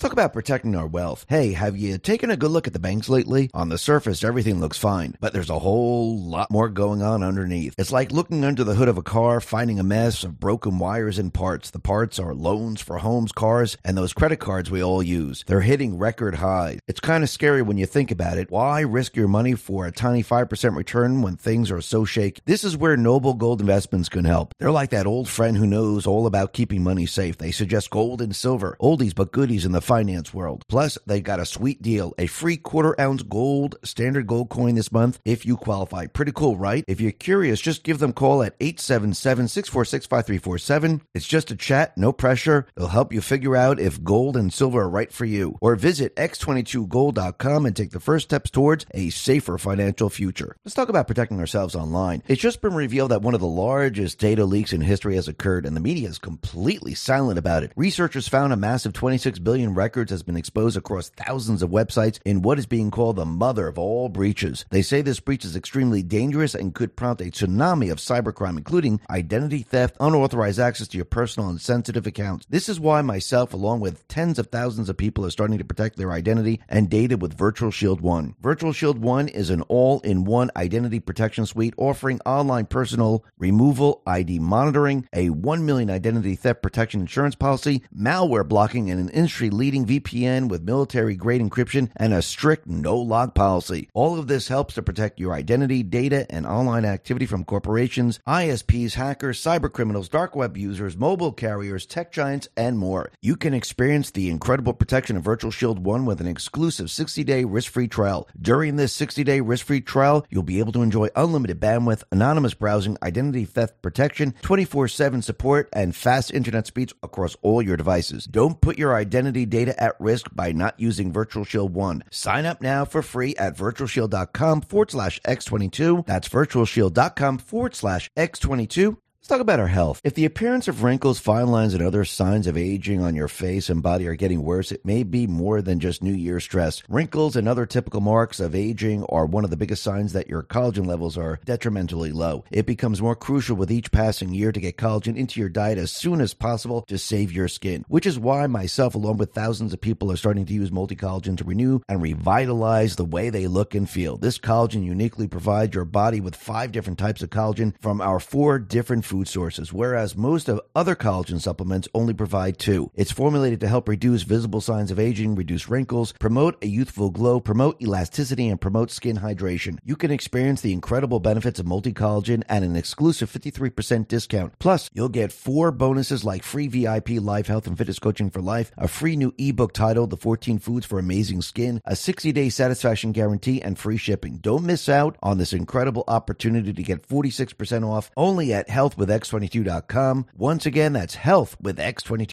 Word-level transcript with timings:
Let's 0.00 0.08
talk 0.08 0.12
about 0.14 0.32
protecting 0.32 0.74
our 0.76 0.86
wealth. 0.86 1.26
Hey, 1.28 1.52
have 1.52 1.76
you 1.76 1.98
taken 1.98 2.30
a 2.30 2.36
good 2.38 2.50
look 2.50 2.66
at 2.66 2.72
the 2.72 2.78
banks 2.78 3.10
lately? 3.10 3.50
On 3.52 3.68
the 3.68 3.76
surface, 3.76 4.24
everything 4.24 4.58
looks 4.58 4.78
fine, 4.78 5.14
but 5.20 5.34
there's 5.34 5.50
a 5.50 5.58
whole 5.58 6.18
lot 6.18 6.50
more 6.50 6.70
going 6.70 7.02
on 7.02 7.22
underneath. 7.22 7.74
It's 7.76 7.92
like 7.92 8.10
looking 8.10 8.42
under 8.42 8.64
the 8.64 8.76
hood 8.76 8.88
of 8.88 8.96
a 8.96 9.02
car, 9.02 9.42
finding 9.42 9.78
a 9.78 9.82
mess 9.82 10.24
of 10.24 10.40
broken 10.40 10.78
wires 10.78 11.18
and 11.18 11.34
parts. 11.34 11.68
The 11.68 11.80
parts 11.80 12.18
are 12.18 12.32
loans 12.32 12.80
for 12.80 12.96
homes, 12.96 13.30
cars, 13.30 13.76
and 13.84 13.94
those 13.94 14.14
credit 14.14 14.38
cards 14.38 14.70
we 14.70 14.82
all 14.82 15.02
use. 15.02 15.44
They're 15.46 15.60
hitting 15.60 15.98
record 15.98 16.36
highs. 16.36 16.78
It's 16.88 17.00
kind 17.00 17.22
of 17.22 17.28
scary 17.28 17.60
when 17.60 17.76
you 17.76 17.84
think 17.84 18.10
about 18.10 18.38
it. 18.38 18.50
Why 18.50 18.80
risk 18.80 19.16
your 19.16 19.28
money 19.28 19.54
for 19.54 19.86
a 19.86 19.92
tiny 19.92 20.24
5% 20.24 20.76
return 20.76 21.20
when 21.20 21.36
things 21.36 21.70
are 21.70 21.82
so 21.82 22.06
shaky? 22.06 22.40
This 22.46 22.64
is 22.64 22.74
where 22.74 22.96
Noble 22.96 23.34
Gold 23.34 23.60
Investments 23.60 24.08
can 24.08 24.24
help. 24.24 24.54
They're 24.58 24.70
like 24.70 24.88
that 24.92 25.06
old 25.06 25.28
friend 25.28 25.58
who 25.58 25.66
knows 25.66 26.06
all 26.06 26.24
about 26.26 26.54
keeping 26.54 26.82
money 26.82 27.04
safe. 27.04 27.36
They 27.36 27.50
suggest 27.50 27.90
gold 27.90 28.22
and 28.22 28.34
silver, 28.34 28.78
oldies 28.80 29.14
but 29.14 29.30
goodies 29.30 29.66
in 29.66 29.72
the 29.72 29.89
finance 29.90 30.32
world. 30.32 30.64
Plus, 30.68 30.98
they 31.04 31.20
got 31.20 31.40
a 31.40 31.44
sweet 31.44 31.82
deal 31.82 32.14
a 32.16 32.28
free 32.28 32.56
quarter 32.56 32.94
ounce 33.00 33.24
gold 33.24 33.74
standard 33.82 34.24
gold 34.28 34.48
coin 34.48 34.76
this 34.76 34.92
month 34.92 35.18
if 35.24 35.44
you 35.44 35.56
qualify. 35.56 36.06
Pretty 36.06 36.30
cool, 36.30 36.56
right? 36.56 36.84
If 36.86 37.00
you're 37.00 37.10
curious, 37.10 37.60
just 37.60 37.82
give 37.82 37.98
them 37.98 38.10
a 38.10 38.12
call 38.12 38.44
at 38.44 38.54
877 38.60 39.48
646 39.48 40.06
5347. 40.06 41.02
It's 41.12 41.26
just 41.26 41.50
a 41.50 41.56
chat, 41.56 41.98
no 41.98 42.12
pressure. 42.12 42.66
They'll 42.76 42.86
help 42.86 43.12
you 43.12 43.20
figure 43.20 43.56
out 43.56 43.80
if 43.80 44.04
gold 44.04 44.36
and 44.36 44.52
silver 44.52 44.82
are 44.82 44.88
right 44.88 45.12
for 45.12 45.24
you. 45.24 45.58
Or 45.60 45.74
visit 45.74 46.14
x22gold.com 46.14 47.66
and 47.66 47.74
take 47.74 47.90
the 47.90 47.98
first 47.98 48.28
steps 48.28 48.50
towards 48.50 48.86
a 48.92 49.10
safer 49.10 49.58
financial 49.58 50.08
future. 50.08 50.54
Let's 50.64 50.76
talk 50.76 50.88
about 50.88 51.08
protecting 51.08 51.40
ourselves 51.40 51.74
online. 51.74 52.22
It's 52.28 52.40
just 52.40 52.62
been 52.62 52.74
revealed 52.74 53.10
that 53.10 53.22
one 53.22 53.34
of 53.34 53.40
the 53.40 53.46
largest 53.48 54.20
data 54.20 54.44
leaks 54.44 54.72
in 54.72 54.82
history 54.82 55.16
has 55.16 55.26
occurred, 55.26 55.66
and 55.66 55.74
the 55.74 55.80
media 55.80 56.08
is 56.08 56.18
completely 56.18 56.94
silent 56.94 57.40
about 57.40 57.64
it. 57.64 57.72
Researchers 57.74 58.28
found 58.28 58.52
a 58.52 58.56
massive 58.56 58.92
26 58.92 59.40
billion 59.40 59.74
records 59.80 60.10
has 60.10 60.22
been 60.22 60.36
exposed 60.36 60.76
across 60.76 61.08
thousands 61.08 61.62
of 61.62 61.70
websites 61.70 62.20
in 62.26 62.42
what 62.42 62.58
is 62.58 62.66
being 62.66 62.90
called 62.90 63.16
the 63.16 63.24
mother 63.24 63.66
of 63.66 63.78
all 63.78 64.10
breaches. 64.10 64.66
They 64.68 64.82
say 64.82 65.00
this 65.00 65.20
breach 65.20 65.42
is 65.46 65.56
extremely 65.56 66.02
dangerous 66.02 66.54
and 66.54 66.74
could 66.74 66.96
prompt 66.96 67.22
a 67.22 67.30
tsunami 67.30 67.90
of 67.90 67.96
cybercrime, 67.96 68.58
including 68.58 69.00
identity 69.08 69.62
theft, 69.62 69.96
unauthorized 69.98 70.60
access 70.60 70.86
to 70.88 70.98
your 70.98 71.06
personal 71.06 71.48
and 71.48 71.58
sensitive 71.58 72.06
accounts. 72.06 72.44
This 72.50 72.68
is 72.68 72.78
why 72.78 73.00
myself, 73.00 73.54
along 73.54 73.80
with 73.80 74.06
tens 74.06 74.38
of 74.38 74.48
thousands 74.48 74.90
of 74.90 74.98
people, 74.98 75.24
are 75.24 75.30
starting 75.30 75.56
to 75.56 75.64
protect 75.64 75.96
their 75.96 76.12
identity 76.12 76.60
and 76.68 76.90
data 76.90 77.16
with 77.16 77.38
Virtual 77.38 77.70
Shield 77.70 78.02
One. 78.02 78.34
Virtual 78.42 78.74
Shield 78.74 78.98
One 78.98 79.28
is 79.28 79.48
an 79.48 79.62
all 79.62 80.00
in 80.00 80.26
one 80.26 80.50
identity 80.56 81.00
protection 81.00 81.46
suite 81.46 81.72
offering 81.78 82.20
online 82.26 82.66
personal 82.66 83.24
removal, 83.38 84.02
ID 84.06 84.40
monitoring, 84.40 85.08
a 85.14 85.30
1 85.30 85.64
million 85.64 85.88
identity 85.88 86.34
theft 86.34 86.60
protection 86.60 87.00
insurance 87.00 87.34
policy, 87.34 87.82
malware 87.96 88.46
blocking, 88.46 88.90
and 88.90 89.00
an 89.00 89.08
industry 89.08 89.48
leading 89.48 89.69
VPN 89.78 90.48
with 90.48 90.62
military 90.62 91.14
grade 91.14 91.40
encryption 91.40 91.90
and 91.96 92.12
a 92.12 92.22
strict 92.22 92.66
no 92.66 92.96
log 92.96 93.34
policy. 93.34 93.88
All 93.94 94.18
of 94.18 94.26
this 94.26 94.48
helps 94.48 94.74
to 94.74 94.82
protect 94.82 95.20
your 95.20 95.32
identity, 95.32 95.82
data, 95.82 96.26
and 96.28 96.46
online 96.46 96.84
activity 96.84 97.26
from 97.26 97.44
corporations, 97.44 98.18
ISPs, 98.26 98.94
hackers, 98.94 99.40
cyber 99.40 99.72
criminals, 99.72 100.08
dark 100.08 100.34
web 100.34 100.56
users, 100.56 100.96
mobile 100.96 101.32
carriers, 101.32 101.86
tech 101.86 102.12
giants, 102.12 102.48
and 102.56 102.78
more. 102.78 103.12
You 103.22 103.36
can 103.36 103.54
experience 103.54 104.10
the 104.10 104.28
incredible 104.28 104.74
protection 104.74 105.16
of 105.16 105.22
Virtual 105.22 105.50
Shield 105.50 105.84
1 105.84 106.04
with 106.04 106.20
an 106.20 106.26
exclusive 106.26 106.90
60 106.90 107.22
day 107.24 107.44
risk 107.44 107.70
free 107.70 107.88
trial. 107.88 108.28
During 108.40 108.76
this 108.76 108.92
60 108.94 109.22
day 109.24 109.40
risk 109.40 109.66
free 109.66 109.80
trial, 109.80 110.26
you'll 110.30 110.42
be 110.42 110.58
able 110.58 110.72
to 110.72 110.82
enjoy 110.82 111.08
unlimited 111.14 111.60
bandwidth, 111.60 112.02
anonymous 112.10 112.54
browsing, 112.54 112.96
identity 113.02 113.44
theft 113.44 113.80
protection, 113.82 114.34
24 114.42 114.88
7 114.88 115.22
support, 115.22 115.68
and 115.72 115.94
fast 115.94 116.32
internet 116.32 116.66
speeds 116.66 116.94
across 117.02 117.36
all 117.42 117.62
your 117.62 117.76
devices. 117.76 118.24
Don't 118.24 118.60
put 118.60 118.78
your 118.78 118.94
identity 118.94 119.46
data 119.46 119.59
at 119.68 120.00
risk 120.00 120.28
by 120.32 120.52
not 120.52 120.78
using 120.78 121.12
Virtual 121.12 121.44
Shield 121.44 121.74
1. 121.74 122.04
Sign 122.10 122.46
up 122.46 122.60
now 122.60 122.84
for 122.84 123.02
free 123.02 123.36
at 123.36 123.56
virtualshield.com 123.56 124.62
forward 124.62 124.90
slash 124.90 125.20
X22. 125.26 126.06
That's 126.06 126.28
virtualshield.com 126.28 127.38
forward 127.38 127.74
slash 127.74 128.10
X22 128.16 128.70
Let's 128.70 129.09
talk 129.30 129.40
about 129.40 129.60
our 129.60 129.68
health. 129.68 130.00
If 130.02 130.14
the 130.14 130.24
appearance 130.24 130.66
of 130.66 130.82
wrinkles, 130.82 131.20
fine 131.20 131.46
lines, 131.46 131.72
and 131.72 131.82
other 131.84 132.04
signs 132.04 132.48
of 132.48 132.56
aging 132.56 133.00
on 133.00 133.14
your 133.14 133.28
face 133.28 133.70
and 133.70 133.80
body 133.80 134.08
are 134.08 134.16
getting 134.16 134.42
worse, 134.42 134.72
it 134.72 134.84
may 134.84 135.04
be 135.04 135.28
more 135.28 135.62
than 135.62 135.78
just 135.78 136.02
New 136.02 136.12
Year 136.12 136.40
stress. 136.40 136.82
Wrinkles 136.88 137.36
and 137.36 137.48
other 137.48 137.64
typical 137.64 138.00
marks 138.00 138.40
of 138.40 138.56
aging 138.56 139.04
are 139.04 139.26
one 139.26 139.44
of 139.44 139.50
the 139.50 139.56
biggest 139.56 139.84
signs 139.84 140.14
that 140.14 140.28
your 140.28 140.42
collagen 140.42 140.84
levels 140.84 141.16
are 141.16 141.38
detrimentally 141.44 142.10
low. 142.10 142.44
It 142.50 142.66
becomes 142.66 143.00
more 143.00 143.14
crucial 143.14 143.54
with 143.54 143.70
each 143.70 143.92
passing 143.92 144.34
year 144.34 144.50
to 144.50 144.58
get 144.58 144.76
collagen 144.76 145.16
into 145.16 145.38
your 145.38 145.48
diet 145.48 145.78
as 145.78 145.92
soon 145.92 146.20
as 146.20 146.34
possible 146.34 146.82
to 146.88 146.98
save 146.98 147.30
your 147.30 147.46
skin, 147.46 147.84
which 147.86 148.06
is 148.06 148.18
why 148.18 148.48
myself, 148.48 148.96
along 148.96 149.18
with 149.18 149.32
thousands 149.32 149.72
of 149.72 149.80
people, 149.80 150.10
are 150.10 150.16
starting 150.16 150.44
to 150.46 150.54
use 150.54 150.72
multi 150.72 150.96
collagen 150.96 151.36
to 151.36 151.44
renew 151.44 151.78
and 151.88 152.02
revitalize 152.02 152.96
the 152.96 153.04
way 153.04 153.30
they 153.30 153.46
look 153.46 153.76
and 153.76 153.88
feel. 153.88 154.16
This 154.16 154.40
collagen 154.40 154.84
uniquely 154.84 155.28
provides 155.28 155.76
your 155.76 155.84
body 155.84 156.20
with 156.20 156.34
five 156.34 156.72
different 156.72 156.98
types 156.98 157.22
of 157.22 157.30
collagen 157.30 157.74
from 157.80 158.00
our 158.00 158.18
four 158.18 158.58
different 158.58 159.04
food 159.04 159.19
sources, 159.28 159.72
whereas 159.72 160.16
most 160.16 160.48
of 160.48 160.60
other 160.74 160.94
collagen 160.94 161.40
supplements 161.40 161.88
only 161.94 162.14
provide 162.14 162.58
two. 162.58 162.90
It's 162.94 163.12
formulated 163.12 163.60
to 163.60 163.68
help 163.68 163.88
reduce 163.88 164.22
visible 164.22 164.60
signs 164.60 164.90
of 164.90 164.98
aging, 164.98 165.34
reduce 165.34 165.68
wrinkles, 165.68 166.12
promote 166.12 166.62
a 166.62 166.66
youthful 166.66 167.10
glow, 167.10 167.40
promote 167.40 167.80
elasticity, 167.82 168.48
and 168.48 168.60
promote 168.60 168.90
skin 168.90 169.18
hydration. 169.18 169.78
You 169.84 169.96
can 169.96 170.10
experience 170.10 170.60
the 170.60 170.72
incredible 170.72 171.20
benefits 171.20 171.60
of 171.60 171.66
multi 171.66 171.92
collagen 171.92 172.42
at 172.48 172.62
an 172.62 172.76
exclusive 172.76 173.30
53% 173.30 174.08
discount. 174.08 174.58
Plus, 174.58 174.90
you'll 174.94 175.08
get 175.08 175.32
four 175.32 175.70
bonuses 175.70 176.24
like 176.24 176.42
free 176.42 176.68
VIP 176.68 177.10
live 177.10 177.46
health 177.46 177.66
and 177.66 177.76
fitness 177.76 177.98
coaching 177.98 178.30
for 178.30 178.40
life, 178.40 178.70
a 178.76 178.88
free 178.88 179.16
new 179.16 179.34
ebook 179.38 179.72
titled 179.72 180.10
The 180.10 180.16
14 180.16 180.58
Foods 180.58 180.86
for 180.86 180.98
Amazing 180.98 181.42
Skin, 181.42 181.80
a 181.84 181.96
60 181.96 182.32
day 182.32 182.48
satisfaction 182.48 183.12
guarantee, 183.12 183.60
and 183.62 183.78
free 183.78 183.96
shipping. 183.96 184.38
Don't 184.38 184.64
miss 184.64 184.88
out 184.88 185.16
on 185.22 185.38
this 185.38 185.52
incredible 185.52 186.04
opportunity 186.08 186.72
to 186.72 186.82
get 186.82 187.06
46% 187.06 187.88
off 187.88 188.10
only 188.16 188.52
at 188.52 188.70
Health 188.70 188.96
with 188.96 189.09
X22.com. 189.10 190.26
Once 190.36 190.66
again, 190.66 190.92
that's 190.92 191.16
health 191.16 191.56
with 191.60 191.78
X22. 191.78 192.30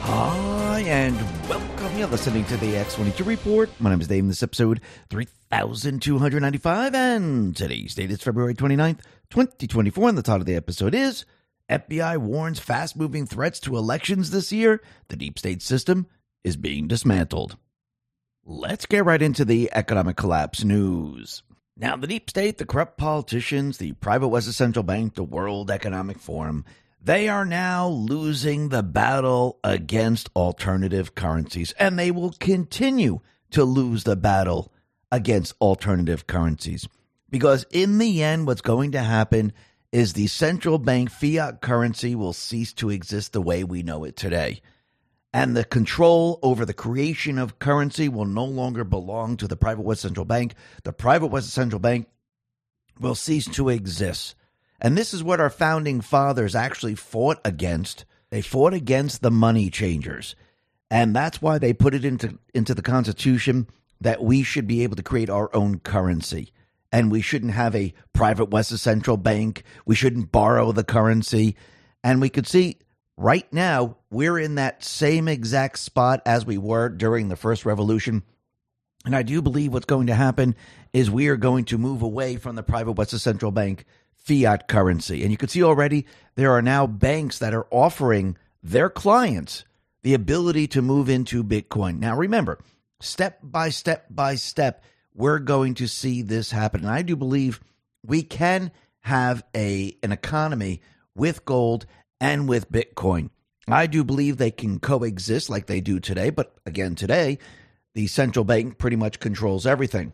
Hi, 0.00 0.80
and 0.80 1.16
welcome. 1.48 1.67
You're 1.98 2.06
listening 2.06 2.44
to 2.44 2.56
the 2.58 2.74
X22 2.74 3.26
Report. 3.26 3.68
My 3.80 3.90
name 3.90 4.00
is 4.00 4.06
Dave, 4.06 4.20
and 4.20 4.30
this 4.30 4.44
episode 4.44 4.80
3295, 5.10 6.94
and 6.94 7.56
today's 7.56 7.96
date 7.96 8.12
is 8.12 8.22
February 8.22 8.54
29th, 8.54 9.00
2024, 9.30 10.08
and 10.10 10.16
the 10.16 10.22
title 10.22 10.42
of 10.42 10.46
the 10.46 10.54
episode 10.54 10.94
is 10.94 11.24
FBI 11.68 12.16
warns 12.18 12.60
fast 12.60 12.94
moving 12.94 13.26
threats 13.26 13.58
to 13.58 13.76
elections 13.76 14.30
this 14.30 14.52
year. 14.52 14.80
The 15.08 15.16
deep 15.16 15.40
state 15.40 15.60
system 15.60 16.06
is 16.44 16.56
being 16.56 16.86
dismantled. 16.86 17.56
Let's 18.44 18.86
get 18.86 19.04
right 19.04 19.20
into 19.20 19.44
the 19.44 19.68
economic 19.72 20.16
collapse 20.16 20.62
news. 20.62 21.42
Now, 21.76 21.96
the 21.96 22.06
deep 22.06 22.30
state, 22.30 22.58
the 22.58 22.64
corrupt 22.64 22.96
politicians, 22.96 23.78
the 23.78 23.94
private 23.94 24.28
West 24.28 24.52
Central 24.52 24.84
Bank, 24.84 25.16
the 25.16 25.24
World 25.24 25.68
Economic 25.68 26.20
Forum, 26.20 26.64
they 27.00 27.28
are 27.28 27.44
now 27.44 27.88
losing 27.88 28.68
the 28.68 28.82
battle 28.82 29.58
against 29.62 30.30
alternative 30.34 31.14
currencies, 31.14 31.72
and 31.78 31.98
they 31.98 32.10
will 32.10 32.32
continue 32.38 33.20
to 33.50 33.64
lose 33.64 34.04
the 34.04 34.16
battle 34.16 34.72
against 35.10 35.54
alternative 35.60 36.26
currencies. 36.26 36.88
Because 37.30 37.64
in 37.70 37.98
the 37.98 38.22
end, 38.22 38.46
what's 38.46 38.62
going 38.62 38.92
to 38.92 39.00
happen 39.00 39.52
is 39.92 40.12
the 40.12 40.26
central 40.26 40.78
bank 40.78 41.10
fiat 41.10 41.60
currency 41.60 42.14
will 42.14 42.32
cease 42.32 42.72
to 42.74 42.90
exist 42.90 43.32
the 43.32 43.42
way 43.42 43.64
we 43.64 43.82
know 43.82 44.04
it 44.04 44.16
today. 44.16 44.60
And 45.32 45.56
the 45.56 45.64
control 45.64 46.38
over 46.42 46.64
the 46.64 46.74
creation 46.74 47.38
of 47.38 47.58
currency 47.58 48.08
will 48.08 48.24
no 48.24 48.44
longer 48.44 48.84
belong 48.84 49.36
to 49.38 49.48
the 49.48 49.56
private 49.56 49.82
West 49.82 50.02
Central 50.02 50.24
Bank. 50.24 50.54
The 50.84 50.92
private 50.92 51.26
West 51.28 51.50
Central 51.50 51.80
Bank 51.80 52.08
will 52.98 53.14
cease 53.14 53.46
to 53.46 53.68
exist. 53.68 54.34
And 54.80 54.96
this 54.96 55.12
is 55.12 55.22
what 55.22 55.40
our 55.40 55.50
founding 55.50 56.00
fathers 56.00 56.54
actually 56.54 56.94
fought 56.94 57.38
against. 57.44 58.04
They 58.30 58.42
fought 58.42 58.74
against 58.74 59.22
the 59.22 59.30
money 59.30 59.70
changers. 59.70 60.36
And 60.90 61.14
that's 61.14 61.42
why 61.42 61.58
they 61.58 61.72
put 61.72 61.94
it 61.94 62.04
into, 62.04 62.38
into 62.54 62.74
the 62.74 62.82
Constitution 62.82 63.68
that 64.00 64.22
we 64.22 64.42
should 64.42 64.66
be 64.66 64.82
able 64.82 64.96
to 64.96 65.02
create 65.02 65.30
our 65.30 65.54
own 65.54 65.80
currency. 65.80 66.52
And 66.92 67.10
we 67.10 67.20
shouldn't 67.20 67.52
have 67.52 67.74
a 67.74 67.92
private 68.12 68.46
West 68.46 68.76
Central 68.78 69.16
Bank. 69.16 69.64
We 69.84 69.94
shouldn't 69.94 70.32
borrow 70.32 70.72
the 70.72 70.84
currency. 70.84 71.56
And 72.02 72.20
we 72.20 72.30
could 72.30 72.46
see 72.46 72.78
right 73.16 73.50
now, 73.52 73.96
we're 74.10 74.38
in 74.38 74.54
that 74.54 74.82
same 74.84 75.28
exact 75.28 75.78
spot 75.80 76.22
as 76.24 76.46
we 76.46 76.56
were 76.56 76.88
during 76.88 77.28
the 77.28 77.36
first 77.36 77.66
revolution. 77.66 78.22
And 79.04 79.14
I 79.14 79.22
do 79.22 79.42
believe 79.42 79.72
what's 79.72 79.86
going 79.86 80.06
to 80.06 80.14
happen 80.14 80.54
is 80.92 81.10
we 81.10 81.28
are 81.28 81.36
going 81.36 81.64
to 81.66 81.78
move 81.78 82.02
away 82.02 82.36
from 82.36 82.56
the 82.56 82.62
private 82.62 82.92
West 82.92 83.18
Central 83.18 83.52
Bank 83.52 83.84
fiat 84.18 84.68
currency. 84.68 85.22
And 85.22 85.30
you 85.30 85.36
can 85.36 85.48
see 85.48 85.62
already 85.62 86.06
there 86.34 86.52
are 86.52 86.62
now 86.62 86.86
banks 86.86 87.38
that 87.38 87.54
are 87.54 87.66
offering 87.70 88.36
their 88.62 88.90
clients 88.90 89.64
the 90.02 90.14
ability 90.14 90.66
to 90.68 90.82
move 90.82 91.08
into 91.08 91.42
Bitcoin. 91.42 91.98
Now, 91.98 92.16
remember, 92.16 92.58
step 93.00 93.40
by 93.42 93.70
step 93.70 94.06
by 94.10 94.34
step, 94.34 94.84
we're 95.14 95.38
going 95.38 95.74
to 95.74 95.88
see 95.88 96.22
this 96.22 96.50
happen. 96.50 96.82
And 96.82 96.90
I 96.90 97.02
do 97.02 97.16
believe 97.16 97.60
we 98.04 98.22
can 98.22 98.70
have 99.00 99.42
a 99.54 99.96
an 100.02 100.12
economy 100.12 100.82
with 101.14 101.44
gold 101.44 101.86
and 102.20 102.48
with 102.48 102.70
Bitcoin. 102.70 103.30
I 103.66 103.86
do 103.86 104.02
believe 104.02 104.36
they 104.36 104.50
can 104.50 104.78
coexist 104.78 105.50
like 105.50 105.66
they 105.66 105.80
do 105.80 106.00
today, 106.00 106.30
but 106.30 106.54
again, 106.64 106.94
today, 106.94 107.38
the 107.94 108.06
central 108.06 108.44
bank 108.44 108.78
pretty 108.78 108.96
much 108.96 109.20
controls 109.20 109.66
everything. 109.66 110.12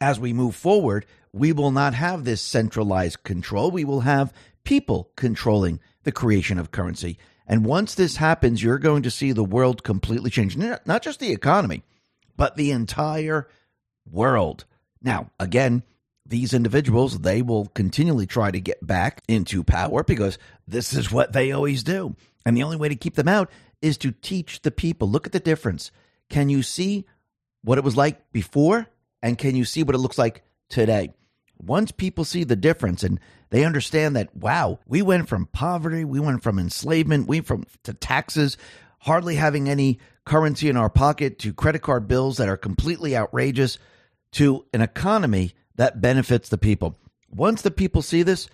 As 0.00 0.20
we 0.20 0.32
move 0.32 0.54
forward, 0.54 1.06
we 1.32 1.52
will 1.52 1.70
not 1.70 1.94
have 1.94 2.24
this 2.24 2.40
centralized 2.40 3.22
control. 3.22 3.70
We 3.70 3.84
will 3.84 4.00
have 4.00 4.32
people 4.64 5.10
controlling 5.16 5.80
the 6.04 6.12
creation 6.12 6.58
of 6.58 6.70
currency. 6.70 7.18
And 7.46 7.64
once 7.64 7.94
this 7.94 8.16
happens, 8.16 8.62
you're 8.62 8.78
going 8.78 9.02
to 9.02 9.10
see 9.10 9.32
the 9.32 9.44
world 9.44 9.82
completely 9.82 10.30
change. 10.30 10.56
Not 10.56 11.02
just 11.02 11.18
the 11.18 11.32
economy, 11.32 11.82
but 12.36 12.56
the 12.56 12.70
entire 12.70 13.48
world. 14.08 14.64
Now, 15.02 15.30
again, 15.40 15.82
these 16.26 16.52
individuals, 16.52 17.20
they 17.20 17.40
will 17.40 17.66
continually 17.66 18.26
try 18.26 18.50
to 18.50 18.60
get 18.60 18.86
back 18.86 19.22
into 19.28 19.64
power 19.64 20.04
because 20.04 20.38
this 20.66 20.92
is 20.92 21.10
what 21.10 21.32
they 21.32 21.52
always 21.52 21.82
do. 21.82 22.14
And 22.44 22.56
the 22.56 22.62
only 22.62 22.76
way 22.76 22.90
to 22.90 22.96
keep 22.96 23.14
them 23.14 23.28
out 23.28 23.50
is 23.80 23.96
to 23.98 24.12
teach 24.12 24.60
the 24.60 24.70
people. 24.70 25.08
Look 25.08 25.26
at 25.26 25.32
the 25.32 25.40
difference. 25.40 25.90
Can 26.28 26.50
you 26.50 26.62
see 26.62 27.06
what 27.62 27.78
it 27.78 27.84
was 27.84 27.96
like 27.96 28.30
before? 28.32 28.86
And 29.22 29.38
can 29.38 29.56
you 29.56 29.64
see 29.64 29.82
what 29.82 29.94
it 29.94 29.98
looks 29.98 30.18
like 30.18 30.42
today? 30.68 31.12
Once 31.60 31.90
people 31.90 32.24
see 32.24 32.44
the 32.44 32.56
difference 32.56 33.02
and 33.02 33.18
they 33.50 33.64
understand 33.64 34.14
that, 34.14 34.34
wow, 34.36 34.78
we 34.86 35.02
went 35.02 35.28
from 35.28 35.46
poverty, 35.46 36.04
we 36.04 36.20
went 36.20 36.42
from 36.42 36.58
enslavement, 36.58 37.26
we 37.26 37.38
went 37.38 37.46
from 37.46 37.64
to 37.82 37.94
taxes, 37.94 38.56
hardly 39.00 39.34
having 39.34 39.68
any 39.68 39.98
currency 40.24 40.68
in 40.68 40.76
our 40.76 40.90
pocket, 40.90 41.38
to 41.40 41.52
credit 41.52 41.80
card 41.80 42.06
bills 42.06 42.36
that 42.36 42.48
are 42.48 42.56
completely 42.56 43.16
outrageous, 43.16 43.78
to 44.32 44.64
an 44.72 44.82
economy 44.82 45.52
that 45.76 46.00
benefits 46.00 46.48
the 46.48 46.58
people. 46.58 46.96
Once 47.30 47.62
the 47.62 47.70
people 47.70 48.02
see 48.02 48.22
this, 48.22 48.48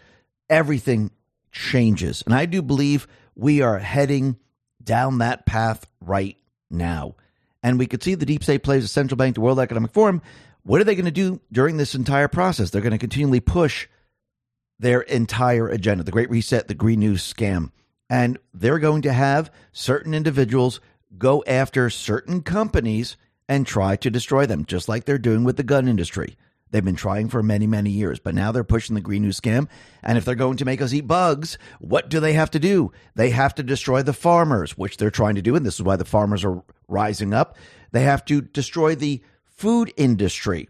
everything 0.49 1.11
changes. 1.51 2.23
And 2.25 2.35
I 2.35 2.47
do 2.47 2.63
believe 2.63 3.07
we 3.35 3.61
are 3.61 3.79
heading 3.79 4.37
down 4.83 5.19
that 5.19 5.47
path 5.47 5.87
right 6.01 6.37
now. 6.71 7.17
And 7.63 7.79
we 7.79 7.87
could 7.87 8.03
see 8.03 8.15
the 8.15 8.27
deep 8.27 8.45
state 8.45 8.63
plays 8.63 8.83
the 8.83 8.89
central 8.89 9.17
bank, 9.17 9.35
the 9.35 9.41
World 9.41 9.59
Economic 9.59 9.93
Forum. 9.93 10.23
What 10.65 10.81
are 10.81 10.85
they 10.85 10.95
going 10.95 11.05
to 11.05 11.11
do 11.11 11.41
during 11.53 11.77
this 11.77 11.95
entire 11.95 12.29
process? 12.29 12.71
They're 12.71 12.83
going 12.83 12.93
to 12.93 12.99
continually 12.99 13.41
push 13.41 13.87
their 14.79 15.03
entire 15.03 15.69
agenda, 15.69 16.05
the 16.05 16.11
Great 16.11 16.31
Reset, 16.31 16.69
the 16.69 16.75
Green 16.75 17.01
New 17.01 17.15
scam. 17.15 17.71
And 18.11 18.39
they're 18.53 18.79
going 18.79 19.03
to 19.03 19.13
have 19.13 19.51
certain 19.73 20.15
individuals 20.15 20.81
go 21.17 21.45
after 21.47 21.91
certain 21.91 22.43
companies 22.43 23.17
and 23.49 23.67
try 23.67 23.97
to 23.97 24.11
destroy 24.11 24.47
them, 24.47 24.65
just 24.65 24.89
like 24.89 25.05
they're 25.05 25.19
doing 25.19 25.45
with 25.45 25.57
the 25.57 25.63
gun 25.63 25.87
industry. 25.87 26.37
They've 26.71 26.85
been 26.85 26.97
trying 26.97 27.29
for 27.29 27.43
many, 27.43 27.67
many 27.67 27.91
years, 27.91 28.19
but 28.19 28.35
now 28.35 28.51
they're 28.51 28.65
pushing 28.65 28.95
the 28.95 29.01
Green 29.01 29.23
New 29.23 29.31
scam. 29.31 29.69
And 30.03 30.19
if 30.19 30.25
they're 30.25 30.35
going 30.35 30.57
to 30.57 30.65
make 30.65 30.83
us 30.83 30.93
eat 30.93 31.07
bugs, 31.07 31.57
what 31.79 32.09
do 32.09 32.21
they 32.21 32.33
have 32.33 32.51
to 32.53 32.59
do? 32.59 32.91
They 33.15 33.31
have 33.31 33.55
to 33.57 33.63
destroy 33.63 34.03
the 34.03 34.13
farmers, 34.13 34.77
which 34.77 34.97
they're 34.97 35.11
trying 35.11 35.37
to 35.37 35.43
do. 35.43 35.55
And 35.55 35.65
this 35.65 35.75
is 35.75 35.83
why 35.83 35.97
the 35.97 36.05
farmers 36.05 36.45
are 36.45 36.65
rising 36.89 37.33
up. 37.33 37.57
They 37.93 38.03
have 38.03 38.25
to 38.25 38.41
destroy 38.41 38.97
the 38.97 39.23
food 39.55 39.93
industry. 39.97 40.69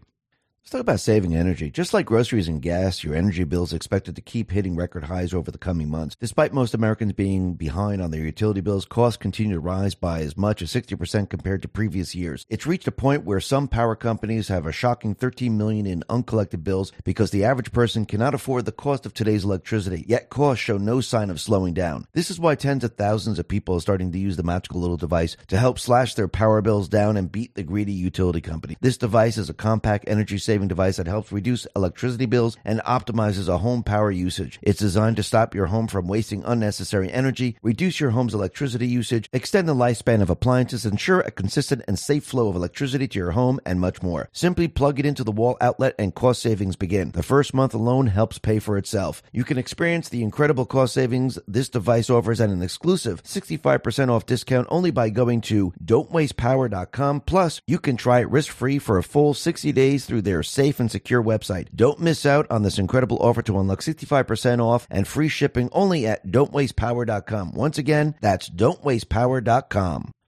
Let's 0.65 0.71
talk 0.71 0.81
about 0.81 0.99
saving 0.99 1.35
energy. 1.35 1.69
Just 1.69 1.93
like 1.93 2.07
groceries 2.07 2.47
and 2.47 2.59
gas, 2.59 3.03
your 3.03 3.13
energy 3.13 3.43
bill 3.43 3.65
is 3.65 3.71
expected 3.71 4.15
to 4.15 4.21
keep 4.23 4.49
hitting 4.49 4.75
record 4.75 5.03
highs 5.03 5.31
over 5.31 5.51
the 5.51 5.59
coming 5.59 5.91
months. 5.91 6.15
Despite 6.19 6.53
most 6.53 6.73
Americans 6.73 7.13
being 7.13 7.53
behind 7.53 8.01
on 8.01 8.09
their 8.09 8.23
utility 8.23 8.61
bills, 8.61 8.83
costs 8.83 9.17
continue 9.17 9.53
to 9.53 9.59
rise 9.59 9.93
by 9.93 10.21
as 10.21 10.35
much 10.35 10.63
as 10.63 10.73
60% 10.73 11.29
compared 11.29 11.61
to 11.61 11.67
previous 11.67 12.15
years. 12.15 12.47
It's 12.49 12.65
reached 12.65 12.87
a 12.87 12.91
point 12.91 13.25
where 13.25 13.39
some 13.39 13.67
power 13.67 13.95
companies 13.95 14.47
have 14.47 14.65
a 14.65 14.71
shocking 14.71 15.13
13 15.13 15.55
million 15.55 15.85
in 15.85 16.03
uncollected 16.09 16.63
bills 16.63 16.91
because 17.03 17.29
the 17.29 17.43
average 17.43 17.71
person 17.71 18.07
cannot 18.07 18.33
afford 18.33 18.65
the 18.65 18.71
cost 18.71 19.05
of 19.05 19.13
today's 19.13 19.43
electricity. 19.43 20.03
Yet 20.07 20.31
costs 20.31 20.63
show 20.63 20.79
no 20.79 20.99
sign 20.99 21.29
of 21.29 21.39
slowing 21.39 21.75
down. 21.75 22.07
This 22.13 22.31
is 22.31 22.39
why 22.39 22.55
tens 22.55 22.83
of 22.83 22.95
thousands 22.95 23.37
of 23.37 23.47
people 23.47 23.75
are 23.75 23.81
starting 23.81 24.11
to 24.13 24.17
use 24.17 24.35
the 24.35 24.41
magical 24.41 24.81
little 24.81 24.97
device 24.97 25.37
to 25.49 25.59
help 25.59 25.77
slash 25.77 26.15
their 26.15 26.27
power 26.27 26.63
bills 26.63 26.89
down 26.89 27.17
and 27.17 27.31
beat 27.31 27.53
the 27.53 27.61
greedy 27.61 27.93
utility 27.93 28.41
company. 28.41 28.77
This 28.81 28.97
device 28.97 29.37
is 29.37 29.51
a 29.51 29.53
compact 29.53 30.05
energy 30.07 30.39
saving 30.39 30.54
saving 30.55 30.69
device 30.69 30.95
that 30.95 31.05
helps 31.05 31.33
reduce 31.33 31.67
electricity 31.75 32.25
bills 32.25 32.55
and 32.63 32.79
optimizes 32.85 33.49
a 33.49 33.57
home 33.57 33.83
power 33.83 34.09
usage. 34.09 34.57
It's 34.61 34.79
designed 34.79 35.17
to 35.17 35.23
stop 35.23 35.53
your 35.53 35.65
home 35.65 35.89
from 35.89 36.07
wasting 36.07 36.45
unnecessary 36.45 37.11
energy, 37.11 37.57
reduce 37.61 37.99
your 37.99 38.11
home's 38.11 38.33
electricity 38.33 38.87
usage, 38.87 39.29
extend 39.33 39.67
the 39.67 39.75
lifespan 39.75 40.21
of 40.21 40.29
appliances, 40.29 40.85
ensure 40.85 41.19
a 41.19 41.31
consistent 41.31 41.81
and 41.89 41.99
safe 41.99 42.23
flow 42.23 42.47
of 42.47 42.55
electricity 42.55 43.05
to 43.05 43.19
your 43.19 43.31
home, 43.31 43.59
and 43.65 43.81
much 43.81 44.01
more. 44.01 44.29
Simply 44.31 44.69
plug 44.69 44.97
it 44.97 45.05
into 45.05 45.25
the 45.25 45.31
wall 45.33 45.57
outlet 45.59 45.93
and 45.99 46.15
cost 46.15 46.41
savings 46.41 46.77
begin. 46.77 47.11
The 47.11 47.21
first 47.21 47.53
month 47.53 47.73
alone 47.73 48.07
helps 48.07 48.39
pay 48.39 48.59
for 48.59 48.77
itself. 48.77 49.21
You 49.33 49.43
can 49.43 49.57
experience 49.57 50.07
the 50.07 50.23
incredible 50.23 50.65
cost 50.65 50.93
savings 50.93 51.37
this 51.49 51.67
device 51.67 52.09
offers 52.09 52.39
at 52.39 52.49
an 52.49 52.61
exclusive 52.61 53.23
65% 53.23 54.07
off 54.07 54.25
discount 54.25 54.67
only 54.71 54.91
by 54.91 55.09
going 55.09 55.41
to 55.41 55.73
don'twastepower.com. 55.83 57.19
Plus, 57.21 57.59
you 57.67 57.77
can 57.77 57.97
try 57.97 58.21
it 58.21 58.29
risk 58.29 58.53
free 58.53 58.79
for 58.79 58.97
a 58.97 59.03
full 59.03 59.33
60 59.33 59.73
days 59.73 60.05
through 60.05 60.21
their 60.21 60.44
safe 60.45 60.79
and 60.79 60.89
secure 60.89 61.21
website. 61.21 61.67
Don't 61.75 61.99
miss 61.99 62.25
out 62.25 62.49
on 62.49 62.63
this 62.63 62.79
incredible 62.79 63.17
offer 63.19 63.41
to 63.43 63.59
unlock 63.59 63.81
65% 63.81 64.63
off 64.63 64.87
and 64.89 65.07
free 65.07 65.27
shipping 65.27 65.69
only 65.71 66.07
at 66.07 66.27
don'twastepower.com. 66.27 67.51
Once 67.53 67.77
again, 67.77 68.15
that's 68.21 68.49
don'twastepower.com. 68.49 70.14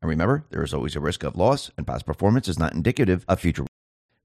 And 0.00 0.08
remember, 0.08 0.44
there 0.50 0.62
is 0.62 0.72
always 0.72 0.96
a 0.96 1.00
risk 1.00 1.22
of 1.22 1.36
loss, 1.36 1.70
and 1.76 1.86
past 1.86 2.06
performance 2.06 2.48
is 2.48 2.58
not 2.58 2.74
indicative 2.74 3.24
of 3.28 3.40
future. 3.40 3.66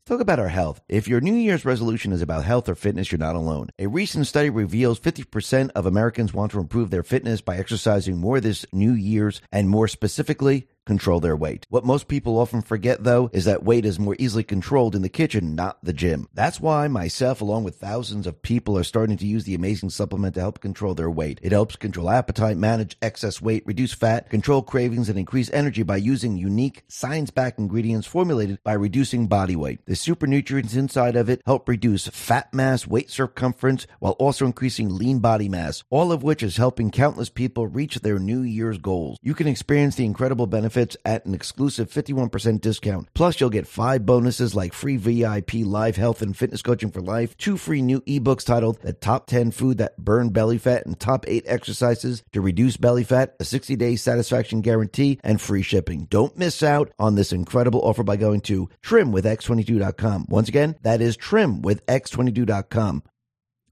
Talk 0.08 0.22
about 0.22 0.40
our 0.40 0.48
health. 0.48 0.80
If 0.88 1.10
your 1.10 1.20
New 1.20 1.34
Year's 1.34 1.66
resolution 1.66 2.14
is 2.14 2.22
about 2.22 2.46
health 2.46 2.70
or 2.70 2.76
fitness, 2.76 3.12
you're 3.12 3.20
not 3.20 3.36
alone. 3.36 3.72
A 3.78 3.88
recent 3.88 4.26
study 4.26 4.50
reveals 4.50 5.02
50% 5.02 5.72
of 5.76 5.86
Americans 5.86 6.34
want 6.34 6.54
to 6.54 6.62
improve 6.62 6.92
their 6.92 7.04
fitness 7.04 7.42
by 7.42 7.58
exercising 7.58 8.18
more 8.18 8.40
this 8.40 8.66
New 8.72 8.94
Year's, 8.94 9.42
and 9.52 9.70
more 9.70 9.90
specifically, 9.90 10.70
control 10.88 11.20
their 11.20 11.36
weight. 11.36 11.68
What 11.70 11.86
most 11.86 12.08
people 12.08 12.40
often 12.40 12.64
forget, 12.64 13.04
though, 13.04 13.30
is 13.34 13.46
that 13.46 13.64
weight 13.64 13.86
is 13.86 14.00
more 14.00 14.16
easily 14.18 14.44
controlled 14.44 14.96
in 14.96 15.04
the 15.04 15.10
kitchen, 15.10 15.54
not 15.54 15.78
the 15.84 15.94
gym. 15.94 16.28
That's 16.34 16.60
why 16.60 16.88
myself, 16.88 17.42
along 17.42 17.66
with 17.66 17.76
thousands 17.76 18.26
of 18.26 18.42
people, 18.42 18.78
are 18.78 18.84
starting 18.84 19.18
to 19.18 19.28
use 19.28 19.44
the 19.44 19.54
amazing 19.54 19.92
supplement 19.92 20.34
to 20.36 20.42
help 20.42 20.62
control 20.62 20.96
their 20.96 21.12
weight. 21.12 21.40
It 21.44 21.52
helps 21.52 21.76
control 21.76 22.10
appetite, 22.10 22.58
manage 22.58 22.98
excess 23.02 23.42
weight, 23.42 23.64
reduce 23.68 23.94
fat, 23.94 24.30
control 24.30 24.62
cravings, 24.62 25.10
and 25.10 25.20
increase 25.20 25.52
energy 25.52 25.84
by 25.84 25.98
using 25.98 26.38
unique, 26.38 26.84
science 26.88 27.30
backed 27.30 27.60
ingredients 27.60 28.08
formulated 28.08 28.64
by 28.64 28.74
reducing 28.74 29.28
body 29.28 29.56
weight. 29.56 29.86
The 29.86 29.96
super 29.96 30.26
nutrients 30.26 30.74
inside 30.76 31.18
of 31.18 31.30
it 31.30 31.42
help 31.46 31.68
reduce 31.68 32.08
fat 32.08 32.54
mass, 32.54 32.88
weight 32.88 33.12
circumference, 33.12 33.86
while 34.00 34.14
also 34.14 34.46
increasing 34.46 34.96
lean 34.96 35.20
body 35.20 35.50
mass, 35.50 35.84
all 35.90 36.14
of 36.14 36.24
which 36.24 36.42
is 36.42 36.56
helping 36.56 36.92
countless 36.92 37.30
people 37.30 37.68
reach 37.68 38.00
their 38.00 38.20
New 38.20 38.42
Year's 38.42 38.78
goals. 38.78 39.18
You 39.22 39.34
can 39.34 39.48
experience 39.48 39.96
the 39.96 40.06
incredible 40.06 40.48
benefits 40.48 40.77
at 40.78 41.26
an 41.26 41.34
exclusive 41.34 41.90
51% 41.90 42.62
discount. 42.62 43.08
Plus, 43.14 43.40
you'll 43.40 43.50
get 43.50 43.68
five 43.68 44.06
bonuses 44.06 44.56
like 44.56 44.74
free 44.74 44.98
VIP 44.98 45.56
live 45.66 45.96
health 45.96 46.22
and 46.22 46.36
fitness 46.38 46.62
coaching 46.62 46.92
for 46.92 47.02
life, 47.02 47.36
two 47.38 47.58
free 47.58 47.82
new 47.82 48.02
ebooks 48.02 48.46
titled 48.46 48.80
The 48.82 48.94
Top 48.94 49.28
10 49.28 49.52
Food 49.52 49.80
That 49.80 49.98
Burn 49.98 50.30
Belly 50.30 50.58
Fat 50.58 50.86
and 50.86 51.00
Top 51.00 51.26
8 51.28 51.46
Exercises 51.48 52.24
to 52.32 52.42
Reduce 52.42 52.78
Belly 52.78 53.04
Fat, 53.04 53.36
a 53.40 53.46
60 53.46 53.76
day 53.76 53.96
satisfaction 53.96 54.62
guarantee, 54.62 55.20
and 55.24 55.42
free 55.42 55.64
shipping. 55.64 56.06
Don't 56.10 56.38
miss 56.38 56.62
out 56.62 56.92
on 57.00 57.16
this 57.16 57.32
incredible 57.32 57.82
offer 57.82 58.04
by 58.04 58.16
going 58.16 58.42
to 58.42 58.70
trimwithx22.com. 58.84 60.28
Once 60.30 60.50
again, 60.50 60.76
that 60.84 61.02
is 61.02 61.18
trimwithx22.com. 61.18 63.04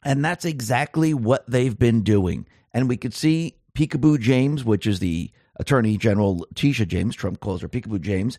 And 0.04 0.24
that's 0.24 0.46
exactly 0.46 1.14
what 1.14 1.50
they've 1.50 1.78
been 1.78 2.04
doing. 2.04 2.48
And 2.74 2.88
we 2.88 2.98
could 2.98 3.14
see 3.14 3.58
Peekaboo 3.76 4.20
James, 4.20 4.64
which 4.64 4.86
is 4.86 5.00
the 5.00 5.32
Attorney 5.58 5.98
General 5.98 6.46
Tisha 6.54 6.88
James, 6.88 7.16
Trump 7.16 7.40
calls 7.40 7.62
her 7.62 7.70
Peekaboo 7.70 8.02
James. 8.02 8.38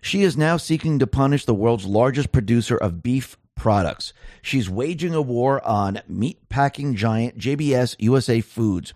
She 0.00 0.22
is 0.22 0.36
now 0.36 0.56
seeking 0.56 0.98
to 0.98 1.06
punish 1.06 1.44
the 1.44 1.54
world's 1.54 1.86
largest 1.86 2.32
producer 2.32 2.76
of 2.76 3.02
beef 3.02 3.36
products. 3.54 4.12
She's 4.42 4.70
waging 4.70 5.14
a 5.14 5.22
war 5.22 5.66
on 5.66 6.00
meat 6.08 6.48
packing 6.48 6.94
giant 6.94 7.38
JBS 7.38 7.96
USA 7.98 8.40
Foods. 8.40 8.94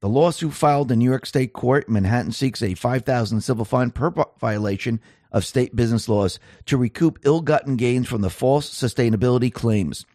The 0.00 0.08
lawsuit 0.08 0.52
filed 0.52 0.92
in 0.92 1.00
New 1.00 1.06
York 1.06 1.26
State 1.26 1.52
Court, 1.52 1.88
Manhattan 1.88 2.30
seeks 2.30 2.62
a 2.62 2.74
5000 2.74 3.40
civil 3.40 3.64
fine 3.64 3.90
per 3.90 4.12
violation 4.38 5.00
of 5.32 5.44
state 5.44 5.74
business 5.74 6.08
laws 6.08 6.38
to 6.66 6.76
recoup 6.76 7.18
ill-gotten 7.24 7.76
gains 7.76 8.06
from 8.06 8.20
the 8.20 8.30
false 8.30 8.70
sustainability 8.70 9.52
claims. 9.52 10.06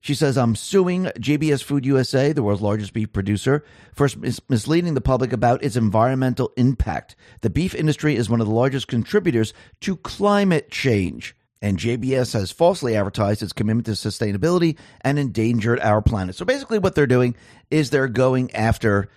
She 0.00 0.14
says, 0.14 0.38
I'm 0.38 0.54
suing 0.54 1.06
JBS 1.18 1.64
Food 1.64 1.84
USA, 1.84 2.32
the 2.32 2.42
world's 2.42 2.62
largest 2.62 2.92
beef 2.92 3.12
producer, 3.12 3.64
for 3.92 4.08
mis- 4.18 4.40
misleading 4.48 4.94
the 4.94 5.00
public 5.00 5.32
about 5.32 5.64
its 5.64 5.74
environmental 5.74 6.52
impact. 6.56 7.16
The 7.40 7.50
beef 7.50 7.74
industry 7.74 8.14
is 8.14 8.30
one 8.30 8.40
of 8.40 8.46
the 8.46 8.54
largest 8.54 8.88
contributors 8.88 9.52
to 9.80 9.96
climate 9.96 10.70
change. 10.70 11.34
And 11.62 11.78
JBS 11.78 12.34
has 12.34 12.52
falsely 12.52 12.94
advertised 12.94 13.42
its 13.42 13.52
commitment 13.52 13.86
to 13.86 13.92
sustainability 13.92 14.78
and 15.00 15.18
endangered 15.18 15.80
our 15.80 16.02
planet. 16.02 16.36
So 16.36 16.44
basically, 16.44 16.78
what 16.78 16.94
they're 16.94 17.06
doing 17.06 17.34
is 17.70 17.90
they're 17.90 18.08
going 18.08 18.54
after 18.54 19.08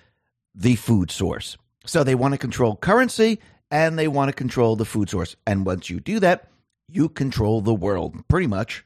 the 0.56 0.76
food 0.76 1.12
source. 1.12 1.58
So 1.86 2.04
they 2.04 2.16
want 2.16 2.34
to 2.34 2.38
control 2.38 2.76
currency 2.76 3.40
and 3.70 4.00
they 4.00 4.08
want 4.08 4.30
to 4.30 4.34
control 4.34 4.76
the 4.76 4.86
food 4.86 5.10
source. 5.10 5.36
And 5.46 5.66
once 5.66 5.90
you 5.90 6.00
do 6.00 6.20
that, 6.22 6.50
you 6.88 7.10
control 7.10 7.62
the 7.62 7.74
world, 7.74 8.28
pretty 8.28 8.48
much. 8.48 8.84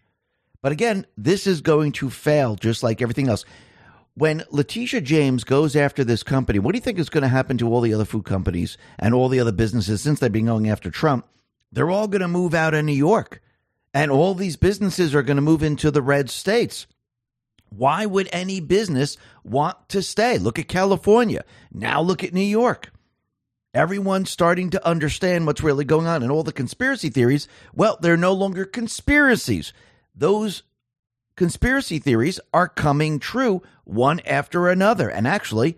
But 0.64 0.72
again, 0.72 1.06
this 1.18 1.46
is 1.46 1.62
going 1.62 1.92
to 1.94 2.10
fail 2.10 2.56
just 2.56 2.82
like 2.82 3.02
everything 3.02 3.28
else. 3.28 3.46
When 4.16 4.44
Letitia 4.50 5.02
James 5.02 5.44
goes 5.44 5.76
after 5.76 6.04
this 6.04 6.24
company, 6.24 6.58
what 6.58 6.72
do 6.72 6.78
you 6.78 6.82
think 6.82 6.98
is 6.98 7.10
going 7.10 7.24
to 7.24 7.28
happen 7.28 7.58
to 7.58 7.68
all 7.68 7.82
the 7.82 7.94
other 7.94 8.06
food 8.06 8.24
companies 8.24 8.78
and 8.98 9.14
all 9.14 9.28
the 9.28 9.42
other 9.42 9.52
businesses 9.52 10.02
since 10.02 10.20
they've 10.20 10.32
been 10.32 10.46
going 10.46 10.70
after 10.70 10.90
Trump? 10.90 11.28
They're 11.72 11.92
all 11.92 12.08
going 12.08 12.22
to 12.22 12.28
move 12.30 12.54
out 12.54 12.74
of 12.74 12.86
New 12.86 12.94
York. 12.94 13.42
And 13.94 14.10
all 14.10 14.36
these 14.36 14.56
businesses 14.56 15.14
are 15.14 15.22
going 15.22 15.36
to 15.36 15.42
move 15.42 15.64
into 15.64 15.92
the 15.92 16.02
red 16.02 16.30
states. 16.30 16.88
Why 17.70 18.06
would 18.06 18.30
any 18.32 18.62
business 18.62 19.18
want 19.44 19.90
to 19.90 20.02
stay? 20.02 20.38
Look 20.38 20.60
at 20.60 20.68
California. 20.70 21.44
Now 21.74 22.02
look 22.02 22.24
at 22.24 22.34
New 22.34 22.42
York. 22.42 22.92
Everyone's 23.74 24.30
starting 24.30 24.70
to 24.70 24.88
understand 24.88 25.46
what's 25.46 25.64
really 25.64 25.84
going 25.84 26.08
on. 26.08 26.24
And 26.24 26.32
all 26.32 26.44
the 26.44 26.54
conspiracy 26.54 27.10
theories, 27.10 27.50
well, 27.74 27.98
they're 28.00 28.16
no 28.16 28.34
longer 28.34 28.64
conspiracies 28.64 29.74
those 30.16 30.64
conspiracy 31.36 32.00
theories 32.00 32.40
are 32.54 32.68
coming 32.68 33.20
true 33.20 33.62
one 33.84 34.20
after 34.22 34.70
another. 34.70 35.10
And 35.10 35.28
actually, 35.28 35.78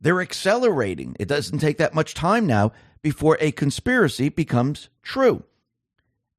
they're 0.00 0.20
accelerating. 0.20 1.16
It 1.18 1.28
doesn't 1.28 1.58
take 1.58 1.78
that 1.78 1.94
much 1.94 2.14
time 2.14 2.46
now 2.46 2.72
before 3.02 3.38
a 3.40 3.52
conspiracy 3.52 4.28
becomes 4.28 4.88
true. 5.02 5.44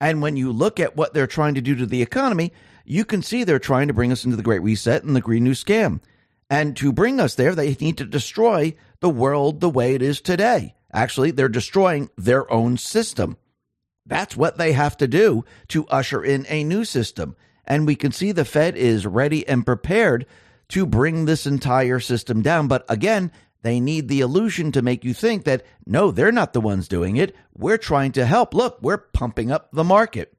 And 0.01 0.21
when 0.21 0.37
you 0.37 0.51
look 0.51 0.79
at 0.79 0.95
what 0.95 1.13
they're 1.13 1.27
trying 1.27 1.55
to 1.55 1.61
do 1.61 1.75
to 1.75 1.85
the 1.85 2.01
economy, 2.01 2.53
you 2.85 3.05
can 3.05 3.21
see 3.21 3.43
they're 3.43 3.59
trying 3.59 3.87
to 3.87 3.93
bring 3.93 4.11
us 4.11 4.23
into 4.23 4.37
the 4.37 4.43
Great 4.43 4.61
Reset 4.61 5.03
and 5.03 5.15
the 5.15 5.21
Green 5.21 5.43
New 5.43 5.51
Scam. 5.51 5.99
And 6.49 6.75
to 6.77 6.91
bring 6.91 7.19
us 7.19 7.35
there, 7.35 7.53
they 7.53 7.75
need 7.75 7.97
to 7.97 8.05
destroy 8.05 8.75
the 9.01 9.09
world 9.09 9.59
the 9.59 9.69
way 9.69 9.93
it 9.93 10.01
is 10.01 10.21
today. 10.21 10.75
Actually, 10.91 11.31
they're 11.31 11.49
destroying 11.49 12.09
their 12.17 12.51
own 12.51 12.77
system. 12.77 13.37
That's 14.05 14.35
what 14.35 14.57
they 14.57 14.71
have 14.73 14.97
to 14.97 15.07
do 15.07 15.45
to 15.69 15.87
usher 15.87 16.23
in 16.23 16.45
a 16.49 16.63
new 16.63 16.83
system. 16.83 17.35
And 17.65 17.85
we 17.85 17.95
can 17.95 18.11
see 18.11 18.31
the 18.31 18.45
Fed 18.45 18.75
is 18.75 19.05
ready 19.05 19.47
and 19.47 19.65
prepared 19.65 20.25
to 20.69 20.85
bring 20.85 21.25
this 21.25 21.45
entire 21.45 21.99
system 21.99 22.41
down. 22.41 22.67
But 22.67 22.85
again, 22.89 23.31
they 23.61 23.79
need 23.79 24.07
the 24.07 24.21
illusion 24.21 24.71
to 24.71 24.81
make 24.81 25.03
you 25.03 25.13
think 25.13 25.43
that 25.43 25.63
no, 25.85 26.11
they're 26.11 26.31
not 26.31 26.53
the 26.53 26.61
ones 26.61 26.87
doing 26.87 27.17
it. 27.17 27.35
We're 27.55 27.77
trying 27.77 28.13
to 28.13 28.25
help. 28.25 28.53
Look, 28.53 28.79
we're 28.81 28.97
pumping 28.97 29.51
up 29.51 29.69
the 29.71 29.83
market. 29.83 30.33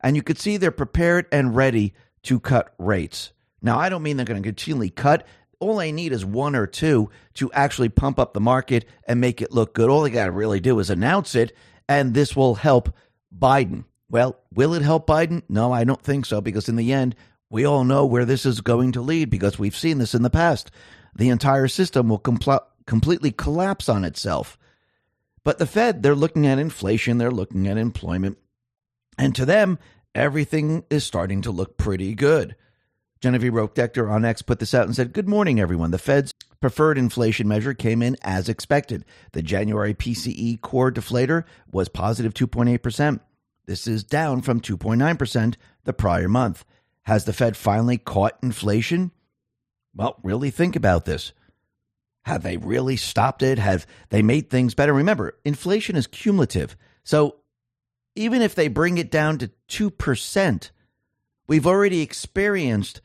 And 0.00 0.14
you 0.14 0.22
could 0.22 0.38
see 0.38 0.56
they're 0.56 0.70
prepared 0.70 1.26
and 1.32 1.56
ready 1.56 1.94
to 2.24 2.38
cut 2.38 2.74
rates. 2.78 3.32
Now, 3.62 3.78
I 3.78 3.88
don't 3.88 4.02
mean 4.02 4.16
they're 4.16 4.26
going 4.26 4.42
to 4.42 4.48
continually 4.48 4.90
cut. 4.90 5.26
All 5.58 5.76
they 5.76 5.90
need 5.90 6.12
is 6.12 6.24
one 6.24 6.54
or 6.54 6.66
two 6.66 7.10
to 7.34 7.50
actually 7.52 7.88
pump 7.88 8.18
up 8.18 8.34
the 8.34 8.40
market 8.40 8.84
and 9.08 9.20
make 9.20 9.42
it 9.42 9.52
look 9.52 9.74
good. 9.74 9.88
All 9.88 10.02
they 10.02 10.10
got 10.10 10.26
to 10.26 10.30
really 10.30 10.60
do 10.60 10.78
is 10.78 10.90
announce 10.90 11.34
it 11.34 11.56
and 11.88 12.14
this 12.14 12.34
will 12.34 12.56
help 12.56 12.94
Biden. 13.36 13.84
Well, 14.08 14.38
will 14.52 14.74
it 14.74 14.82
help 14.82 15.06
Biden? 15.06 15.42
No, 15.48 15.72
I 15.72 15.84
don't 15.84 16.02
think 16.02 16.26
so, 16.26 16.40
because 16.40 16.68
in 16.68 16.76
the 16.76 16.92
end, 16.92 17.16
we 17.50 17.64
all 17.64 17.84
know 17.84 18.06
where 18.06 18.24
this 18.24 18.46
is 18.46 18.60
going 18.60 18.92
to 18.92 19.00
lead 19.00 19.30
because 19.30 19.58
we've 19.58 19.76
seen 19.76 19.98
this 19.98 20.14
in 20.14 20.22
the 20.22 20.30
past. 20.30 20.70
The 21.14 21.28
entire 21.28 21.68
system 21.68 22.08
will 22.08 22.18
compl- 22.18 22.64
completely 22.86 23.32
collapse 23.32 23.88
on 23.88 24.04
itself. 24.04 24.58
But 25.44 25.58
the 25.58 25.66
Fed, 25.66 26.02
they're 26.02 26.14
looking 26.14 26.46
at 26.46 26.58
inflation, 26.58 27.18
they're 27.18 27.30
looking 27.30 27.68
at 27.68 27.78
employment, 27.78 28.38
and 29.16 29.34
to 29.36 29.44
them, 29.44 29.78
everything 30.14 30.84
is 30.90 31.04
starting 31.04 31.42
to 31.42 31.50
look 31.50 31.76
pretty 31.76 32.14
good. 32.14 32.56
Genevieve 33.20 33.54
Roch-Decter 33.54 34.10
on 34.10 34.24
X 34.24 34.42
put 34.42 34.58
this 34.58 34.74
out 34.74 34.86
and 34.86 34.94
said, 34.94 35.12
Good 35.12 35.28
morning, 35.28 35.58
everyone. 35.58 35.90
The 35.90 35.98
Fed's 35.98 36.32
preferred 36.60 36.98
inflation 36.98 37.48
measure 37.48 37.74
came 37.74 38.02
in 38.02 38.16
as 38.22 38.48
expected. 38.48 39.04
The 39.32 39.42
January 39.42 39.94
PCE 39.94 40.60
core 40.60 40.92
deflator 40.92 41.44
was 41.70 41.88
positive 41.88 42.34
2.8%. 42.34 43.20
This 43.66 43.86
is 43.86 44.04
down 44.04 44.42
from 44.42 44.60
2.9% 44.60 45.54
the 45.84 45.92
prior 45.92 46.28
month. 46.28 46.64
Has 47.02 47.24
the 47.24 47.32
Fed 47.32 47.56
finally 47.56 47.98
caught 47.98 48.38
inflation? 48.42 49.12
Well, 49.94 50.18
really 50.22 50.50
think 50.50 50.76
about 50.76 51.04
this. 51.04 51.32
Have 52.24 52.42
they 52.42 52.56
really 52.56 52.96
stopped 52.96 53.42
it? 53.42 53.58
Have 53.58 53.86
they 54.10 54.22
made 54.22 54.50
things 54.50 54.74
better? 54.74 54.92
Remember, 54.92 55.38
inflation 55.44 55.94
is 55.94 56.06
cumulative. 56.06 56.76
So 57.04 57.36
even 58.16 58.42
if 58.42 58.54
they 58.54 58.68
bring 58.68 58.98
it 58.98 59.10
down 59.10 59.38
to 59.38 59.50
2%, 59.68 60.70
we've 61.46 61.66
already 61.66 62.00
experienced 62.00 63.00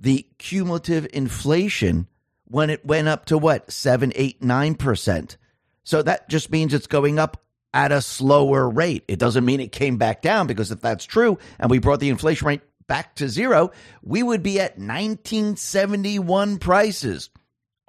the 0.00 0.26
cumulative 0.38 1.06
inflation 1.12 2.08
when 2.46 2.70
it 2.70 2.84
went 2.84 3.06
up 3.06 3.26
to 3.26 3.38
what, 3.38 3.70
seven, 3.70 4.12
eight, 4.16 4.42
nine 4.42 4.74
percent. 4.74 5.36
So 5.84 6.02
that 6.02 6.28
just 6.28 6.50
means 6.50 6.74
it's 6.74 6.86
going 6.86 7.18
up 7.18 7.42
at 7.72 7.92
a 7.92 8.02
slower 8.02 8.68
rate. 8.68 9.04
It 9.06 9.18
doesn't 9.18 9.44
mean 9.44 9.60
it 9.60 9.72
came 9.72 9.98
back 9.98 10.22
down 10.22 10.46
because 10.46 10.70
if 10.70 10.80
that's 10.80 11.04
true 11.04 11.38
and 11.58 11.70
we 11.70 11.78
brought 11.78 12.00
the 12.00 12.08
inflation 12.08 12.48
rate 12.48 12.62
back 12.88 13.14
to 13.16 13.28
zero, 13.28 13.70
we 14.02 14.22
would 14.22 14.42
be 14.42 14.58
at 14.58 14.78
1971 14.78 16.58
prices. 16.58 17.30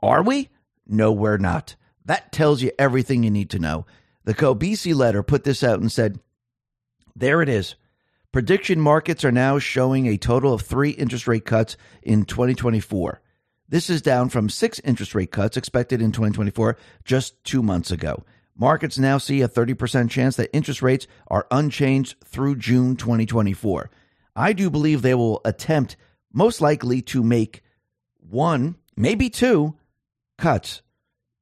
Are 0.03 0.22
we? 0.22 0.50
No, 0.86 1.12
we're 1.12 1.38
not. 1.38 1.75
That 2.06 2.32
tells 2.32 2.62
you 2.62 2.72
everything 2.77 3.24
you 3.24 3.32
need 3.32 3.51
to 3.51 3.60
know. 3.60 3.86
The 4.25 4.36
Kobeissi 4.36 4.94
letter 4.94 5.24
put 5.24 5.44
this 5.44 5.63
out 5.63 5.80
and 5.80 5.91
said, 5.91 6.20
there 7.15 7.41
it 7.41 7.50
is. 7.50 7.75
Prediction 8.32 8.80
markets 8.80 9.26
are 9.26 9.32
now 9.32 9.60
showing 9.60 10.08
a 10.08 10.16
total 10.16 10.54
of 10.54 10.62
three 10.62 10.92
interest 10.92 11.28
rate 11.28 11.44
cuts 11.44 11.76
in 12.02 12.24
2024. 12.24 13.22
This 13.68 13.90
is 13.90 14.02
down 14.02 14.30
from 14.30 14.48
six 14.48 14.80
interest 14.86 15.14
rate 15.14 15.32
cuts 15.32 15.58
expected 15.58 16.02
in 16.02 16.14
2024 16.14 16.78
just 17.04 17.44
two 17.44 17.62
months 17.62 17.92
ago. 17.92 18.24
Markets 18.56 18.98
now 18.98 19.18
see 19.18 19.42
a 19.42 19.50
30% 19.50 20.10
chance 20.10 20.38
that 20.38 20.56
interest 20.56 20.82
rates 20.82 21.08
are 21.28 21.46
unchanged 21.52 22.16
through 22.24 22.56
June 22.56 22.96
2024. 22.96 23.90
I 24.34 24.54
do 24.54 24.70
believe 24.70 25.02
they 25.02 25.14
will 25.14 25.42
attempt, 25.44 25.98
most 26.32 26.62
likely, 26.62 27.02
to 27.02 27.22
make 27.24 27.62
one, 28.18 28.78
maybe 28.96 29.30
two 29.30 29.76
cuts. 30.38 30.82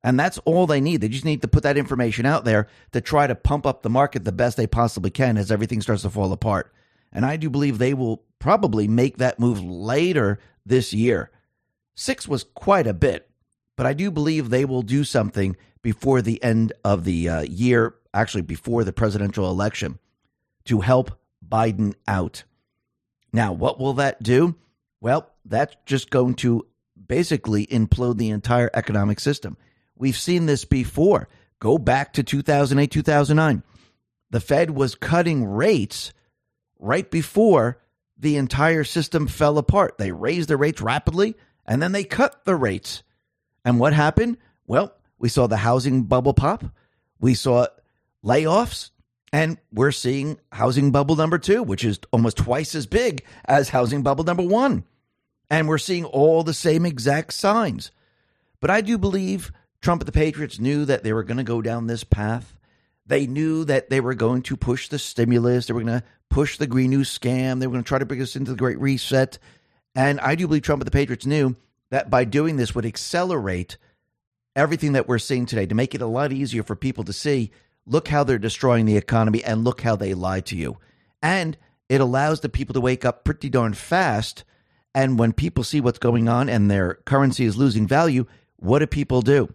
And 0.01 0.19
that's 0.19 0.39
all 0.39 0.65
they 0.65 0.81
need. 0.81 1.01
They 1.01 1.09
just 1.09 1.25
need 1.25 1.43
to 1.43 1.47
put 1.47 1.61
that 1.61 1.77
information 1.77 2.25
out 2.25 2.45
there 2.45 2.67
to 2.93 3.01
try 3.01 3.27
to 3.27 3.35
pump 3.35 3.67
up 3.67 3.83
the 3.83 3.91
market 3.91 4.25
the 4.25 4.31
best 4.31 4.57
they 4.57 4.65
possibly 4.65 5.11
can 5.11 5.37
as 5.37 5.51
everything 5.51 5.81
starts 5.81 6.01
to 6.01 6.09
fall 6.09 6.31
apart. 6.31 6.73
And 7.11 7.25
I 7.25 7.37
do 7.37 7.49
believe 7.49 7.77
they 7.77 7.93
will 7.93 8.23
probably 8.39 8.87
make 8.87 9.17
that 9.17 9.39
move 9.39 9.61
later 9.61 10.39
this 10.65 10.93
year. 10.93 11.31
Six 11.95 12.27
was 12.27 12.43
quite 12.43 12.87
a 12.87 12.93
bit, 12.93 13.29
but 13.75 13.85
I 13.85 13.93
do 13.93 14.11
believe 14.11 14.49
they 14.49 14.65
will 14.65 14.81
do 14.81 15.03
something 15.03 15.57
before 15.81 16.21
the 16.21 16.41
end 16.43 16.73
of 16.83 17.03
the 17.03 17.29
uh, 17.29 17.41
year, 17.41 17.95
actually, 18.13 18.41
before 18.43 18.83
the 18.83 18.93
presidential 18.93 19.49
election, 19.49 19.99
to 20.65 20.81
help 20.81 21.11
Biden 21.47 21.95
out. 22.07 22.43
Now, 23.33 23.53
what 23.53 23.79
will 23.79 23.93
that 23.93 24.21
do? 24.21 24.55
Well, 25.01 25.29
that's 25.45 25.75
just 25.85 26.09
going 26.09 26.35
to 26.35 26.65
basically 27.07 27.65
implode 27.67 28.17
the 28.17 28.29
entire 28.29 28.69
economic 28.73 29.19
system. 29.19 29.57
We've 29.95 30.17
seen 30.17 30.45
this 30.45 30.65
before. 30.65 31.27
Go 31.59 31.77
back 31.77 32.13
to 32.13 32.23
2008, 32.23 32.89
2009. 32.89 33.63
The 34.31 34.39
Fed 34.39 34.71
was 34.71 34.95
cutting 34.95 35.45
rates 35.45 36.13
right 36.79 37.09
before 37.09 37.77
the 38.17 38.37
entire 38.37 38.83
system 38.83 39.27
fell 39.27 39.57
apart. 39.57 39.97
They 39.97 40.11
raised 40.11 40.49
the 40.49 40.57
rates 40.57 40.81
rapidly 40.81 41.35
and 41.65 41.81
then 41.81 41.91
they 41.91 42.03
cut 42.03 42.45
the 42.45 42.55
rates. 42.55 43.03
And 43.63 43.79
what 43.79 43.93
happened? 43.93 44.37
Well, 44.65 44.93
we 45.19 45.29
saw 45.29 45.47
the 45.47 45.57
housing 45.57 46.03
bubble 46.03 46.33
pop. 46.33 46.65
We 47.19 47.33
saw 47.33 47.67
layoffs. 48.23 48.91
And 49.31 49.59
we're 49.71 49.91
seeing 49.91 50.39
housing 50.51 50.91
bubble 50.91 51.15
number 51.15 51.37
two, 51.37 51.61
which 51.61 51.85
is 51.85 51.99
almost 52.11 52.37
twice 52.37 52.73
as 52.73 52.87
big 52.87 53.23
as 53.45 53.69
housing 53.69 54.01
bubble 54.01 54.23
number 54.23 54.41
one. 54.41 54.85
And 55.51 55.67
we're 55.67 55.77
seeing 55.77 56.05
all 56.05 56.43
the 56.43 56.53
same 56.53 56.83
exact 56.83 57.33
signs. 57.33 57.91
But 58.59 58.71
I 58.71 58.81
do 58.81 58.97
believe 58.97 59.51
Trump 59.81 60.01
and 60.01 60.07
the 60.07 60.11
Patriots 60.11 60.59
knew 60.59 60.83
that 60.85 61.03
they 61.03 61.13
were 61.13 61.23
going 61.23 61.37
to 61.37 61.43
go 61.43 61.61
down 61.61 61.85
this 61.85 62.03
path. 62.03 62.55
They 63.09 63.25
knew 63.25 63.65
that 63.65 63.89
they 63.89 64.01
were 64.01 64.13
going 64.13 64.43
to 64.43 64.55
push 64.55 64.87
the 64.87 64.99
stimulus. 64.99 65.65
They 65.65 65.73
were 65.73 65.81
going 65.81 65.99
to 65.99 66.05
push 66.29 66.57
the 66.57 66.67
Green 66.67 66.91
New 66.91 67.01
scam. 67.01 67.59
They 67.59 67.65
were 67.65 67.73
going 67.73 67.83
to 67.83 67.87
try 67.87 67.97
to 67.97 68.05
bring 68.05 68.21
us 68.21 68.35
into 68.35 68.51
the 68.51 68.57
Great 68.57 68.79
Reset. 68.79 69.39
And 69.95 70.19
I 70.19 70.35
do 70.35 70.47
believe 70.47 70.61
Trump 70.61 70.83
and 70.83 70.87
the 70.87 70.91
Patriots 70.91 71.25
knew 71.25 71.55
that 71.89 72.11
by 72.11 72.23
doing 72.23 72.57
this 72.57 72.75
would 72.75 72.85
accelerate 72.85 73.77
everything 74.55 74.93
that 74.93 75.07
we're 75.07 75.17
seeing 75.17 75.47
today 75.47 75.65
to 75.65 75.73
make 75.73 75.95
it 75.95 76.03
a 76.03 76.05
lot 76.05 76.31
easier 76.31 76.61
for 76.61 76.75
people 76.75 77.03
to 77.03 77.11
see 77.11 77.51
look 77.87 78.09
how 78.09 78.23
they're 78.23 78.37
destroying 78.37 78.85
the 78.85 78.97
economy 78.97 79.43
and 79.43 79.63
look 79.63 79.81
how 79.81 79.95
they 79.95 80.13
lied 80.13 80.45
to 80.45 80.55
you. 80.55 80.77
And 81.23 81.57
it 81.89 82.01
allows 82.01 82.41
the 82.41 82.49
people 82.49 82.73
to 82.75 82.81
wake 82.81 83.05
up 83.05 83.23
pretty 83.23 83.49
darn 83.49 83.73
fast. 83.73 84.43
And 84.93 85.17
when 85.17 85.33
people 85.33 85.63
see 85.63 85.81
what's 85.81 85.97
going 85.97 86.29
on 86.29 86.47
and 86.47 86.69
their 86.69 86.95
currency 87.05 87.45
is 87.45 87.57
losing 87.57 87.87
value, 87.87 88.27
what 88.57 88.79
do 88.79 88.85
people 88.87 89.23
do? 89.23 89.51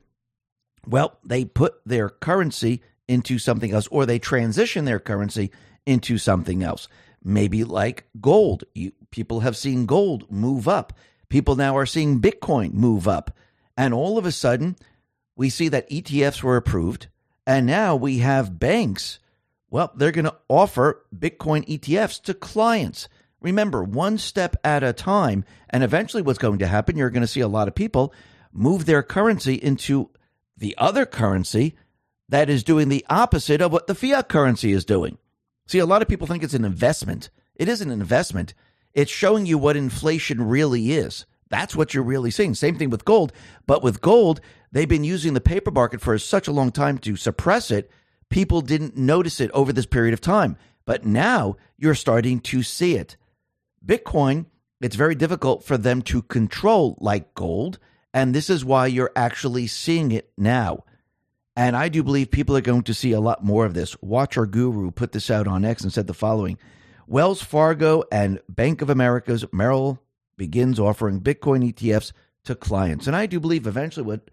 Well, 0.85 1.19
they 1.25 1.45
put 1.45 1.75
their 1.87 2.09
currency 2.09 2.83
into 3.09 3.39
something 3.39 3.73
else 3.73 3.87
or 3.89 4.07
they 4.07 4.19
transition 4.19 4.85
their 4.85 5.01
currency 5.01 5.51
into 5.87 6.19
something 6.19 6.63
else. 6.63 6.89
Maybe 7.23 7.65
like 7.65 8.05
gold. 8.21 8.65
You, 8.75 8.93
people 9.11 9.41
have 9.41 9.57
seen 9.57 9.87
gold 9.87 10.31
move 10.31 10.69
up. 10.69 10.93
People 11.29 11.57
now 11.57 11.77
are 11.77 11.87
seeing 11.87 12.21
Bitcoin 12.21 12.75
move 12.75 13.09
up. 13.09 13.31
And 13.77 13.93
all 13.93 14.19
of 14.19 14.27
a 14.27 14.33
sudden, 14.33 14.77
we 15.37 15.51
see 15.51 15.69
that 15.69 15.89
ETFs 15.91 16.43
were 16.43 16.57
approved. 16.57 17.09
And 17.47 17.67
now 17.67 17.97
we 17.97 18.19
have 18.19 18.59
banks. 18.59 19.19
Well, 19.71 19.93
they're 19.97 20.13
going 20.13 20.27
to 20.27 20.37
offer 20.49 21.05
Bitcoin 21.15 21.67
ETFs 21.67 22.23
to 22.23 22.35
clients. 22.35 23.09
Remember, 23.41 23.83
one 23.83 24.17
step 24.19 24.57
at 24.65 24.83
a 24.83 24.93
time. 24.93 25.45
And 25.69 25.83
eventually, 25.83 26.23
what's 26.23 26.39
going 26.39 26.61
to 26.61 26.67
happen, 26.67 26.97
you're 26.97 27.11
going 27.11 27.23
to 27.23 27.27
see 27.27 27.41
a 27.41 27.49
lot 27.49 27.69
of 27.69 27.75
people 27.75 28.15
move 28.53 28.87
their 28.87 29.03
currency 29.03 29.55
into 29.55 30.11
the 30.57 30.75
other 30.79 31.05
currency 31.05 31.75
that 32.35 32.51
is 32.51 32.65
doing 32.65 32.89
the 32.89 33.07
opposite 33.09 33.61
of 33.61 33.71
what 33.71 33.87
the 33.87 33.95
fiat 33.95 34.29
currency 34.29 34.73
is 34.73 34.85
doing. 34.85 35.19
See, 35.69 35.79
a 35.79 35.87
lot 35.87 36.03
of 36.03 36.09
people 36.09 36.27
think 36.27 36.43
it's 36.43 36.53
an 36.53 36.65
investment. 36.65 37.31
It 37.55 37.69
is 37.69 37.81
an 37.81 37.93
investment. 37.93 38.55
It's 38.93 39.13
showing 39.13 39.47
you 39.47 39.57
what 39.57 39.77
inflation 39.77 40.43
really 40.43 40.95
is. 40.95 41.27
That's 41.49 41.77
what 41.77 41.95
you're 41.95 42.03
really 42.03 42.33
seeing. 42.33 42.57
Same 42.57 42.77
thing 42.77 42.91
with 42.91 43.05
gold. 43.05 43.33
But 43.69 43.85
with 43.85 44.01
gold, 44.01 44.41
they've 44.73 44.89
been 44.89 45.05
using 45.05 45.35
the 45.35 45.41
paper 45.41 45.71
market 45.71 46.01
for 46.01 46.19
such 46.19 46.49
a 46.49 46.53
long 46.53 46.73
time 46.73 46.99
to 46.99 47.15
suppress 47.15 47.71
it. 47.71 47.89
People 48.31 48.63
didn't 48.63 48.97
notice 48.97 49.41
it 49.41 49.53
over 49.53 49.73
this 49.73 49.87
period 49.87 50.13
of 50.13 50.21
time. 50.21 50.57
But 50.87 51.07
now 51.07 51.55
you're 51.79 51.95
starting 51.95 52.41
to 52.41 52.65
see 52.65 52.97
it. 52.97 53.17
Bitcoin, 53.87 54.47
it's 54.81 54.97
very 54.97 55.15
difficult 55.15 55.63
for 55.63 55.79
them 55.79 56.03
to 56.03 56.21
control 56.23 56.99
like 57.01 57.33
gold. 57.35 57.79
And 58.13 58.35
this 58.35 58.51
is 58.51 58.65
why 58.65 58.89
you're 58.89 59.13
actually 59.15 59.69
seeing 59.69 60.11
it 60.11 60.33
now. 60.37 60.83
And 61.57 61.77
I 61.77 61.89
do 61.89 62.03
believe 62.03 62.31
people 62.31 62.57
are 62.57 62.61
going 62.63 62.83
to 62.83 62.95
see 62.95 63.13
a 63.13 63.21
lot 63.21 63.45
more 63.45 63.65
of 63.65 63.75
this. 63.75 63.97
Watcher.Guru 64.01 64.91
put 64.91 65.13
this 65.13 65.31
out 65.31 65.47
on 65.47 65.65
X 65.65 65.83
and 65.83 65.93
said 65.93 66.07
the 66.07 66.15
following 66.15 66.59
Wells 67.07 67.43
Fargo 67.43 68.03
and 68.11 68.41
Bank 68.49 68.83
of 68.83 68.91
America's 68.91 69.45
Merrill 69.53 70.01
begins 70.37 70.81
offering 70.81 71.21
Bitcoin 71.21 71.73
ETFs 71.73 72.13
to 72.45 72.55
clients. 72.55 73.07
And 73.07 73.15
I 73.15 73.27
do 73.27 73.39
believe 73.39 73.67
eventually 73.67 74.07
what 74.07 74.31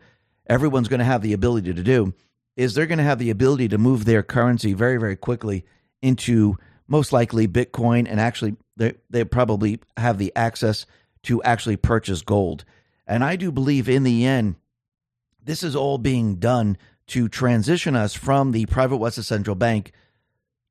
everyone's 0.48 0.88
going 0.88 1.00
to 1.00 1.06
have 1.06 1.22
the 1.22 1.34
ability 1.34 1.74
to 1.74 1.84
do 1.84 2.14
is 2.56 2.74
they're 2.74 2.88
going 2.88 2.98
to 2.98 3.04
have 3.04 3.20
the 3.20 3.30
ability 3.30 3.68
to 3.70 3.78
move 3.78 4.06
their 4.06 4.24
currency 4.24 4.74
very, 4.74 4.98
very 4.98 5.16
quickly 5.16 5.66
into 6.02 6.58
most 6.88 7.14
likely 7.14 7.48
Bitcoin. 7.48 8.08
And 8.10 8.20
actually, 8.20 8.56
they, 8.78 8.96
they 9.10 9.24
probably 9.24 9.80
have 9.98 10.18
the 10.18 10.32
access 10.36 10.86
to 11.24 11.42
actually 11.44 11.78
purchase 11.78 12.22
gold. 12.22 12.66
And 13.08 13.24
I 13.24 13.36
do 13.36 13.52
believe 13.52 13.88
in 13.88 14.04
the 14.04 14.26
end, 14.26 14.56
this 15.44 15.64
is 15.64 15.76
all 15.76 15.98
being 15.98 16.36
done 16.36 16.78
to 17.12 17.28
transition 17.28 17.94
us 17.94 18.14
from 18.14 18.54
the 18.54 18.66
private 18.68 18.96
West 18.96 19.22
Central 19.22 19.56
Bank 19.56 19.92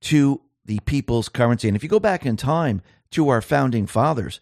to 0.00 0.40
the 0.64 0.81
people's 0.87 1.29
currency. 1.29 1.68
And 1.68 1.76
if 1.76 1.83
you 1.83 1.88
go 1.90 2.00
back 2.00 2.24
in 2.24 2.38
time 2.38 2.81
to 3.11 3.29
our 3.29 3.42
founding 3.42 3.87
fathers, 3.87 4.40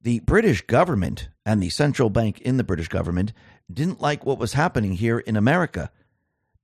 the 0.00 0.18
British 0.18 0.62
government 0.62 1.28
and 1.46 1.62
the 1.62 1.70
central 1.70 2.10
bank 2.10 2.40
in 2.40 2.56
the 2.56 2.64
British 2.64 2.88
government 2.88 3.32
didn't 3.72 4.00
like 4.00 4.26
what 4.26 4.40
was 4.40 4.54
happening 4.54 4.94
here 4.94 5.20
in 5.20 5.36
America. 5.36 5.92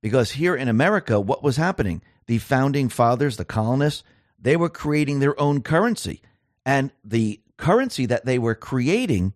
Because 0.01 0.31
here 0.31 0.57
in 0.57 0.67
America, 0.67 1.21
what 1.21 1.41
was 1.41 1.55
happening? 1.55 2.01
The 2.25 2.39
founding 2.39 2.89
fathers, 2.89 3.37
the 3.37 3.45
colonists, 3.45 4.03
they 4.37 4.57
were 4.57 4.67
creating 4.67 5.19
their 5.19 5.39
own 5.39 5.61
currency. 5.61 6.21
And 6.65 6.91
the 7.01 7.39
currency 7.55 8.05
that 8.07 8.25
they 8.25 8.37
were 8.37 8.55
creating 8.55 9.35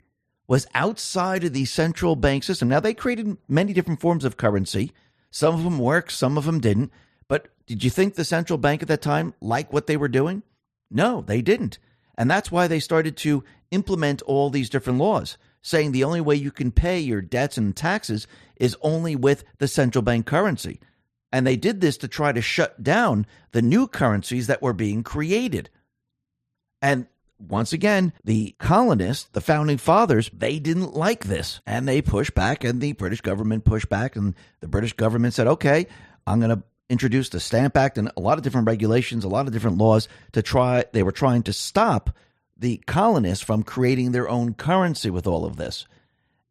was 0.49 0.67
outside 0.73 1.45
of 1.45 1.53
the 1.53 1.63
central 1.63 2.17
bank 2.17 2.43
system. 2.43 2.67
Now, 2.67 2.81
they 2.81 2.93
created 2.93 3.37
many 3.47 3.71
different 3.71 4.01
forms 4.01 4.25
of 4.25 4.35
currency 4.35 4.91
some 5.33 5.55
of 5.55 5.63
them 5.63 5.79
worked, 5.79 6.11
some 6.11 6.37
of 6.37 6.45
them 6.45 6.59
didn't. 6.59 6.91
But 7.27 7.47
did 7.65 7.83
you 7.83 7.89
think 7.89 8.13
the 8.13 8.23
central 8.23 8.59
bank 8.59 8.83
at 8.83 8.87
that 8.87 9.01
time 9.01 9.33
liked 9.41 9.73
what 9.73 9.87
they 9.87 9.97
were 9.97 10.07
doing? 10.07 10.43
No, 10.91 11.21
they 11.21 11.41
didn't. 11.41 11.79
And 12.15 12.29
that's 12.29 12.51
why 12.51 12.67
they 12.67 12.79
started 12.79 13.17
to 13.17 13.43
implement 13.71 14.21
all 14.21 14.51
these 14.51 14.69
different 14.69 14.99
laws, 14.99 15.39
saying 15.63 15.91
the 15.91 16.03
only 16.03 16.21
way 16.21 16.35
you 16.35 16.51
can 16.51 16.71
pay 16.71 16.99
your 16.99 17.19
debts 17.19 17.57
and 17.57 17.75
taxes 17.75 18.27
is 18.57 18.77
only 18.81 19.15
with 19.15 19.43
the 19.57 19.67
central 19.67 20.03
bank 20.03 20.27
currency. 20.27 20.79
And 21.31 21.47
they 21.47 21.55
did 21.55 21.81
this 21.81 21.97
to 21.97 22.07
try 22.07 22.31
to 22.31 22.41
shut 22.41 22.83
down 22.83 23.25
the 23.53 23.63
new 23.63 23.87
currencies 23.87 24.45
that 24.45 24.61
were 24.61 24.71
being 24.71 25.01
created. 25.01 25.71
And 26.79 27.07
once 27.47 27.73
again, 27.73 28.13
the 28.23 28.55
colonists, 28.59 29.29
the 29.33 29.41
founding 29.41 29.77
fathers, 29.77 30.29
they 30.33 30.59
didn't 30.59 30.93
like 30.93 31.25
this 31.25 31.61
and 31.65 31.87
they 31.87 32.01
pushed 32.01 32.33
back, 32.33 32.63
and 32.63 32.81
the 32.81 32.93
British 32.93 33.21
government 33.21 33.65
pushed 33.65 33.89
back, 33.89 34.15
and 34.15 34.35
the 34.59 34.67
British 34.67 34.93
government 34.93 35.33
said, 35.33 35.47
okay, 35.47 35.87
I'm 36.25 36.39
going 36.39 36.55
to 36.55 36.63
introduce 36.89 37.29
the 37.29 37.39
Stamp 37.39 37.75
Act 37.75 37.97
and 37.97 38.11
a 38.15 38.21
lot 38.21 38.37
of 38.37 38.43
different 38.43 38.67
regulations, 38.67 39.23
a 39.23 39.29
lot 39.29 39.47
of 39.47 39.53
different 39.53 39.77
laws 39.77 40.07
to 40.33 40.41
try, 40.41 40.85
they 40.91 41.03
were 41.03 41.11
trying 41.11 41.43
to 41.43 41.53
stop 41.53 42.11
the 42.57 42.77
colonists 42.85 43.43
from 43.43 43.63
creating 43.63 44.11
their 44.11 44.29
own 44.29 44.53
currency 44.53 45.09
with 45.09 45.27
all 45.27 45.45
of 45.45 45.57
this. 45.57 45.87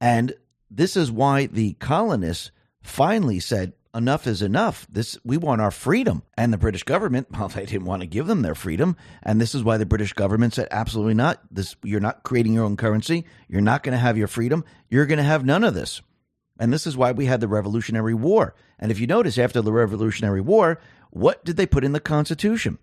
And 0.00 0.34
this 0.70 0.96
is 0.96 1.12
why 1.12 1.46
the 1.46 1.74
colonists 1.74 2.50
finally 2.82 3.40
said, 3.40 3.72
enough 3.94 4.26
is 4.26 4.42
enough. 4.42 4.86
This 4.90 5.18
we 5.24 5.36
want 5.36 5.60
our 5.60 5.70
freedom. 5.70 6.22
And 6.36 6.52
the 6.52 6.58
British 6.58 6.82
government, 6.82 7.28
well, 7.38 7.48
they 7.48 7.66
didn't 7.66 7.86
want 7.86 8.02
to 8.02 8.06
give 8.06 8.26
them 8.26 8.42
their 8.42 8.54
freedom, 8.54 8.96
and 9.22 9.40
this 9.40 9.54
is 9.54 9.64
why 9.64 9.76
the 9.76 9.86
British 9.86 10.12
government 10.12 10.54
said 10.54 10.68
absolutely 10.70 11.14
not. 11.14 11.40
This 11.50 11.76
you're 11.82 12.00
not 12.00 12.22
creating 12.22 12.54
your 12.54 12.64
own 12.64 12.76
currency. 12.76 13.24
You're 13.48 13.60
not 13.60 13.82
going 13.82 13.92
to 13.92 13.98
have 13.98 14.18
your 14.18 14.28
freedom. 14.28 14.64
You're 14.88 15.06
going 15.06 15.18
to 15.18 15.24
have 15.24 15.44
none 15.44 15.64
of 15.64 15.74
this. 15.74 16.02
And 16.58 16.72
this 16.72 16.86
is 16.86 16.96
why 16.96 17.12
we 17.12 17.26
had 17.26 17.40
the 17.40 17.48
Revolutionary 17.48 18.14
War. 18.14 18.54
And 18.78 18.92
if 18.92 19.00
you 19.00 19.06
notice 19.06 19.38
after 19.38 19.62
the 19.62 19.72
Revolutionary 19.72 20.40
War, 20.40 20.78
what 21.10 21.44
did 21.44 21.56
they 21.56 21.66
put 21.66 21.84
in 21.84 21.92
the 21.92 22.00
Constitution? 22.00 22.78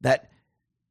That 0.00 0.30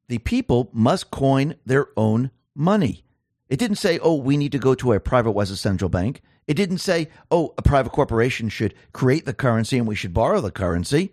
the 0.08 0.18
people 0.18 0.70
must 0.72 1.10
coin 1.10 1.56
their 1.64 1.88
own 1.96 2.30
money. 2.54 3.04
It 3.48 3.58
didn't 3.58 3.76
say, 3.76 3.98
oh, 3.98 4.14
we 4.16 4.36
need 4.36 4.52
to 4.52 4.58
go 4.58 4.74
to 4.76 4.92
a 4.92 5.00
private 5.00 5.32
West 5.32 5.56
central 5.56 5.88
bank. 5.88 6.22
It 6.50 6.56
didn't 6.56 6.78
say, 6.78 7.08
oh, 7.30 7.54
a 7.56 7.62
private 7.62 7.92
corporation 7.92 8.48
should 8.48 8.74
create 8.92 9.24
the 9.24 9.32
currency 9.32 9.78
and 9.78 9.86
we 9.86 9.94
should 9.94 10.12
borrow 10.12 10.40
the 10.40 10.50
currency. 10.50 11.12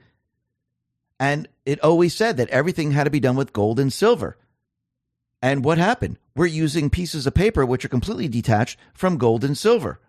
And 1.20 1.48
it 1.64 1.80
always 1.84 2.16
said 2.16 2.38
that 2.38 2.50
everything 2.50 2.90
had 2.90 3.04
to 3.04 3.12
be 3.12 3.20
done 3.20 3.36
with 3.36 3.54
gold 3.54 3.80
and 3.80 3.94
silver. 3.94 4.36
And 5.40 5.64
what 5.64 5.78
happened? 5.78 6.18
We're 6.36 6.48
using 6.48 6.90
pieces 6.90 7.28
of 7.28 7.36
paper 7.36 7.68
which 7.68 7.86
are 7.86 7.88
completely 7.88 8.28
detached 8.28 8.80
from 8.96 9.20
gold 9.20 9.44
and 9.44 9.56
silver. 9.56 10.00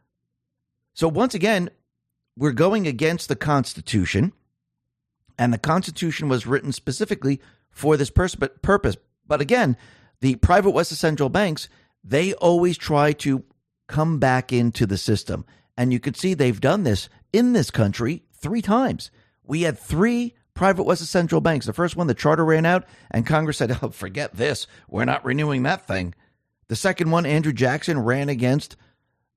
So 0.95 1.09
once 1.09 1.35
again, 1.35 1.69
we're 2.35 2.53
going 2.53 2.87
against 2.87 3.29
the 3.29 3.37
Constitution, 3.37 4.33
and 5.39 5.53
the 5.53 5.59
Constitution 5.59 6.31
was 6.31 6.47
written 6.47 6.73
specifically 6.73 7.39
for 7.71 7.99
this 7.99 8.09
pers- 8.09 8.35
purpose. 8.63 8.97
But 9.27 9.43
again, 9.43 9.77
the 10.23 10.37
private 10.37 10.71
West 10.71 10.97
central 10.97 11.29
banks, 11.29 11.69
they 12.03 12.33
always 12.33 12.79
try 12.79 13.13
to 13.13 13.45
come 13.89 14.19
back 14.19 14.53
into 14.53 14.87
the 14.87 14.97
system. 14.97 15.45
And 15.77 15.93
you 15.93 15.99
could 16.01 16.17
see 16.17 16.35
they've 16.35 16.61
done 16.61 16.85
this 16.85 17.09
in 17.33 17.53
this 17.53 17.71
country 17.71 18.23
three 18.33 18.63
times. 18.63 19.11
We 19.43 19.63
had 19.63 19.79
three 19.79 20.35
private 20.55 20.85
West 20.85 21.05
central 21.07 21.41
banks. 21.41 21.67
The 21.67 21.73
first 21.73 21.97
one, 21.97 22.07
the 22.07 22.15
charter 22.15 22.45
ran 22.45 22.67
out, 22.67 22.85
and 23.11 23.27
Congress 23.27 23.59
said, 23.59 23.77
oh, 23.83 23.91
forget 23.91 24.37
this. 24.37 24.67
We're 24.89 25.05
not 25.05 25.25
renewing 25.25 25.63
that 25.65 25.87
thing. 25.87 26.15
The 26.69 26.77
second 26.77 27.11
one, 27.11 27.27
Andrew 27.27 27.53
Jackson 27.53 27.99
ran 27.99 28.29
against 28.29 28.77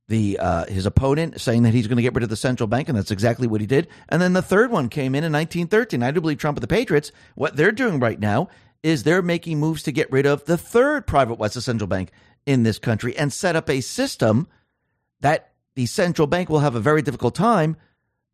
the 0.07 0.37
uh, 0.39 0.65
his 0.65 0.85
opponent 0.85 1.39
saying 1.39 1.63
that 1.63 1.73
he's 1.73 1.87
going 1.87 1.95
to 1.95 2.03
get 2.03 2.13
rid 2.13 2.23
of 2.23 2.29
the 2.29 2.35
central 2.35 2.67
bank, 2.67 2.89
and 2.89 2.97
that's 2.97 3.11
exactly 3.11 3.47
what 3.47 3.61
he 3.61 3.67
did. 3.67 3.87
And 4.09 4.21
then 4.21 4.33
the 4.33 4.41
third 4.41 4.69
one 4.69 4.89
came 4.89 5.15
in 5.15 5.23
in 5.23 5.31
1913. 5.31 6.03
I 6.03 6.11
do 6.11 6.19
believe 6.19 6.37
Trump 6.37 6.57
and 6.57 6.63
the 6.63 6.67
Patriots. 6.67 7.13
What 7.35 7.55
they're 7.55 7.71
doing 7.71 7.99
right 7.99 8.19
now 8.19 8.49
is 8.83 9.03
they're 9.03 9.21
making 9.21 9.59
moves 9.59 9.83
to 9.83 9.91
get 9.91 10.11
rid 10.11 10.25
of 10.25 10.43
the 10.45 10.57
third 10.57 11.07
private 11.07 11.35
West 11.35 11.61
central 11.61 11.87
bank 11.87 12.11
in 12.45 12.63
this 12.63 12.79
country 12.79 13.15
and 13.17 13.31
set 13.31 13.55
up 13.55 13.69
a 13.69 13.81
system 13.81 14.47
that 15.21 15.51
the 15.75 15.85
central 15.85 16.27
bank 16.27 16.49
will 16.49 16.59
have 16.59 16.75
a 16.75 16.79
very 16.79 17.01
difficult 17.01 17.35
time 17.35 17.77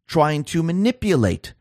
trying 0.07 0.43
to 0.45 0.63
manipulate. 0.63 1.53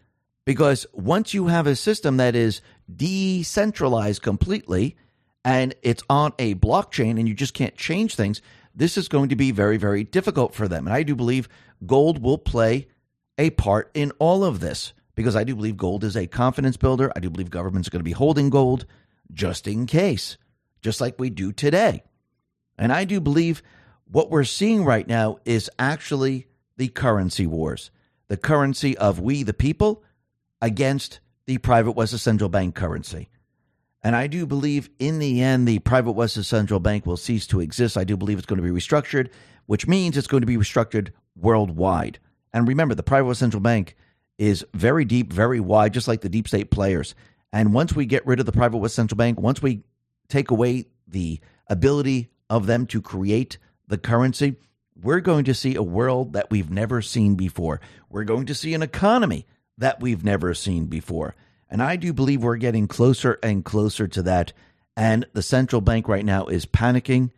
Because 0.44 0.86
once 0.92 1.34
you 1.34 1.48
have 1.48 1.66
a 1.66 1.74
system 1.74 2.18
that 2.18 2.36
is 2.36 2.60
decentralized 2.94 4.22
completely 4.22 4.96
and 5.44 5.74
it's 5.82 6.04
on 6.08 6.32
a 6.38 6.54
blockchain 6.54 7.18
and 7.18 7.28
you 7.28 7.34
just 7.34 7.54
can't 7.54 7.76
change 7.76 8.14
things, 8.14 8.40
this 8.74 8.96
is 8.96 9.08
going 9.08 9.28
to 9.30 9.36
be 9.36 9.50
very, 9.50 9.76
very 9.76 10.04
difficult 10.04 10.54
for 10.54 10.68
them. 10.68 10.86
And 10.86 10.94
I 10.94 11.02
do 11.02 11.16
believe 11.16 11.48
gold 11.84 12.22
will 12.22 12.38
play 12.38 12.86
a 13.38 13.50
part 13.50 13.90
in 13.94 14.12
all 14.18 14.44
of 14.44 14.60
this 14.60 14.92
because 15.14 15.34
I 15.34 15.44
do 15.44 15.56
believe 15.56 15.76
gold 15.76 16.04
is 16.04 16.16
a 16.16 16.26
confidence 16.26 16.76
builder. 16.76 17.10
I 17.16 17.20
do 17.20 17.30
believe 17.30 17.50
governments 17.50 17.88
are 17.88 17.90
going 17.90 18.00
to 18.00 18.04
be 18.04 18.12
holding 18.12 18.50
gold 18.50 18.86
just 19.32 19.66
in 19.66 19.86
case, 19.86 20.36
just 20.80 21.00
like 21.00 21.18
we 21.18 21.30
do 21.30 21.52
today. 21.52 22.04
And 22.78 22.92
I 22.92 23.04
do 23.04 23.20
believe 23.20 23.62
what 24.10 24.30
we're 24.30 24.44
seeing 24.44 24.84
right 24.84 25.06
now 25.06 25.38
is 25.44 25.70
actually 25.78 26.46
the 26.76 26.88
currency 26.88 27.46
wars 27.46 27.90
the 28.28 28.36
currency 28.36 28.96
of 28.98 29.20
we, 29.20 29.42
the 29.42 29.54
people, 29.54 30.02
against 30.60 31.20
the 31.46 31.58
private 31.58 31.92
West 31.92 32.18
Central 32.18 32.48
Bank 32.48 32.74
currency. 32.74 33.28
And 34.02 34.14
I 34.14 34.26
do 34.26 34.46
believe 34.46 34.90
in 34.98 35.18
the 35.18 35.42
end, 35.42 35.66
the 35.66 35.78
private 35.80 36.12
West 36.12 36.42
Central 36.44 36.80
Bank 36.80 37.06
will 37.06 37.16
cease 37.16 37.46
to 37.48 37.60
exist. 37.60 37.96
I 37.96 38.04
do 38.04 38.16
believe 38.16 38.38
it's 38.38 38.46
going 38.46 38.60
to 38.60 38.68
be 38.68 38.76
restructured, 38.76 39.30
which 39.66 39.86
means 39.86 40.16
it's 40.16 40.26
going 40.26 40.42
to 40.42 40.46
be 40.46 40.56
restructured 40.56 41.10
worldwide. 41.36 42.18
And 42.52 42.66
remember, 42.66 42.94
the 42.94 43.02
private 43.02 43.26
West 43.26 43.40
Central 43.40 43.60
Bank 43.60 43.96
is 44.38 44.64
very 44.74 45.04
deep, 45.04 45.32
very 45.32 45.60
wide, 45.60 45.94
just 45.94 46.08
like 46.08 46.20
the 46.20 46.28
deep 46.28 46.48
state 46.48 46.70
players. 46.70 47.14
And 47.52 47.72
once 47.72 47.94
we 47.94 48.06
get 48.06 48.26
rid 48.26 48.40
of 48.40 48.46
the 48.46 48.52
private 48.52 48.78
West 48.78 48.94
Central 48.94 49.16
Bank, 49.16 49.40
once 49.40 49.62
we 49.62 49.82
take 50.28 50.50
away 50.50 50.86
the 51.06 51.40
ability 51.68 52.30
of 52.48 52.66
them 52.66 52.86
to 52.86 53.00
create 53.00 53.58
the 53.88 53.98
currency, 53.98 54.56
we're 55.00 55.20
going 55.20 55.44
to 55.44 55.54
see 55.54 55.74
a 55.74 55.82
world 55.82 56.32
that 56.32 56.50
we've 56.50 56.70
never 56.70 57.02
seen 57.02 57.34
before. 57.34 57.80
We're 58.08 58.24
going 58.24 58.46
to 58.46 58.54
see 58.54 58.74
an 58.74 58.82
economy 58.82 59.46
that 59.78 60.00
we've 60.00 60.24
never 60.24 60.54
seen 60.54 60.86
before. 60.86 61.34
And 61.68 61.82
I 61.82 61.96
do 61.96 62.12
believe 62.12 62.42
we're 62.42 62.56
getting 62.56 62.88
closer 62.88 63.38
and 63.42 63.64
closer 63.64 64.08
to 64.08 64.22
that. 64.22 64.52
And 64.96 65.26
the 65.32 65.42
central 65.42 65.82
bank 65.82 66.08
right 66.08 66.24
now 66.24 66.46
is 66.46 66.64
panicking 66.64 67.30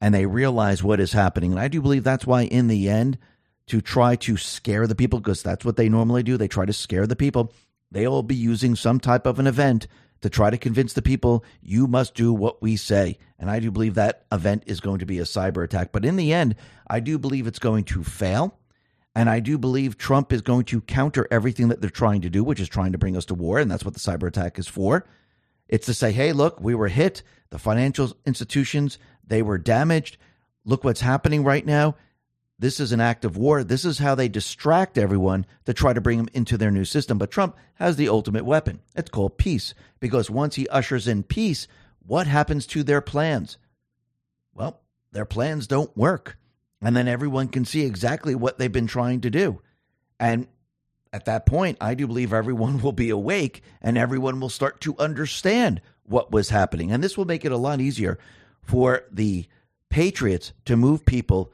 and 0.00 0.14
they 0.14 0.26
realize 0.26 0.82
what 0.82 1.00
is 1.00 1.12
happening. 1.12 1.52
And 1.52 1.60
I 1.60 1.68
do 1.68 1.80
believe 1.80 2.04
that's 2.04 2.26
why, 2.26 2.42
in 2.42 2.68
the 2.68 2.88
end, 2.88 3.18
to 3.66 3.80
try 3.80 4.16
to 4.16 4.36
scare 4.36 4.86
the 4.86 4.94
people, 4.94 5.20
because 5.20 5.42
that's 5.42 5.64
what 5.64 5.76
they 5.76 5.88
normally 5.88 6.22
do, 6.22 6.36
they 6.36 6.48
try 6.48 6.64
to 6.66 6.72
scare 6.72 7.06
the 7.06 7.16
people, 7.16 7.52
they'll 7.90 8.22
be 8.22 8.34
using 8.34 8.76
some 8.76 9.00
type 9.00 9.26
of 9.26 9.38
an 9.38 9.46
event 9.46 9.86
to 10.20 10.30
try 10.30 10.50
to 10.50 10.58
convince 10.58 10.92
the 10.92 11.02
people 11.02 11.44
you 11.62 11.86
must 11.86 12.14
do 12.14 12.32
what 12.32 12.60
we 12.60 12.76
say. 12.76 13.18
And 13.38 13.50
I 13.50 13.60
do 13.60 13.70
believe 13.70 13.94
that 13.94 14.24
event 14.32 14.64
is 14.66 14.80
going 14.80 14.98
to 14.98 15.06
be 15.06 15.18
a 15.18 15.24
cyber 15.24 15.62
attack. 15.64 15.92
But 15.92 16.04
in 16.04 16.16
the 16.16 16.32
end, 16.32 16.56
I 16.88 17.00
do 17.00 17.18
believe 17.18 17.46
it's 17.46 17.58
going 17.58 17.84
to 17.84 18.02
fail. 18.02 18.58
And 19.14 19.28
I 19.28 19.40
do 19.40 19.58
believe 19.58 19.96
Trump 19.96 20.32
is 20.32 20.42
going 20.42 20.64
to 20.66 20.80
counter 20.82 21.26
everything 21.30 21.68
that 21.68 21.80
they're 21.80 21.90
trying 21.90 22.20
to 22.22 22.30
do, 22.30 22.44
which 22.44 22.60
is 22.60 22.68
trying 22.68 22.92
to 22.92 22.98
bring 22.98 23.16
us 23.16 23.24
to 23.26 23.34
war. 23.34 23.58
And 23.58 23.70
that's 23.70 23.84
what 23.84 23.94
the 23.94 24.00
cyber 24.00 24.28
attack 24.28 24.58
is 24.58 24.68
for. 24.68 25.06
It's 25.68 25.86
to 25.86 25.94
say, 25.94 26.12
hey, 26.12 26.32
look, 26.32 26.60
we 26.60 26.74
were 26.74 26.88
hit. 26.88 27.22
The 27.50 27.58
financial 27.58 28.12
institutions, 28.26 28.98
they 29.26 29.42
were 29.42 29.58
damaged. 29.58 30.18
Look 30.64 30.84
what's 30.84 31.00
happening 31.00 31.44
right 31.44 31.64
now. 31.64 31.96
This 32.58 32.80
is 32.80 32.92
an 32.92 33.00
act 33.00 33.24
of 33.24 33.36
war. 33.36 33.62
This 33.62 33.84
is 33.84 33.98
how 33.98 34.14
they 34.14 34.28
distract 34.28 34.98
everyone 34.98 35.46
to 35.66 35.72
try 35.72 35.92
to 35.92 36.00
bring 36.00 36.18
them 36.18 36.28
into 36.32 36.58
their 36.58 36.72
new 36.72 36.84
system. 36.84 37.16
But 37.16 37.30
Trump 37.30 37.56
has 37.74 37.96
the 37.96 38.08
ultimate 38.08 38.44
weapon. 38.44 38.80
It's 38.96 39.10
called 39.10 39.38
peace. 39.38 39.74
Because 40.00 40.28
once 40.28 40.56
he 40.56 40.68
ushers 40.68 41.06
in 41.06 41.22
peace, 41.22 41.68
what 42.04 42.26
happens 42.26 42.66
to 42.68 42.82
their 42.82 43.00
plans? 43.00 43.58
Well, 44.54 44.80
their 45.12 45.24
plans 45.24 45.66
don't 45.66 45.96
work 45.96 46.36
and 46.80 46.96
then 46.96 47.08
everyone 47.08 47.48
can 47.48 47.64
see 47.64 47.82
exactly 47.82 48.34
what 48.34 48.58
they've 48.58 48.70
been 48.70 48.86
trying 48.86 49.20
to 49.22 49.30
do. 49.30 49.60
And 50.20 50.46
at 51.12 51.24
that 51.24 51.46
point, 51.46 51.78
I 51.80 51.94
do 51.94 52.06
believe 52.06 52.32
everyone 52.32 52.80
will 52.82 52.92
be 52.92 53.10
awake 53.10 53.62
and 53.80 53.98
everyone 53.98 54.40
will 54.40 54.48
start 54.48 54.80
to 54.82 54.96
understand 54.98 55.80
what 56.04 56.30
was 56.30 56.50
happening. 56.50 56.92
And 56.92 57.02
this 57.02 57.16
will 57.16 57.24
make 57.24 57.44
it 57.44 57.52
a 57.52 57.56
lot 57.56 57.80
easier 57.80 58.18
for 58.62 59.04
the 59.10 59.46
Patriots 59.90 60.52
to 60.66 60.76
move 60.76 61.06
people 61.06 61.50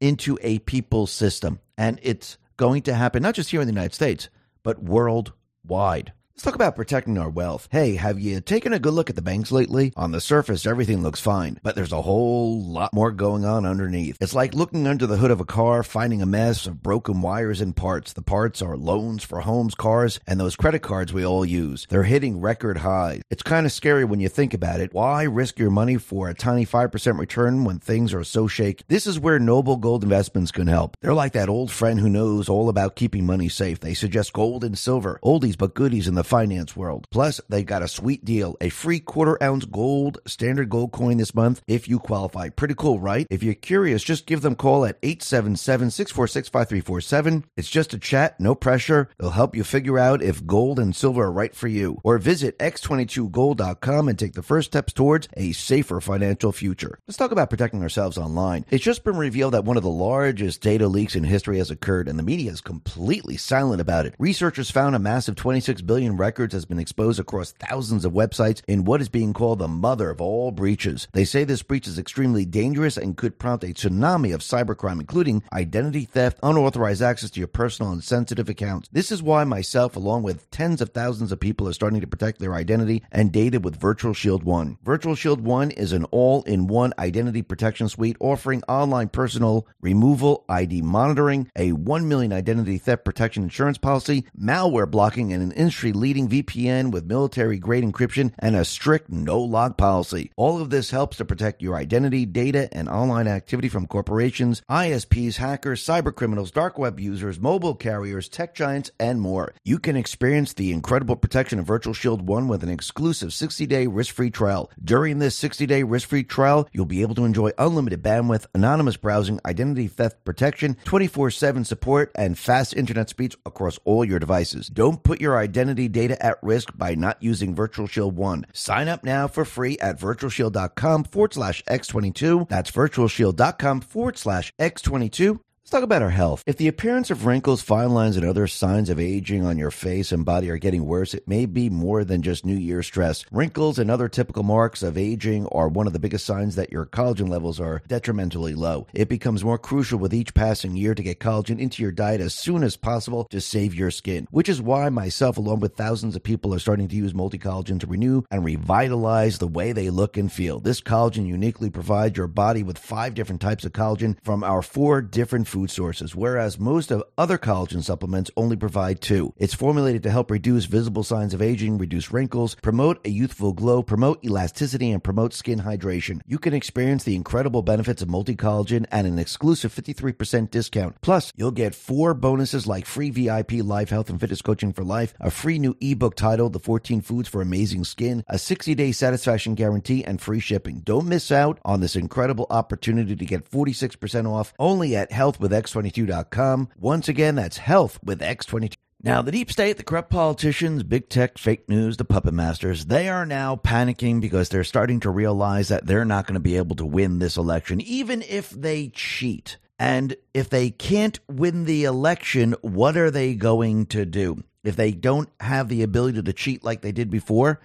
into 0.00 0.38
a 0.42 0.58
people 0.60 1.06
system. 1.06 1.60
And 1.76 1.98
it's 2.02 2.38
going 2.56 2.82
to 2.82 2.94
happen 2.94 3.22
not 3.22 3.34
just 3.34 3.50
here 3.50 3.60
in 3.60 3.66
the 3.66 3.72
United 3.72 3.94
States, 3.94 4.28
but 4.62 4.82
worldwide. 4.82 6.12
Let's 6.34 6.42
talk 6.42 6.56
about 6.56 6.74
protecting 6.74 7.16
our 7.16 7.30
wealth. 7.30 7.68
Hey, 7.70 7.94
have 7.94 8.18
you 8.18 8.40
taken 8.40 8.72
a 8.72 8.80
good 8.80 8.92
look 8.92 9.08
at 9.08 9.14
the 9.14 9.22
banks 9.22 9.52
lately? 9.52 9.92
On 9.94 10.10
the 10.10 10.20
surface, 10.20 10.66
everything 10.66 11.00
looks 11.00 11.20
fine, 11.20 11.60
but 11.62 11.76
there's 11.76 11.92
a 11.92 12.02
whole 12.02 12.60
lot 12.60 12.92
more 12.92 13.12
going 13.12 13.44
on 13.44 13.64
underneath. 13.64 14.16
It's 14.20 14.34
like 14.34 14.52
looking 14.52 14.88
under 14.88 15.06
the 15.06 15.18
hood 15.18 15.30
of 15.30 15.40
a 15.40 15.44
car, 15.44 15.84
finding 15.84 16.20
a 16.22 16.26
mess 16.26 16.66
of 16.66 16.82
broken 16.82 17.20
wires 17.20 17.60
and 17.60 17.76
parts. 17.76 18.14
The 18.14 18.20
parts 18.20 18.62
are 18.62 18.76
loans 18.76 19.22
for 19.22 19.42
homes, 19.42 19.76
cars, 19.76 20.18
and 20.26 20.40
those 20.40 20.56
credit 20.56 20.80
cards 20.80 21.12
we 21.12 21.24
all 21.24 21.44
use. 21.44 21.86
They're 21.88 22.02
hitting 22.02 22.40
record 22.40 22.78
highs. 22.78 23.22
It's 23.30 23.44
kind 23.44 23.64
of 23.64 23.70
scary 23.70 24.04
when 24.04 24.18
you 24.18 24.28
think 24.28 24.54
about 24.54 24.80
it. 24.80 24.92
Why 24.92 25.22
risk 25.22 25.60
your 25.60 25.70
money 25.70 25.98
for 25.98 26.28
a 26.28 26.34
tiny 26.34 26.66
5% 26.66 27.16
return 27.16 27.62
when 27.62 27.78
things 27.78 28.12
are 28.12 28.24
so 28.24 28.48
shaky? 28.48 28.82
This 28.88 29.06
is 29.06 29.20
where 29.20 29.38
Noble 29.38 29.76
Gold 29.76 30.02
Investments 30.02 30.50
can 30.50 30.66
help. 30.66 30.96
They're 31.00 31.14
like 31.14 31.34
that 31.34 31.48
old 31.48 31.70
friend 31.70 32.00
who 32.00 32.08
knows 32.08 32.48
all 32.48 32.68
about 32.68 32.96
keeping 32.96 33.24
money 33.24 33.48
safe. 33.48 33.78
They 33.78 33.94
suggest 33.94 34.32
gold 34.32 34.64
and 34.64 34.76
silver, 34.76 35.20
oldies 35.22 35.56
but 35.56 35.74
goodies 35.74 36.08
in 36.08 36.16
the 36.16 36.23
finance 36.24 36.76
world. 36.76 37.06
Plus, 37.10 37.40
they 37.48 37.62
got 37.62 37.82
a 37.82 37.88
sweet 37.88 38.24
deal 38.24 38.56
a 38.60 38.68
free 38.68 39.00
quarter 39.00 39.40
ounce 39.42 39.64
gold 39.64 40.18
standard 40.26 40.70
gold 40.70 40.92
coin 40.92 41.18
this 41.18 41.34
month 41.34 41.62
if 41.66 41.88
you 41.88 41.98
qualify. 41.98 42.48
Pretty 42.48 42.74
cool, 42.74 42.98
right? 42.98 43.26
If 43.30 43.42
you're 43.42 43.54
curious, 43.54 44.02
just 44.02 44.26
give 44.26 44.42
them 44.42 44.54
a 44.54 44.56
call 44.56 44.84
at 44.84 44.98
877 45.02 45.90
646 45.90 46.48
5347. 46.48 47.44
It's 47.56 47.68
just 47.68 47.94
a 47.94 47.98
chat, 47.98 48.38
no 48.40 48.54
pressure. 48.54 49.08
They'll 49.18 49.30
help 49.30 49.54
you 49.54 49.64
figure 49.64 49.98
out 49.98 50.22
if 50.22 50.46
gold 50.46 50.78
and 50.78 50.94
silver 50.94 51.24
are 51.24 51.32
right 51.32 51.54
for 51.54 51.68
you. 51.68 52.00
Or 52.04 52.18
visit 52.18 52.58
x22gold.com 52.58 54.08
and 54.08 54.18
take 54.18 54.34
the 54.34 54.42
first 54.42 54.70
steps 54.70 54.92
towards 54.92 55.28
a 55.36 55.52
safer 55.52 56.00
financial 56.00 56.52
future. 56.52 56.98
Let's 57.06 57.18
talk 57.18 57.32
about 57.32 57.50
protecting 57.50 57.82
ourselves 57.82 58.18
online. 58.18 58.64
It's 58.70 58.84
just 58.84 59.04
been 59.04 59.16
revealed 59.16 59.54
that 59.54 59.64
one 59.64 59.76
of 59.76 59.82
the 59.82 59.90
largest 59.90 60.60
data 60.60 60.88
leaks 60.88 61.14
in 61.14 61.24
history 61.24 61.58
has 61.58 61.70
occurred, 61.70 62.08
and 62.08 62.18
the 62.18 62.22
media 62.22 62.50
is 62.50 62.60
completely 62.60 63.36
silent 63.36 63.80
about 63.80 64.06
it. 64.06 64.14
Researchers 64.18 64.70
found 64.70 64.94
a 64.94 64.98
massive 64.98 65.36
26 65.36 65.82
billion 65.82 66.13
records 66.18 66.54
has 66.54 66.64
been 66.64 66.78
exposed 66.78 67.18
across 67.20 67.52
thousands 67.52 68.04
of 68.04 68.12
websites 68.12 68.62
in 68.66 68.84
what 68.84 69.00
is 69.00 69.08
being 69.08 69.32
called 69.32 69.58
the 69.58 69.68
mother 69.68 70.10
of 70.10 70.20
all 70.20 70.50
breaches. 70.50 71.08
They 71.12 71.24
say 71.24 71.44
this 71.44 71.62
breach 71.62 71.86
is 71.86 71.98
extremely 71.98 72.44
dangerous 72.44 72.96
and 72.96 73.16
could 73.16 73.38
prompt 73.38 73.64
a 73.64 73.68
tsunami 73.68 74.34
of 74.34 74.40
cybercrime, 74.40 75.00
including 75.00 75.42
identity 75.52 76.04
theft, 76.04 76.38
unauthorized 76.42 77.02
access 77.02 77.30
to 77.30 77.40
your 77.40 77.48
personal 77.48 77.92
and 77.92 78.02
sensitive 78.02 78.48
accounts. 78.48 78.88
This 78.92 79.10
is 79.10 79.22
why 79.22 79.44
myself, 79.44 79.96
along 79.96 80.22
with 80.22 80.50
tens 80.50 80.80
of 80.80 80.90
thousands 80.90 81.32
of 81.32 81.40
people, 81.40 81.68
are 81.68 81.72
starting 81.72 82.00
to 82.00 82.06
protect 82.06 82.38
their 82.38 82.54
identity 82.54 83.02
and 83.10 83.32
data 83.32 83.60
with 83.60 83.76
Virtual 83.80 84.14
Shield 84.14 84.44
One. 84.44 84.78
Virtual 84.82 85.14
Shield 85.14 85.40
One 85.40 85.70
is 85.70 85.92
an 85.92 86.04
all 86.06 86.42
in 86.44 86.66
one 86.66 86.92
identity 86.98 87.42
protection 87.42 87.88
suite 87.88 88.16
offering 88.20 88.62
online 88.68 89.08
personal 89.08 89.66
removal, 89.80 90.44
ID 90.48 90.82
monitoring, 90.82 91.50
a 91.56 91.72
1 91.72 92.08
million 92.08 92.32
identity 92.32 92.78
theft 92.78 93.04
protection 93.04 93.42
insurance 93.42 93.78
policy, 93.78 94.24
malware 94.38 94.90
blocking, 94.90 95.32
and 95.32 95.42
an 95.42 95.52
industry 95.52 95.92
leading 96.04 96.28
VPN 96.28 96.90
with 96.90 97.06
military 97.06 97.58
grade 97.58 97.82
encryption 97.82 98.30
and 98.38 98.54
a 98.54 98.62
strict 98.62 99.08
no 99.08 99.40
log 99.40 99.78
policy. 99.78 100.30
All 100.36 100.60
of 100.60 100.68
this 100.68 100.90
helps 100.90 101.16
to 101.16 101.24
protect 101.24 101.62
your 101.62 101.76
identity, 101.76 102.26
data, 102.26 102.68
and 102.72 102.90
online 102.90 103.26
activity 103.26 103.70
from 103.70 103.86
corporations, 103.86 104.60
ISPs, 104.68 105.36
hackers, 105.36 105.82
cyber 105.82 106.14
criminals, 106.14 106.50
dark 106.50 106.76
web 106.76 107.00
users, 107.00 107.40
mobile 107.40 107.74
carriers, 107.74 108.28
tech 108.28 108.54
giants, 108.54 108.90
and 109.00 109.18
more. 109.18 109.54
You 109.64 109.78
can 109.78 109.96
experience 109.96 110.52
the 110.52 110.72
incredible 110.72 111.16
protection 111.16 111.58
of 111.58 111.64
Virtual 111.64 111.94
Shield 111.94 112.28
1 112.28 112.48
with 112.48 112.62
an 112.62 112.68
exclusive 112.68 113.32
60 113.32 113.64
day 113.64 113.86
risk 113.86 114.14
free 114.14 114.28
trial. 114.28 114.70
During 114.84 115.20
this 115.20 115.34
60 115.36 115.64
day 115.64 115.84
risk 115.84 116.06
free 116.06 116.22
trial, 116.22 116.68
you'll 116.74 116.84
be 116.84 117.00
able 117.00 117.14
to 117.14 117.24
enjoy 117.24 117.52
unlimited 117.56 118.02
bandwidth, 118.02 118.44
anonymous 118.54 118.98
browsing, 118.98 119.40
identity 119.46 119.88
theft 119.88 120.22
protection, 120.26 120.76
24 120.84 121.30
7 121.30 121.64
support, 121.64 122.12
and 122.14 122.38
fast 122.38 122.76
internet 122.76 123.08
speeds 123.08 123.38
across 123.46 123.78
all 123.86 124.04
your 124.04 124.18
devices. 124.18 124.66
Don't 124.66 125.02
put 125.02 125.22
your 125.22 125.38
identity 125.38 125.88
data 125.94 126.22
at 126.24 126.36
risk 126.42 126.76
by 126.76 126.94
not 126.94 127.16
using 127.22 127.54
Virtual 127.54 127.86
Shield 127.86 128.14
1. 128.16 128.44
Sign 128.52 128.88
up 128.88 129.02
now 129.02 129.26
for 129.26 129.46
free 129.46 129.78
at 129.78 129.98
virtualshield.com 129.98 131.04
forward 131.04 131.32
slash 131.32 131.64
X22. 131.64 132.48
That's 132.50 132.70
virtualshield.com 132.70 133.80
forward 133.80 134.18
slash 134.18 134.52
X22 134.60 135.40
Let's 135.64 135.70
talk 135.70 135.82
about 135.82 136.02
our 136.02 136.10
health. 136.10 136.42
If 136.46 136.58
the 136.58 136.68
appearance 136.68 137.10
of 137.10 137.24
wrinkles, 137.24 137.62
fine 137.62 137.94
lines, 137.94 138.18
and 138.18 138.26
other 138.26 138.46
signs 138.46 138.90
of 138.90 139.00
aging 139.00 139.46
on 139.46 139.56
your 139.56 139.70
face 139.70 140.12
and 140.12 140.22
body 140.22 140.50
are 140.50 140.58
getting 140.58 140.84
worse, 140.84 141.14
it 141.14 141.26
may 141.26 141.46
be 141.46 141.70
more 141.70 142.04
than 142.04 142.20
just 142.20 142.44
New 142.44 142.54
Year 142.54 142.82
stress. 142.82 143.24
Wrinkles 143.32 143.78
and 143.78 143.90
other 143.90 144.06
typical 144.10 144.42
marks 144.42 144.82
of 144.82 144.98
aging 144.98 145.46
are 145.46 145.68
one 145.68 145.86
of 145.86 145.94
the 145.94 145.98
biggest 145.98 146.26
signs 146.26 146.56
that 146.56 146.70
your 146.70 146.84
collagen 146.84 147.30
levels 147.30 147.60
are 147.60 147.80
detrimentally 147.88 148.52
low. 148.52 148.86
It 148.92 149.08
becomes 149.08 149.42
more 149.42 149.56
crucial 149.56 149.98
with 149.98 150.12
each 150.12 150.34
passing 150.34 150.76
year 150.76 150.94
to 150.94 151.02
get 151.02 151.18
collagen 151.18 151.58
into 151.58 151.82
your 151.82 151.92
diet 151.92 152.20
as 152.20 152.34
soon 152.34 152.62
as 152.62 152.76
possible 152.76 153.24
to 153.30 153.40
save 153.40 153.74
your 153.74 153.90
skin, 153.90 154.28
which 154.30 154.50
is 154.50 154.60
why 154.60 154.90
myself, 154.90 155.38
along 155.38 155.60
with 155.60 155.76
thousands 155.76 156.14
of 156.14 156.22
people, 156.22 156.52
are 156.52 156.58
starting 156.58 156.88
to 156.88 156.96
use 156.96 157.14
multi 157.14 157.38
collagen 157.38 157.80
to 157.80 157.86
renew 157.86 158.20
and 158.30 158.44
revitalize 158.44 159.38
the 159.38 159.48
way 159.48 159.72
they 159.72 159.88
look 159.88 160.18
and 160.18 160.30
feel. 160.30 160.60
This 160.60 160.82
collagen 160.82 161.26
uniquely 161.26 161.70
provides 161.70 162.18
your 162.18 162.28
body 162.28 162.62
with 162.62 162.76
five 162.76 163.14
different 163.14 163.40
types 163.40 163.64
of 163.64 163.72
collagen 163.72 164.18
from 164.22 164.44
our 164.44 164.60
four 164.60 165.00
different 165.00 165.48
food 165.54 165.70
sources, 165.70 166.16
whereas 166.16 166.58
most 166.58 166.90
of 166.90 167.04
other 167.16 167.38
collagen 167.38 167.80
supplements 167.80 168.28
only 168.36 168.56
provide 168.56 169.00
two. 169.00 169.32
It's 169.38 169.54
formulated 169.54 170.02
to 170.02 170.10
help 170.10 170.28
reduce 170.28 170.64
visible 170.64 171.04
signs 171.04 171.32
of 171.32 171.40
aging, 171.40 171.78
reduce 171.78 172.12
wrinkles, 172.12 172.56
promote 172.56 172.98
a 173.06 173.08
youthful 173.08 173.52
glow, 173.52 173.80
promote 173.80 174.24
elasticity, 174.24 174.90
and 174.90 175.04
promote 175.04 175.32
skin 175.32 175.60
hydration. 175.60 176.22
You 176.26 176.40
can 176.40 176.54
experience 176.54 177.04
the 177.04 177.14
incredible 177.14 177.62
benefits 177.62 178.02
of 178.02 178.10
multi 178.10 178.34
collagen 178.34 178.84
at 178.90 179.04
an 179.04 179.20
exclusive 179.20 179.72
53% 179.72 180.50
discount. 180.50 181.00
Plus, 181.02 181.32
you'll 181.36 181.52
get 181.52 181.72
four 181.72 182.14
bonuses 182.14 182.66
like 182.66 182.84
free 182.84 183.10
VIP 183.10 183.52
live 183.62 183.90
health 183.90 184.10
and 184.10 184.18
fitness 184.18 184.42
coaching 184.42 184.72
for 184.72 184.82
life, 184.82 185.14
a 185.20 185.30
free 185.30 185.60
new 185.60 185.76
ebook 185.80 186.16
titled 186.16 186.52
The 186.52 186.58
14 186.58 187.00
Foods 187.00 187.28
for 187.28 187.40
Amazing 187.40 187.84
Skin, 187.84 188.24
a 188.26 188.40
60 188.40 188.74
day 188.74 188.90
satisfaction 188.90 189.54
guarantee, 189.54 190.04
and 190.04 190.20
free 190.20 190.40
shipping. 190.40 190.80
Don't 190.80 191.06
miss 191.06 191.30
out 191.30 191.60
on 191.64 191.80
this 191.80 191.94
incredible 191.94 192.48
opportunity 192.50 193.14
to 193.14 193.24
get 193.24 193.48
46% 193.48 194.28
off 194.28 194.52
only 194.58 194.96
at 194.96 195.12
healthwithx22.com. 195.50 196.68
Once 196.78 197.08
again, 197.08 197.34
that's 197.34 197.58
health 197.58 197.98
with 198.02 198.20
X22. 198.20 198.74
Now, 199.02 199.20
the 199.20 199.32
deep 199.32 199.52
state, 199.52 199.76
the 199.76 199.82
corrupt 199.82 200.08
politicians, 200.08 200.82
big 200.82 201.10
tech, 201.10 201.36
fake 201.36 201.68
news, 201.68 201.98
the 201.98 202.06
puppet 202.06 202.32
masters, 202.32 202.86
they 202.86 203.08
are 203.10 203.26
now 203.26 203.54
panicking 203.54 204.18
because 204.18 204.48
they're 204.48 204.64
starting 204.64 204.98
to 205.00 205.10
realize 205.10 205.68
that 205.68 205.84
they're 205.84 206.06
not 206.06 206.26
going 206.26 206.34
to 206.34 206.40
be 206.40 206.56
able 206.56 206.74
to 206.76 206.86
win 206.86 207.18
this 207.18 207.36
election, 207.36 207.82
even 207.82 208.22
if 208.22 208.48
they 208.48 208.88
cheat. 208.88 209.58
And 209.78 210.16
if 210.32 210.48
they 210.48 210.70
can't 210.70 211.20
win 211.28 211.66
the 211.66 211.84
election, 211.84 212.54
what 212.62 212.96
are 212.96 213.10
they 213.10 213.34
going 213.34 213.86
to 213.86 214.06
do? 214.06 214.42
If 214.62 214.76
they 214.76 214.92
don't 214.92 215.28
have 215.40 215.68
the 215.68 215.82
ability 215.82 216.22
to 216.22 216.32
cheat 216.32 216.64
like 216.64 216.80
they 216.80 216.92
did 216.92 217.10
before, 217.10 217.60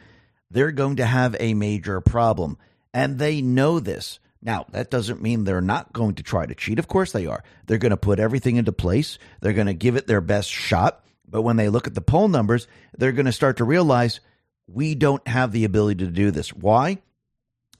they're 0.51 0.71
going 0.71 0.97
to 0.97 1.05
have 1.05 1.37
a 1.39 1.53
major 1.53 2.01
problem. 2.01 2.57
And 2.93 3.17
they 3.17 3.41
know 3.41 3.79
this. 3.79 4.19
Now, 4.41 4.65
that 4.71 4.89
doesn't 4.89 5.21
mean 5.21 5.43
they're 5.43 5.61
not 5.61 5.91
going 5.91 6.15
to 6.15 6.23
try 6.23 6.45
to 6.45 6.55
cheat. 6.55 6.79
Of 6.79 6.87
course 6.87 7.11
they 7.11 7.25
are. 7.25 7.43
They're 7.67 7.77
going 7.77 7.91
to 7.91 7.97
put 7.97 8.19
everything 8.19 8.55
into 8.55 8.71
place, 8.71 9.17
they're 9.41 9.53
going 9.53 9.67
to 9.67 9.73
give 9.73 9.95
it 9.95 10.07
their 10.07 10.21
best 10.21 10.49
shot. 10.49 11.03
But 11.27 11.43
when 11.43 11.57
they 11.57 11.69
look 11.69 11.85
at 11.85 11.93
the 11.93 12.01
poll 12.01 12.27
numbers, 12.27 12.67
they're 12.97 13.11
going 13.11 13.27
to 13.27 13.31
start 13.31 13.57
to 13.57 13.63
realize 13.63 14.19
we 14.67 14.95
don't 14.95 15.27
have 15.27 15.51
the 15.51 15.65
ability 15.65 16.05
to 16.05 16.11
do 16.11 16.31
this. 16.31 16.53
Why? 16.53 16.99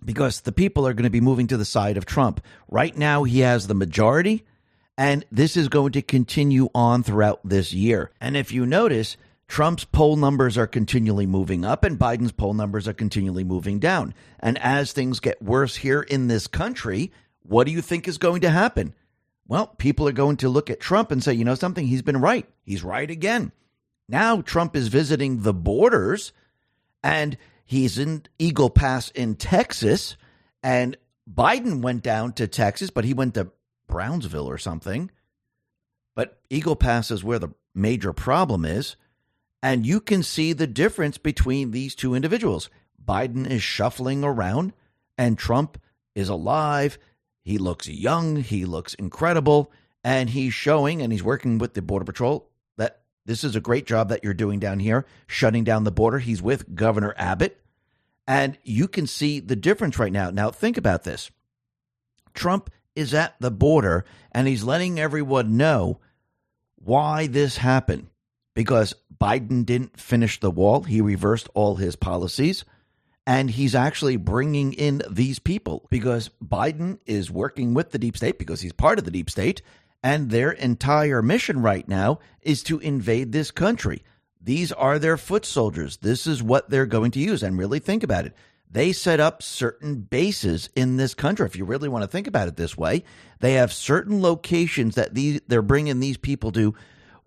Because 0.03 0.41
the 0.41 0.51
people 0.51 0.87
are 0.87 0.93
going 0.93 1.03
to 1.05 1.09
be 1.09 1.21
moving 1.21 1.47
to 1.47 1.57
the 1.57 1.65
side 1.65 1.97
of 1.97 2.05
Trump. 2.05 2.41
Right 2.67 2.95
now, 2.95 3.23
he 3.23 3.39
has 3.39 3.65
the 3.65 3.73
majority, 3.73 4.45
and 4.97 5.25
this 5.31 5.57
is 5.57 5.67
going 5.67 5.93
to 5.93 6.01
continue 6.01 6.69
on 6.75 7.03
throughout 7.03 7.39
this 7.43 7.73
year. 7.73 8.11
And 8.21 8.37
if 8.37 8.51
you 8.51 8.65
notice, 8.65 9.17
Trump's 9.49 9.83
poll 9.83 10.15
numbers 10.15 10.59
are 10.59 10.67
continually 10.67 11.25
moving 11.25 11.65
up 11.65 11.83
and 11.83 11.97
Biden's 11.97 12.31
poll 12.31 12.53
numbers 12.53 12.87
are 12.87 12.93
continually 12.93 13.43
moving 13.43 13.79
down. 13.79 14.13
And 14.39 14.59
as 14.59 14.93
things 14.93 15.19
get 15.19 15.41
worse 15.41 15.75
here 15.75 16.03
in 16.03 16.27
this 16.27 16.45
country, 16.45 17.11
what 17.41 17.65
do 17.65 17.71
you 17.73 17.81
think 17.81 18.07
is 18.07 18.19
going 18.19 18.41
to 18.41 18.51
happen? 18.51 18.93
Well, 19.47 19.65
people 19.65 20.07
are 20.07 20.13
going 20.13 20.37
to 20.37 20.49
look 20.49 20.69
at 20.69 20.79
Trump 20.79 21.11
and 21.11 21.23
say, 21.23 21.33
you 21.33 21.43
know 21.43 21.55
something, 21.55 21.87
he's 21.87 22.03
been 22.03 22.21
right. 22.21 22.47
He's 22.63 22.83
right 22.83 23.09
again. 23.09 23.51
Now 24.07 24.41
Trump 24.41 24.75
is 24.75 24.87
visiting 24.87 25.41
the 25.41 25.53
borders 25.53 26.31
and 27.03 27.35
he's 27.65 27.97
in 27.97 28.27
Eagle 28.37 28.69
Pass 28.69 29.09
in 29.09 29.33
Texas. 29.33 30.15
And 30.61 30.95
Biden 31.27 31.81
went 31.81 32.03
down 32.03 32.33
to 32.33 32.47
Texas, 32.47 32.91
but 32.91 33.03
he 33.03 33.15
went 33.15 33.33
to 33.33 33.49
Brownsville 33.87 34.47
or 34.47 34.59
something. 34.59 35.09
But 36.15 36.39
Eagle 36.51 36.75
Pass 36.75 37.09
is 37.09 37.23
where 37.23 37.39
the 37.39 37.49
major 37.73 38.13
problem 38.13 38.63
is. 38.63 38.95
And 39.61 39.85
you 39.85 39.99
can 39.99 40.23
see 40.23 40.53
the 40.53 40.67
difference 40.67 41.17
between 41.17 41.71
these 41.71 41.95
two 41.95 42.15
individuals. 42.15 42.69
Biden 43.03 43.49
is 43.49 43.61
shuffling 43.61 44.23
around 44.23 44.73
and 45.17 45.37
Trump 45.37 45.81
is 46.15 46.29
alive. 46.29 46.97
He 47.43 47.57
looks 47.57 47.87
young, 47.87 48.37
he 48.37 48.65
looks 48.65 48.93
incredible, 48.93 49.71
and 50.03 50.29
he's 50.29 50.53
showing 50.53 51.01
and 51.01 51.11
he's 51.11 51.23
working 51.23 51.57
with 51.57 51.73
the 51.73 51.81
Border 51.81 52.05
Patrol 52.05 52.49
that 52.77 53.01
this 53.25 53.43
is 53.43 53.55
a 53.55 53.61
great 53.61 53.85
job 53.85 54.09
that 54.09 54.23
you're 54.23 54.33
doing 54.33 54.59
down 54.59 54.79
here, 54.79 55.05
shutting 55.27 55.63
down 55.63 55.83
the 55.83 55.91
border. 55.91 56.19
He's 56.19 56.41
with 56.41 56.75
Governor 56.75 57.13
Abbott. 57.17 57.59
And 58.27 58.57
you 58.63 58.87
can 58.87 59.07
see 59.07 59.39
the 59.39 59.55
difference 59.55 59.97
right 59.97 60.11
now. 60.11 60.29
Now, 60.29 60.51
think 60.51 60.77
about 60.77 61.03
this 61.03 61.31
Trump 62.33 62.69
is 62.95 63.13
at 63.13 63.35
the 63.39 63.51
border 63.51 64.05
and 64.31 64.47
he's 64.47 64.63
letting 64.63 64.99
everyone 64.99 65.57
know 65.57 65.99
why 66.75 67.27
this 67.27 67.57
happened 67.57 68.07
because 68.53 68.93
Biden 69.21 69.65
didn't 69.65 69.99
finish 69.99 70.39
the 70.39 70.51
wall. 70.51 70.83
He 70.83 71.01
reversed 71.01 71.49
all 71.53 71.75
his 71.75 71.95
policies. 71.95 72.63
And 73.27 73.51
he's 73.51 73.75
actually 73.75 74.17
bringing 74.17 74.73
in 74.73 75.03
these 75.09 75.37
people 75.37 75.85
because 75.91 76.31
Biden 76.43 76.99
is 77.05 77.29
working 77.29 77.75
with 77.75 77.91
the 77.91 77.99
deep 77.99 78.17
state 78.17 78.39
because 78.39 78.61
he's 78.61 78.73
part 78.73 78.97
of 78.97 79.05
the 79.05 79.11
deep 79.11 79.29
state. 79.29 79.61
And 80.01 80.29
their 80.29 80.51
entire 80.51 81.21
mission 81.21 81.61
right 81.61 81.87
now 81.87 82.19
is 82.41 82.63
to 82.63 82.79
invade 82.79 83.31
this 83.31 83.51
country. 83.51 84.03
These 84.41 84.71
are 84.71 84.97
their 84.97 85.17
foot 85.17 85.45
soldiers. 85.45 85.97
This 85.97 86.25
is 86.25 86.41
what 86.41 86.69
they're 86.69 86.85
going 86.85 87.11
to 87.11 87.19
use. 87.19 87.43
And 87.43 87.57
really 87.57 87.79
think 87.79 88.03
about 88.03 88.25
it. 88.25 88.33
They 88.71 88.93
set 88.93 89.19
up 89.19 89.43
certain 89.43 89.95
bases 90.01 90.69
in 90.75 90.97
this 90.97 91.13
country. 91.13 91.45
If 91.45 91.55
you 91.55 91.65
really 91.65 91.89
want 91.89 92.03
to 92.03 92.07
think 92.07 92.27
about 92.27 92.47
it 92.47 92.55
this 92.55 92.77
way, 92.77 93.03
they 93.41 93.53
have 93.53 93.73
certain 93.73 94.21
locations 94.21 94.95
that 94.95 95.13
these, 95.13 95.41
they're 95.47 95.61
bringing 95.61 95.99
these 95.99 96.17
people 96.17 96.51
to 96.53 96.73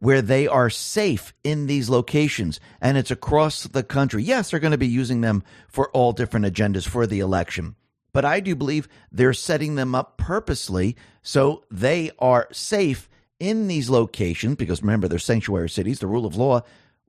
where 0.03 0.21
they 0.21 0.49
are 0.49 0.69
safe 0.69 1.33
in 1.45 1.69
these 1.69 1.89
locations 1.89 2.59
and 2.81 2.99
it's 2.99 3.13
across 3.13 3.69
the 3.69 3.85
country. 3.85 4.21
Yes, 4.21 4.51
they're 4.51 4.59
going 4.59 4.73
to 4.73 4.77
be 4.77 4.89
using 4.89 5.21
them 5.21 5.45
for 5.69 5.93
all 5.93 6.13
different 6.13 6.45
agendas 6.45 6.85
for 6.85 7.07
the 7.07 7.21
election. 7.21 7.77
But 8.13 8.25
I 8.25 8.41
do 8.41 8.57
believe 8.57 8.89
they're 9.13 9.33
setting 9.33 9.77
them 9.77 9.95
up 9.95 10.19
purposely 10.19 10.97
so 11.23 11.63
they 11.71 12.11
are 12.19 12.49
safe 12.51 13.09
in 13.39 13.69
these 13.69 13.89
locations 13.89 14.57
because 14.57 14.83
remember, 14.83 15.07
they're 15.07 15.21
sanctuary 15.21 15.71
cities. 15.71 16.01
The 16.01 16.09
rule 16.09 16.27
of 16.27 16.35
law 16.35 16.63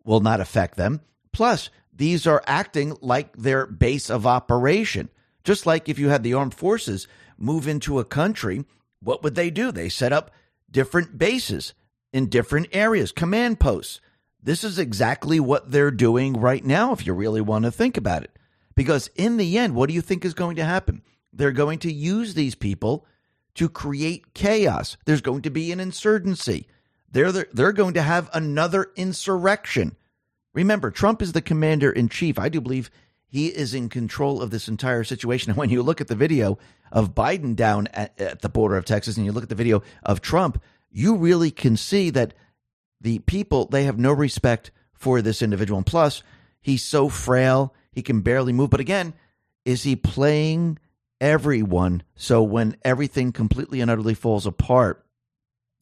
will 0.03 0.19
not 0.19 0.39
affect 0.39 0.77
them. 0.77 1.01
Plus, 1.31 1.71
these 1.91 2.27
are 2.27 2.43
acting 2.45 2.95
like 3.01 3.35
their 3.35 3.65
base 3.65 4.11
of 4.11 4.27
operation. 4.27 5.09
Just 5.43 5.65
like 5.65 5.89
if 5.89 5.97
you 5.97 6.09
had 6.09 6.21
the 6.21 6.35
armed 6.35 6.53
forces 6.53 7.07
move 7.39 7.67
into 7.67 7.97
a 7.97 8.05
country, 8.05 8.65
what 9.01 9.23
would 9.23 9.33
they 9.33 9.49
do? 9.49 9.71
They 9.71 9.89
set 9.89 10.13
up 10.13 10.29
different 10.69 11.17
bases 11.17 11.73
in 12.13 12.27
different 12.29 12.67
areas, 12.71 13.11
command 13.11 13.59
posts. 13.59 13.99
This 14.41 14.63
is 14.63 14.77
exactly 14.77 15.39
what 15.39 15.71
they're 15.71 15.91
doing 15.91 16.33
right 16.33 16.63
now, 16.63 16.93
if 16.93 17.05
you 17.05 17.13
really 17.13 17.41
want 17.41 17.65
to 17.65 17.71
think 17.71 17.97
about 17.97 18.23
it. 18.23 18.37
Because 18.75 19.09
in 19.15 19.37
the 19.37 19.57
end, 19.57 19.75
what 19.75 19.89
do 19.89 19.95
you 19.95 20.01
think 20.01 20.23
is 20.23 20.33
going 20.33 20.55
to 20.57 20.65
happen? 20.65 21.01
They're 21.31 21.51
going 21.51 21.79
to 21.79 21.91
use 21.91 22.33
these 22.33 22.55
people 22.55 23.05
to 23.55 23.69
create 23.69 24.33
chaos. 24.33 24.97
There's 25.05 25.21
going 25.21 25.41
to 25.43 25.49
be 25.49 25.71
an 25.71 25.79
insurgency. 25.79 26.67
They're, 27.11 27.31
they're 27.31 27.71
going 27.71 27.93
to 27.95 28.01
have 28.01 28.29
another 28.33 28.91
insurrection. 28.95 29.95
Remember, 30.53 30.91
Trump 30.91 31.21
is 31.21 31.31
the 31.31 31.41
commander 31.41 31.91
in 31.91 32.09
chief. 32.09 32.37
I 32.37 32.49
do 32.49 32.61
believe 32.61 32.89
he 33.27 33.47
is 33.47 33.73
in 33.73 33.89
control 33.89 34.41
of 34.41 34.51
this 34.51 34.67
entire 34.67 35.03
situation. 35.03 35.49
And 35.51 35.57
when 35.57 35.69
you 35.69 35.81
look 35.81 36.01
at 36.01 36.07
the 36.07 36.15
video 36.15 36.59
of 36.91 37.15
Biden 37.15 37.55
down 37.55 37.87
at, 37.87 38.19
at 38.19 38.41
the 38.41 38.49
border 38.49 38.77
of 38.77 38.85
Texas 38.85 39.17
and 39.17 39.25
you 39.25 39.31
look 39.31 39.43
at 39.43 39.49
the 39.49 39.55
video 39.55 39.81
of 40.03 40.21
Trump, 40.21 40.61
you 40.93 41.17
really 41.17 41.51
can 41.51 41.75
see 41.75 42.09
that 42.11 42.33
the 43.01 43.19
people 43.19 43.65
they 43.65 43.83
have 43.83 43.99
no 43.99 44.13
respect 44.13 44.71
for 44.93 45.21
this 45.21 45.41
individual. 45.41 45.77
And 45.77 45.85
plus, 45.85 46.23
he's 46.61 46.83
so 46.83 47.09
frail, 47.09 47.73
he 47.91 48.01
can 48.01 48.21
barely 48.21 48.53
move. 48.53 48.69
But 48.69 48.79
again, 48.79 49.13
is 49.65 49.83
he 49.83 49.95
playing 49.97 50.79
everyone 51.19 52.03
so 52.15 52.41
when 52.41 52.77
everything 52.85 53.31
completely 53.31 53.81
and 53.81 53.91
utterly 53.91 54.13
falls 54.13 54.45
apart, 54.45 55.05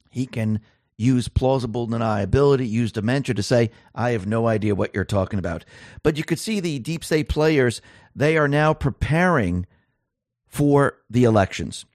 he 0.09 0.25
can 0.25 0.61
use 0.97 1.27
plausible 1.27 1.87
deniability, 1.87 2.69
use 2.69 2.91
dementia 2.91 3.33
to 3.35 3.43
say, 3.43 3.71
I 3.93 4.11
have 4.11 4.27
no 4.27 4.47
idea 4.47 4.75
what 4.75 4.93
you're 4.93 5.03
talking 5.03 5.39
about. 5.39 5.65
But 6.03 6.17
you 6.17 6.23
could 6.23 6.39
see 6.39 6.59
the 6.59 6.79
deep 6.79 7.03
state 7.03 7.27
players, 7.27 7.81
they 8.15 8.37
are 8.37 8.47
now 8.47 8.73
preparing 8.73 9.65
for 10.47 10.97
the 11.09 11.23
elections. 11.23 11.85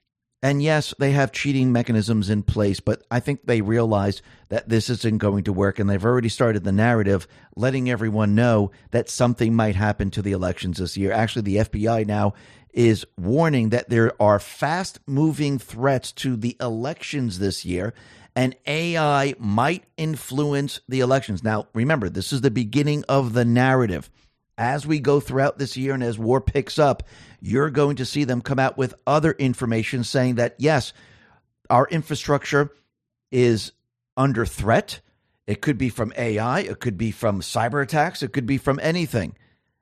And 0.43 0.61
yes, 0.61 0.93
they 0.99 1.11
have 1.11 1.31
cheating 1.31 1.71
mechanisms 1.71 2.29
in 2.29 2.43
place, 2.43 2.79
but 2.79 3.01
I 3.09 3.19
think 3.19 3.45
they 3.45 3.61
realize 3.61 4.21
that 4.49 4.69
this 4.69 4.87
isn't 4.89 5.17
going 5.17 5.43
to 5.45 5.53
work. 5.53 5.79
And 5.79 5.89
they've 5.89 6.05
already 6.05 6.29
started 6.29 6.63
the 6.63 6.71
narrative, 6.71 7.27
letting 7.55 7.89
everyone 7.89 8.35
know 8.35 8.71
that 8.91 9.09
something 9.09 9.55
might 9.55 9.75
happen 9.75 10.11
to 10.11 10.21
the 10.21 10.33
elections 10.33 10.77
this 10.77 10.95
year. 10.95 11.11
Actually, 11.11 11.41
the 11.41 11.55
FBI 11.57 12.05
now 12.05 12.33
is 12.71 13.03
warning 13.17 13.69
that 13.69 13.89
there 13.89 14.13
are 14.21 14.39
fast 14.39 14.99
moving 15.07 15.57
threats 15.57 16.11
to 16.11 16.35
the 16.35 16.55
elections 16.61 17.39
this 17.39 17.65
year, 17.65 17.95
and 18.35 18.55
AI 18.67 19.33
might 19.39 19.85
influence 19.97 20.79
the 20.87 20.99
elections. 20.99 21.43
Now, 21.43 21.67
remember, 21.73 22.09
this 22.09 22.31
is 22.31 22.41
the 22.41 22.51
beginning 22.51 23.03
of 23.09 23.33
the 23.33 23.45
narrative. 23.45 24.11
As 24.57 24.87
we 24.87 24.99
go 24.99 25.19
throughout 25.19 25.59
this 25.59 25.77
year 25.77 25.93
and 25.93 26.03
as 26.03 26.17
war 26.17 26.41
picks 26.41 26.79
up, 26.79 27.03
you're 27.39 27.69
going 27.69 27.97
to 27.97 28.05
see 28.05 28.23
them 28.23 28.41
come 28.41 28.57
out 28.57 28.77
with 28.77 28.95
other 29.05 29.33
information 29.33 30.03
saying 30.03 30.35
that, 30.35 30.55
yes, 30.57 30.93
our 31.69 31.87
infrastructure 31.87 32.71
is 33.31 33.71
under 34.15 34.45
threat. 34.45 35.01
It 35.45 35.61
could 35.61 35.77
be 35.77 35.89
from 35.89 36.11
AI, 36.17 36.61
it 36.61 36.79
could 36.79 36.97
be 36.97 37.11
from 37.11 37.41
cyber 37.41 37.81
attacks, 37.83 38.23
it 38.23 38.33
could 38.33 38.47
be 38.47 38.57
from 38.57 38.79
anything. 38.81 39.35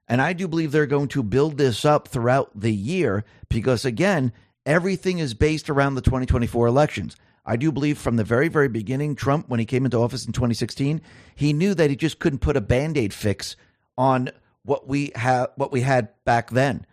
And 0.07 0.21
I 0.21 0.33
do 0.33 0.47
believe 0.47 0.71
they're 0.71 0.85
going 0.85 1.07
to 1.09 1.23
build 1.23 1.57
this 1.57 1.85
up 1.85 2.09
throughout 2.09 2.51
the 2.53 2.73
year 2.73 3.23
because, 3.49 3.85
again, 3.85 4.33
everything 4.65 5.19
is 5.19 5.33
based 5.33 5.69
around 5.69 5.95
the 5.95 6.01
2024 6.01 6.67
elections. 6.67 7.15
I 7.45 7.55
do 7.55 7.71
believe 7.71 7.97
from 7.97 8.15
the 8.15 8.23
very, 8.23 8.47
very 8.47 8.67
beginning, 8.67 9.15
Trump, 9.15 9.49
when 9.49 9.59
he 9.59 9.65
came 9.65 9.85
into 9.85 9.97
office 9.97 10.25
in 10.25 10.33
2016, 10.33 11.01
he 11.33 11.53
knew 11.53 11.73
that 11.73 11.89
he 11.89 11.95
just 11.95 12.19
couldn't 12.19 12.39
put 12.39 12.57
a 12.57 12.61
band 12.61 12.97
aid 12.97 13.13
fix 13.13 13.55
on 13.97 14.29
what 14.65 14.87
we 14.87 15.11
have 15.15 15.49
what 15.55 15.71
we 15.71 15.81
had 15.81 16.09
back 16.25 16.49
then 16.49 16.85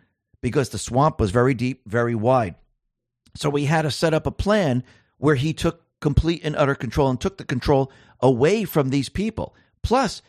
because 0.43 0.69
the 0.69 0.79
swamp 0.79 1.21
was 1.21 1.31
very 1.31 1.55
deep, 1.55 1.83
very 1.87 2.15
wide. 2.15 2.55
So 3.35 3.49
we 3.49 3.65
had 3.65 3.83
to 3.83 3.91
set 3.91 4.13
up 4.13 4.27
a 4.27 4.33
plan 4.33 4.85
where 5.19 5.37
he 5.37 5.55
took 5.55 5.83
complete 6.01 6.43
and 6.45 6.57
utter 6.57 6.75
control 6.75 7.09
and 7.09 7.21
took 7.21 7.39
the 7.39 7.45
control 7.45 7.91
away 8.21 8.65
from 8.65 8.91
these 8.91 9.09
people. 9.09 9.55
Plus, 9.83 10.21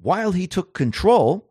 while 0.00 0.32
he 0.32 0.46
took 0.46 0.72
control, 0.72 1.50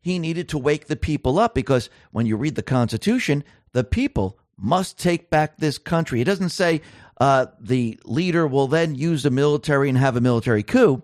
he 0.00 0.18
needed 0.18 0.48
to 0.48 0.58
wake 0.58 0.86
the 0.86 0.96
people 0.96 1.38
up 1.38 1.54
because 1.54 1.90
when 2.12 2.24
you 2.24 2.36
read 2.36 2.54
the 2.54 2.62
Constitution, 2.62 3.44
the 3.72 3.84
people 3.84 4.38
must 4.56 4.98
take 4.98 5.28
back 5.28 5.56
this 5.56 5.76
country. 5.76 6.20
It 6.20 6.24
doesn't 6.24 6.50
say 6.50 6.80
uh, 7.20 7.46
the 7.60 7.98
leader 8.04 8.46
will 8.46 8.68
then 8.68 8.94
use 8.94 9.22
the 9.22 9.30
military 9.30 9.88
and 9.88 9.98
have 9.98 10.16
a 10.16 10.20
military 10.20 10.62
coup. 10.62 11.02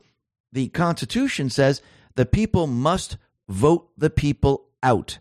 The 0.52 0.68
Constitution 0.68 1.50
says 1.50 1.82
the 2.14 2.24
people 2.24 2.66
must 2.66 3.18
vote 3.48 3.88
the 3.96 4.10
people 4.10 4.66
out. 4.82 5.18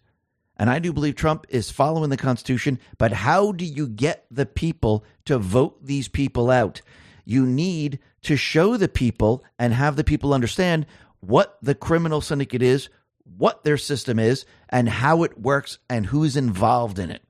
And 0.57 0.69
I 0.69 0.79
do 0.79 0.93
believe 0.93 1.15
Trump 1.15 1.45
is 1.49 1.69
following 1.69 2.09
the 2.09 2.17
Constitution, 2.17 2.79
but 2.97 3.11
how 3.11 3.51
do 3.51 3.65
you 3.65 3.87
get 3.87 4.25
the 4.31 4.45
people 4.45 5.03
to 5.25 5.37
vote 5.37 5.85
these 5.85 6.07
people 6.07 6.49
out? 6.49 6.81
You 7.25 7.45
need 7.45 7.99
to 8.21 8.37
show 8.37 8.77
the 8.77 8.87
people 8.87 9.43
and 9.59 9.73
have 9.73 9.95
the 9.95 10.03
people 10.03 10.33
understand 10.33 10.85
what 11.19 11.57
the 11.61 11.75
criminal 11.75 12.21
syndicate 12.21 12.61
is, 12.61 12.89
what 13.37 13.63
their 13.63 13.77
system 13.77 14.19
is 14.19 14.45
and 14.69 14.87
how 14.87 15.23
it 15.23 15.39
works 15.39 15.79
and 15.89 16.05
who's 16.05 16.37
involved 16.37 16.99
in 16.99 17.09
it. 17.09 17.23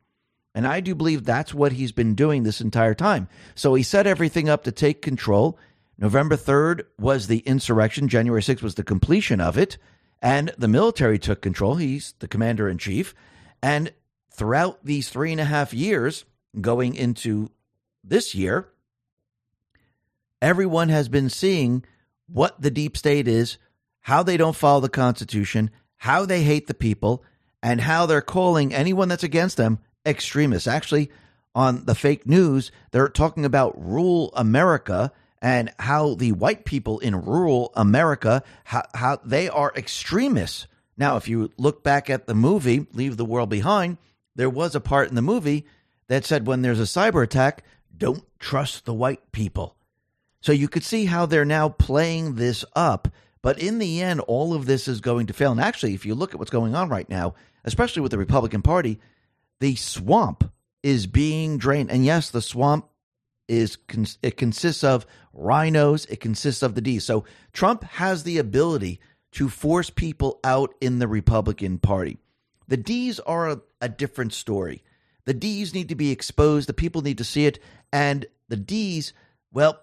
And 0.54 0.68
I 0.68 0.80
do 0.80 0.96
believe 0.96 1.24
that's 1.24 1.54
what 1.54 1.74
he's 1.74 1.92
been 1.92 2.16
doing 2.16 2.44
this 2.44 2.62
entire 2.62 2.94
time. 2.94 3.28
So 3.56 3.74
he 3.74 3.84
set 3.84 4.08
everything 4.08 4.50
up 4.50 4.64
to 4.64 4.72
take 4.72 5.02
control. 5.02 5.58
November 5.98 6.38
3rd 6.38 6.84
was 7.00 7.28
the 7.28 7.40
insurrection, 7.40 8.08
January 8.08 8.42
6th 8.42 8.62
was 8.62 8.76
the 8.76 8.84
completion 8.84 9.42
of 9.42 9.58
it. 9.58 9.78
And 10.26 10.52
the 10.58 10.68
military 10.68 11.20
took 11.20 11.40
control. 11.40 11.76
He's 11.76 12.16
the 12.18 12.28
commander 12.28 12.68
in 12.68 12.80
chief. 12.80 13.14
And 13.62 13.94
throughout 14.32 14.84
these 14.84 15.08
three 15.08 15.32
and 15.32 15.40
a 15.40 15.46
half 15.46 15.72
years, 15.72 16.26
going 16.60 16.96
into 16.96 17.52
this 18.04 18.34
year, 18.34 18.68
everyone 20.42 20.90
has 20.90 21.10
been 21.10 21.30
seeing 21.30 21.86
what 22.28 22.60
the 22.60 22.72
deep 22.72 22.98
state 22.98 23.28
is, 23.28 23.60
how 24.02 24.24
they 24.24 24.36
don't 24.36 24.56
follow 24.56 24.80
the 24.80 24.90
Constitution, 24.90 25.70
how 25.98 26.26
they 26.26 26.42
hate 26.42 26.66
the 26.66 26.74
people, 26.74 27.24
and 27.62 27.82
how 27.82 28.08
they're 28.08 28.20
calling 28.20 28.74
anyone 28.74 29.10
that's 29.10 29.24
against 29.24 29.58
them 29.58 29.78
extremists. 30.08 30.68
Actually, 30.68 31.12
on 31.54 31.86
the 31.86 31.94
fake 31.94 32.26
news, 32.26 32.72
they're 32.90 33.10
talking 33.10 33.46
about 33.46 33.80
rule 33.80 34.34
America 34.36 35.12
and 35.46 35.72
how 35.78 36.16
the 36.16 36.32
white 36.32 36.66
people 36.66 36.98
in 36.98 37.16
rural 37.16 37.72
America 37.76 38.42
how, 38.64 38.82
how 38.96 39.20
they 39.24 39.48
are 39.48 39.72
extremists. 39.76 40.66
Now, 40.98 41.18
if 41.18 41.28
you 41.28 41.52
look 41.58 41.84
back 41.84 42.10
at 42.10 42.26
the 42.26 42.34
movie 42.34 42.88
Leave 42.94 43.16
the 43.16 43.26
World 43.26 43.50
Behind, 43.50 43.98
there 44.36 44.50
was 44.50 44.74
a 44.74 44.82
part 44.82 45.10
in 45.10 45.16
the 45.16 45.22
movie 45.22 45.68
that 46.08 46.26
said 46.26 46.48
when 46.48 46.64
there's 46.64 46.80
a 46.80 46.84
cyber 46.84 47.24
attack, 47.24 47.64
don't 47.96 48.24
trust 48.40 48.86
the 48.86 48.94
white 48.94 49.32
people. 49.32 49.76
So 50.42 50.52
you 50.52 50.68
could 50.68 50.84
see 50.84 51.06
how 51.06 51.28
they're 51.28 51.46
now 51.46 51.70
playing 51.70 52.36
this 52.36 52.66
up 52.76 53.10
but 53.46 53.60
in 53.60 53.78
the 53.78 54.02
end, 54.02 54.22
all 54.22 54.56
of 54.56 54.66
this 54.66 54.88
is 54.88 55.02
going 55.02 55.28
to 55.28 55.34
fail. 55.34 55.52
And 55.52 55.62
actually, 55.62 55.94
if 55.94 56.04
you 56.04 56.16
look 56.16 56.34
at 56.34 56.40
what's 56.40 56.50
going 56.50 56.74
on 56.74 56.90
right 56.90 57.08
now, 57.08 57.36
especially 57.64 58.02
with 58.02 58.10
the 58.10 58.18
Republican 58.18 58.64
Party, 58.64 59.00
the 59.60 59.76
swamp 59.76 60.52
is 60.82 61.06
being 61.06 61.60
drained. 61.60 61.92
And 61.92 62.04
yes, 62.04 62.32
the 62.32 62.42
swamp 62.42 62.88
is 63.48 63.78
it 64.22 64.38
consists 64.38 64.84
of 64.84 65.06
RINOs, 65.36 66.10
it 66.10 66.20
consists 66.20 66.64
of 66.64 66.76
the 66.76 66.82
D's. 66.82 67.04
So 67.04 67.26
Trump 67.54 67.84
has 67.84 68.24
the 68.24 68.38
ability 68.38 69.00
to 69.34 69.50
force 69.50 69.90
people 69.90 70.40
out 70.44 70.74
in 70.80 71.00
the 71.00 71.08
Republican 71.08 71.78
Party. 71.78 72.18
The 72.68 72.78
D's 72.78 73.20
are 73.20 73.50
a, 73.50 73.62
a 73.82 73.90
different 73.90 74.34
story. 74.34 74.84
The 75.26 75.34
D's 75.34 75.74
need 75.74 75.90
to 75.90 75.96
be 75.96 76.12
exposed, 76.12 76.70
the 76.70 76.74
people 76.74 77.02
need 77.02 77.18
to 77.18 77.24
see 77.24 77.46
it, 77.46 77.60
and 77.92 78.26
the 78.48 78.58
D's, 78.58 79.14
well, 79.52 79.82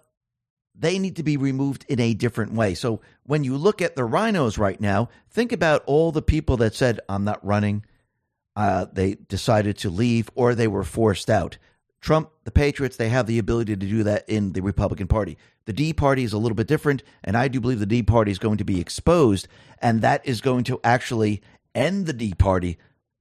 they 0.75 0.99
need 0.99 1.17
to 1.17 1.23
be 1.23 1.37
removed 1.37 1.85
in 1.89 2.01
a 2.01 2.15
different 2.15 2.55
way. 2.55 2.75
So 2.75 3.01
when 3.25 3.45
you 3.45 3.57
look 3.57 3.83
at 3.83 3.95
the 3.95 4.03
RINOs 4.03 4.59
right 4.59 4.81
now, 4.81 5.11
think 5.31 5.53
about 5.53 5.83
all 5.87 6.13
the 6.13 6.23
people 6.23 6.57
that 6.59 6.75
said, 6.75 7.01
I'm 7.09 7.25
not 7.25 7.45
running. 7.45 7.85
Uh, 8.57 8.87
they 8.93 9.15
decided 9.15 9.79
to 9.79 9.91
leave 9.91 10.31
or 10.35 10.55
they 10.55 10.69
were 10.69 10.85
forced 10.85 11.29
out. 11.29 11.59
Trump, 12.03 12.31
the 12.45 12.51
Patriots, 12.51 12.97
they 12.97 13.09
have 13.09 13.27
the 13.27 13.39
ability 13.39 13.77
to 13.77 13.87
do 13.87 14.03
that 14.03 14.29
in 14.29 14.53
the 14.53 14.61
Republican 14.61 15.07
Party. 15.07 15.39
The 15.65 15.73
D 15.73 15.93
Party 15.93 16.25
is 16.25 16.33
a 16.33 16.39
little 16.39 16.57
bit 16.57 16.67
different, 16.67 17.05
and 17.23 17.37
I 17.37 17.47
do 17.47 17.61
believe 17.61 17.79
the 17.79 17.87
D 17.87 18.03
Party 18.03 18.33
is 18.33 18.41
going 18.41 18.59
to 18.59 18.65
be 18.65 18.81
exposed, 18.81 19.47
and 19.79 20.03
that 20.03 20.27
is 20.27 20.41
going 20.41 20.65
to 20.65 20.81
actually 20.83 21.41
end 21.75 22.07
the 22.07 22.13
D 22.13 22.35
Party 22.35 22.77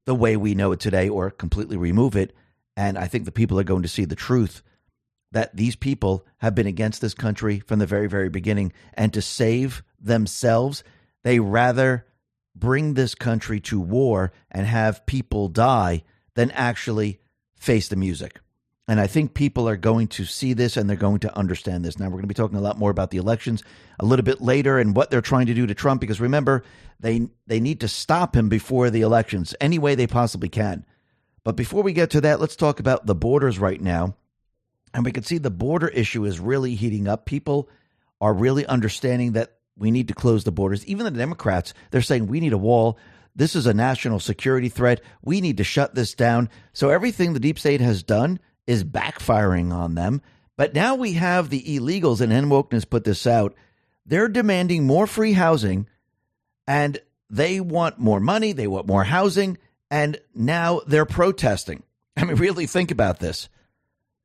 the 0.05 0.15
way 0.15 0.35
we 0.35 0.55
know 0.55 0.71
it 0.71 0.79
today 0.79 1.07
or 1.07 1.29
completely 1.29 1.77
remove 1.77 2.15
it. 2.15 2.35
And 2.75 2.97
I 2.97 3.07
think 3.07 3.25
the 3.25 3.31
people 3.31 3.59
are 3.59 3.63
going 3.63 3.83
to 3.83 3.87
see 3.87 4.05
the 4.05 4.15
truth 4.15 4.63
that 5.31 5.55
these 5.55 5.75
people 5.75 6.25
have 6.39 6.55
been 6.55 6.67
against 6.67 7.01
this 7.01 7.13
country 7.13 7.59
from 7.59 7.77
the 7.77 7.85
very, 7.85 8.07
very 8.07 8.29
beginning. 8.29 8.73
And 8.95 9.13
to 9.13 9.21
save 9.21 9.83
themselves, 9.99 10.83
they 11.23 11.39
rather 11.39 12.07
bring 12.55 12.95
this 12.95 13.13
country 13.13 13.59
to 13.61 13.79
war 13.79 14.31
and 14.49 14.65
have 14.65 15.05
people 15.05 15.47
die 15.47 16.03
than 16.33 16.49
actually 16.51 17.19
face 17.55 17.87
the 17.87 17.95
music. 17.95 18.39
And 18.91 18.99
I 18.99 19.07
think 19.07 19.33
people 19.33 19.69
are 19.69 19.77
going 19.77 20.09
to 20.09 20.25
see 20.25 20.51
this 20.51 20.75
and 20.75 20.89
they're 20.89 20.97
going 20.97 21.21
to 21.21 21.37
understand 21.37 21.85
this. 21.85 21.97
Now, 21.97 22.07
we're 22.07 22.17
going 22.17 22.23
to 22.23 22.27
be 22.27 22.33
talking 22.33 22.57
a 22.57 22.61
lot 22.61 22.77
more 22.77 22.91
about 22.91 23.09
the 23.09 23.19
elections 23.19 23.63
a 24.01 24.05
little 24.05 24.25
bit 24.25 24.41
later 24.41 24.79
and 24.79 24.93
what 24.93 25.09
they're 25.09 25.21
trying 25.21 25.45
to 25.45 25.53
do 25.53 25.65
to 25.65 25.73
Trump 25.73 26.01
because 26.01 26.19
remember, 26.19 26.65
they, 26.99 27.29
they 27.47 27.61
need 27.61 27.79
to 27.79 27.87
stop 27.87 28.35
him 28.35 28.49
before 28.49 28.89
the 28.89 28.99
elections 28.99 29.55
any 29.61 29.79
way 29.79 29.95
they 29.95 30.07
possibly 30.07 30.49
can. 30.49 30.85
But 31.45 31.55
before 31.55 31.83
we 31.83 31.93
get 31.93 32.09
to 32.09 32.19
that, 32.19 32.41
let's 32.41 32.57
talk 32.57 32.81
about 32.81 33.05
the 33.05 33.15
borders 33.15 33.59
right 33.59 33.79
now 33.79 34.17
and 34.93 35.05
we 35.05 35.13
can 35.13 35.23
see 35.23 35.37
the 35.37 35.49
border 35.49 35.87
issue 35.87 36.25
is 36.25 36.41
really 36.41 36.75
heating 36.75 37.07
up. 37.07 37.25
People 37.25 37.69
are 38.19 38.33
really 38.33 38.65
understanding 38.65 39.31
that 39.31 39.53
we 39.77 39.89
need 39.89 40.09
to 40.09 40.13
close 40.13 40.43
the 40.43 40.51
borders. 40.51 40.85
Even 40.85 41.05
the 41.05 41.11
Democrats, 41.11 41.73
they're 41.91 42.01
saying 42.01 42.27
we 42.27 42.41
need 42.41 42.51
a 42.51 42.57
wall. 42.57 42.99
This 43.37 43.55
is 43.55 43.67
a 43.67 43.73
national 43.73 44.19
security 44.19 44.67
threat. 44.67 44.99
We 45.21 45.39
need 45.39 45.55
to 45.59 45.63
shut 45.63 45.95
this 45.95 46.13
down. 46.13 46.49
So 46.73 46.89
everything 46.89 47.31
the 47.31 47.39
deep 47.39 47.57
state 47.57 47.79
has 47.79 48.03
done 48.03 48.41
is 48.71 48.85
backfiring 48.85 49.73
on 49.73 49.95
them. 49.95 50.21
But 50.55 50.73
now 50.73 50.95
we 50.95 51.13
have 51.13 51.49
the 51.49 51.61
illegals, 51.61 52.21
and 52.21 52.31
N 52.31 52.49
put 52.89 53.03
this 53.03 53.27
out. 53.27 53.53
They're 54.05 54.29
demanding 54.29 54.85
more 54.85 55.07
free 55.07 55.33
housing, 55.33 55.89
and 56.65 56.97
they 57.29 57.59
want 57.59 57.99
more 57.99 58.21
money. 58.21 58.53
They 58.53 58.67
want 58.67 58.87
more 58.87 59.03
housing, 59.03 59.57
and 59.89 60.17
now 60.33 60.79
they're 60.87 61.05
protesting. 61.05 61.83
I 62.17 62.23
mean, 62.23 62.37
really 62.37 62.65
think 62.65 62.91
about 62.91 63.19
this. 63.19 63.49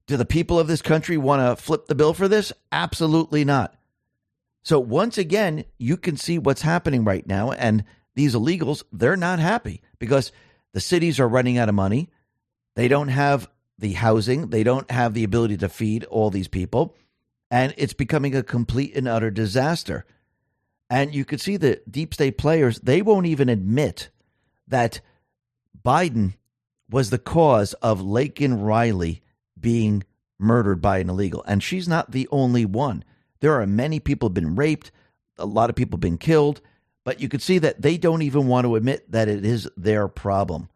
Do 0.06 0.16
the 0.16 0.24
people 0.24 0.60
of 0.60 0.68
this 0.68 0.82
country 0.82 1.16
want 1.16 1.42
to 1.42 1.60
flip 1.60 1.86
the 1.86 1.96
bill 1.96 2.14
for 2.14 2.28
this? 2.28 2.52
Absolutely 2.70 3.44
not. 3.44 3.74
So 4.62 4.78
once 4.78 5.18
again, 5.18 5.64
you 5.76 5.96
can 5.96 6.16
see 6.16 6.38
what's 6.38 6.62
happening 6.62 7.02
right 7.02 7.26
now. 7.26 7.50
And 7.50 7.82
these 8.14 8.36
illegals, 8.36 8.84
they're 8.92 9.16
not 9.16 9.40
happy 9.40 9.82
because 9.98 10.30
the 10.72 10.80
cities 10.80 11.18
are 11.18 11.28
running 11.28 11.58
out 11.58 11.68
of 11.68 11.74
money. 11.74 12.10
They 12.76 12.86
don't 12.86 13.08
have 13.08 13.48
the 13.78 13.92
housing, 13.92 14.48
they 14.48 14.62
don't 14.62 14.90
have 14.90 15.14
the 15.14 15.24
ability 15.24 15.56
to 15.58 15.68
feed 15.68 16.04
all 16.04 16.30
these 16.30 16.48
people. 16.48 16.96
And 17.50 17.74
it's 17.76 17.92
becoming 17.92 18.34
a 18.34 18.42
complete 18.42 18.96
and 18.96 19.06
utter 19.06 19.30
disaster. 19.30 20.04
And 20.88 21.14
you 21.14 21.24
can 21.24 21.38
see 21.38 21.56
the 21.56 21.80
deep 21.90 22.14
state 22.14 22.38
players, 22.38 22.80
they 22.80 23.02
won't 23.02 23.26
even 23.26 23.48
admit 23.48 24.10
that 24.68 25.00
Biden 25.84 26.34
was 26.90 27.10
the 27.10 27.18
cause 27.18 27.72
of 27.74 28.00
Laken 28.00 28.62
Riley 28.64 29.22
being 29.58 30.04
murdered 30.38 30.80
by 30.80 30.98
an 30.98 31.10
illegal. 31.10 31.44
And 31.46 31.62
she's 31.62 31.88
not 31.88 32.12
the 32.12 32.28
only 32.30 32.64
one. 32.64 33.04
There 33.40 33.60
are 33.60 33.66
many 33.66 34.00
people 34.00 34.28
have 34.28 34.34
been 34.34 34.56
raped, 34.56 34.90
a 35.38 35.46
lot 35.46 35.70
of 35.70 35.76
people 35.76 35.96
have 35.96 36.02
been 36.02 36.18
killed, 36.18 36.60
but 37.04 37.20
you 37.20 37.28
can 37.28 37.40
see 37.40 37.58
that 37.58 37.82
they 37.82 37.96
don't 37.96 38.22
even 38.22 38.46
want 38.46 38.64
to 38.64 38.76
admit 38.76 39.10
that 39.12 39.28
it 39.28 39.44
is 39.44 39.68
their 39.76 40.08
problem. 40.08 40.68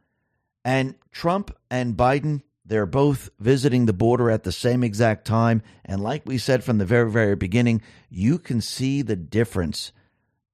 And 0.65 0.95
Trump 1.11 1.57
and 1.71 1.97
Biden, 1.97 2.43
they're 2.71 2.87
both 2.87 3.31
visiting 3.41 3.87
the 3.87 3.93
border 3.93 4.31
at 4.31 4.45
the 4.45 4.53
same 4.53 4.85
exact 4.85 5.25
time. 5.25 5.61
And 5.85 6.01
like 6.01 6.23
we 6.25 6.39
said 6.39 6.63
from 6.63 6.79
the 6.79 6.85
very, 6.85 7.11
very 7.11 7.35
beginning, 7.35 7.83
you 8.09 8.39
can 8.39 8.61
see 8.61 9.03
the 9.03 9.17
difference. 9.17 9.91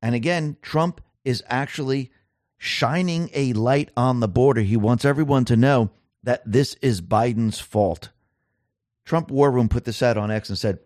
And 0.00 0.14
again, 0.14 0.56
Trump 0.62 1.02
is 1.26 1.44
actually 1.46 2.10
shining 2.56 3.28
a 3.34 3.52
light 3.52 3.90
on 3.98 4.20
the 4.20 4.28
border. 4.28 4.62
He 4.62 4.78
wants 4.78 5.04
everyone 5.04 5.44
to 5.44 5.56
know 5.56 5.90
that 6.22 6.40
this 6.50 6.72
is 6.80 7.02
Biden's 7.02 7.60
fault. 7.60 8.08
Trump 9.04 9.30
War 9.30 9.50
Room 9.50 9.68
put 9.68 9.84
this 9.84 10.02
out 10.02 10.16
on 10.16 10.30
X 10.30 10.48
and 10.48 10.56
said, 10.56 10.78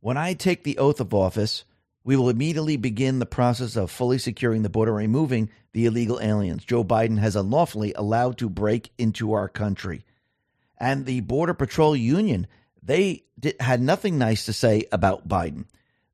When 0.00 0.18
I 0.18 0.34
take 0.34 0.62
the 0.62 0.76
oath 0.76 1.00
of 1.00 1.14
office, 1.14 1.64
we 2.04 2.16
will 2.16 2.28
immediately 2.28 2.76
begin 2.76 3.18
the 3.18 3.26
process 3.26 3.76
of 3.76 3.90
fully 3.90 4.18
securing 4.18 4.62
the 4.62 4.68
border, 4.68 4.92
and 4.92 4.98
removing 4.98 5.50
the 5.72 5.86
illegal 5.86 6.20
aliens 6.20 6.64
Joe 6.64 6.84
Biden 6.84 7.18
has 7.18 7.36
unlawfully 7.36 7.92
allowed 7.94 8.38
to 8.38 8.48
break 8.48 8.90
into 8.98 9.32
our 9.32 9.48
country. 9.48 10.04
And 10.78 11.06
the 11.06 11.20
Border 11.20 11.54
Patrol 11.54 11.94
Union, 11.94 12.46
they 12.82 13.24
did, 13.38 13.56
had 13.60 13.80
nothing 13.80 14.18
nice 14.18 14.46
to 14.46 14.52
say 14.52 14.84
about 14.90 15.28
Biden. 15.28 15.66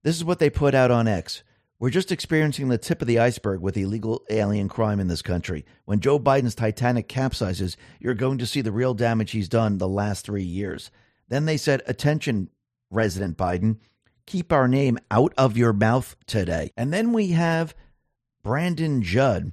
This 0.03 0.16
is 0.16 0.24
what 0.24 0.39
they 0.39 0.51
put 0.51 0.74
out 0.74 0.91
on 0.91 1.09
X. 1.09 1.43
We're 1.80 1.91
just 1.91 2.11
experiencing 2.11 2.68
the 2.68 2.76
tip 2.76 3.01
of 3.01 3.09
the 3.09 3.20
iceberg 3.20 3.61
with 3.61 3.76
illegal 3.76 4.24
alien 4.30 4.68
crime 4.68 4.99
in 4.99 5.07
this 5.07 5.22
country. 5.22 5.64
When 5.84 6.01
Joe 6.01 6.18
Biden's 6.18 6.57
Titanic 6.57 7.09
capsizes, 7.09 7.76
you're 8.01 8.14
going 8.14 8.39
to 8.39 8.47
see 8.47 8.62
the 8.62 8.72
real 8.72 8.95
damage 8.95 9.30
he's 9.30 9.49
done 9.49 9.78
the 9.78 9.89
last 9.89 10.26
three 10.26 10.43
years. 10.43 10.91
Then 11.28 11.45
they 11.45 11.57
said, 11.57 11.82
Attention, 11.86 12.51
Resident 12.91 13.36
Biden, 13.36 13.76
keep 14.29 14.53
our 14.53 14.68
name 14.68 14.99
out 15.11 15.33
of 15.39 15.57
your 15.57 15.72
mouth 15.72 16.14
today. 16.26 16.70
And 16.76 16.93
then 16.93 17.12
we 17.12 17.29
have 17.29 17.74
Brandon 18.43 19.03
Judd 19.03 19.53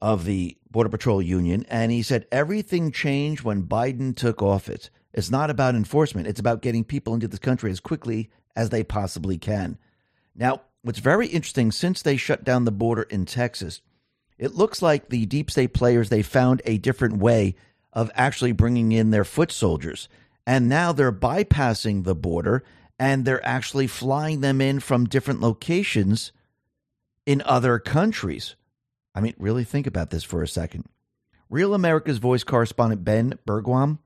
of 0.00 0.24
the 0.24 0.56
Border 0.70 0.88
Patrol 0.88 1.20
Union, 1.20 1.66
and 1.68 1.90
he 1.90 2.02
said, 2.02 2.26
Everything 2.30 2.92
changed 2.92 3.42
when 3.42 3.64
Biden 3.64 4.14
took 4.14 4.40
office. 4.40 4.90
It's 5.12 5.30
not 5.30 5.50
about 5.50 5.74
enforcement, 5.74 6.28
it's 6.28 6.38
about 6.38 6.62
getting 6.62 6.84
people 6.84 7.12
into 7.12 7.26
this 7.26 7.40
country 7.40 7.70
as 7.72 7.80
quickly 7.80 8.30
as 8.54 8.70
they 8.70 8.84
possibly 8.84 9.36
can. 9.36 9.78
Now, 10.34 10.60
what's 10.82 11.00
very 11.00 11.26
interesting 11.26 11.72
since 11.72 12.00
they 12.00 12.16
shut 12.16 12.44
down 12.44 12.64
the 12.64 12.70
border 12.70 13.02
in 13.02 13.26
Texas, 13.26 13.82
it 14.38 14.54
looks 14.54 14.80
like 14.80 15.08
the 15.08 15.26
deep 15.26 15.50
state 15.50 15.74
players 15.74 16.08
they 16.08 16.22
found 16.22 16.62
a 16.64 16.78
different 16.78 17.16
way 17.16 17.56
of 17.92 18.12
actually 18.14 18.52
bringing 18.52 18.92
in 18.92 19.10
their 19.10 19.24
foot 19.24 19.50
soldiers. 19.50 20.08
And 20.46 20.68
now 20.68 20.92
they're 20.92 21.10
bypassing 21.10 22.04
the 22.04 22.14
border 22.14 22.62
and 22.98 23.24
they're 23.24 23.44
actually 23.46 23.86
flying 23.86 24.40
them 24.40 24.60
in 24.60 24.80
from 24.80 25.06
different 25.06 25.40
locations 25.40 26.32
in 27.26 27.42
other 27.44 27.78
countries. 27.78 28.56
I 29.14 29.20
mean, 29.20 29.34
really 29.38 29.64
think 29.64 29.86
about 29.86 30.10
this 30.10 30.24
for 30.24 30.42
a 30.42 30.48
second. 30.48 30.84
Real 31.50 31.74
America's 31.74 32.18
Voice 32.18 32.44
correspondent 32.44 33.04
Ben 33.04 33.38
Bergquam, 33.46 33.98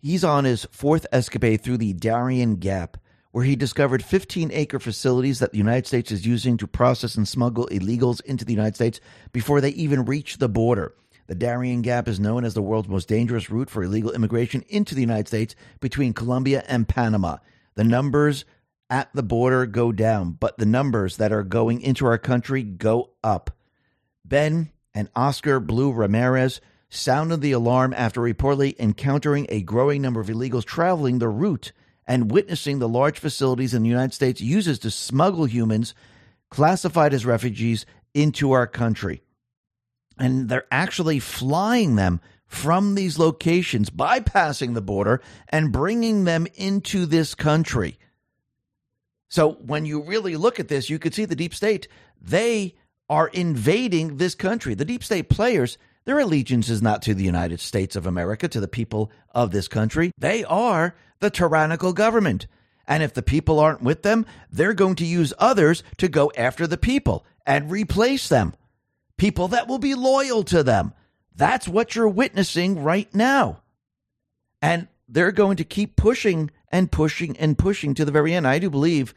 he's 0.00 0.24
on 0.24 0.44
his 0.44 0.66
fourth 0.70 1.06
escapade 1.12 1.62
through 1.62 1.78
the 1.78 1.92
Darien 1.92 2.56
Gap 2.56 2.98
where 3.30 3.44
he 3.44 3.56
discovered 3.56 4.02
15 4.02 4.50
acre 4.52 4.78
facilities 4.78 5.38
that 5.38 5.52
the 5.52 5.58
United 5.58 5.86
States 5.86 6.10
is 6.10 6.26
using 6.26 6.56
to 6.56 6.66
process 6.66 7.14
and 7.14 7.28
smuggle 7.28 7.68
illegals 7.70 8.20
into 8.22 8.44
the 8.44 8.52
United 8.52 8.74
States 8.74 9.00
before 9.32 9.60
they 9.60 9.70
even 9.70 10.04
reach 10.04 10.38
the 10.38 10.48
border. 10.48 10.94
The 11.26 11.34
Darien 11.34 11.82
Gap 11.82 12.08
is 12.08 12.18
known 12.18 12.44
as 12.44 12.54
the 12.54 12.62
world's 12.62 12.88
most 12.88 13.06
dangerous 13.06 13.50
route 13.50 13.68
for 13.68 13.82
illegal 13.82 14.12
immigration 14.12 14.64
into 14.68 14.94
the 14.94 15.02
United 15.02 15.28
States 15.28 15.54
between 15.78 16.14
Colombia 16.14 16.64
and 16.66 16.88
Panama. 16.88 17.36
The 17.78 17.84
numbers 17.84 18.44
at 18.90 19.08
the 19.14 19.22
border 19.22 19.64
go 19.64 19.92
down, 19.92 20.32
but 20.32 20.58
the 20.58 20.66
numbers 20.66 21.16
that 21.18 21.30
are 21.30 21.44
going 21.44 21.80
into 21.80 22.06
our 22.06 22.18
country 22.18 22.64
go 22.64 23.10
up. 23.22 23.52
Ben 24.24 24.72
and 24.94 25.08
Oscar 25.14 25.60
Blue 25.60 25.92
Ramirez 25.92 26.60
sounded 26.90 27.40
the 27.40 27.52
alarm 27.52 27.94
after 27.96 28.20
reportedly 28.20 28.76
encountering 28.80 29.46
a 29.48 29.62
growing 29.62 30.02
number 30.02 30.20
of 30.20 30.26
illegals 30.26 30.64
traveling 30.64 31.20
the 31.20 31.28
route 31.28 31.70
and 32.04 32.32
witnessing 32.32 32.80
the 32.80 32.88
large 32.88 33.20
facilities 33.20 33.74
in 33.74 33.84
the 33.84 33.88
United 33.88 34.12
States 34.12 34.40
uses 34.40 34.80
to 34.80 34.90
smuggle 34.90 35.44
humans 35.44 35.94
classified 36.50 37.14
as 37.14 37.24
refugees 37.24 37.86
into 38.12 38.50
our 38.50 38.66
country. 38.66 39.22
And 40.18 40.48
they're 40.48 40.66
actually 40.72 41.20
flying 41.20 41.94
them 41.94 42.20
from 42.48 42.94
these 42.94 43.18
locations, 43.18 43.90
bypassing 43.90 44.74
the 44.74 44.80
border 44.80 45.20
and 45.48 45.70
bringing 45.70 46.24
them 46.24 46.46
into 46.54 47.06
this 47.06 47.34
country. 47.34 47.98
So 49.28 49.52
when 49.52 49.84
you 49.84 50.02
really 50.02 50.36
look 50.36 50.58
at 50.58 50.68
this, 50.68 50.90
you 50.90 50.98
can 50.98 51.12
see 51.12 51.26
the 51.26 51.36
deep 51.36 51.54
state, 51.54 51.86
they 52.20 52.74
are 53.08 53.28
invading 53.28 54.16
this 54.16 54.34
country. 54.34 54.74
The 54.74 54.86
deep 54.86 55.04
state 55.04 55.28
players, 55.28 55.76
their 56.06 56.18
allegiance 56.18 56.70
is 56.70 56.82
not 56.82 57.02
to 57.02 57.14
the 57.14 57.24
United 57.24 57.60
States 57.60 57.94
of 57.94 58.06
America, 58.06 58.48
to 58.48 58.60
the 58.60 58.68
people 58.68 59.12
of 59.34 59.50
this 59.50 59.68
country. 59.68 60.10
They 60.18 60.44
are 60.44 60.96
the 61.20 61.30
tyrannical 61.30 61.92
government. 61.92 62.46
And 62.86 63.02
if 63.02 63.12
the 63.12 63.22
people 63.22 63.60
aren't 63.60 63.82
with 63.82 64.02
them, 64.02 64.24
they're 64.50 64.72
going 64.72 64.94
to 64.96 65.04
use 65.04 65.34
others 65.38 65.82
to 65.98 66.08
go 66.08 66.32
after 66.36 66.66
the 66.66 66.78
people 66.78 67.26
and 67.46 67.70
replace 67.70 68.28
them. 68.28 68.54
People 69.18 69.48
that 69.48 69.68
will 69.68 69.78
be 69.78 69.94
loyal 69.94 70.42
to 70.44 70.62
them. 70.62 70.94
That's 71.38 71.68
what 71.68 71.94
you're 71.94 72.08
witnessing 72.08 72.82
right 72.82 73.12
now. 73.14 73.62
And 74.60 74.88
they're 75.08 75.30
going 75.30 75.56
to 75.58 75.64
keep 75.64 75.94
pushing 75.94 76.50
and 76.72 76.90
pushing 76.90 77.36
and 77.38 77.56
pushing 77.56 77.94
to 77.94 78.04
the 78.04 78.10
very 78.10 78.34
end. 78.34 78.46
I 78.46 78.58
do 78.58 78.68
believe 78.68 79.14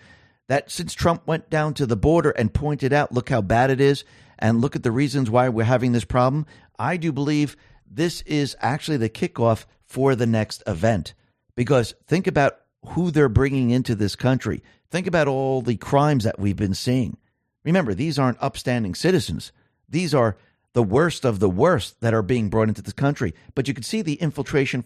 that 0.48 0.70
since 0.70 0.94
Trump 0.94 1.26
went 1.26 1.50
down 1.50 1.74
to 1.74 1.88
the 1.88 1.96
border 1.96 2.30
and 2.30 2.54
pointed 2.54 2.94
out, 2.94 3.12
look 3.12 3.30
how 3.30 3.42
bad 3.42 3.72
it 3.72 3.82
is, 3.82 4.04
and 4.38 4.62
look 4.62 4.76
at 4.76 4.84
the 4.84 4.92
reasons 4.92 5.32
why 5.32 5.50
we're 5.50 5.64
having 5.64 5.94
this 5.94 6.06
problem, 6.06 6.46
I 6.78 6.96
do 6.98 7.12
believe 7.12 7.58
this 7.90 8.22
is 8.22 8.56
actually 8.60 8.98
the 8.98 9.10
kickoff 9.10 9.66
for 9.84 10.14
the 10.16 10.28
next 10.28 10.62
event. 10.68 11.16
Because 11.56 11.96
think 12.06 12.28
about 12.28 12.60
who 12.90 13.10
they're 13.10 13.30
bringing 13.30 13.72
into 13.72 13.96
this 13.96 14.16
country. 14.16 14.62
Think 14.92 15.08
about 15.08 15.28
all 15.28 15.64
the 15.64 15.76
crimes 15.76 16.24
that 16.26 16.38
we've 16.38 16.56
been 16.56 16.76
seeing. 16.76 17.18
Remember, 17.64 17.96
these 17.96 18.20
aren't 18.20 18.42
upstanding 18.42 18.94
citizens. 18.94 19.52
These 19.90 20.14
are 20.14 20.38
the 20.74 20.84
worst 20.84 21.26
of 21.26 21.40
the 21.40 21.50
worst 21.50 22.00
that 22.02 22.14
are 22.14 22.22
being 22.22 22.50
brought 22.50 22.70
into 22.70 22.82
this 22.82 22.94
country. 22.94 23.34
But 23.56 23.68
you 23.68 23.74
can 23.74 23.84
see 23.84 24.02
the 24.02 24.16
infiltration 24.16 24.86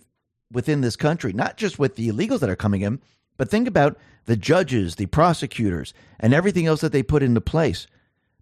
within 0.51 0.81
this 0.81 0.95
country, 0.95 1.33
not 1.33 1.57
just 1.57 1.79
with 1.79 1.95
the 1.95 2.09
illegals 2.09 2.39
that 2.39 2.49
are 2.49 2.55
coming 2.55 2.81
in, 2.81 3.01
but 3.37 3.49
think 3.49 3.67
about 3.67 3.97
the 4.25 4.37
judges, 4.37 4.95
the 4.95 5.05
prosecutors, 5.07 5.93
and 6.19 6.33
everything 6.33 6.65
else 6.65 6.81
that 6.81 6.91
they 6.91 7.03
put 7.03 7.23
into 7.23 7.41
place. 7.41 7.87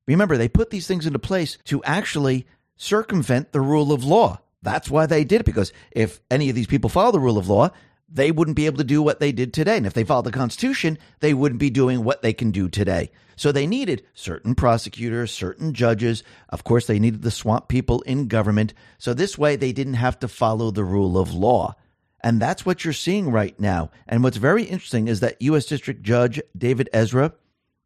Remember, 0.07 0.37
they 0.37 0.49
put 0.49 0.69
these 0.69 0.87
things 0.87 1.05
into 1.05 1.19
place 1.19 1.57
to 1.65 1.83
actually 1.83 2.45
circumvent 2.75 3.51
the 3.51 3.61
rule 3.61 3.91
of 3.91 4.03
law. 4.03 4.39
That's 4.61 4.89
why 4.89 5.05
they 5.05 5.23
did 5.23 5.41
it, 5.41 5.45
because 5.45 5.73
if 5.91 6.21
any 6.29 6.49
of 6.49 6.55
these 6.55 6.67
people 6.67 6.89
follow 6.89 7.11
the 7.11 7.19
rule 7.19 7.37
of 7.37 7.49
law, 7.49 7.71
they 8.09 8.31
wouldn't 8.31 8.57
be 8.57 8.65
able 8.65 8.77
to 8.77 8.83
do 8.83 9.01
what 9.01 9.19
they 9.19 9.31
did 9.31 9.53
today. 9.53 9.77
And 9.77 9.85
if 9.85 9.93
they 9.93 10.03
followed 10.03 10.25
the 10.25 10.31
Constitution, 10.31 10.97
they 11.19 11.33
wouldn't 11.33 11.59
be 11.59 11.69
doing 11.69 12.03
what 12.03 12.21
they 12.21 12.33
can 12.33 12.51
do 12.51 12.69
today. 12.69 13.11
So 13.35 13.51
they 13.51 13.65
needed 13.65 14.03
certain 14.13 14.55
prosecutors, 14.55 15.31
certain 15.31 15.73
judges. 15.73 16.23
Of 16.49 16.63
course, 16.63 16.85
they 16.85 16.99
needed 16.99 17.23
the 17.23 17.31
swamp 17.31 17.67
people 17.67 18.01
in 18.01 18.27
government. 18.27 18.73
So 18.97 19.13
this 19.13 19.37
way, 19.37 19.55
they 19.55 19.71
didn't 19.71 19.95
have 19.95 20.19
to 20.19 20.27
follow 20.27 20.69
the 20.69 20.83
rule 20.83 21.17
of 21.17 21.33
law. 21.33 21.75
And 22.21 22.41
that's 22.41 22.65
what 22.65 22.83
you're 22.83 22.93
seeing 22.93 23.31
right 23.31 23.59
now. 23.59 23.89
And 24.07 24.23
what's 24.23 24.37
very 24.37 24.63
interesting 24.63 25.07
is 25.07 25.19
that 25.19 25.41
U.S. 25.41 25.65
District 25.65 26.03
Judge 26.03 26.39
David 26.57 26.89
Ezra, 26.93 27.33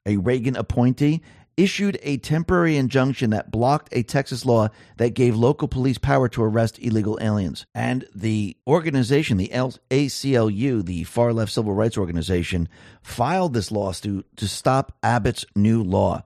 a 0.05 0.17
Reagan 0.17 0.55
appointee, 0.55 1.21
issued 1.57 1.97
a 2.03 2.17
temporary 2.17 2.77
injunction 2.77 3.31
that 3.31 3.51
blocked 3.51 3.89
a 3.91 4.03
Texas 4.03 4.45
law 4.45 4.69
that 4.97 5.15
gave 5.15 5.35
local 5.35 5.67
police 5.67 5.97
power 5.97 6.29
to 6.29 6.43
arrest 6.43 6.79
illegal 6.79 7.17
aliens. 7.19 7.65
And 7.73 8.05
the 8.15 8.55
organization, 8.67 9.37
the 9.37 9.49
ACLU, 9.49 10.85
the 10.85 11.03
far 11.03 11.33
left 11.33 11.51
civil 11.51 11.73
rights 11.73 11.97
organization, 11.97 12.69
filed 13.01 13.53
this 13.53 13.71
lawsuit 13.71 14.25
to 14.37 14.47
stop 14.47 14.95
Abbott's 15.01 15.45
new 15.55 15.83
law. 15.83 16.23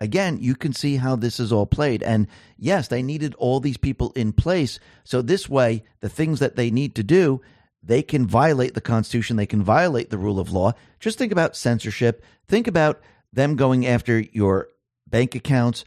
Again, 0.00 0.38
you 0.40 0.54
can 0.54 0.72
see 0.72 0.96
how 0.96 1.16
this 1.16 1.38
is 1.38 1.52
all 1.52 1.66
played. 1.66 2.02
And 2.02 2.26
yes, 2.56 2.88
they 2.88 3.02
needed 3.02 3.34
all 3.34 3.60
these 3.60 3.76
people 3.76 4.12
in 4.16 4.32
place. 4.32 4.78
So 5.04 5.20
this 5.20 5.48
way, 5.48 5.84
the 6.00 6.08
things 6.08 6.38
that 6.38 6.56
they 6.56 6.70
need 6.70 6.94
to 6.94 7.02
do, 7.02 7.42
they 7.82 8.02
can 8.02 8.26
violate 8.26 8.74
the 8.74 8.80
Constitution, 8.80 9.36
they 9.36 9.46
can 9.46 9.62
violate 9.62 10.10
the 10.10 10.18
rule 10.18 10.38
of 10.38 10.52
law. 10.52 10.72
Just 11.00 11.18
think 11.18 11.32
about 11.32 11.56
censorship. 11.56 12.24
Think 12.46 12.66
about 12.66 13.00
them 13.32 13.56
going 13.56 13.86
after 13.86 14.20
your 14.20 14.68
bank 15.06 15.34
accounts, 15.34 15.84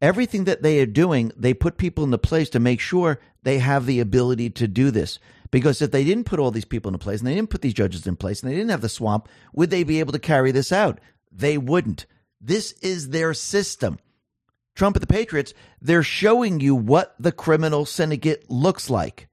everything 0.00 0.44
that 0.44 0.62
they 0.62 0.80
are 0.80 0.86
doing, 0.86 1.32
they 1.36 1.54
put 1.54 1.76
people 1.76 2.04
into 2.04 2.18
place 2.18 2.50
to 2.50 2.60
make 2.60 2.80
sure 2.80 3.20
they 3.42 3.58
have 3.58 3.86
the 3.86 4.00
ability 4.00 4.50
to 4.50 4.68
do 4.68 4.90
this. 4.90 5.18
Because 5.50 5.80
if 5.80 5.92
they 5.92 6.04
didn't 6.04 6.24
put 6.24 6.40
all 6.40 6.50
these 6.50 6.64
people 6.64 6.88
into 6.88 6.98
place 6.98 7.20
and 7.20 7.28
they 7.28 7.34
didn't 7.34 7.50
put 7.50 7.62
these 7.62 7.74
judges 7.74 8.06
in 8.06 8.16
place 8.16 8.42
and 8.42 8.50
they 8.50 8.56
didn't 8.56 8.70
have 8.70 8.80
the 8.80 8.88
swamp, 8.88 9.28
would 9.52 9.70
they 9.70 9.84
be 9.84 10.00
able 10.00 10.12
to 10.12 10.18
carry 10.18 10.50
this 10.50 10.72
out? 10.72 10.98
They 11.30 11.58
wouldn't. 11.58 12.06
This 12.40 12.72
is 12.82 13.10
their 13.10 13.34
system. 13.34 13.98
Trump 14.74 14.96
and 14.96 15.02
the 15.02 15.06
Patriots, 15.06 15.54
they're 15.80 16.02
showing 16.02 16.58
you 16.58 16.74
what 16.74 17.14
the 17.20 17.32
criminal 17.32 17.86
syndicate 17.86 18.50
looks 18.50 18.90
like. 18.90 19.28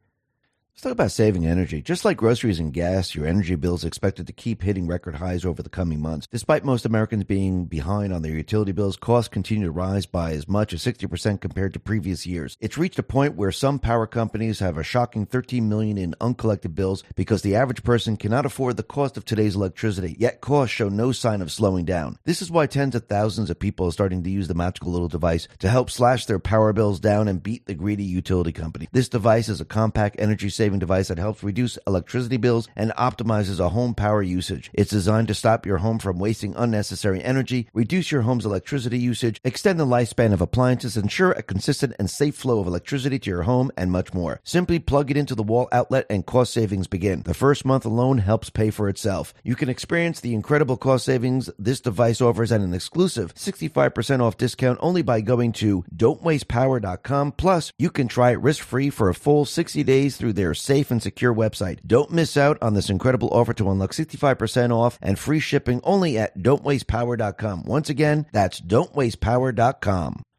Let's 0.82 0.90
talk 0.90 0.94
about 0.94 1.12
saving 1.12 1.46
energy. 1.46 1.84
Just 1.84 2.06
like 2.06 2.18
groceries 2.18 2.60
and 2.60 2.74
gas, 2.74 3.14
your 3.14 3.28
energy 3.28 3.54
bill 3.54 3.76
is 3.76 3.84
expected 3.84 4.26
to 4.26 4.34
keep 4.34 4.64
hitting 4.64 4.88
record 4.88 5.14
highs 5.14 5.46
over 5.46 5.62
the 5.62 5.70
coming 5.70 6.02
months. 6.02 6.26
Despite 6.32 6.66
most 6.66 6.88
Americans 6.88 7.24
being 7.26 7.66
behind 7.66 8.12
on 8.12 8.24
their 8.24 8.32
utility 8.32 8.72
bills, 8.72 8.98
costs 8.98 9.28
continue 9.28 9.68
to 9.68 9.72
rise 9.72 10.08
by 10.08 10.32
as 10.32 10.48
much 10.48 10.74
as 10.74 10.84
60% 10.84 11.40
compared 11.40 11.74
to 11.74 11.80
previous 11.80 12.26
years. 12.26 12.58
It's 12.60 12.80
reached 12.80 12.98
a 12.98 13.04
point 13.04 13.36
where 13.36 13.52
some 13.52 13.78
power 13.78 14.08
companies 14.08 14.58
have 14.58 14.80
a 14.80 14.84
shocking 14.84 15.28
13 15.28 15.70
million 15.70 16.00
in 16.00 16.16
uncollected 16.20 16.74
bills 16.74 17.04
because 17.14 17.44
the 17.44 17.56
average 17.56 17.84
person 17.84 18.18
cannot 18.18 18.48
afford 18.48 18.76
the 18.76 18.82
cost 18.82 19.18
of 19.18 19.24
today's 19.24 19.56
electricity. 19.56 20.16
Yet 20.18 20.42
costs 20.42 20.74
show 20.74 20.90
no 20.90 21.12
sign 21.12 21.44
of 21.44 21.52
slowing 21.52 21.86
down. 21.86 22.18
This 22.24 22.42
is 22.42 22.50
why 22.50 22.66
tens 22.66 22.96
of 22.96 23.06
thousands 23.06 23.52
of 23.52 23.60
people 23.60 23.86
are 23.86 23.92
starting 23.92 24.24
to 24.24 24.32
use 24.32 24.48
the 24.48 24.56
magical 24.56 24.92
little 24.92 25.08
device 25.08 25.48
to 25.60 25.70
help 25.70 25.92
slash 25.92 26.26
their 26.26 26.40
power 26.40 26.74
bills 26.74 27.00
down 27.00 27.28
and 27.28 27.44
beat 27.44 27.68
the 27.68 27.76
greedy 27.76 28.04
utility 28.04 28.52
company. 28.52 28.88
This 28.92 29.10
device 29.10 29.48
is 29.48 29.62
a 29.62 29.66
compact 29.66 30.16
energy 30.18 30.50
saving 30.50 30.71
saving 30.72 30.80
device 30.80 31.10
that 31.10 31.18
helps 31.18 31.44
reduce 31.44 31.78
electricity 31.86 32.38
bills 32.38 32.70
and 32.78 32.92
optimizes 32.92 33.60
a 33.60 33.70
home 33.70 33.94
power 33.94 34.24
usage. 34.24 34.72
It's 34.74 34.92
designed 34.92 35.28
to 35.28 35.34
stop 35.34 35.66
your 35.66 35.80
home 35.80 36.00
from 36.00 36.18
wasting 36.18 36.56
unnecessary 36.56 37.22
energy, 37.22 37.68
reduce 37.74 38.10
your 38.10 38.22
home's 38.22 38.46
electricity 38.46 38.98
usage, 38.98 39.42
extend 39.44 39.80
the 39.80 39.86
lifespan 39.86 40.32
of 40.32 40.40
appliances, 40.40 40.96
ensure 40.96 41.34
a 41.34 41.44
consistent 41.44 41.94
and 42.00 42.10
safe 42.10 42.36
flow 42.36 42.60
of 42.60 42.68
electricity 42.68 43.20
to 43.20 43.30
your 43.30 43.44
home, 43.44 43.70
and 43.76 43.92
much 43.92 44.14
more. 44.14 44.40
Simply 44.46 44.80
plug 44.80 45.12
it 45.12 45.18
into 45.18 45.36
the 45.36 45.44
wall 45.44 45.68
outlet 45.74 46.06
and 46.10 46.26
cost 46.26 46.54
savings 46.54 46.88
begin. 46.88 47.24
The 47.24 47.34
first 47.34 47.66
month 47.66 47.86
alone 47.86 48.20
helps 48.20 48.50
pay 48.50 48.70
for 48.70 48.88
itself. 48.88 49.34
You 49.44 49.58
can 49.58 49.68
experience 49.68 50.22
the 50.22 50.34
incredible 50.34 50.78
cost 50.78 51.04
savings 51.04 51.50
this 51.60 51.82
device 51.82 52.22
offers 52.22 52.54
at 52.54 52.62
an 52.62 52.74
exclusive 52.74 53.36
65% 53.36 54.22
off 54.22 54.38
discount 54.38 54.80
only 54.82 55.02
by 55.02 55.20
going 55.20 55.52
to 55.54 55.84
don'twastepower.com. 55.94 57.34
Plus, 57.34 57.74
you 57.78 57.90
can 57.90 58.08
try 58.08 58.32
it 58.32 58.40
risk 58.40 58.64
free 58.64 58.90
for 58.90 59.10
a 59.10 59.16
full 59.16 59.44
60 59.44 59.84
days 59.84 60.16
through 60.22 60.34
their 60.34 60.54
safe 60.62 60.91
and 60.91 61.01
secure 61.01 61.34
website. 61.34 61.80
Don't 61.86 62.12
miss 62.12 62.38
out 62.38 62.57
on 62.62 62.74
this 62.74 62.89
incredible 62.89 63.30
offer 63.32 63.53
to 63.53 63.70
unlock 63.70 63.91
65% 63.91 64.72
off 64.72 64.97
and 65.01 65.18
free 65.18 65.39
shipping 65.39 65.82
only 65.84 66.18
at 66.18 66.38
don'twastepower.com. 66.38 67.64
Once 67.64 67.89
again, 67.89 68.26
that's 68.32 68.62
don'twastepower.com. 68.62 70.24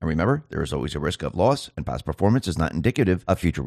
And 0.00 0.08
remember, 0.08 0.44
there 0.48 0.62
is 0.62 0.72
always 0.72 0.94
a 0.94 1.00
risk 1.00 1.22
of 1.22 1.34
loss, 1.34 1.70
and 1.76 1.86
past 1.86 2.04
performance 2.04 2.48
is 2.48 2.58
not 2.58 2.72
indicative 2.72 3.24
of 3.28 3.38
future. 3.38 3.64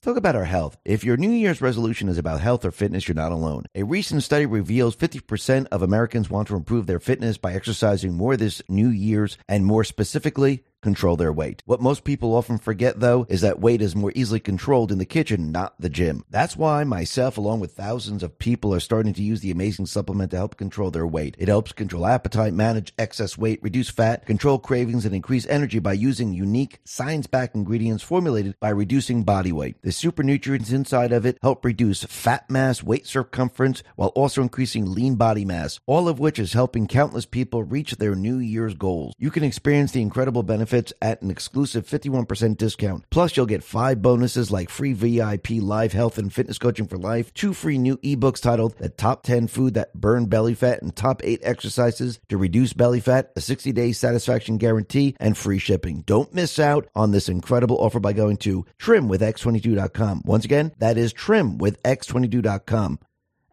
Talk 0.00 0.16
about 0.16 0.36
our 0.36 0.44
health. 0.44 0.76
If 0.84 1.02
your 1.02 1.16
New 1.16 1.30
Year's 1.30 1.60
resolution 1.60 2.08
is 2.08 2.18
about 2.18 2.40
health 2.40 2.64
or 2.64 2.70
fitness, 2.70 3.08
you're 3.08 3.16
not 3.16 3.32
alone. 3.32 3.64
A 3.74 3.82
recent 3.82 4.22
study 4.22 4.46
reveals 4.46 4.94
50% 4.94 5.66
of 5.72 5.82
Americans 5.82 6.30
want 6.30 6.46
to 6.48 6.56
improve 6.56 6.86
their 6.86 7.00
fitness 7.00 7.36
by 7.36 7.52
exercising 7.52 8.14
more 8.14 8.36
this 8.36 8.62
New 8.68 8.90
Year's, 8.90 9.36
and 9.48 9.66
more 9.66 9.82
specifically, 9.82 10.62
control 10.82 11.16
their 11.16 11.32
weight. 11.32 11.62
What 11.66 11.80
most 11.80 12.04
people 12.04 12.34
often 12.34 12.58
forget, 12.58 13.00
though, 13.00 13.26
is 13.28 13.40
that 13.40 13.60
weight 13.60 13.82
is 13.82 13.96
more 13.96 14.12
easily 14.14 14.40
controlled 14.40 14.92
in 14.92 14.98
the 14.98 15.04
kitchen, 15.04 15.50
not 15.50 15.74
the 15.80 15.88
gym. 15.88 16.24
That's 16.30 16.56
why 16.56 16.84
myself, 16.84 17.36
along 17.36 17.60
with 17.60 17.72
thousands 17.72 18.22
of 18.22 18.38
people, 18.38 18.74
are 18.74 18.80
starting 18.80 19.12
to 19.14 19.22
use 19.22 19.40
the 19.40 19.50
amazing 19.50 19.86
supplement 19.86 20.30
to 20.30 20.36
help 20.36 20.56
control 20.56 20.90
their 20.90 21.06
weight. 21.06 21.34
It 21.38 21.48
helps 21.48 21.72
control 21.72 22.06
appetite, 22.06 22.54
manage 22.54 22.92
excess 22.98 23.36
weight, 23.36 23.62
reduce 23.62 23.90
fat, 23.90 24.24
control 24.26 24.58
cravings, 24.58 25.04
and 25.04 25.14
increase 25.14 25.46
energy 25.46 25.78
by 25.78 25.94
using 25.94 26.32
unique, 26.32 26.78
science 26.84 27.26
backed 27.26 27.56
ingredients 27.56 28.02
formulated 28.02 28.54
by 28.60 28.70
reducing 28.70 29.24
body 29.24 29.52
weight. 29.52 29.76
The 29.82 29.92
super 29.92 30.22
nutrients 30.22 30.70
inside 30.70 31.12
of 31.12 31.26
it 31.26 31.38
help 31.42 31.64
reduce 31.64 32.04
fat 32.04 32.48
mass, 32.48 32.82
weight 32.82 33.06
circumference, 33.06 33.82
while 33.96 34.10
also 34.10 34.42
increasing 34.42 34.94
lean 34.94 35.16
body 35.16 35.44
mass, 35.44 35.80
all 35.86 36.08
of 36.08 36.20
which 36.20 36.38
is 36.38 36.52
helping 36.52 36.86
countless 36.86 37.26
people 37.26 37.64
reach 37.64 37.96
their 37.96 38.14
New 38.14 38.38
Year's 38.38 38.74
goals. 38.74 39.14
You 39.18 39.30
can 39.30 39.42
experience 39.42 39.92
the 39.92 40.02
incredible 40.02 40.42
benefits 40.42 40.67
benefits 40.68 40.92
at 41.00 41.22
an 41.22 41.30
exclusive 41.30 41.86
51% 41.86 42.56
discount. 42.56 43.04
Plus, 43.10 43.36
you'll 43.36 43.46
get 43.46 43.62
five 43.64 44.02
bonuses 44.02 44.50
like 44.50 44.68
free 44.68 44.92
VIP 44.92 45.62
live 45.62 45.92
health 45.92 46.18
and 46.18 46.32
fitness 46.32 46.58
coaching 46.58 46.86
for 46.86 46.98
life, 46.98 47.32
two 47.32 47.54
free 47.54 47.78
new 47.78 47.96
ebooks 47.98 48.40
titled 48.40 48.76
The 48.78 48.88
Top 48.90 49.22
10 49.22 49.48
Food 49.48 49.74
That 49.74 49.94
Burn 49.94 50.26
Belly 50.26 50.54
Fat 50.54 50.82
and 50.82 50.94
Top 50.94 51.22
8 51.24 51.40
Exercises 51.42 52.20
to 52.28 52.36
Reduce 52.36 52.72
Belly 52.72 53.00
Fat, 53.00 53.32
a 53.36 53.40
60 53.40 53.72
day 53.72 53.92
satisfaction 53.92 54.58
guarantee, 54.58 55.16
and 55.18 55.36
free 55.36 55.58
shipping. 55.58 56.02
Don't 56.06 56.34
miss 56.34 56.58
out 56.58 56.88
on 56.94 57.12
this 57.12 57.28
incredible 57.28 57.78
offer 57.78 58.00
by 58.00 58.12
going 58.12 58.36
to 58.38 58.66
trimwithx22.com. 58.78 60.22
Once 60.24 60.44
again, 60.44 60.72
that 60.78 60.98
is 60.98 61.14
trimwithx22.com. 61.14 62.98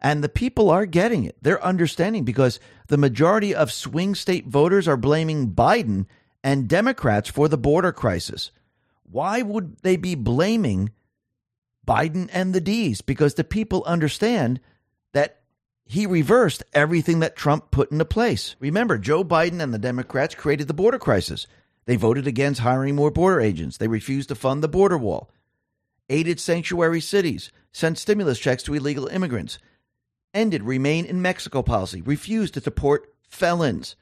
And 0.02 0.22
the 0.22 0.28
people 0.28 0.70
are 0.70 0.84
getting 0.84 1.24
it. 1.24 1.36
They're 1.40 1.64
understanding 1.64 2.24
because 2.24 2.60
the 2.88 2.98
majority 2.98 3.54
of 3.54 3.72
swing 3.72 4.14
state 4.14 4.46
voters 4.46 4.86
are 4.86 4.98
blaming 4.98 5.52
Biden 5.52 6.06
and 6.46 6.68
Democrats 6.68 7.28
for 7.28 7.48
the 7.48 7.58
border 7.58 7.90
crisis. 7.90 8.52
Why 9.02 9.42
would 9.42 9.78
they 9.82 9.96
be 9.96 10.14
blaming 10.14 10.92
Biden 11.84 12.30
and 12.32 12.54
the 12.54 12.60
D's? 12.60 13.00
Because 13.00 13.34
the 13.34 13.42
people 13.42 13.82
understand 13.84 14.60
that 15.12 15.40
he 15.84 16.06
reversed 16.06 16.62
everything 16.72 17.18
that 17.18 17.34
Trump 17.34 17.72
put 17.72 17.90
into 17.90 18.04
place. 18.04 18.54
Remember, 18.60 18.96
Joe 18.96 19.24
Biden 19.24 19.60
and 19.60 19.74
the 19.74 19.78
Democrats 19.78 20.36
created 20.36 20.68
the 20.68 20.72
border 20.72 21.00
crisis. 21.00 21.48
They 21.84 21.96
voted 21.96 22.28
against 22.28 22.60
hiring 22.60 22.94
more 22.94 23.10
border 23.10 23.40
agents. 23.40 23.78
They 23.78 23.88
refused 23.88 24.28
to 24.28 24.36
fund 24.36 24.62
the 24.62 24.68
border 24.68 24.98
wall, 24.98 25.28
aided 26.08 26.38
sanctuary 26.38 27.00
cities, 27.00 27.50
sent 27.72 27.98
stimulus 27.98 28.38
checks 28.38 28.62
to 28.62 28.74
illegal 28.74 29.08
immigrants, 29.08 29.58
ended 30.32 30.62
remain 30.62 31.06
in 31.06 31.20
Mexico 31.20 31.62
policy, 31.62 32.02
refused 32.02 32.54
to 32.54 32.60
deport 32.60 33.12
felons 33.28 33.96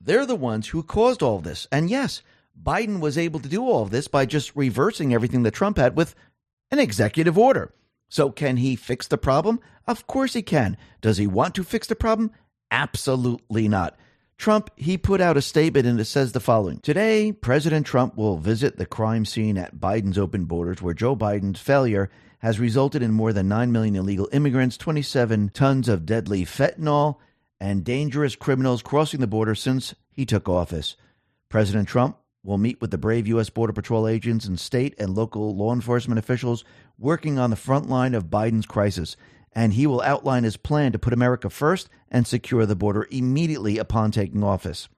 they're 0.00 0.26
the 0.26 0.36
ones 0.36 0.68
who 0.68 0.82
caused 0.82 1.22
all 1.22 1.40
this. 1.40 1.66
And 1.70 1.90
yes, 1.90 2.22
Biden 2.60 3.00
was 3.00 3.18
able 3.18 3.40
to 3.40 3.48
do 3.48 3.62
all 3.62 3.82
of 3.82 3.90
this 3.90 4.08
by 4.08 4.26
just 4.26 4.56
reversing 4.56 5.12
everything 5.12 5.42
that 5.42 5.52
Trump 5.52 5.76
had 5.76 5.96
with 5.96 6.14
an 6.70 6.78
executive 6.78 7.38
order. 7.38 7.72
So, 8.08 8.30
can 8.30 8.56
he 8.56 8.74
fix 8.74 9.06
the 9.06 9.18
problem? 9.18 9.60
Of 9.86 10.06
course 10.06 10.32
he 10.32 10.42
can. 10.42 10.76
Does 11.00 11.18
he 11.18 11.26
want 11.26 11.54
to 11.54 11.64
fix 11.64 11.86
the 11.86 11.94
problem? 11.94 12.32
Absolutely 12.70 13.68
not. 13.68 13.96
Trump, 14.36 14.70
he 14.74 14.96
put 14.96 15.20
out 15.20 15.36
a 15.36 15.42
statement 15.42 15.86
and 15.86 16.00
it 16.00 16.06
says 16.06 16.32
the 16.32 16.40
following 16.40 16.80
Today, 16.80 17.30
President 17.30 17.86
Trump 17.86 18.16
will 18.16 18.38
visit 18.38 18.78
the 18.78 18.86
crime 18.86 19.24
scene 19.24 19.58
at 19.58 19.76
Biden's 19.76 20.18
open 20.18 20.46
borders, 20.46 20.80
where 20.80 20.94
Joe 20.94 21.14
Biden's 21.14 21.60
failure 21.60 22.10
has 22.38 22.58
resulted 22.58 23.02
in 23.02 23.12
more 23.12 23.32
than 23.34 23.48
9 23.48 23.70
million 23.70 23.96
illegal 23.96 24.28
immigrants, 24.32 24.78
27 24.78 25.50
tons 25.50 25.88
of 25.88 26.06
deadly 26.06 26.44
fentanyl, 26.46 27.16
and 27.60 27.84
dangerous 27.84 28.36
criminals 28.36 28.82
crossing 28.82 29.20
the 29.20 29.26
border 29.26 29.54
since 29.54 29.94
he 30.10 30.24
took 30.24 30.48
office. 30.48 30.96
President 31.48 31.88
Trump 31.88 32.16
will 32.42 32.58
meet 32.58 32.80
with 32.80 32.90
the 32.90 32.98
brave 32.98 33.26
U.S. 33.28 33.50
Border 33.50 33.72
Patrol 33.72 34.08
agents 34.08 34.46
and 34.46 34.58
state 34.58 34.94
and 34.98 35.14
local 35.14 35.54
law 35.54 35.74
enforcement 35.74 36.18
officials 36.18 36.64
working 36.98 37.38
on 37.38 37.50
the 37.50 37.56
front 37.56 37.88
line 37.88 38.14
of 38.14 38.30
Biden's 38.30 38.66
crisis, 38.66 39.16
and 39.52 39.74
he 39.74 39.86
will 39.86 40.00
outline 40.00 40.44
his 40.44 40.56
plan 40.56 40.92
to 40.92 40.98
put 40.98 41.12
America 41.12 41.50
first 41.50 41.88
and 42.10 42.26
secure 42.26 42.64
the 42.64 42.76
border 42.76 43.06
immediately 43.10 43.78
upon 43.78 44.10
taking 44.10 44.42
office. 44.42 44.88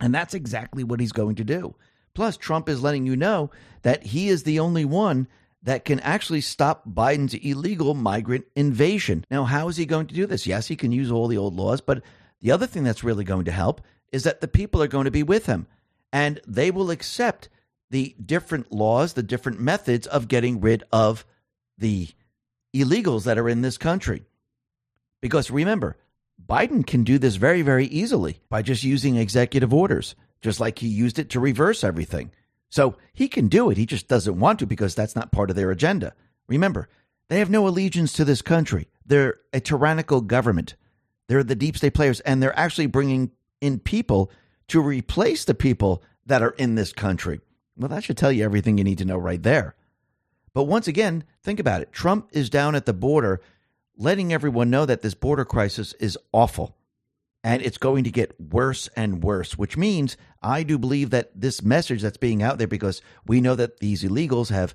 And 0.00 0.12
that's 0.12 0.34
exactly 0.34 0.82
what 0.82 1.00
he's 1.00 1.12
going 1.12 1.36
to 1.36 1.44
do. 1.44 1.76
Plus, 2.14 2.36
Trump 2.36 2.68
is 2.68 2.82
letting 2.82 3.06
you 3.06 3.16
know 3.16 3.50
that 3.82 4.04
he 4.04 4.28
is 4.28 4.42
the 4.42 4.60
only 4.60 4.84
one 4.84 5.28
that 5.64 5.84
can 5.84 5.98
actually 6.00 6.42
stop 6.42 6.88
Biden's 6.88 7.34
illegal 7.34 7.94
migrant 7.94 8.44
invasion. 8.54 9.24
Now, 9.30 9.44
how 9.44 9.68
is 9.68 9.76
he 9.76 9.86
going 9.86 10.06
to 10.06 10.14
do 10.14 10.26
this? 10.26 10.46
Yes, 10.46 10.68
he 10.68 10.76
can 10.76 10.92
use 10.92 11.10
all 11.10 11.26
the 11.26 11.38
old 11.38 11.56
laws, 11.56 11.80
but 11.80 12.02
the 12.40 12.52
other 12.52 12.66
thing 12.66 12.84
that's 12.84 13.02
really 13.02 13.24
going 13.24 13.46
to 13.46 13.52
help 13.52 13.80
is 14.12 14.24
that 14.24 14.40
the 14.40 14.48
people 14.48 14.82
are 14.82 14.88
going 14.88 15.06
to 15.06 15.10
be 15.10 15.22
with 15.22 15.46
him 15.46 15.66
and 16.12 16.40
they 16.46 16.70
will 16.70 16.90
accept 16.90 17.48
the 17.90 18.14
different 18.24 18.70
laws, 18.72 19.14
the 19.14 19.22
different 19.22 19.58
methods 19.58 20.06
of 20.06 20.28
getting 20.28 20.60
rid 20.60 20.84
of 20.92 21.24
the 21.78 22.08
illegals 22.74 23.24
that 23.24 23.38
are 23.38 23.48
in 23.48 23.62
this 23.62 23.78
country. 23.78 24.22
Because 25.22 25.50
remember, 25.50 25.96
Biden 26.44 26.86
can 26.86 27.04
do 27.04 27.18
this 27.18 27.36
very, 27.36 27.62
very 27.62 27.86
easily 27.86 28.40
by 28.50 28.60
just 28.62 28.84
using 28.84 29.16
executive 29.16 29.72
orders, 29.72 30.14
just 30.42 30.60
like 30.60 30.78
he 30.78 30.88
used 30.88 31.18
it 31.18 31.30
to 31.30 31.40
reverse 31.40 31.82
everything. 31.82 32.30
So 32.74 32.96
he 33.12 33.28
can 33.28 33.46
do 33.46 33.70
it. 33.70 33.76
He 33.76 33.86
just 33.86 34.08
doesn't 34.08 34.40
want 34.40 34.58
to 34.58 34.66
because 34.66 34.96
that's 34.96 35.14
not 35.14 35.30
part 35.30 35.48
of 35.48 35.54
their 35.54 35.70
agenda. 35.70 36.12
Remember, 36.48 36.88
they 37.28 37.38
have 37.38 37.48
no 37.48 37.68
allegiance 37.68 38.12
to 38.14 38.24
this 38.24 38.42
country. 38.42 38.88
They're 39.06 39.36
a 39.52 39.60
tyrannical 39.60 40.20
government. 40.20 40.74
They're 41.28 41.44
the 41.44 41.54
deep 41.54 41.76
state 41.76 41.94
players, 41.94 42.18
and 42.22 42.42
they're 42.42 42.58
actually 42.58 42.86
bringing 42.86 43.30
in 43.60 43.78
people 43.78 44.28
to 44.66 44.80
replace 44.80 45.44
the 45.44 45.54
people 45.54 46.02
that 46.26 46.42
are 46.42 46.56
in 46.58 46.74
this 46.74 46.92
country. 46.92 47.40
Well, 47.76 47.90
that 47.90 48.02
should 48.02 48.16
tell 48.16 48.32
you 48.32 48.42
everything 48.42 48.76
you 48.76 48.82
need 48.82 48.98
to 48.98 49.04
know 49.04 49.18
right 49.18 49.40
there. 49.40 49.76
But 50.52 50.64
once 50.64 50.88
again, 50.88 51.22
think 51.44 51.60
about 51.60 51.80
it. 51.80 51.92
Trump 51.92 52.28
is 52.32 52.50
down 52.50 52.74
at 52.74 52.86
the 52.86 52.92
border 52.92 53.40
letting 53.96 54.32
everyone 54.32 54.68
know 54.68 54.84
that 54.84 55.00
this 55.00 55.14
border 55.14 55.44
crisis 55.44 55.92
is 56.00 56.18
awful 56.32 56.74
and 57.44 57.60
it's 57.62 57.78
going 57.78 58.04
to 58.04 58.10
get 58.10 58.40
worse 58.40 58.88
and 58.96 59.22
worse, 59.22 59.56
which 59.56 59.76
means 59.76 60.16
I 60.42 60.62
do 60.62 60.78
believe 60.78 61.10
that 61.10 61.30
this 61.38 61.62
message 61.62 62.00
that's 62.02 62.16
being 62.16 62.42
out 62.42 62.56
there, 62.56 62.66
because 62.66 63.02
we 63.26 63.42
know 63.42 63.54
that 63.54 63.80
these 63.80 64.02
illegals 64.02 64.48
have 64.48 64.74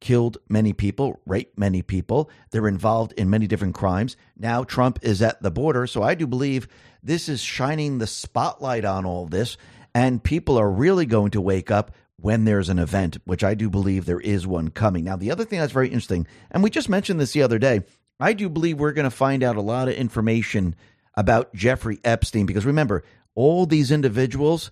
killed 0.00 0.38
many 0.48 0.72
people, 0.72 1.20
raped 1.26 1.58
many 1.58 1.82
people, 1.82 2.30
they're 2.50 2.68
involved 2.68 3.12
in 3.14 3.30
many 3.30 3.46
different 3.46 3.74
crimes. 3.74 4.16
Now 4.36 4.62
Trump 4.62 5.00
is 5.02 5.20
at 5.22 5.42
the 5.42 5.50
border. 5.50 5.86
So 5.86 6.02
I 6.02 6.14
do 6.14 6.26
believe 6.26 6.68
this 7.02 7.28
is 7.28 7.40
shining 7.40 7.98
the 7.98 8.06
spotlight 8.06 8.84
on 8.84 9.04
all 9.04 9.26
this, 9.26 9.56
and 9.94 10.22
people 10.22 10.56
are 10.56 10.70
really 10.70 11.06
going 11.06 11.32
to 11.32 11.40
wake 11.40 11.70
up 11.70 11.90
when 12.16 12.44
there's 12.44 12.68
an 12.68 12.78
event, 12.78 13.18
which 13.24 13.42
I 13.42 13.54
do 13.54 13.68
believe 13.68 14.04
there 14.04 14.20
is 14.20 14.46
one 14.46 14.68
coming. 14.68 15.04
Now, 15.04 15.16
the 15.16 15.32
other 15.32 15.44
thing 15.44 15.58
that's 15.58 15.72
very 15.72 15.88
interesting, 15.88 16.26
and 16.50 16.62
we 16.62 16.70
just 16.70 16.88
mentioned 16.88 17.20
this 17.20 17.32
the 17.32 17.42
other 17.42 17.58
day, 17.58 17.82
I 18.20 18.34
do 18.34 18.48
believe 18.48 18.78
we're 18.78 18.92
going 18.92 19.04
to 19.04 19.10
find 19.10 19.42
out 19.42 19.56
a 19.56 19.60
lot 19.60 19.88
of 19.88 19.94
information 19.94 20.76
about 21.16 21.54
Jeffrey 21.54 22.00
Epstein 22.04 22.46
because 22.46 22.66
remember, 22.66 23.04
all 23.34 23.66
these 23.66 23.90
individuals, 23.90 24.70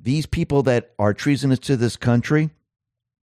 these 0.00 0.26
people 0.26 0.62
that 0.64 0.92
are 0.98 1.14
treasonous 1.14 1.58
to 1.60 1.76
this 1.76 1.96
country, 1.96 2.50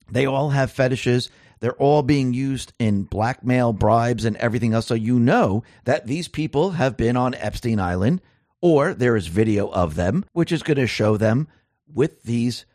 they 0.09 0.25
all 0.25 0.49
have 0.49 0.71
fetishes. 0.71 1.29
They're 1.59 1.73
all 1.73 2.03
being 2.03 2.33
used 2.33 2.73
in 2.79 3.03
blackmail, 3.03 3.73
bribes, 3.73 4.25
and 4.25 4.35
everything 4.37 4.73
else. 4.73 4.85
So 4.85 4.93
you 4.93 5.19
know 5.19 5.63
that 5.85 6.05
these 6.05 6.27
people 6.27 6.71
have 6.71 6.95
been 6.95 7.17
on 7.17 7.33
Epstein 7.35 7.79
Island, 7.79 8.21
or 8.61 8.93
there 8.93 9.15
is 9.15 9.27
video 9.27 9.69
of 9.69 9.95
them, 9.95 10.25
which 10.33 10.51
is 10.51 10.63
going 10.63 10.77
to 10.77 10.87
show 10.87 11.17
them 11.17 11.47
with 11.91 12.23
these 12.23 12.65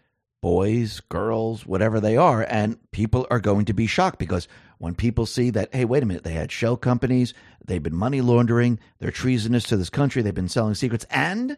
boys, 0.41 1.01
girls, 1.09 1.65
whatever 1.65 2.01
they 2.01 2.17
are. 2.17 2.45
And 2.49 2.79
people 2.91 3.27
are 3.31 3.41
going 3.41 3.67
to 3.67 3.73
be 3.73 3.87
shocked 3.87 4.19
because 4.19 4.49
when 4.83 4.97
people 4.97 5.27
see 5.27 5.51
that, 5.51 5.73
hey, 5.73 5.85
wait 5.85 6.03
a 6.03 6.07
minute, 6.07 6.25
they 6.25 6.33
had 6.33 6.51
shell 6.51 6.77
companies, 6.77 7.35
they've 7.65 7.85
been 7.85 7.95
money 7.95 8.21
laundering, 8.21 8.81
they're 8.99 9.13
treasonous 9.13 9.63
to 9.63 9.77
this 9.77 9.91
country, 9.91 10.23
they've 10.23 10.35
been 10.35 10.49
selling 10.49 10.75
secrets, 10.75 11.07
and 11.09 11.57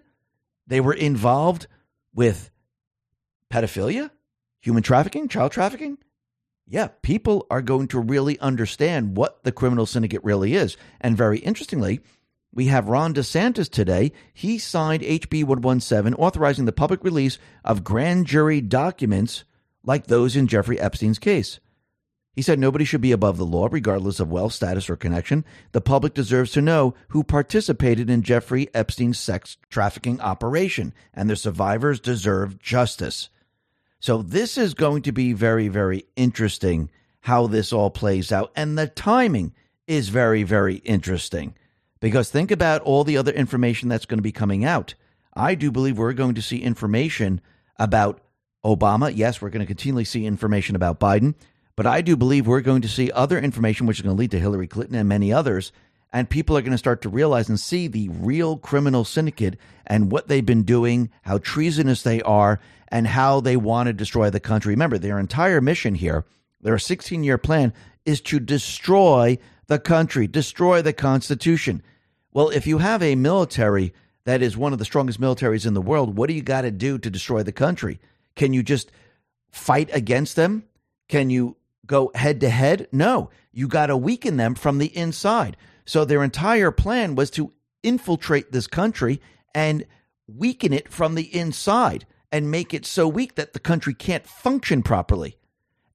they 0.67 0.79
were 0.79 0.93
involved 0.93 1.67
with 2.15 2.51
pedophilia, 3.51 4.11
human 4.61 4.83
trafficking, 4.83 5.27
child 5.27 5.53
trafficking. 5.53 5.97
Yeah, 6.67 6.89
people 7.01 7.47
are 7.49 7.63
going 7.63 7.89
to 7.89 7.99
really 7.99 8.39
understand 8.41 9.17
what 9.17 9.43
the 9.43 9.53
criminal 9.53 9.87
syndicate 9.87 10.23
really 10.23 10.55
is. 10.55 10.77
And 11.01 11.17
very 11.17 11.39
interestingly, 11.39 12.01
we 12.53 12.67
have 12.67 12.91
Ron 12.91 13.15
DeSantis 13.15 13.71
today. 13.71 14.13
He 14.35 14.59
signed 14.59 15.03
HB 15.03 15.45
117, 15.45 16.13
authorizing 16.13 16.67
the 16.67 16.73
public 16.73 17.03
release 17.03 17.39
of 17.65 17.85
grand 17.85 18.27
jury 18.27 18.61
documents 18.61 19.45
like 19.83 20.09
those 20.09 20.37
in 20.37 20.47
Jeffrey 20.47 20.79
Epstein's 20.79 21.19
case. 21.19 21.59
He 22.35 22.43
said 22.43 22.59
nobody 22.59 22.85
should 22.85 23.01
be 23.01 23.13
above 23.13 23.37
the 23.37 23.47
law, 23.47 23.69
regardless 23.71 24.19
of 24.19 24.31
wealth, 24.31 24.53
status, 24.53 24.91
or 24.91 24.97
connection. 24.97 25.45
The 25.73 25.81
public 25.81 26.15
deserves 26.15 26.51
to 26.53 26.61
know 26.61 26.95
who 27.09 27.23
participated 27.23 28.11
in 28.11 28.23
Jeffrey 28.23 28.69
Epstein's 28.75 29.21
sex 29.21 29.57
trafficking 29.71 30.21
operation, 30.21 30.93
and 31.13 31.31
the 31.31 31.37
survivors 31.37 32.01
deserve 32.01 32.59
justice. 32.59 33.29
So, 34.01 34.21
this 34.21 34.59
is 34.59 34.75
going 34.75 35.03
to 35.03 35.13
be 35.13 35.33
very, 35.33 35.69
very 35.69 36.05
interesting 36.17 36.91
how 37.21 37.47
this 37.47 37.73
all 37.73 37.91
plays 37.91 38.33
out. 38.33 38.53
And 38.55 38.77
the 38.77 38.87
timing 38.87 39.55
is 39.87 40.09
very, 40.11 40.43
very 40.43 40.77
interesting. 40.77 41.55
Because 42.01 42.31
think 42.31 42.51
about 42.51 42.83
all 42.83 43.05
the 43.05 43.17
other 43.17 43.33
information 43.33 43.89
that's 43.89 44.05
going 44.05 44.19
to 44.19 44.23
be 44.23 44.33
coming 44.33 44.65
out. 44.65 44.95
I 45.35 45.55
do 45.55 45.71
believe 45.71 45.97
we're 45.97 46.13
going 46.13 46.35
to 46.35 46.43
see 46.43 46.59
information 46.59 47.41
about 47.79 48.21
Obama. 48.63 49.11
Yes, 49.15 49.41
we're 49.41 49.51
going 49.51 49.61
to 49.61 49.67
continually 49.67 50.05
see 50.05 50.27
information 50.27 50.77
about 50.77 51.01
Biden, 51.01 51.35
but 51.77 51.87
I 51.87 52.01
do 52.01 52.17
believe 52.17 52.47
we're 52.47 52.61
going 52.61 52.83
to 52.83 52.89
see 52.89 53.11
other 53.11 53.39
information 53.39 53.87
which 53.87 53.99
is 53.99 54.03
going 54.03 54.17
to 54.17 54.21
lead 54.21 54.31
to 54.33 54.39
Hillary 54.39 54.69
Clinton 54.69 54.97
and 54.97 55.09
many 55.09 55.33
others. 55.33 55.73
And 56.13 56.31
people 56.31 56.57
are 56.57 56.63
going 56.63 56.73
to 56.73 56.79
start 56.79 57.03
to 57.03 57.09
realize 57.09 57.49
and 57.49 57.59
see 57.59 57.89
the 57.89 58.09
real 58.09 58.57
criminal 58.57 59.05
syndicate 59.05 59.59
and 59.85 60.13
what 60.13 60.29
they've 60.29 60.47
been 60.47 60.63
doing, 60.63 61.11
how 61.23 61.39
treasonous 61.39 62.03
they 62.03 62.23
are, 62.23 62.61
and 62.89 63.09
how 63.09 63.41
they 63.41 63.57
want 63.57 63.89
to 63.89 63.93
destroy 63.93 64.31
the 64.31 64.39
country. 64.39 64.71
Remember, 64.71 64.97
their 64.97 65.19
entire 65.19 65.61
mission 65.61 65.97
here, 65.97 66.25
their 66.61 66.79
16 66.79 67.25
year 67.25 67.39
plan, 67.39 67.73
is 68.05 68.21
to 68.21 68.39
destroy 68.39 69.39
the 69.67 69.81
country, 69.81 70.29
destroy 70.29 70.83
the 70.83 70.93
Constitution. 70.93 71.83
Well, 72.33 72.51
if 72.51 72.67
you 72.67 72.79
have 72.79 73.03
a 73.03 73.17
military 73.17 73.93
that 74.25 74.43
is 74.43 74.57
one 74.57 74.73
of 74.73 74.79
the 74.79 74.85
strongest 74.85 75.21
militaries 75.21 75.67
in 75.67 75.75
the 75.75 75.83
world, 75.83 76.17
what 76.17 76.29
do 76.29 76.35
you 76.35 76.43
got 76.43 76.63
to 76.63 76.71
do 76.71 76.99
to 76.99 77.11
destroy 77.11 77.43
the 77.43 77.53
country? 77.53 77.99
Can 78.37 78.53
you 78.53 78.63
just 78.63 78.93
fight 79.51 79.91
against 79.93 80.37
them? 80.37 80.65
Can 81.09 81.31
you 81.31 81.57
go 81.87 82.11
head 82.15 82.41
to 82.41 82.49
head? 82.49 82.89
No, 82.93 83.31
you 83.53 83.69
got 83.69 83.87
to 83.87 83.97
weaken 83.97 84.37
them 84.37 84.55
from 84.55 84.79
the 84.79 84.97
inside. 84.97 85.57
So 85.85 86.05
their 86.05 86.25
entire 86.25 86.71
plan 86.71 87.15
was 87.15 87.31
to 87.33 87.53
infiltrate 87.83 88.53
this 88.53 88.67
country 88.67 89.21
and 89.55 89.87
weaken 90.27 90.73
it 90.73 90.91
from 90.91 91.15
the 91.15 91.35
inside 91.35 92.07
and 92.33 92.51
make 92.51 92.75
it 92.75 92.87
so 92.87 93.07
weak 93.07 93.37
that 93.37 93.53
the 93.53 93.61
country 93.61 93.95
can't 93.95 94.27
function 94.27 94.83
properly. 94.83 95.37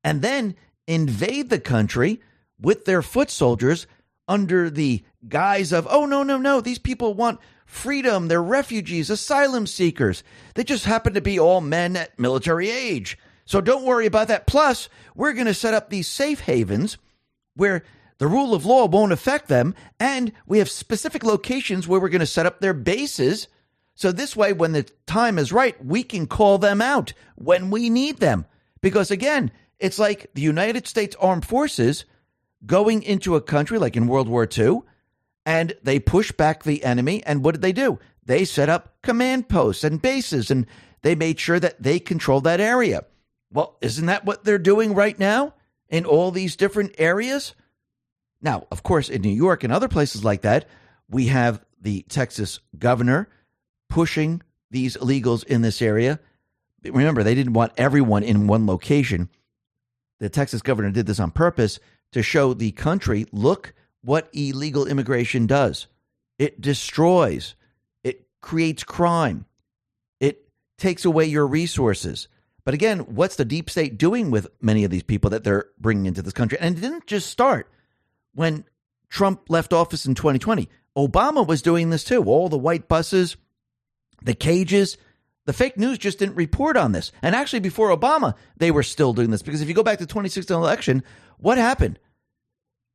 And 0.03 0.21
then 0.21 0.55
invade 0.87 1.49
the 1.49 1.59
country 1.59 2.21
with 2.59 2.85
their 2.85 3.01
foot 3.01 3.29
soldiers 3.29 3.87
under 4.27 4.69
the 4.69 5.03
guise 5.27 5.73
of, 5.73 5.87
oh, 5.89 6.05
no, 6.05 6.23
no, 6.23 6.37
no, 6.37 6.61
these 6.61 6.79
people 6.79 7.13
want 7.13 7.39
freedom. 7.65 8.27
They're 8.27 8.41
refugees, 8.41 9.09
asylum 9.09 9.67
seekers. 9.67 10.23
They 10.55 10.63
just 10.63 10.85
happen 10.85 11.13
to 11.15 11.21
be 11.21 11.39
all 11.39 11.61
men 11.61 11.95
at 11.97 12.17
military 12.17 12.69
age. 12.69 13.17
So 13.49 13.61
don't 13.61 13.83
worry 13.83 14.05
about 14.05 14.27
that. 14.27 14.45
Plus, 14.45 14.89
we're 15.15 15.33
going 15.33 15.47
to 15.47 15.55
set 15.55 15.73
up 15.73 15.89
these 15.89 16.07
safe 16.07 16.41
havens 16.41 16.99
where 17.55 17.83
the 18.19 18.27
rule 18.27 18.53
of 18.53 18.63
law 18.63 18.85
won't 18.85 19.11
affect 19.11 19.47
them. 19.47 19.73
And 19.99 20.33
we 20.45 20.59
have 20.59 20.69
specific 20.69 21.23
locations 21.23 21.87
where 21.87 21.99
we're 21.99 22.09
going 22.09 22.19
to 22.19 22.27
set 22.27 22.45
up 22.45 22.59
their 22.59 22.75
bases. 22.75 23.47
So 23.95 24.11
this 24.11 24.35
way, 24.35 24.53
when 24.53 24.73
the 24.73 24.87
time 25.07 25.39
is 25.39 25.51
right, 25.51 25.83
we 25.83 26.03
can 26.03 26.27
call 26.27 26.59
them 26.59 26.79
out 26.79 27.13
when 27.37 27.71
we 27.71 27.89
need 27.89 28.19
them. 28.19 28.45
Because 28.81 29.09
again, 29.09 29.49
it's 29.79 29.97
like 29.97 30.29
the 30.35 30.43
United 30.43 30.85
States 30.85 31.15
Armed 31.19 31.43
Forces 31.43 32.05
going 32.67 33.01
into 33.01 33.35
a 33.35 33.41
country 33.41 33.79
like 33.79 33.97
in 33.97 34.05
World 34.05 34.29
War 34.29 34.47
II, 34.55 34.81
and 35.47 35.73
they 35.81 35.99
push 35.99 36.31
back 36.31 36.63
the 36.63 36.83
enemy. 36.83 37.23
And 37.25 37.43
what 37.43 37.55
did 37.55 37.63
they 37.63 37.73
do? 37.73 37.97
They 38.23 38.45
set 38.45 38.69
up 38.69 39.01
command 39.01 39.49
posts 39.49 39.83
and 39.83 39.99
bases, 39.99 40.51
and 40.51 40.67
they 41.01 41.15
made 41.15 41.39
sure 41.39 41.59
that 41.59 41.81
they 41.81 41.97
controlled 41.97 42.43
that 42.43 42.61
area. 42.61 43.05
Well, 43.51 43.77
isn't 43.81 44.05
that 44.05 44.25
what 44.25 44.43
they're 44.43 44.57
doing 44.57 44.93
right 44.93 45.17
now 45.17 45.53
in 45.89 46.05
all 46.05 46.31
these 46.31 46.55
different 46.55 46.95
areas? 46.97 47.55
Now, 48.41 48.67
of 48.71 48.83
course, 48.83 49.09
in 49.09 49.21
New 49.21 49.29
York 49.29 49.63
and 49.63 49.73
other 49.73 49.87
places 49.87 50.23
like 50.23 50.41
that, 50.41 50.67
we 51.09 51.27
have 51.27 51.63
the 51.81 52.03
Texas 52.03 52.59
governor 52.77 53.29
pushing 53.89 54.41
these 54.71 54.95
illegals 54.97 55.43
in 55.43 55.61
this 55.61 55.81
area. 55.81 56.19
Remember, 56.83 57.23
they 57.23 57.35
didn't 57.35 57.53
want 57.53 57.73
everyone 57.77 58.23
in 58.23 58.47
one 58.47 58.65
location. 58.65 59.29
The 60.19 60.29
Texas 60.29 60.61
governor 60.61 60.91
did 60.91 61.07
this 61.07 61.19
on 61.19 61.31
purpose 61.31 61.79
to 62.11 62.23
show 62.23 62.53
the 62.53 62.71
country 62.71 63.25
look 63.31 63.73
what 64.01 64.29
illegal 64.33 64.85
immigration 64.85 65.47
does. 65.47 65.87
It 66.37 66.61
destroys, 66.61 67.55
it 68.03 68.27
creates 68.41 68.83
crime, 68.83 69.45
it 70.19 70.47
takes 70.77 71.03
away 71.03 71.25
your 71.25 71.47
resources. 71.47 72.27
But 72.69 72.75
again, 72.75 72.99
what's 72.99 73.35
the 73.35 73.45
deep 73.45 73.67
state 73.67 73.97
doing 73.97 74.29
with 74.29 74.45
many 74.61 74.83
of 74.83 74.91
these 74.91 75.01
people 75.01 75.31
that 75.31 75.43
they're 75.43 75.65
bringing 75.79 76.05
into 76.05 76.21
this 76.21 76.33
country? 76.33 76.59
And 76.61 76.77
it 76.77 76.81
didn't 76.81 77.07
just 77.07 77.31
start 77.31 77.67
when 78.35 78.63
Trump 79.09 79.49
left 79.49 79.73
office 79.73 80.05
in 80.05 80.13
2020. 80.13 80.69
Obama 80.95 81.47
was 81.47 81.63
doing 81.63 81.89
this 81.89 82.03
too. 82.03 82.23
All 82.25 82.47
the 82.47 82.59
white 82.59 82.87
buses, 82.87 83.37
the 84.21 84.35
cages, 84.35 84.99
the 85.47 85.53
fake 85.53 85.79
news 85.79 85.97
just 85.97 86.19
didn't 86.19 86.35
report 86.35 86.77
on 86.77 86.91
this. 86.91 87.11
And 87.23 87.33
actually, 87.33 87.61
before 87.61 87.89
Obama, 87.89 88.35
they 88.57 88.69
were 88.69 88.83
still 88.83 89.13
doing 89.13 89.31
this 89.31 89.41
because 89.41 89.61
if 89.61 89.67
you 89.67 89.73
go 89.73 89.81
back 89.81 89.97
to 89.97 90.05
the 90.05 90.13
2016 90.13 90.55
election, 90.55 91.01
what 91.39 91.57
happened? 91.57 91.97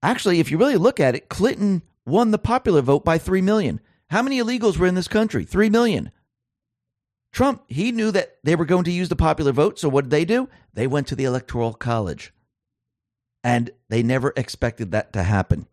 Actually, 0.04 0.38
if 0.38 0.52
you 0.52 0.56
really 0.56 0.76
look 0.76 1.00
at 1.00 1.16
it, 1.16 1.28
Clinton 1.28 1.82
won 2.06 2.30
the 2.30 2.38
popular 2.38 2.80
vote 2.80 3.04
by 3.04 3.18
3 3.18 3.42
million. 3.42 3.80
How 4.08 4.22
many 4.22 4.40
illegals 4.40 4.76
were 4.76 4.86
in 4.86 4.94
this 4.94 5.08
country? 5.08 5.44
3 5.44 5.68
million. 5.68 6.12
Trump, 7.34 7.64
he 7.66 7.90
knew 7.90 8.12
that 8.12 8.38
they 8.44 8.54
were 8.54 8.64
going 8.64 8.84
to 8.84 8.92
use 8.92 9.08
the 9.08 9.16
popular 9.16 9.50
vote. 9.50 9.78
So 9.78 9.88
what 9.88 10.04
did 10.04 10.10
they 10.10 10.24
do? 10.24 10.48
They 10.72 10.86
went 10.86 11.08
to 11.08 11.16
the 11.16 11.24
Electoral 11.24 11.74
College. 11.74 12.32
And 13.42 13.70
they 13.88 14.04
never 14.04 14.32
expected 14.36 14.92
that 14.92 15.12
to 15.14 15.24
happen. 15.24 15.66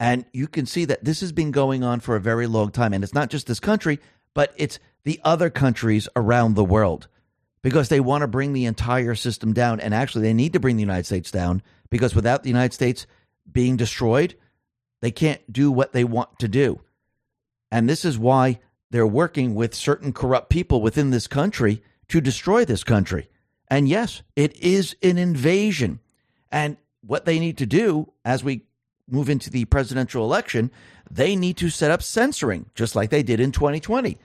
And 0.00 0.24
you 0.32 0.48
can 0.48 0.64
see 0.64 0.86
that 0.86 1.04
this 1.04 1.20
has 1.20 1.32
been 1.32 1.50
going 1.50 1.84
on 1.84 2.00
for 2.00 2.16
a 2.16 2.20
very 2.20 2.46
long 2.46 2.70
time. 2.70 2.94
And 2.94 3.04
it's 3.04 3.14
not 3.14 3.28
just 3.28 3.46
this 3.46 3.60
country, 3.60 4.00
but 4.32 4.54
it's 4.56 4.78
the 5.04 5.20
other 5.22 5.50
countries 5.50 6.08
around 6.16 6.54
the 6.54 6.64
world 6.64 7.08
because 7.60 7.90
they 7.90 8.00
want 8.00 8.22
to 8.22 8.28
bring 8.28 8.54
the 8.54 8.64
entire 8.64 9.14
system 9.14 9.52
down. 9.52 9.80
And 9.80 9.92
actually, 9.92 10.22
they 10.22 10.32
need 10.32 10.54
to 10.54 10.60
bring 10.60 10.76
the 10.76 10.82
United 10.82 11.04
States 11.04 11.30
down 11.30 11.62
because 11.90 12.14
without 12.14 12.42
the 12.42 12.48
United 12.48 12.72
States 12.72 13.06
being 13.50 13.76
destroyed, 13.76 14.34
they 15.02 15.10
can't 15.10 15.52
do 15.52 15.70
what 15.70 15.92
they 15.92 16.04
want 16.04 16.38
to 16.38 16.48
do. 16.48 16.80
And 17.70 17.86
this 17.86 18.06
is 18.06 18.18
why 18.18 18.60
they're 18.90 19.06
working 19.06 19.54
with 19.54 19.74
certain 19.74 20.12
corrupt 20.12 20.48
people 20.48 20.80
within 20.80 21.10
this 21.10 21.26
country 21.26 21.82
to 22.08 22.20
destroy 22.20 22.64
this 22.64 22.84
country. 22.84 23.28
And 23.68 23.88
yes, 23.88 24.22
it 24.34 24.56
is 24.56 24.96
an 25.02 25.18
invasion. 25.18 26.00
And 26.50 26.76
what 27.02 27.24
they 27.24 27.38
need 27.38 27.58
to 27.58 27.66
do 27.66 28.12
as 28.24 28.42
we 28.42 28.62
move 29.06 29.28
into 29.28 29.50
the 29.50 29.64
presidential 29.66 30.24
election, 30.24 30.70
they 31.10 31.36
need 31.36 31.56
to 31.58 31.70
set 31.70 31.90
up 31.90 32.02
censoring, 32.02 32.66
just 32.74 32.96
like 32.96 33.10
they 33.10 33.22
did 33.22 33.40
in 33.40 33.52
2020, 33.52 34.18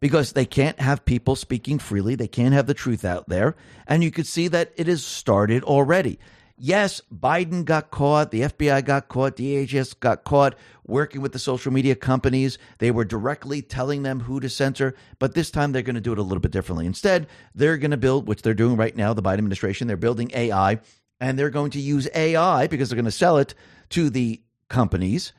because 0.00 0.32
they 0.32 0.44
can't 0.44 0.80
have 0.80 1.04
people 1.04 1.36
speaking 1.36 1.78
freely. 1.78 2.14
They 2.14 2.28
can't 2.28 2.54
have 2.54 2.66
the 2.66 2.74
truth 2.74 3.04
out 3.04 3.28
there. 3.28 3.56
And 3.86 4.02
you 4.02 4.10
could 4.10 4.26
see 4.26 4.48
that 4.48 4.72
it 4.76 4.86
has 4.86 5.04
started 5.04 5.62
already. 5.64 6.18
Yes, 6.58 7.02
Biden 7.14 7.66
got 7.66 7.90
caught, 7.90 8.30
the 8.30 8.42
FBI 8.42 8.82
got 8.84 9.08
caught, 9.08 9.36
DHS 9.36 10.00
got 10.00 10.24
caught 10.24 10.54
working 10.86 11.20
with 11.20 11.32
the 11.32 11.38
social 11.38 11.70
media 11.70 11.94
companies. 11.94 12.56
They 12.78 12.90
were 12.90 13.04
directly 13.04 13.60
telling 13.60 14.02
them 14.02 14.20
who 14.20 14.40
to 14.40 14.48
censor, 14.48 14.94
but 15.18 15.34
this 15.34 15.50
time 15.50 15.72
they're 15.72 15.82
going 15.82 15.96
to 15.96 16.00
do 16.00 16.12
it 16.12 16.18
a 16.18 16.22
little 16.22 16.40
bit 16.40 16.52
differently. 16.52 16.86
Instead, 16.86 17.26
they're 17.54 17.76
going 17.76 17.90
to 17.90 17.98
build, 17.98 18.26
which 18.26 18.40
they're 18.40 18.54
doing 18.54 18.76
right 18.76 18.96
now, 18.96 19.12
the 19.12 19.22
Biden 19.22 19.38
administration, 19.38 19.86
they're 19.86 19.98
building 19.98 20.30
AI, 20.34 20.80
and 21.20 21.38
they're 21.38 21.50
going 21.50 21.72
to 21.72 21.80
use 21.80 22.08
AI 22.14 22.66
because 22.68 22.88
they're 22.88 22.96
going 22.96 23.04
to 23.04 23.10
sell 23.10 23.36
it 23.36 23.54
to 23.90 24.08
the 24.08 24.40
companies 24.68 25.34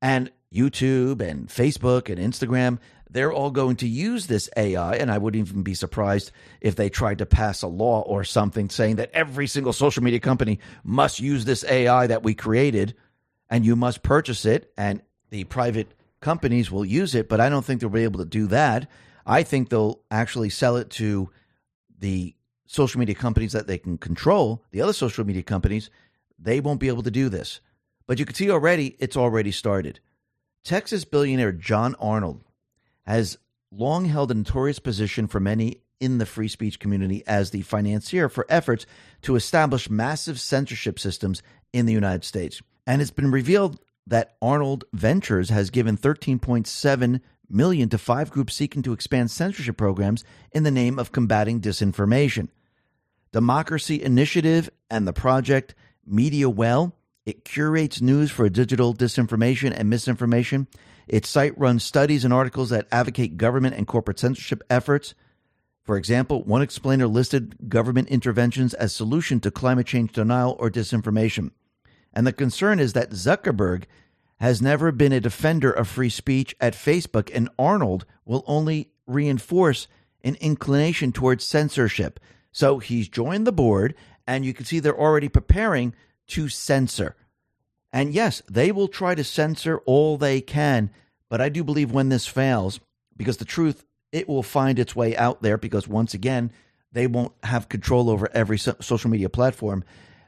and 0.00 0.30
YouTube 0.52 1.20
and 1.20 1.48
Facebook 1.48 2.08
and 2.08 2.18
Instagram. 2.18 2.78
They're 3.14 3.32
all 3.32 3.52
going 3.52 3.76
to 3.76 3.86
use 3.86 4.26
this 4.26 4.50
AI, 4.56 4.96
and 4.96 5.08
I 5.08 5.18
wouldn't 5.18 5.48
even 5.48 5.62
be 5.62 5.74
surprised 5.74 6.32
if 6.60 6.74
they 6.74 6.90
tried 6.90 7.18
to 7.18 7.26
pass 7.26 7.62
a 7.62 7.68
law 7.68 8.00
or 8.00 8.24
something 8.24 8.68
saying 8.68 8.96
that 8.96 9.12
every 9.14 9.46
single 9.46 9.72
social 9.72 10.02
media 10.02 10.18
company 10.18 10.58
must 10.82 11.20
use 11.20 11.44
this 11.44 11.64
AI 11.64 12.08
that 12.08 12.24
we 12.24 12.34
created 12.34 12.96
and 13.48 13.64
you 13.64 13.76
must 13.76 14.02
purchase 14.02 14.44
it, 14.44 14.72
and 14.76 15.00
the 15.30 15.44
private 15.44 15.94
companies 16.20 16.72
will 16.72 16.84
use 16.84 17.14
it. 17.14 17.28
But 17.28 17.40
I 17.40 17.48
don't 17.48 17.64
think 17.64 17.80
they'll 17.80 17.88
be 17.88 18.02
able 18.02 18.18
to 18.18 18.24
do 18.24 18.48
that. 18.48 18.90
I 19.24 19.44
think 19.44 19.68
they'll 19.68 20.00
actually 20.10 20.50
sell 20.50 20.76
it 20.76 20.90
to 20.90 21.30
the 22.00 22.34
social 22.66 22.98
media 22.98 23.14
companies 23.14 23.52
that 23.52 23.68
they 23.68 23.78
can 23.78 23.96
control, 23.96 24.64
the 24.72 24.82
other 24.82 24.92
social 24.92 25.24
media 25.24 25.44
companies, 25.44 25.88
they 26.36 26.58
won't 26.58 26.80
be 26.80 26.88
able 26.88 27.04
to 27.04 27.12
do 27.12 27.28
this. 27.28 27.60
But 28.08 28.18
you 28.18 28.24
can 28.24 28.34
see 28.34 28.50
already, 28.50 28.96
it's 28.98 29.16
already 29.16 29.52
started. 29.52 30.00
Texas 30.64 31.04
billionaire 31.04 31.52
John 31.52 31.94
Arnold 32.00 32.42
has 33.06 33.38
long 33.70 34.04
held 34.06 34.30
a 34.30 34.34
notorious 34.34 34.78
position 34.78 35.26
for 35.26 35.40
many 35.40 35.78
in 36.00 36.18
the 36.18 36.26
free 36.26 36.48
speech 36.48 36.78
community 36.78 37.22
as 37.26 37.50
the 37.50 37.62
financier 37.62 38.28
for 38.28 38.46
efforts 38.48 38.86
to 39.22 39.36
establish 39.36 39.90
massive 39.90 40.40
censorship 40.40 40.98
systems 40.98 41.42
in 41.72 41.86
the 41.86 41.92
United 41.92 42.24
States. 42.24 42.60
And 42.86 43.00
it's 43.00 43.10
been 43.10 43.30
revealed 43.30 43.80
that 44.06 44.36
Arnold 44.42 44.84
Ventures 44.92 45.48
has 45.48 45.70
given 45.70 45.96
13.7 45.96 47.20
million 47.48 47.88
to 47.88 47.98
five 47.98 48.30
groups 48.30 48.54
seeking 48.54 48.82
to 48.82 48.92
expand 48.92 49.30
censorship 49.30 49.76
programs 49.76 50.24
in 50.52 50.62
the 50.62 50.70
name 50.70 50.98
of 50.98 51.12
combating 51.12 51.60
disinformation. 51.60 52.48
Democracy 53.32 54.02
Initiative 54.02 54.68
and 54.90 55.06
the 55.06 55.12
project 55.12 55.74
Media 56.06 56.50
Well 56.50 56.94
it 57.26 57.44
curates 57.44 58.02
news 58.02 58.30
for 58.30 58.48
digital 58.48 58.94
disinformation 58.94 59.72
and 59.74 59.88
misinformation. 59.88 60.68
Its 61.06 61.28
site 61.28 61.58
runs 61.58 61.84
studies 61.84 62.24
and 62.24 62.32
articles 62.32 62.70
that 62.70 62.88
advocate 62.90 63.36
government 63.36 63.74
and 63.74 63.86
corporate 63.86 64.18
censorship 64.18 64.62
efforts. 64.70 65.14
For 65.82 65.96
example, 65.96 66.42
one 66.44 66.62
explainer 66.62 67.06
listed 67.06 67.68
government 67.68 68.08
interventions 68.08 68.74
as 68.74 68.94
solution 68.94 69.40
to 69.40 69.50
climate 69.50 69.86
change 69.86 70.12
denial 70.12 70.56
or 70.58 70.70
disinformation. 70.70 71.50
And 72.12 72.26
the 72.26 72.32
concern 72.32 72.80
is 72.80 72.92
that 72.94 73.10
Zuckerberg 73.10 73.84
has 74.38 74.62
never 74.62 74.92
been 74.92 75.12
a 75.12 75.20
defender 75.20 75.70
of 75.70 75.88
free 75.88 76.08
speech 76.08 76.54
at 76.60 76.74
Facebook, 76.74 77.30
and 77.34 77.48
Arnold 77.58 78.06
will 78.24 78.44
only 78.46 78.90
reinforce 79.06 79.86
an 80.22 80.36
inclination 80.40 81.12
towards 81.12 81.44
censorship. 81.44 82.18
So 82.50 82.78
he's 82.78 83.08
joined 83.08 83.46
the 83.46 83.52
board, 83.52 83.94
and 84.26 84.44
you 84.44 84.54
can 84.54 84.64
see 84.64 84.80
they're 84.80 84.98
already 84.98 85.28
preparing 85.28 85.94
to 86.28 86.48
censor. 86.48 87.16
And 87.94 88.12
yes, 88.12 88.42
they 88.50 88.72
will 88.72 88.88
try 88.88 89.14
to 89.14 89.22
censor 89.22 89.78
all 89.86 90.18
they 90.18 90.40
can, 90.40 90.90
but 91.30 91.40
I 91.40 91.48
do 91.48 91.62
believe 91.62 91.92
when 91.92 92.08
this 92.08 92.26
fails, 92.26 92.80
because 93.16 93.36
the 93.36 93.44
truth, 93.44 93.84
it 94.10 94.28
will 94.28 94.42
find 94.42 94.80
its 94.80 94.96
way 94.96 95.16
out 95.16 95.42
there 95.42 95.56
because 95.56 95.86
once 95.86 96.12
again, 96.12 96.50
they 96.90 97.06
won't 97.06 97.32
have 97.44 97.68
control 97.68 98.10
over 98.10 98.28
every 98.34 98.58
so- 98.58 98.74
social 98.80 99.10
media 99.10 99.28
platform. 99.28 99.84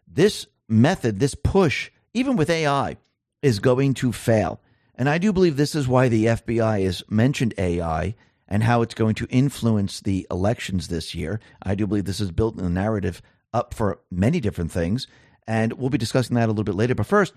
This 0.06 0.46
method, 0.68 1.18
this 1.18 1.34
push, 1.34 1.90
even 2.14 2.36
with 2.36 2.50
AI, 2.50 2.98
is 3.42 3.58
going 3.58 3.94
to 3.94 4.12
fail. 4.12 4.60
And 4.94 5.08
I 5.08 5.18
do 5.18 5.32
believe 5.32 5.56
this 5.56 5.74
is 5.74 5.88
why 5.88 6.08
the 6.08 6.26
FBI 6.26 6.84
has 6.84 7.02
mentioned 7.10 7.52
AI 7.58 8.14
and 8.46 8.62
how 8.62 8.82
it's 8.82 8.94
going 8.94 9.16
to 9.16 9.26
influence 9.26 9.98
the 9.98 10.24
elections 10.30 10.86
this 10.86 11.16
year. 11.16 11.40
I 11.64 11.74
do 11.74 11.88
believe 11.88 12.04
this 12.04 12.20
is 12.20 12.30
built 12.30 12.56
in 12.56 12.62
the 12.62 12.70
narrative 12.70 13.22
up 13.52 13.74
for 13.74 13.98
many 14.08 14.38
different 14.38 14.70
things. 14.70 15.08
And 15.48 15.72
we'll 15.72 15.90
be 15.90 15.98
discussing 15.98 16.36
that 16.36 16.46
a 16.46 16.52
little 16.52 16.64
bit 16.64 16.76
later. 16.76 16.94
But 16.94 17.06
first, 17.06 17.34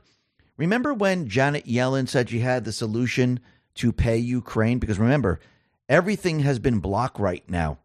remember 0.60 0.93
when 0.93 1.28
Janet 1.28 1.66
Yellen 1.66 2.07
said 2.07 2.30
she 2.30 2.39
had 2.39 2.66
the 2.66 2.72
solution 2.72 3.39
to 3.76 3.91
pay 3.91 4.18
Ukraine? 4.18 4.78
Because 4.78 4.99
remember, 4.99 5.39
everything 5.88 6.41
has 6.41 6.60
been 6.60 6.80
blocked 6.80 7.20
right 7.20 7.43
now. 7.49 7.80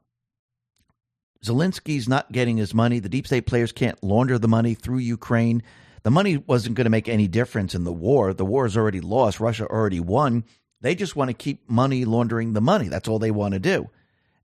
Zelensky's 1.43 2.09
not 2.09 2.33
getting 2.33 2.57
his 2.57 2.75
money. 2.75 2.99
The 2.99 3.09
deep 3.09 3.27
state 3.27 3.47
players 3.47 3.73
can't 3.73 4.03
launder 4.03 4.39
the 4.39 4.49
money 4.49 4.75
through 4.75 4.99
Ukraine. 4.99 5.63
The 6.03 6.11
money 6.11 6.37
wasn't 6.37 6.75
going 6.75 6.87
to 6.87 6.91
make 6.91 7.09
any 7.09 7.29
difference 7.29 7.75
in 7.75 7.85
the 7.85 7.93
war. 7.93 8.35
The 8.35 8.45
war 8.45 8.67
is 8.67 8.77
already 8.77 9.01
lost. 9.01 9.41
Russia 9.41 9.67
already 9.67 10.01
won. 10.01 10.45
They 10.81 10.95
just 10.95 11.17
want 11.17 11.29
to 11.29 11.35
keep 11.35 11.69
money 11.69 12.05
laundering 12.05 12.53
the 12.53 12.61
money. 12.61 12.89
That's 12.89 13.09
all 13.09 13.19
they 13.19 13.31
want 13.31 13.55
to 13.55 13.61
do. 13.61 13.89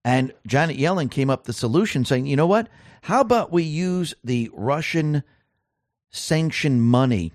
And 0.04 0.32
Janet 0.46 0.78
Yellen 0.78 1.10
came 1.10 1.28
up 1.28 1.44
the 1.44 1.52
solution 1.52 2.04
saying, 2.04 2.26
you 2.26 2.36
know 2.36 2.46
what? 2.46 2.68
How 3.02 3.20
about 3.20 3.52
we 3.52 3.62
use 3.62 4.14
the 4.24 4.50
Russian 4.54 5.22
sanction 6.10 6.80
money. 6.80 7.32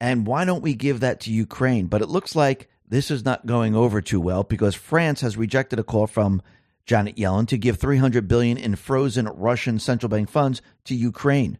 And 0.00 0.26
why 0.26 0.44
don't 0.44 0.62
we 0.62 0.74
give 0.74 1.00
that 1.00 1.20
to 1.20 1.32
Ukraine? 1.32 1.86
But 1.86 2.02
it 2.02 2.08
looks 2.08 2.36
like 2.36 2.68
this 2.88 3.10
is 3.10 3.24
not 3.24 3.46
going 3.46 3.74
over 3.74 4.00
too 4.00 4.20
well 4.20 4.44
because 4.44 4.74
France 4.74 5.20
has 5.20 5.36
rejected 5.36 5.78
a 5.78 5.84
call 5.84 6.06
from 6.06 6.42
Janet 6.86 7.16
Yellen 7.16 7.46
to 7.48 7.58
give 7.58 7.76
300 7.76 8.28
billion 8.28 8.56
in 8.56 8.76
frozen 8.76 9.26
Russian 9.26 9.78
central 9.78 10.08
bank 10.08 10.30
funds 10.30 10.62
to 10.84 10.94
Ukraine. 10.94 11.58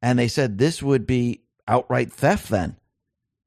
And 0.00 0.18
they 0.18 0.28
said 0.28 0.58
this 0.58 0.82
would 0.82 1.06
be 1.06 1.42
outright 1.68 2.12
theft 2.12 2.48
then. 2.48 2.76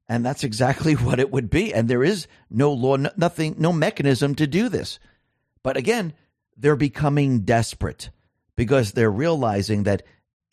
And 0.08 0.24
that's 0.24 0.44
exactly 0.44 0.92
what 0.94 1.20
it 1.20 1.30
would 1.30 1.50
be. 1.50 1.74
And 1.74 1.88
there 1.88 2.04
is 2.04 2.26
no 2.50 2.72
law, 2.72 2.96
nothing, 2.96 3.56
no 3.58 3.72
mechanism 3.72 4.34
to 4.36 4.46
do 4.46 4.68
this. 4.68 4.98
But 5.62 5.76
again, 5.76 6.12
they're 6.56 6.76
becoming 6.76 7.40
desperate 7.40 8.10
because 8.56 8.92
they're 8.92 9.10
realizing 9.10 9.84
that 9.84 10.02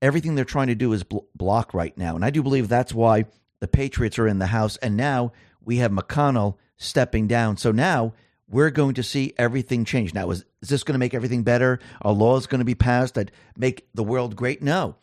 everything 0.06 0.36
they're 0.36 0.46
trying 0.46 0.68
to 0.68 0.76
do 0.76 0.94
is 0.94 1.04
bl- 1.04 1.20
block 1.34 1.74
right 1.74 1.98
now. 1.98 2.16
And 2.16 2.24
I 2.24 2.30
do 2.30 2.44
believe 2.44 2.70
that's 2.70 2.94
why 2.94 3.26
the 3.60 3.68
Patriots 3.68 4.20
are 4.20 4.28
in 4.28 4.40
the 4.40 4.46
House. 4.46 4.78
And 4.78 4.96
now 4.96 5.32
we 5.64 5.78
have 5.78 5.92
McConnell 5.92 6.58
stepping 6.78 7.28
down. 7.28 7.58
So 7.58 7.72
now 7.72 8.14
we're 8.48 8.70
going 8.70 8.94
to 8.96 9.04
see 9.04 9.34
everything 9.38 9.84
change. 9.84 10.14
Now, 10.14 10.30
is, 10.30 10.46
is 10.62 10.70
this 10.70 10.84
going 10.84 10.94
to 10.94 11.00
make 11.00 11.16
everything 11.16 11.44
better? 11.44 11.80
Are 12.04 12.14
laws 12.14 12.46
going 12.46 12.60
to 12.60 12.66
be 12.66 12.76
passed 12.76 13.16
that 13.16 13.32
make 13.58 13.88
the 13.96 14.04
world 14.04 14.36
great? 14.36 14.62
No. 14.62 14.98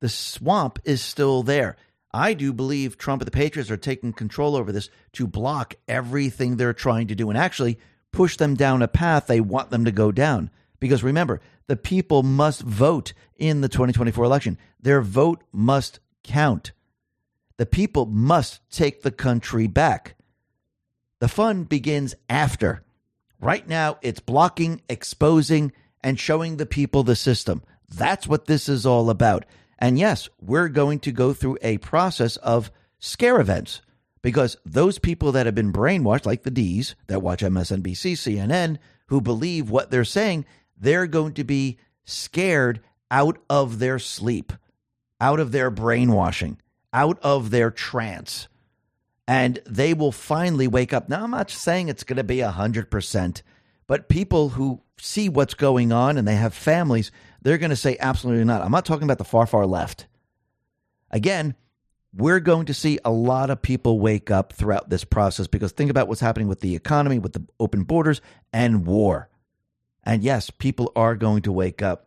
The 0.00 0.08
swamp 0.08 0.80
is 0.84 1.00
still 1.02 1.44
there. 1.44 1.76
I 2.12 2.34
do 2.34 2.52
believe 2.52 2.98
Trump 2.98 3.22
and 3.22 3.26
the 3.26 3.32
Patriots 3.32 3.70
are 3.70 3.76
taking 3.76 4.12
control 4.12 4.56
over 4.56 4.72
this 4.72 4.90
to 5.12 5.26
block 5.26 5.74
everything 5.86 6.56
they're 6.56 6.72
trying 6.72 7.08
to 7.08 7.14
do 7.14 7.28
and 7.28 7.38
actually 7.38 7.78
push 8.10 8.36
them 8.36 8.54
down 8.54 8.82
a 8.82 8.88
path 8.88 9.26
they 9.26 9.40
want 9.40 9.70
them 9.70 9.84
to 9.84 9.92
go 9.92 10.10
down. 10.10 10.50
Because 10.80 11.02
remember, 11.02 11.40
the 11.68 11.76
people 11.76 12.22
must 12.22 12.62
vote 12.62 13.12
in 13.36 13.60
the 13.60 13.68
2024 13.68 14.24
election. 14.24 14.58
Their 14.80 15.00
vote 15.00 15.44
must 15.52 16.00
count. 16.24 16.72
The 17.58 17.66
people 17.66 18.06
must 18.06 18.60
take 18.70 19.02
the 19.02 19.10
country 19.10 19.66
back. 19.66 20.16
The 21.20 21.28
fun 21.28 21.64
begins 21.64 22.14
after. 22.28 22.82
Right 23.40 23.68
now, 23.68 23.98
it's 24.02 24.20
blocking, 24.20 24.82
exposing, 24.88 25.72
and 26.02 26.18
showing 26.18 26.56
the 26.56 26.66
people 26.66 27.02
the 27.02 27.16
system. 27.16 27.62
That's 27.88 28.26
what 28.26 28.46
this 28.46 28.68
is 28.68 28.86
all 28.86 29.10
about. 29.10 29.44
And 29.78 29.98
yes, 29.98 30.28
we're 30.40 30.68
going 30.68 31.00
to 31.00 31.12
go 31.12 31.32
through 31.32 31.58
a 31.62 31.78
process 31.78 32.36
of 32.38 32.70
scare 32.98 33.40
events 33.40 33.80
because 34.22 34.56
those 34.64 34.98
people 34.98 35.32
that 35.32 35.46
have 35.46 35.54
been 35.54 35.72
brainwashed, 35.72 36.26
like 36.26 36.42
the 36.42 36.50
D's 36.50 36.96
that 37.06 37.22
watch 37.22 37.42
MSNBC, 37.42 38.12
CNN, 38.12 38.78
who 39.06 39.20
believe 39.20 39.70
what 39.70 39.90
they're 39.90 40.04
saying, 40.04 40.44
they're 40.78 41.06
going 41.06 41.34
to 41.34 41.44
be 41.44 41.78
scared 42.04 42.80
out 43.10 43.38
of 43.48 43.78
their 43.78 43.98
sleep 43.98 44.52
out 45.20 45.40
of 45.40 45.52
their 45.52 45.70
brainwashing, 45.70 46.58
out 46.92 47.18
of 47.22 47.50
their 47.50 47.70
trance. 47.70 48.48
And 49.26 49.58
they 49.66 49.92
will 49.94 50.12
finally 50.12 50.68
wake 50.68 50.92
up. 50.92 51.08
Now, 51.08 51.24
I'm 51.24 51.30
not 51.30 51.50
saying 51.50 51.88
it's 51.88 52.04
going 52.04 52.16
to 52.16 52.24
be 52.24 52.38
100%, 52.38 53.42
but 53.86 54.08
people 54.08 54.50
who 54.50 54.80
see 54.98 55.28
what's 55.28 55.54
going 55.54 55.92
on 55.92 56.16
and 56.16 56.26
they 56.26 56.36
have 56.36 56.54
families, 56.54 57.10
they're 57.42 57.58
going 57.58 57.70
to 57.70 57.76
say, 57.76 57.96
absolutely 58.00 58.44
not. 58.44 58.62
I'm 58.62 58.72
not 58.72 58.86
talking 58.86 59.04
about 59.04 59.18
the 59.18 59.24
far, 59.24 59.46
far 59.46 59.66
left. 59.66 60.06
Again, 61.10 61.54
we're 62.14 62.40
going 62.40 62.66
to 62.66 62.74
see 62.74 62.98
a 63.04 63.10
lot 63.10 63.50
of 63.50 63.60
people 63.60 64.00
wake 64.00 64.30
up 64.30 64.54
throughout 64.54 64.88
this 64.88 65.04
process 65.04 65.46
because 65.46 65.72
think 65.72 65.90
about 65.90 66.08
what's 66.08 66.22
happening 66.22 66.48
with 66.48 66.60
the 66.60 66.74
economy, 66.74 67.18
with 67.18 67.34
the 67.34 67.44
open 67.60 67.84
borders, 67.84 68.22
and 68.52 68.86
war. 68.86 69.28
And 70.08 70.24
yes, 70.24 70.48
people 70.48 70.90
are 70.96 71.14
going 71.14 71.42
to 71.42 71.52
wake 71.52 71.82
up. 71.82 72.06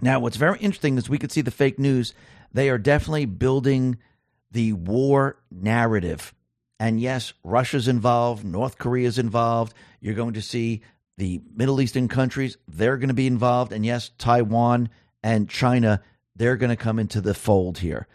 Now, 0.00 0.18
what's 0.18 0.36
very 0.36 0.58
interesting 0.58 0.98
is 0.98 1.08
we 1.08 1.18
could 1.18 1.30
see 1.30 1.40
the 1.40 1.52
fake 1.52 1.78
news. 1.78 2.14
They 2.52 2.68
are 2.68 2.78
definitely 2.78 3.26
building 3.26 3.98
the 4.50 4.72
war 4.72 5.38
narrative. 5.48 6.34
And 6.80 6.98
yes, 6.98 7.32
Russia's 7.44 7.86
involved, 7.86 8.44
North 8.44 8.76
Korea's 8.76 9.18
involved. 9.18 9.72
You're 10.00 10.16
going 10.16 10.34
to 10.34 10.42
see 10.42 10.82
the 11.16 11.40
Middle 11.54 11.80
Eastern 11.80 12.08
countries, 12.08 12.56
they're 12.66 12.96
going 12.96 13.06
to 13.06 13.14
be 13.14 13.28
involved. 13.28 13.70
And 13.70 13.86
yes, 13.86 14.10
Taiwan 14.18 14.88
and 15.22 15.48
China, 15.48 16.02
they're 16.34 16.56
going 16.56 16.70
to 16.70 16.76
come 16.76 16.98
into 16.98 17.20
the 17.20 17.34
fold 17.34 17.78
here. 17.78 18.08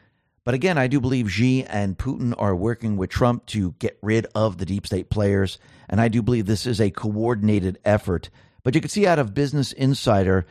But 0.43 0.53
again, 0.53 0.77
I 0.77 0.87
do 0.87 0.99
believe 0.99 1.31
Xi 1.31 1.63
and 1.63 1.97
Putin 1.97 2.33
are 2.37 2.53
working 2.53 2.97
with 2.97 3.09
Trump 3.09 3.45
to 3.47 3.71
get 3.79 3.97
rid 4.01 4.27
of 4.35 4.57
the 4.57 4.65
deep 4.65 4.85
state 4.85 5.09
players. 5.09 5.59
And 5.87 6.01
I 6.01 6.09
do 6.09 6.21
believe 6.21 6.45
this 6.45 6.65
is 6.65 6.81
a 6.81 6.89
coordinated 6.89 7.79
effort. 7.85 8.29
But 8.67 8.75
you 8.75 8.81
can 8.81 8.89
see 8.89 9.07
out 9.07 9.17
of 9.17 9.33
Business 9.33 9.71
Insider, 9.71 10.45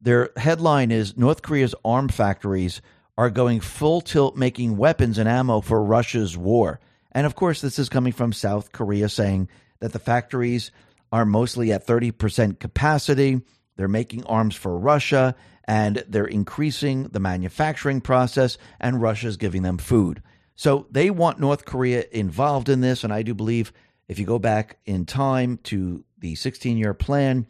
their 0.00 0.30
headline 0.36 0.92
is 0.92 1.16
North 1.16 1.42
Korea's 1.42 1.74
arm 1.84 2.08
factories 2.08 2.80
are 3.16 3.30
going 3.30 3.58
full 3.58 4.00
tilt 4.00 4.36
making 4.36 4.76
weapons 4.76 5.18
and 5.18 5.28
ammo 5.28 5.60
for 5.60 5.82
Russia's 5.82 6.36
war. 6.36 6.78
And 7.10 7.26
of 7.26 7.34
course, 7.34 7.60
this 7.60 7.80
is 7.80 7.88
coming 7.88 8.12
from 8.12 8.32
South 8.32 8.70
Korea 8.70 9.08
saying 9.08 9.48
that 9.80 9.92
the 9.92 9.98
factories 9.98 10.70
are 11.10 11.26
mostly 11.26 11.72
at 11.72 11.84
30% 11.84 12.60
capacity. 12.60 13.40
They're 13.74 13.88
making 13.88 14.24
arms 14.26 14.54
for 14.54 14.78
Russia 14.78 15.34
and 15.64 16.04
they're 16.06 16.26
increasing 16.26 17.08
the 17.08 17.18
manufacturing 17.18 18.00
process, 18.00 18.56
and 18.78 19.02
Russia's 19.02 19.36
giving 19.36 19.62
them 19.62 19.78
food. 19.78 20.22
So 20.54 20.86
they 20.92 21.10
want 21.10 21.40
North 21.40 21.64
Korea 21.64 22.04
involved 22.12 22.68
in 22.68 22.82
this. 22.82 23.02
And 23.02 23.12
I 23.12 23.22
do 23.22 23.34
believe 23.34 23.72
if 24.06 24.20
you 24.20 24.26
go 24.26 24.38
back 24.38 24.78
in 24.86 25.06
time 25.06 25.58
to 25.64 26.04
the 26.20 26.34
16 26.34 26.76
year 26.76 26.94
plan, 26.94 27.46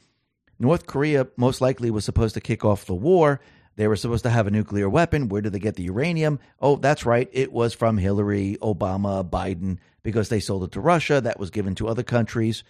North 0.58 0.86
Korea 0.86 1.28
most 1.36 1.60
likely 1.60 1.90
was 1.90 2.04
supposed 2.04 2.34
to 2.34 2.40
kick 2.40 2.64
off 2.64 2.86
the 2.86 2.94
war. 2.94 3.40
They 3.76 3.86
were 3.86 3.96
supposed 3.96 4.24
to 4.24 4.30
have 4.30 4.48
a 4.48 4.50
nuclear 4.50 4.88
weapon. 4.88 5.28
Where 5.28 5.40
did 5.40 5.52
they 5.52 5.60
get 5.60 5.76
the 5.76 5.84
uranium? 5.84 6.40
Oh, 6.60 6.76
that's 6.76 7.06
right. 7.06 7.28
It 7.32 7.52
was 7.52 7.74
from 7.74 7.96
Hillary, 7.96 8.56
Obama, 8.60 9.28
Biden, 9.28 9.78
because 10.02 10.28
they 10.28 10.40
sold 10.40 10.64
it 10.64 10.72
to 10.72 10.80
Russia. 10.80 11.20
That 11.20 11.38
was 11.38 11.50
given 11.50 11.76
to 11.76 11.86
other 11.86 12.02
countries. 12.02 12.64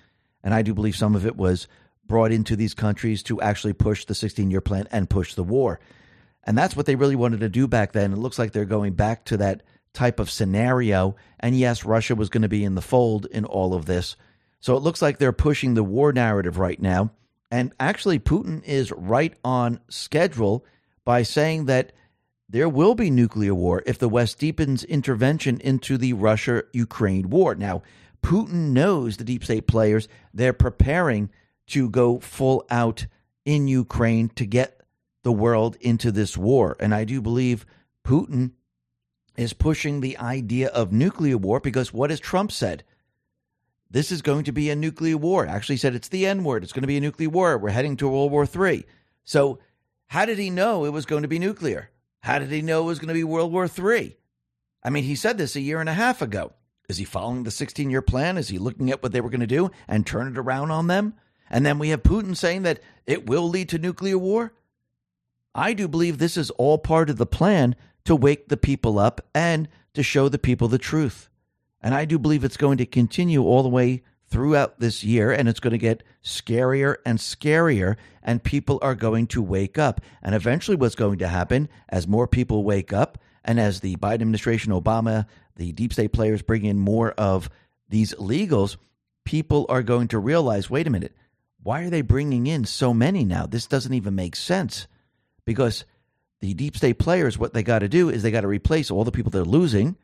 And 0.44 0.52
I 0.52 0.60
do 0.60 0.74
believe 0.74 0.96
some 0.96 1.14
of 1.14 1.24
it 1.24 1.36
was 1.36 1.66
brought 2.06 2.30
into 2.30 2.56
these 2.56 2.74
countries 2.74 3.22
to 3.22 3.40
actually 3.40 3.72
push 3.72 4.04
the 4.04 4.14
16 4.14 4.50
year 4.50 4.60
plan 4.60 4.86
and 4.90 5.08
push 5.08 5.34
the 5.34 5.42
war. 5.42 5.80
And 6.44 6.56
that's 6.56 6.76
what 6.76 6.86
they 6.86 6.94
really 6.94 7.16
wanted 7.16 7.40
to 7.40 7.48
do 7.48 7.66
back 7.66 7.92
then. 7.92 8.12
It 8.12 8.18
looks 8.18 8.38
like 8.38 8.52
they're 8.52 8.64
going 8.64 8.94
back 8.94 9.24
to 9.26 9.38
that 9.38 9.62
type 9.92 10.20
of 10.20 10.30
scenario. 10.30 11.16
And 11.40 11.56
yes, 11.56 11.84
Russia 11.84 12.14
was 12.14 12.28
going 12.28 12.42
to 12.42 12.48
be 12.48 12.64
in 12.64 12.74
the 12.74 12.82
fold 12.82 13.26
in 13.26 13.44
all 13.44 13.74
of 13.74 13.86
this. 13.86 14.16
So 14.60 14.76
it 14.76 14.82
looks 14.82 15.00
like 15.02 15.18
they're 15.18 15.32
pushing 15.32 15.74
the 15.74 15.84
war 15.84 16.12
narrative 16.12 16.58
right 16.58 16.80
now. 16.80 17.10
And 17.50 17.72
actually, 17.80 18.18
Putin 18.18 18.62
is 18.64 18.92
right 18.92 19.34
on 19.44 19.80
schedule 19.88 20.64
by 21.04 21.22
saying 21.22 21.66
that 21.66 21.92
there 22.48 22.68
will 22.68 22.94
be 22.94 23.10
nuclear 23.10 23.54
war 23.54 23.82
if 23.86 23.98
the 23.98 24.08
West 24.08 24.38
deepens 24.38 24.84
intervention 24.84 25.60
into 25.60 25.96
the 25.96 26.12
Russia 26.12 26.64
Ukraine 26.72 27.30
war. 27.30 27.54
Now, 27.54 27.82
Putin 28.22 28.70
knows 28.72 29.16
the 29.16 29.24
deep 29.24 29.44
state 29.44 29.66
players, 29.66 30.08
they're 30.34 30.52
preparing 30.52 31.30
to 31.68 31.88
go 31.88 32.18
full 32.18 32.66
out 32.70 33.06
in 33.44 33.68
Ukraine 33.68 34.28
to 34.30 34.44
get 34.44 34.80
the 35.22 35.32
world 35.32 35.76
into 35.80 36.10
this 36.10 36.36
war. 36.36 36.76
And 36.80 36.94
I 36.94 37.04
do 37.04 37.20
believe 37.20 37.66
Putin 38.06 38.52
is 39.36 39.52
pushing 39.52 40.00
the 40.00 40.18
idea 40.18 40.68
of 40.68 40.92
nuclear 40.92 41.36
war 41.36 41.60
because 41.60 41.92
what 41.92 42.10
has 42.10 42.20
Trump 42.20 42.50
said? 42.50 42.82
This 43.90 44.12
is 44.12 44.22
going 44.22 44.44
to 44.44 44.52
be 44.52 44.70
a 44.70 44.76
nuclear 44.76 45.16
war. 45.16 45.46
Actually 45.46 45.78
said 45.78 45.94
it's 45.94 46.08
the 46.08 46.26
N 46.26 46.44
word. 46.44 46.62
It's 46.62 46.72
going 46.72 46.82
to 46.82 46.88
be 46.88 46.96
a 46.96 47.00
nuclear 47.00 47.30
war. 47.30 47.56
We're 47.56 47.70
heading 47.70 47.96
to 47.98 48.08
World 48.08 48.30
War 48.30 48.46
III. 48.46 48.84
So 49.24 49.58
how 50.08 50.24
did 50.24 50.38
he 50.38 50.50
know 50.50 50.84
it 50.84 50.92
was 50.92 51.06
going 51.06 51.22
to 51.22 51.28
be 51.28 51.38
nuclear? 51.38 51.90
How 52.20 52.38
did 52.38 52.50
he 52.50 52.62
know 52.62 52.82
it 52.82 52.86
was 52.86 52.98
going 52.98 53.08
to 53.08 53.14
be 53.14 53.24
World 53.24 53.52
War 53.52 53.66
III? 53.66 54.16
I 54.82 54.90
mean, 54.90 55.04
he 55.04 55.14
said 55.14 55.38
this 55.38 55.56
a 55.56 55.60
year 55.60 55.80
and 55.80 55.88
a 55.88 55.94
half 55.94 56.22
ago. 56.22 56.52
Is 56.88 56.96
he 56.96 57.04
following 57.04 57.42
the 57.42 57.50
16 57.50 57.90
year 57.90 58.02
plan? 58.02 58.38
Is 58.38 58.48
he 58.48 58.58
looking 58.58 58.90
at 58.90 59.02
what 59.02 59.12
they 59.12 59.20
were 59.20 59.30
going 59.30 59.40
to 59.40 59.46
do 59.46 59.70
and 59.86 60.06
turn 60.06 60.28
it 60.28 60.38
around 60.38 60.70
on 60.70 60.86
them? 60.86 61.14
And 61.50 61.64
then 61.64 61.78
we 61.78 61.90
have 61.90 62.02
Putin 62.02 62.36
saying 62.36 62.62
that 62.62 62.80
it 63.06 63.26
will 63.26 63.48
lead 63.48 63.68
to 63.70 63.78
nuclear 63.78 64.18
war? 64.18 64.52
I 65.54 65.72
do 65.72 65.88
believe 65.88 66.18
this 66.18 66.36
is 66.36 66.50
all 66.52 66.78
part 66.78 67.10
of 67.10 67.16
the 67.16 67.26
plan 67.26 67.74
to 68.04 68.14
wake 68.14 68.48
the 68.48 68.56
people 68.56 68.98
up 68.98 69.20
and 69.34 69.68
to 69.94 70.02
show 70.02 70.28
the 70.28 70.38
people 70.38 70.68
the 70.68 70.78
truth. 70.78 71.27
And 71.80 71.94
I 71.94 72.04
do 72.04 72.18
believe 72.18 72.44
it's 72.44 72.56
going 72.56 72.78
to 72.78 72.86
continue 72.86 73.42
all 73.42 73.62
the 73.62 73.68
way 73.68 74.02
throughout 74.26 74.78
this 74.78 75.02
year, 75.02 75.32
and 75.32 75.48
it's 75.48 75.60
going 75.60 75.72
to 75.72 75.78
get 75.78 76.02
scarier 76.22 76.96
and 77.06 77.18
scarier, 77.18 77.96
and 78.22 78.42
people 78.42 78.78
are 78.82 78.94
going 78.94 79.26
to 79.28 79.42
wake 79.42 79.78
up. 79.78 80.00
And 80.22 80.34
eventually, 80.34 80.76
what's 80.76 80.94
going 80.94 81.18
to 81.18 81.28
happen 81.28 81.68
as 81.88 82.06
more 82.06 82.26
people 82.26 82.62
wake 82.64 82.92
up, 82.92 83.18
and 83.44 83.58
as 83.58 83.80
the 83.80 83.96
Biden 83.96 84.14
administration, 84.14 84.72
Obama, 84.72 85.26
the 85.56 85.72
deep 85.72 85.92
state 85.92 86.12
players 86.12 86.42
bring 86.42 86.64
in 86.64 86.78
more 86.78 87.12
of 87.12 87.48
these 87.88 88.12
illegals, 88.14 88.76
people 89.24 89.66
are 89.68 89.82
going 89.82 90.08
to 90.08 90.18
realize 90.18 90.68
wait 90.68 90.86
a 90.86 90.90
minute, 90.90 91.14
why 91.62 91.82
are 91.82 91.90
they 91.90 92.02
bringing 92.02 92.46
in 92.46 92.64
so 92.64 92.92
many 92.92 93.24
now? 93.24 93.46
This 93.46 93.66
doesn't 93.66 93.94
even 93.94 94.14
make 94.14 94.36
sense. 94.36 94.86
Because 95.44 95.84
the 96.40 96.54
deep 96.54 96.76
state 96.76 96.98
players, 96.98 97.38
what 97.38 97.54
they 97.54 97.62
got 97.62 97.80
to 97.80 97.88
do 97.88 98.10
is 98.10 98.22
they 98.22 98.30
got 98.30 98.42
to 98.42 98.48
replace 98.48 98.90
all 98.90 99.04
the 99.04 99.10
people 99.10 99.30
they're 99.30 99.42
losing, 99.42 99.96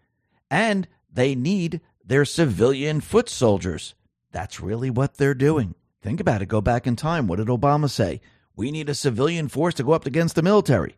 and 0.50 0.88
they 1.14 1.34
need 1.34 1.80
their 2.04 2.24
civilian 2.24 3.00
foot 3.00 3.28
soldiers. 3.28 3.94
That's 4.32 4.60
really 4.60 4.90
what 4.90 5.16
they're 5.16 5.34
doing. 5.34 5.74
Think 6.02 6.20
about 6.20 6.42
it. 6.42 6.46
Go 6.46 6.60
back 6.60 6.86
in 6.86 6.96
time. 6.96 7.26
What 7.26 7.36
did 7.36 7.46
Obama 7.46 7.88
say? 7.88 8.20
We 8.56 8.70
need 8.70 8.88
a 8.88 8.94
civilian 8.94 9.48
force 9.48 9.74
to 9.74 9.84
go 9.84 9.92
up 9.92 10.06
against 10.06 10.34
the 10.34 10.42
military. 10.42 10.96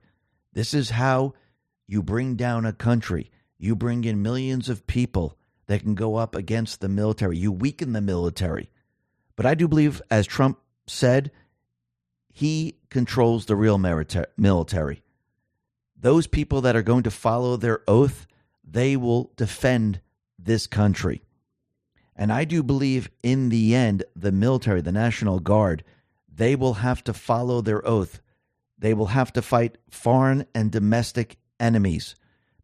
This 0.53 0.75
is 0.75 0.91
how 0.91 1.35
you 1.87 2.03
bring 2.03 2.35
down 2.35 2.67
a 2.67 2.73
country. 2.73 3.31
You 3.59 3.77
bring 3.77 4.05
in 4.05 4.23
millions 4.23 4.69
of 4.69 4.87
people 4.87 5.39
that 5.67 5.83
can 5.83 5.95
go 5.95 6.17
up 6.17 6.35
against 6.35 6.81
the 6.81 6.89
military. 6.89 7.39
You 7.39 7.53
weaken 7.53 7.93
the 7.93 8.01
military. 8.01 8.71
But 9.37 9.47
I 9.47 9.55
do 9.55 9.69
believe, 9.69 10.03
as 10.11 10.27
Trump 10.27 10.59
said, 10.87 11.31
he 12.33 12.79
controls 12.91 13.47
the 13.47 13.57
real 13.57 13.79
military. 13.79 15.03
Those 15.99 16.27
people 16.27 16.63
that 16.63 16.77
are 16.77 16.83
going 16.83 17.03
to 17.05 17.11
follow 17.11 17.57
their 17.57 17.83
oath, 17.87 18.27
they 18.65 18.97
will 18.97 19.31
defend 19.37 20.01
this 20.47 20.67
country. 20.67 21.23
And 22.17 22.33
I 22.33 22.45
do 22.45 22.63
believe 22.63 23.11
in 23.23 23.51
the 23.51 23.75
end, 23.75 24.05
the 24.15 24.33
military, 24.33 24.81
the 24.81 24.93
National 24.93 25.39
Guard, 25.39 25.85
they 26.35 26.57
will 26.57 26.75
have 26.75 27.05
to 27.05 27.13
follow 27.13 27.61
their 27.61 27.87
oath. 27.87 28.21
They 28.79 28.95
will 28.95 29.07
have 29.07 29.33
to 29.35 29.43
fight 29.43 29.79
foreign 29.91 30.47
and 30.55 30.73
domestic 30.73 31.37
enemies. 31.61 32.15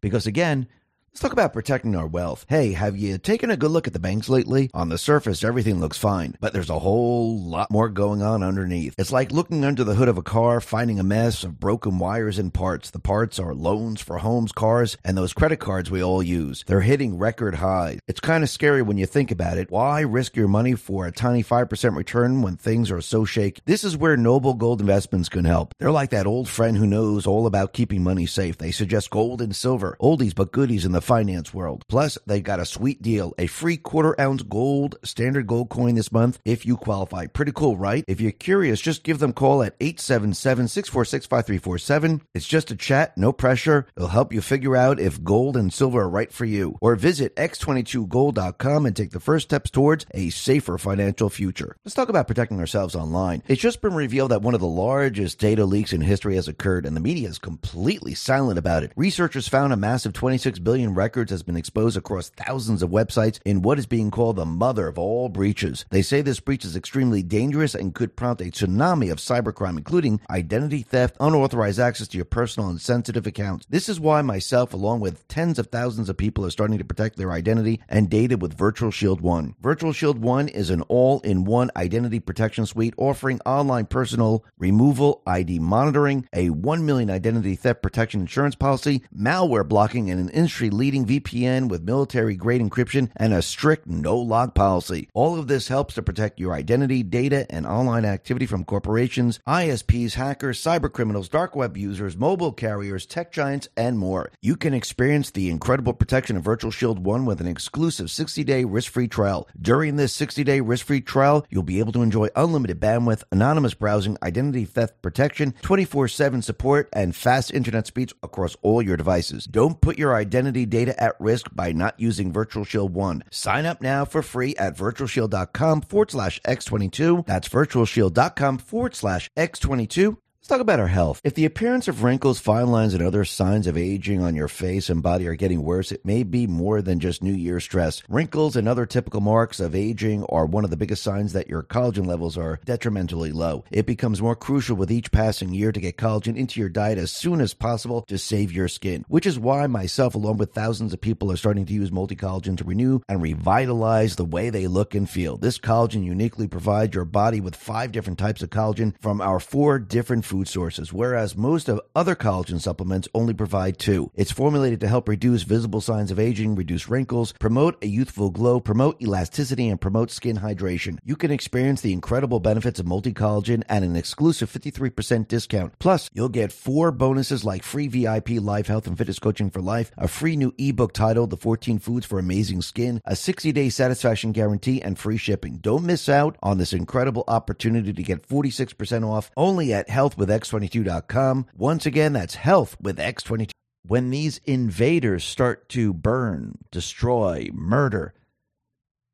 Because 0.01 0.27
again, 0.27 0.67
Let's 1.13 1.21
talk 1.21 1.35
about 1.35 1.53
protecting 1.53 1.95
our 1.95 2.07
wealth. 2.07 2.47
Hey, 2.49 2.73
have 2.73 2.97
you 2.97 3.19
taken 3.19 3.51
a 3.51 3.57
good 3.59 3.71
look 3.71 3.87
at 3.87 3.93
the 3.93 3.99
banks 3.99 4.31
lately? 4.31 4.71
On 4.73 4.89
the 4.89 4.97
surface, 4.97 5.45
everything 5.45 5.79
looks 5.79 5.99
fine, 5.99 6.39
but 6.41 6.55
there's 6.55 6.71
a 6.71 6.79
whole 6.79 7.39
lot 7.39 7.71
more 7.71 7.91
going 7.91 8.23
on 8.23 8.43
underneath. 8.43 8.95
It's 8.97 9.13
like 9.13 9.31
looking 9.31 9.63
under 9.63 9.85
the 9.85 9.95
hood 9.95 10.09
of 10.09 10.17
a 10.17 10.23
car, 10.23 10.59
finding 10.63 10.99
a 10.99 11.03
mess 11.03 11.45
of 11.45 11.61
broken 11.61 11.99
wires 11.99 12.39
and 12.39 12.53
parts. 12.53 12.91
The 12.91 12.99
parts 12.99 13.39
are 13.39 13.53
loans 13.55 14.01
for 14.01 14.17
homes, 14.17 14.53
cars, 14.53 14.97
and 15.05 15.15
those 15.15 15.35
credit 15.35 15.59
cards 15.59 15.91
we 15.91 16.03
all 16.03 16.23
use. 16.23 16.65
They're 16.67 16.81
hitting 16.81 17.19
record 17.19 17.57
highs. 17.57 17.99
It's 18.09 18.19
kind 18.19 18.43
of 18.43 18.49
scary 18.49 18.81
when 18.81 18.97
you 18.97 19.05
think 19.05 19.31
about 19.31 19.59
it. 19.59 19.71
Why 19.71 20.01
risk 20.01 20.35
your 20.35 20.49
money 20.49 20.77
for 20.77 21.07
a 21.07 21.13
tiny 21.13 21.45
5% 21.45 21.95
return 21.95 22.41
when 22.41 22.57
things 22.57 22.91
are 22.91 23.03
so 23.03 23.27
shaky? 23.27 23.61
This 23.67 23.85
is 23.85 23.99
where 23.99 24.17
Noble 24.17 24.55
Gold 24.55 24.81
Investments 24.81 25.29
can 25.29 25.45
help. 25.45 25.75
They're 25.79 25.91
like 25.91 26.09
that 26.09 26.27
old 26.27 26.49
friend 26.49 26.75
who 26.75 26.87
knows 26.87 27.27
all 27.27 27.47
about 27.47 27.75
keeping 27.75 28.03
money 28.03 28.25
safe. 28.25 28.57
They 28.57 28.71
suggest 28.71 29.11
gold 29.11 29.43
and 29.43 29.55
silver, 29.55 29.95
oldies 30.01 30.35
but 30.35 30.53
goodies 30.53 30.87
in 30.87 30.93
the 30.93 31.02
finance 31.03 31.53
world. 31.53 31.85
Plus, 31.89 32.19
they 32.27 32.41
got 32.41 32.61
a 32.61 32.65
sweet 32.65 33.03
deal 33.03 33.35
a 33.39 33.47
free 33.47 33.77
quarter 33.77 34.19
ounce 34.21 34.43
gold 34.43 34.97
standard 35.03 35.47
gold 35.47 35.69
coin 35.69 35.95
this 35.95 36.13
month 36.13 36.39
if 36.45 36.65
you 36.67 36.77
qualify. 36.77 37.27
Pretty 37.27 37.53
cool, 37.53 37.77
right? 37.77 38.05
If 38.09 38.21
you're 38.21 38.33
curious, 38.33 38.81
just 38.81 39.03
give 39.03 39.19
them 39.19 39.31
a 39.31 39.35
call 39.35 39.63
at 39.63 39.77
877 39.81 40.69
646 40.69 41.27
5347. 41.27 42.23
It's 42.35 42.47
just 42.47 42.71
a 42.71 42.77
chat, 42.77 43.17
no 43.17 43.33
pressure. 43.33 43.87
It'll 43.97 44.09
help 44.09 44.33
you 44.33 44.41
figure 44.41 44.77
out 44.77 45.01
if 45.01 45.23
gold 45.23 45.57
and 45.57 45.73
silver 45.73 46.03
are 46.03 46.09
right 46.09 46.33
for 46.33 46.45
you. 46.45 46.79
Or 46.81 46.97
visit 46.97 47.35
x22gold.com 47.37 48.87
and 48.87 48.97
take 48.97 49.11
the 49.11 49.21
first 49.21 49.49
steps 49.49 49.71
towards 49.71 50.07
a 50.13 50.31
safer 50.31 50.79
financial 50.79 51.31
future. 51.31 51.77
Let's 51.85 51.95
talk 51.95 52.09
about 52.09 52.27
protecting 52.27 52.61
ourselves 52.61 52.95
online. 52.95 53.43
It's 53.49 53.61
just 53.61 53.81
been 53.83 53.95
revealed 53.95 54.31
that 54.31 54.43
one 54.43 54.55
of 54.55 54.61
the 54.61 54.67
largest 54.67 55.39
data 55.39 55.65
leaks 55.65 55.93
in 55.93 56.01
history 56.01 56.37
has 56.37 56.49
occurred, 56.49 56.87
and 56.87 56.97
the 56.97 57.01
media 57.01 57.29
is 57.29 57.39
completely 57.39 58.15
silent 58.15 58.59
about 58.59 58.83
it. 58.83 58.93
Researchers 58.97 59.49
found 59.49 59.73
a 59.73 59.77
massive 59.77 60.13
26 60.13 60.59
billion 60.61 60.92
records 60.95 61.31
has 61.31 61.43
been 61.43 61.57
exposed 61.57 61.97
across 61.97 62.29
thousands 62.31 62.83
of 62.83 62.91
websites 62.91 63.41
in 63.45 63.63
what 63.63 63.79
is 63.79 63.87
being 63.87 64.11
called 64.11 64.37
the 64.37 64.45
mother 64.45 64.89
of 64.89 64.99
all 64.99 65.29
breaches. 65.29 65.85
They 65.91 66.03
say 66.03 66.23
this 66.23 66.41
breach 66.41 66.65
is 66.65 66.77
extremely 66.77 67.23
dangerous 67.23 67.75
and 67.75 67.95
could 67.95 68.17
prompt 68.17 68.43
a 68.43 68.47
tsunami 68.47 69.11
of 69.11 69.19
cybercrime, 69.19 69.77
including 69.77 70.21
identity 70.31 70.83
theft, 70.83 71.17
unauthorized 71.21 71.81
access 71.81 72.09
to 72.09 72.19
your 72.19 72.25
personal 72.25 72.69
and 72.69 72.81
sensitive 72.81 73.27
accounts. 73.27 73.67
This 73.69 73.89
is 73.89 74.01
why 74.01 74.23
myself, 74.23 74.73
along 74.75 75.01
with 75.01 75.27
tens 75.29 75.59
of 75.59 75.69
thousands 75.69 76.09
of 76.09 76.17
people, 76.17 76.45
are 76.47 76.51
starting 76.51 76.79
to 76.79 76.85
protect 76.85 77.17
their 77.17 77.33
identity 77.33 77.81
and 77.89 78.11
data 78.11 78.37
with 78.37 78.57
Virtual 78.57 78.91
Shield 78.91 79.21
One. 79.21 79.55
Virtual 79.61 79.93
Shield 79.93 80.19
One 80.19 80.49
is 80.49 80.71
an 80.71 80.83
all 80.83 81.21
in 81.21 81.45
one 81.45 81.71
identity 81.77 82.21
protection 82.21 82.67
suite 82.67 82.95
offering 82.97 83.41
online 83.47 83.87
personal 83.87 84.45
removal, 84.59 85.23
ID 85.27 85.59
monitoring, 85.59 86.29
a 86.33 86.51
1 86.51 86.87
million 86.87 87.11
identity 87.11 87.55
theft 87.57 87.83
protection 87.83 88.21
insurance 88.21 88.55
policy, 88.55 89.03
malware 89.17 89.67
blocking, 89.67 90.11
and 90.11 90.21
an 90.21 90.29
industry 90.31 90.71
leading 90.83 91.07
VPN 91.07 91.69
with 91.69 91.85
military 91.85 92.35
grade 92.35 92.61
encryption 92.61 93.09
and 93.15 93.33
a 93.33 93.41
strict 93.41 93.87
no 93.87 94.19
log 94.19 94.53
policy. 94.53 95.09
All 95.15 95.39
of 95.39 95.47
this 95.47 95.69
helps 95.69 95.95
to 95.95 96.03
protect 96.03 96.41
your 96.41 96.55
identity, 96.55 97.05
data, 97.05 97.47
and 97.49 97.65
online 97.65 98.05
activity 98.05 98.47
from 98.47 98.65
corporations, 98.65 99.39
ISPs, 99.47 100.15
hackers, 100.15 100.61
cyber 100.61 100.93
criminals, 100.93 101.29
dark 101.29 101.55
web 101.55 101.77
users, 101.77 102.17
mobile 102.17 102.51
carriers, 102.51 103.07
tech 103.07 103.31
giants, 103.31 103.69
and 103.77 103.97
more. 103.97 104.33
You 104.41 104.57
can 104.57 104.75
experience 104.75 105.31
the 105.31 105.51
incredible 105.51 105.93
protection 105.93 106.37
of 106.37 106.43
Virtual 106.43 106.73
Shield 106.73 107.05
1 107.05 107.27
with 107.27 107.41
an 107.41 107.47
exclusive 107.47 108.11
60 108.11 108.43
day 108.43 108.65
risk 108.65 108.91
free 108.91 109.07
trial. 109.07 109.47
During 109.61 109.95
this 109.95 110.13
60 110.13 110.43
day 110.43 110.59
risk 110.59 110.85
free 110.85 111.01
trial, 111.01 111.47
you'll 111.49 111.63
be 111.63 111.79
able 111.79 111.93
to 111.93 112.03
enjoy 112.03 112.27
unlimited 112.35 112.81
bandwidth, 112.81 113.23
anonymous 113.31 113.75
browsing, 113.75 114.19
identity 114.21 114.65
theft 114.65 115.01
protection, 115.01 115.55
24 115.63 116.09
7 116.09 116.43
support, 116.43 116.89
and 116.93 117.15
fast 117.15 117.55
internet 117.55 117.87
speeds 117.87 118.13
across 118.21 118.57
all 118.63 118.83
your 118.83 118.97
devices. 118.97 119.45
Don't 119.45 119.81
put 119.81 119.97
your 119.97 120.17
identity 120.17 120.67
data 120.73 121.01
at 121.01 121.15
risk 121.21 121.47
by 121.55 121.71
not 121.71 121.95
using 122.01 122.33
Virtual 122.33 122.65
Shield 122.65 122.93
1. 122.95 123.25
Sign 123.31 123.67
up 123.67 123.81
now 123.81 124.05
for 124.05 124.23
free 124.23 124.57
at 124.57 124.77
virtualshield.com 124.77 125.83
forward 125.83 126.11
slash 126.11 126.41
X22. 126.41 127.27
That's 127.27 127.49
virtualshield.com 127.49 128.59
forward 128.59 128.97
slash 128.97 129.31
X22 129.37 129.93
Let's 129.93 130.32
talk 130.53 130.61
about 130.61 130.81
our 130.81 130.87
health. 130.87 131.19
If 131.25 131.33
the 131.33 131.47
appearance 131.47 131.89
of 131.89 132.03
wrinkles, 132.03 132.39
fine 132.39 132.67
lines, 132.67 132.93
and 132.93 133.03
other 133.03 133.25
signs 133.25 133.67
of 133.67 133.79
aging 133.79 134.21
on 134.21 134.37
your 134.37 134.49
face 134.49 134.91
and 134.91 135.03
body 135.03 135.27
are 135.27 135.35
getting 135.35 135.63
worse, 135.63 135.91
it 135.91 136.05
may 136.05 136.25
be 136.25 136.47
more 136.47 136.83
than 136.83 137.01
just 137.01 137.23
New 137.23 137.33
Year 137.33 137.59
stress. 137.59 138.03
Wrinkles 138.07 138.55
and 138.55 138.69
other 138.69 138.85
typical 138.85 139.23
marks 139.23 139.61
of 139.61 139.75
aging 139.75 140.25
are 140.25 140.45
one 140.45 140.63
of 140.63 140.69
the 140.69 140.77
biggest 140.77 141.03
signs 141.03 141.33
that 141.33 141.49
your 141.49 141.63
collagen 141.63 142.07
levels 142.07 142.37
are 142.37 142.61
detrimentally 142.67 143.33
low. 143.33 143.65
It 143.71 143.87
becomes 143.87 144.21
more 144.21 144.37
crucial 144.37 144.77
with 144.77 144.93
each 144.93 145.11
passing 145.11 145.55
year 145.55 145.73
to 145.73 145.81
get 145.81 145.97
collagen 145.97 146.37
into 146.37 146.61
your 146.61 146.69
diet 146.69 146.99
as 146.99 147.11
soon 147.11 147.41
as 147.41 147.55
possible 147.55 148.03
to 148.03 148.19
save 148.19 148.53
your 148.53 148.69
skin, 148.69 149.07
which 149.09 149.25
is 149.25 149.39
why 149.39 149.67
myself, 149.69 150.15
along 150.15 150.37
with 150.37 150.53
thousands 150.53 150.93
of 150.93 151.01
people, 151.01 151.33
are 151.33 151.37
starting 151.39 151.65
to 151.65 151.73
use 151.73 151.91
multi 151.91 152.15
collagen 152.15 152.59
to 152.59 152.65
renew 152.65 153.01
and 153.09 153.23
revitalize 153.23 154.17
the 154.17 154.25
way 154.27 154.51
they 154.51 154.67
look 154.67 154.95
and 154.95 155.09
feel. 155.09 155.39
This 155.39 155.57
collagen 155.57 156.05
uniquely 156.05 156.47
provides 156.47 156.95
your 156.95 157.07
body 157.07 157.41
with 157.41 157.57
five 157.57 157.91
different 157.91 158.19
types 158.19 158.43
of 158.43 158.51
collagen 158.51 158.95
from 159.01 159.23
our 159.23 159.41
four 159.41 159.79
different 159.79 160.27
food 160.27 160.42
sources, 160.49 160.93
whereas 160.93 161.37
most 161.37 161.69
of 161.69 161.81
other 161.95 162.15
collagen 162.15 162.61
supplements 162.61 163.09
only 163.15 163.35
provide 163.35 163.79
two. 163.79 164.11
It's 164.15 164.33
formulated 164.33 164.81
to 164.81 164.89
help 164.89 165.09
reduce 165.09 165.43
visible 165.43 165.81
signs 165.81 166.11
of 166.11 166.19
aging, 166.19 166.55
reduce 166.55 166.89
wrinkles, 166.89 167.33
promote 167.33 167.83
a 167.83 167.87
youthful 167.87 168.31
glow, 168.31 168.61
promote 168.61 169.01
elasticity, 169.03 169.69
and 169.69 169.81
promote 169.81 170.11
skin 170.11 170.39
hydration. 170.39 170.99
You 171.05 171.17
can 171.17 171.31
experience 171.31 171.81
the 171.81 171.93
incredible 171.93 172.41
benefits 172.41 172.81
of 172.81 172.87
multi 172.87 173.13
collagen 173.13 173.63
at 173.69 173.83
an 173.83 173.97
exclusive 173.97 174.51
53% 174.51 175.29
discount. 175.29 175.79
Plus, 175.79 176.09
you'll 176.13 176.29
get 176.29 176.53
four 176.53 176.93
bonuses 176.93 177.45
like 177.45 177.63
free 177.63 177.89
VIP 177.89 178.31
live 178.31 178.67
health 178.67 178.87
and 178.87 178.97
fitness 178.97 179.19
coaching 179.19 179.51
for 179.51 179.61
life, 179.61 179.91
a 179.97 180.09
free 180.09 180.37
new 180.37 180.53
ebook 180.59 180.93
titled 180.93 181.31
The 181.31 181.37
14 181.37 181.79
Foods 181.79 182.07
for 182.07 182.19
Amazing 182.19 182.63
Skin, 182.63 183.01
a 183.05 183.17
60 183.17 183.53
day 183.53 183.69
satisfaction 183.69 184.33
guarantee, 184.33 184.81
and 184.83 184.99
free 184.99 185.17
shipping. 185.17 185.59
Don't 185.59 185.85
miss 185.85 186.09
out 186.09 186.37
on 186.43 186.59
this 186.59 186.73
incredible 186.73 187.25
opportunity 187.29 187.93
to 187.93 188.03
get 188.03 188.27
46% 188.29 189.09
off 189.09 189.31
only 189.37 189.73
at 189.73 189.89
Health 189.89 190.17
with 190.23 190.29
X22.com. 190.29 191.47
Once 191.57 191.85
again, 191.85 192.13
that's 192.13 192.37
health 192.37 192.77
with 192.81 192.97
X22. 192.97 193.51
When 193.85 194.11
these 194.11 194.41
invaders 194.45 195.25
start 195.25 195.69
to 195.71 195.93
burn, 195.93 196.59
destroy, 196.71 197.49
murder, 197.53 198.15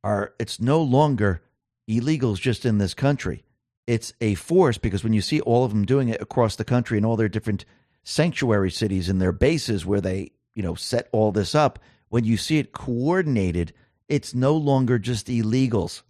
are 0.04 0.34
it's 0.38 0.60
no 0.60 0.82
longer 0.82 1.42
illegals 1.88 2.38
just 2.38 2.66
in 2.66 2.76
this 2.76 2.92
country. 2.92 3.42
It's 3.86 4.12
a 4.20 4.34
force 4.34 4.76
because 4.76 5.02
when 5.02 5.14
you 5.14 5.22
see 5.22 5.40
all 5.40 5.64
of 5.64 5.70
them 5.70 5.86
doing 5.86 6.10
it 6.10 6.20
across 6.20 6.56
the 6.56 6.64
country 6.64 6.98
and 6.98 7.06
all 7.06 7.16
their 7.16 7.30
different 7.30 7.64
sanctuary 8.04 8.70
cities 8.70 9.08
and 9.08 9.18
their 9.18 9.32
bases 9.32 9.86
where 9.86 10.02
they, 10.02 10.32
you 10.54 10.62
know, 10.62 10.74
set 10.74 11.08
all 11.10 11.32
this 11.32 11.54
up, 11.54 11.78
when 12.10 12.24
you 12.24 12.36
see 12.36 12.58
it 12.58 12.72
coordinated, 12.72 13.72
it's 14.10 14.34
no 14.34 14.54
longer 14.54 14.98
just 14.98 15.28
illegals. 15.28 16.02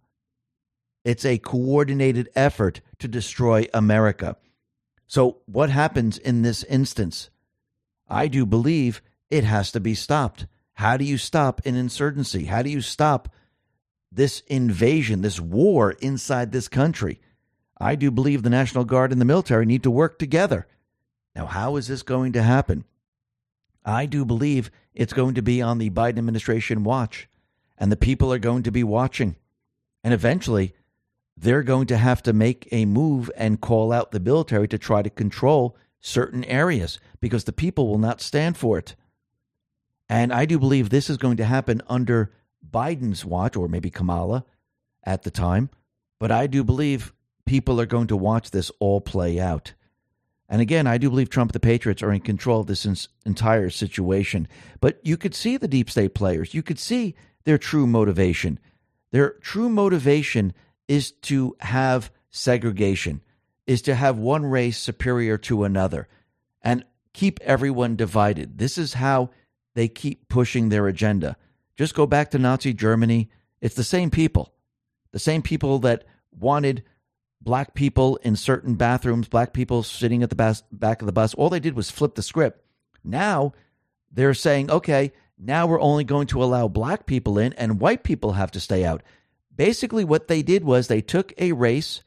It's 1.05 1.25
a 1.25 1.39
coordinated 1.39 2.31
effort 2.35 2.81
to 2.99 3.07
destroy 3.07 3.69
America. 3.73 4.37
So, 5.09 5.39
what 5.47 5.71
happens 5.71 6.19
in 6.19 6.43
this 6.43 6.63
instance? 6.65 7.31
I 8.09 8.29
do 8.29 8.45
believe 8.45 9.01
it 9.31 9.43
has 9.43 9.73
to 9.73 9.81
be 9.81 9.95
stopped. 9.95 10.47
How 10.75 10.99
do 10.99 11.05
you 11.05 11.17
stop 11.17 11.63
an 11.65 11.75
insurgency? 11.75 12.45
How 12.45 12.63
do 12.63 12.71
you 12.71 12.83
stop 12.83 13.31
this 14.13 14.41
invasion, 14.47 15.23
this 15.23 15.41
war 15.41 15.93
inside 15.93 16.53
this 16.53 16.69
country? 16.69 17.21
I 17.81 17.95
do 17.95 18.11
believe 18.11 18.43
the 18.43 18.51
National 18.51 18.85
Guard 18.85 19.11
and 19.11 19.21
the 19.21 19.25
military 19.25 19.65
need 19.65 19.83
to 19.85 19.91
work 19.91 20.19
together. 20.19 20.67
Now, 21.35 21.47
how 21.47 21.77
is 21.77 21.89
this 21.89 22.03
going 22.03 22.33
to 22.35 22.43
happen? 22.43 22.85
I 23.85 24.05
do 24.05 24.27
believe 24.27 24.71
it's 24.95 25.15
going 25.15 25.35
to 25.35 25.43
be 25.43 25.63
on 25.63 25.79
the 25.79 25.89
Biden 25.89 26.19
administration 26.19 26.85
watch, 26.85 27.29
and 27.79 27.91
the 27.91 27.97
people 27.97 28.31
are 28.33 28.39
going 28.39 28.63
to 28.65 28.71
be 28.71 28.85
watching. 28.85 29.37
And 30.05 30.13
eventually, 30.13 30.75
they're 31.41 31.63
going 31.63 31.87
to 31.87 31.97
have 31.97 32.23
to 32.23 32.33
make 32.33 32.69
a 32.73 32.85
move 32.85 33.31
and 33.37 33.61
call 33.61 33.93
out 33.93 34.11
the 34.11 34.21
military 34.21 34.67
to 34.69 34.79
try 34.79 35.03
to 35.03 35.11
control 35.11 35.77
certain 36.01 36.45
areas 36.45 36.99
because 37.21 37.45
the 37.45 37.53
people 37.53 37.89
will 37.89 37.99
not 37.99 38.21
stand 38.21 38.57
for 38.57 38.79
it. 38.79 38.97
And 40.09 40.33
I 40.33 40.47
do 40.47 40.59
believe 40.59 40.91
this 40.91 41.09
is 41.09 41.17
going 41.17 41.37
to 41.37 41.45
happen 41.45 41.83
under 41.89 42.33
Biden's 42.69 43.25
watch, 43.25 43.57
or 43.57 43.69
maybe 43.69 43.91
Kamala 43.91 44.45
at 45.05 45.23
the 45.23 45.31
time. 45.31 45.71
But 46.19 46.33
I 46.33 46.47
do 46.47 46.65
believe 46.65 47.13
people 47.47 47.81
are 47.81 47.87
going 47.87 48.09
to 48.09 48.17
watch 48.17 48.51
this 48.51 48.71
all 48.81 49.01
play 49.01 49.39
out. 49.39 49.75
And 50.49 50.61
again, 50.61 50.87
I 50.87 50.99
do 50.99 51.11
believe 51.11 51.29
Trump 51.29 51.53
the 51.53 51.61
Patriots 51.61 52.03
are 52.03 52.13
in 52.13 52.21
control 52.21 52.61
of 52.61 52.67
this 52.67 53.09
entire 53.27 53.71
situation. 53.71 54.49
But 54.81 54.99
you 55.03 55.17
could 55.17 55.35
see 55.35 55.57
the 55.57 55.69
deep 55.69 55.91
state 55.91 56.15
players. 56.15 56.55
You 56.55 56.63
could 56.63 56.79
see 56.79 57.15
their 57.45 57.59
true 57.59 57.87
motivation. 57.87 58.59
Their 59.11 59.31
true 59.41 59.69
motivation 59.69 60.55
is 60.89 61.13
to 61.13 61.57
have 61.61 62.11
segregation, 62.31 63.21
is 63.67 63.83
to 63.83 63.95
have 63.95 64.19
one 64.19 64.45
race 64.45 64.79
superior 64.79 65.39
to 65.39 65.65
another 65.65 66.09
and 66.63 66.85
keep 67.13 67.39
everyone 67.43 67.97
divided. 67.97 68.59
This 68.59 68.79
is 68.79 68.95
how 68.95 69.31
they 69.75 69.89
keep 69.89 70.29
pushing 70.29 70.69
their 70.69 70.89
agenda. 70.89 71.37
Just 71.77 71.95
go 71.95 72.07
back 72.07 72.31
to 72.31 72.39
Nazi 72.39 72.73
Germany. 72.73 73.31
It's 73.61 73.77
the 73.77 73.85
same 73.85 74.11
people, 74.11 74.53
the 75.13 75.19
same 75.19 75.43
people 75.43 75.79
that 75.81 76.05
wanted 76.33 76.83
black 77.41 77.75
people 77.75 78.17
in 78.23 78.37
certain 78.37 78.75
bathrooms, 78.75 79.29
black 79.29 79.53
people 79.53 79.83
sitting 79.83 80.23
at 80.23 80.31
the 80.31 80.37
bas- 80.37 80.65
back 80.73 81.01
of 81.03 81.07
the 81.07 81.13
bus. 81.13 81.35
All 81.35 81.51
they 81.51 81.61
did 81.61 81.77
was 81.77 81.91
flip 81.91 82.15
the 82.15 82.23
script. 82.23 82.65
Now 83.05 83.53
they're 84.11 84.35
saying, 84.35 84.71
okay, 84.71 85.13
now 85.39 85.67
we're 85.67 85.81
only 85.81 86.05
going 86.05 86.27
to 86.29 86.43
allow 86.43 86.67
black 86.67 87.07
people 87.07 87.39
in 87.39 87.53
and 87.53 87.81
white 87.81 88.03
people 88.03 88.33
have 88.33 88.51
to 88.53 88.61
stay 88.61 88.85
out. 88.85 89.03
Basically, 89.59 90.05
what 90.05 90.29
they 90.29 90.41
did 90.41 90.63
was 90.65 90.87
they 90.87 91.01
took 91.01 91.33
a 91.37 91.51
race 91.51 92.03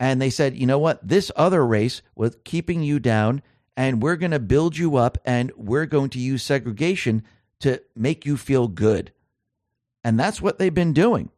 and 0.00 0.20
they 0.20 0.30
said, 0.30 0.56
you 0.56 0.66
know 0.66 0.80
what, 0.80 1.06
this 1.06 1.30
other 1.36 1.64
race 1.64 2.02
was 2.16 2.36
keeping 2.44 2.82
you 2.82 2.98
down, 2.98 3.40
and 3.76 4.02
we're 4.02 4.16
going 4.16 4.32
to 4.32 4.40
build 4.40 4.76
you 4.76 4.96
up, 4.96 5.16
and 5.24 5.52
we're 5.56 5.86
going 5.86 6.10
to 6.10 6.18
use 6.18 6.42
segregation 6.42 7.22
to 7.60 7.80
make 7.94 8.26
you 8.26 8.36
feel 8.36 8.66
good. 8.66 9.12
And 10.02 10.18
that's 10.18 10.42
what 10.42 10.58
they've 10.58 10.74
been 10.74 10.92
doing, 10.92 11.30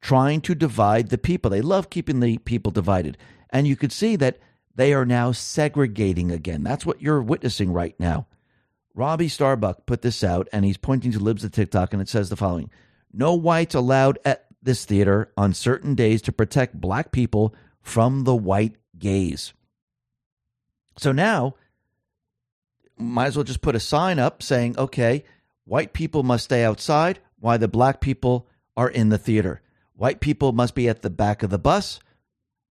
trying 0.00 0.40
to 0.42 0.54
divide 0.54 1.10
the 1.10 1.18
people. 1.18 1.50
They 1.50 1.60
love 1.60 1.90
keeping 1.90 2.20
the 2.20 2.38
people 2.38 2.72
divided. 2.72 3.18
And 3.50 3.66
you 3.66 3.76
could 3.76 3.92
see 3.92 4.16
that 4.16 4.38
they 4.74 4.94
are 4.94 5.04
now 5.04 5.32
segregating 5.32 6.30
again. 6.30 6.62
That's 6.62 6.86
what 6.86 7.02
you're 7.02 7.22
witnessing 7.22 7.70
right 7.70 7.98
now. 8.00 8.26
Robbie 8.94 9.28
Starbuck 9.28 9.84
put 9.84 10.00
this 10.00 10.24
out, 10.24 10.48
and 10.54 10.64
he's 10.64 10.78
pointing 10.78 11.12
to 11.12 11.18
libs 11.18 11.44
of 11.44 11.52
TikTok, 11.52 11.92
and 11.92 12.00
it 12.00 12.08
says 12.08 12.30
the 12.30 12.36
following 12.36 12.70
No 13.12 13.34
whites 13.34 13.74
allowed 13.74 14.18
at 14.24 14.46
this 14.62 14.84
theater 14.84 15.32
on 15.36 15.54
certain 15.54 15.94
days 15.94 16.22
to 16.22 16.32
protect 16.32 16.80
black 16.80 17.12
people 17.12 17.54
from 17.80 18.24
the 18.24 18.34
white 18.34 18.76
gaze. 18.98 19.52
So 20.98 21.12
now, 21.12 21.54
might 22.96 23.26
as 23.26 23.36
well 23.36 23.44
just 23.44 23.62
put 23.62 23.74
a 23.74 23.80
sign 23.80 24.18
up 24.18 24.42
saying, 24.42 24.78
okay, 24.78 25.24
white 25.64 25.92
people 25.92 26.22
must 26.22 26.44
stay 26.44 26.64
outside 26.64 27.18
while 27.40 27.58
the 27.58 27.68
black 27.68 28.00
people 28.00 28.48
are 28.76 28.88
in 28.88 29.08
the 29.08 29.18
theater. 29.18 29.60
White 29.94 30.20
people 30.20 30.52
must 30.52 30.74
be 30.74 30.88
at 30.88 31.02
the 31.02 31.10
back 31.10 31.42
of 31.42 31.50
the 31.50 31.58
bus. 31.58 32.00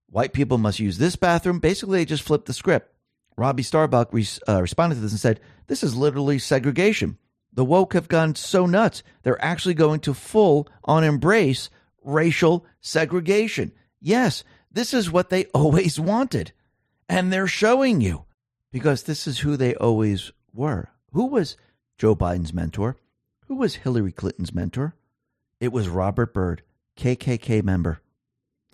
White 0.09 0.33
people 0.33 0.57
must 0.57 0.79
use 0.79 0.97
this 0.97 1.15
bathroom. 1.15 1.59
Basically, 1.59 1.99
they 1.99 2.05
just 2.05 2.23
flipped 2.23 2.45
the 2.45 2.53
script. 2.53 2.93
Robbie 3.37 3.63
Starbuck 3.63 4.13
uh, 4.47 4.61
responded 4.61 4.95
to 4.95 5.01
this 5.01 5.11
and 5.11 5.19
said, 5.19 5.39
This 5.67 5.83
is 5.83 5.95
literally 5.95 6.39
segregation. 6.39 7.17
The 7.53 7.65
woke 7.65 7.93
have 7.93 8.07
gone 8.07 8.35
so 8.35 8.65
nuts, 8.65 9.03
they're 9.23 9.43
actually 9.43 9.73
going 9.73 9.99
to 10.01 10.13
full 10.13 10.67
on 10.85 11.03
embrace 11.03 11.69
racial 12.03 12.65
segregation. 12.79 13.71
Yes, 13.99 14.43
this 14.71 14.93
is 14.93 15.11
what 15.11 15.29
they 15.29 15.45
always 15.53 15.99
wanted. 15.99 16.51
And 17.07 17.31
they're 17.31 17.47
showing 17.47 18.01
you 18.01 18.25
because 18.71 19.03
this 19.03 19.27
is 19.27 19.39
who 19.39 19.57
they 19.57 19.75
always 19.75 20.31
were. 20.53 20.89
Who 21.11 21.27
was 21.27 21.57
Joe 21.97 22.15
Biden's 22.15 22.53
mentor? 22.53 22.97
Who 23.47 23.55
was 23.55 23.75
Hillary 23.75 24.13
Clinton's 24.13 24.53
mentor? 24.53 24.95
It 25.59 25.73
was 25.73 25.89
Robert 25.89 26.33
Byrd, 26.33 26.63
KKK 26.97 27.63
member. 27.63 28.01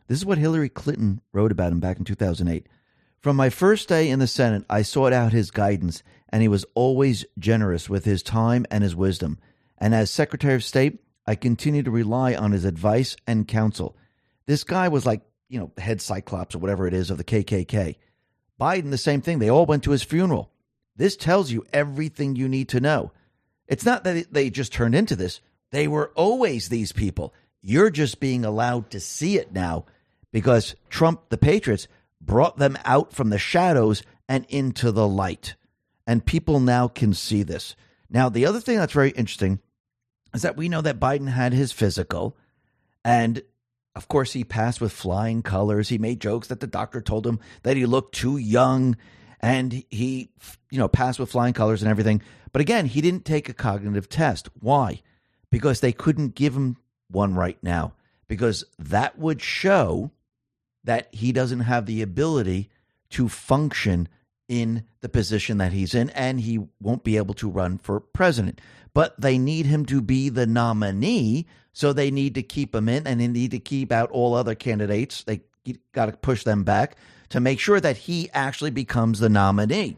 This 0.08 0.20
is 0.20 0.26
what 0.26 0.38
Hillary 0.38 0.70
Clinton 0.70 1.22
wrote 1.34 1.52
about 1.52 1.72
him 1.72 1.80
back 1.80 1.98
in 1.98 2.06
2008. 2.06 2.68
From 3.20 3.36
my 3.36 3.50
first 3.50 3.90
day 3.90 4.10
in 4.10 4.20
the 4.20 4.28
Senate, 4.28 4.64
I 4.70 4.84
sought 4.84 5.12
out 5.12 5.34
his 5.34 5.52
guidance, 5.52 6.04
and 6.30 6.42
he 6.42 6.48
was 6.48 6.66
always 6.76 7.26
generous 7.38 7.90
with 7.90 8.06
his 8.06 8.24
time 8.24 8.66
and 8.70 8.84
his 8.84 8.96
wisdom. 8.96 9.40
And 9.78 9.94
as 9.94 10.10
Secretary 10.12 10.54
of 10.54 10.64
State, 10.64 11.00
I 11.28 11.36
continue 11.36 11.84
to 11.84 11.92
rely 11.92 12.34
on 12.34 12.54
his 12.54 12.66
advice 12.66 13.18
and 13.28 13.48
counsel. 13.48 13.98
This 14.46 14.64
guy 14.64 14.88
was 14.88 15.06
like, 15.06 15.22
you 15.50 15.60
know, 15.60 15.72
head 15.78 16.02
cyclops 16.02 16.56
or 16.56 16.60
whatever 16.60 16.88
it 16.88 16.94
is 16.94 17.12
of 17.12 17.18
the 17.18 17.24
KKK. 17.24 17.96
Biden, 18.60 18.90
the 18.90 18.98
same 18.98 19.22
thing. 19.22 19.40
They 19.40 19.50
all 19.50 19.66
went 19.66 19.84
to 19.84 19.92
his 19.92 20.04
funeral. 20.04 20.52
This 20.96 21.16
tells 21.18 21.52
you 21.52 21.66
everything 21.74 22.36
you 22.36 22.48
need 22.50 22.70
to 22.70 22.80
know. 22.80 23.12
It's 23.68 23.86
not 23.86 24.04
that 24.06 24.34
they 24.34 24.50
just 24.50 24.72
turned 24.72 24.96
into 24.96 25.16
this, 25.16 25.42
they 25.72 25.88
were 25.88 26.12
always 26.16 26.70
these 26.70 26.94
people. 26.94 27.34
You're 27.62 27.90
just 27.90 28.22
being 28.22 28.46
allowed 28.46 28.90
to 28.92 29.00
see 29.00 29.38
it 29.38 29.52
now 29.52 29.86
because 30.32 30.76
Trump, 30.90 31.30
the 31.30 31.38
Patriots, 31.38 31.88
brought 32.22 32.58
them 32.58 32.78
out 32.86 33.12
from 33.12 33.30
the 33.30 33.38
shadows 33.38 34.04
and 34.30 34.46
into 34.48 34.92
the 34.92 35.08
light. 35.08 35.56
And 36.06 36.26
people 36.26 36.62
now 36.62 36.88
can 36.88 37.14
see 37.14 37.44
this. 37.44 37.76
Now, 38.10 38.30
the 38.30 38.46
other 38.46 38.62
thing 38.62 38.78
that's 38.78 38.94
very 38.94 39.10
interesting 39.10 39.60
is 40.34 40.42
that 40.42 40.58
we 40.58 40.70
know 40.70 40.82
that 40.82 41.00
Biden 41.00 41.30
had 41.30 41.54
his 41.54 41.72
physical, 41.72 42.38
and 43.04 43.42
of 43.96 44.08
course, 44.08 44.34
he 44.34 44.44
passed 44.44 44.80
with 44.80 44.92
flying 44.92 45.42
colors. 45.42 45.90
He 45.90 45.98
made 45.98 46.22
jokes 46.22 46.50
that 46.50 46.60
the 46.60 46.68
doctor 46.68 47.02
told 47.02 47.26
him 47.26 47.40
that 47.64 47.78
he 47.78 47.88
looked 47.88 48.14
too 48.14 48.38
young, 48.38 48.96
and 49.40 49.84
he, 49.90 50.30
you 50.70 50.78
know, 50.78 50.88
passed 50.88 51.20
with 51.20 51.32
flying 51.32 51.54
colors 51.54 51.82
and 51.82 51.90
everything. 51.90 52.22
But 52.52 52.62
again, 52.62 52.86
he 52.86 53.02
didn't 53.02 53.26
take 53.26 53.50
a 53.50 53.54
cognitive 53.54 54.08
test. 54.08 54.50
Why? 54.60 55.02
Because 55.50 55.80
they 55.80 55.92
couldn't 55.92 56.36
give 56.36 56.56
him 56.56 56.78
one 57.10 57.34
right 57.34 57.58
now, 57.64 57.94
because 58.28 58.64
that 58.78 59.18
would 59.18 59.42
show 59.42 60.12
that 60.84 61.08
he 61.12 61.32
doesn't 61.32 61.62
have 61.62 61.86
the 61.86 62.02
ability 62.02 62.70
to 63.10 63.28
function 63.28 64.08
in 64.48 64.84
the 65.02 65.10
position 65.10 65.58
that 65.58 65.74
he's 65.74 65.93
in, 65.93 66.10
and 66.12 66.39
he 66.41 66.60
won't 66.80 67.04
be 67.04 67.18
able 67.18 67.34
to 67.36 67.50
run 67.50 67.78
for 67.78 68.00
president. 68.00 68.62
But 68.93 69.20
they 69.20 69.38
need 69.38 69.66
him 69.66 69.86
to 69.88 70.02
be 70.02 70.30
the 70.30 70.48
nominee, 70.48 71.48
so 71.74 71.93
they 71.93 72.12
need 72.12 72.36
to 72.36 72.43
keep 72.43 72.74
him 72.74 72.89
in, 72.89 73.06
and 73.06 73.20
they 73.20 73.28
need 73.28 73.52
to 73.52 73.60
keep 73.60 73.91
out 73.91 74.10
all 74.12 74.34
other 74.34 74.56
candidates. 74.56 75.24
They 75.24 75.41
got 75.91 76.08
to 76.08 76.14
push 76.14 76.43
them 76.43 76.64
back 76.64 76.95
to 77.30 77.39
make 77.39 77.60
sure 77.60 77.80
that 77.80 77.98
he 77.98 78.30
actually 78.34 78.72
becomes 78.72 79.20
the 79.20 79.30
nominee. 79.30 79.98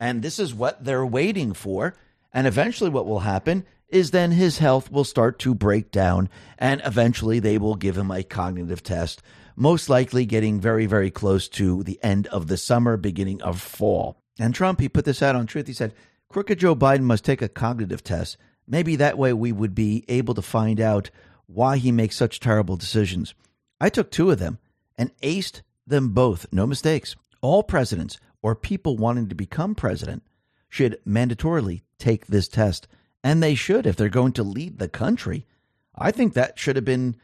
And 0.00 0.22
this 0.22 0.38
is 0.38 0.52
what 0.52 0.84
they're 0.84 1.06
waiting 1.06 1.54
for. 1.54 1.94
And 2.32 2.46
eventually, 2.46 2.90
what 2.90 3.06
will 3.06 3.20
happen 3.20 3.64
is 3.88 4.10
then 4.10 4.32
his 4.32 4.58
health 4.58 4.90
will 4.90 5.04
start 5.04 5.38
to 5.38 5.54
break 5.54 5.92
down, 5.92 6.28
and 6.58 6.82
eventually 6.84 7.38
they 7.38 7.58
will 7.58 7.76
give 7.76 7.96
him 7.96 8.10
a 8.10 8.24
cognitive 8.24 8.82
test 8.82 9.22
most 9.56 9.88
likely 9.88 10.26
getting 10.26 10.60
very, 10.60 10.86
very 10.86 11.10
close 11.10 11.48
to 11.48 11.82
the 11.82 11.98
end 12.02 12.26
of 12.28 12.46
the 12.46 12.56
summer, 12.56 12.96
beginning 12.96 13.42
of 13.42 13.60
fall. 13.60 14.16
And 14.38 14.54
Trump, 14.54 14.80
he 14.80 14.88
put 14.88 15.04
this 15.04 15.22
out 15.22 15.36
on 15.36 15.46
Truth. 15.46 15.66
He 15.66 15.72
said, 15.72 15.94
Crooked 16.28 16.58
Joe 16.58 16.74
Biden 16.74 17.02
must 17.02 17.24
take 17.24 17.42
a 17.42 17.48
cognitive 17.48 18.02
test. 18.02 18.36
Maybe 18.66 18.96
that 18.96 19.18
way 19.18 19.32
we 19.32 19.52
would 19.52 19.74
be 19.74 20.04
able 20.08 20.34
to 20.34 20.42
find 20.42 20.80
out 20.80 21.10
why 21.46 21.76
he 21.76 21.92
makes 21.92 22.16
such 22.16 22.40
terrible 22.40 22.76
decisions. 22.76 23.34
I 23.80 23.90
took 23.90 24.10
two 24.10 24.30
of 24.30 24.38
them 24.38 24.58
and 24.96 25.16
aced 25.18 25.62
them 25.86 26.10
both, 26.10 26.46
no 26.50 26.66
mistakes. 26.66 27.14
All 27.40 27.62
presidents 27.62 28.18
or 28.42 28.54
people 28.54 28.96
wanting 28.96 29.28
to 29.28 29.34
become 29.34 29.74
president 29.74 30.22
should 30.68 30.98
mandatorily 31.06 31.82
take 31.98 32.26
this 32.26 32.48
test. 32.48 32.88
And 33.22 33.42
they 33.42 33.54
should 33.54 33.86
if 33.86 33.96
they're 33.96 34.08
going 34.08 34.32
to 34.32 34.42
lead 34.42 34.78
the 34.78 34.88
country. 34.88 35.46
I 35.94 36.10
think 36.10 36.34
that 36.34 36.58
should 36.58 36.76
have 36.76 36.84
been 36.84 37.16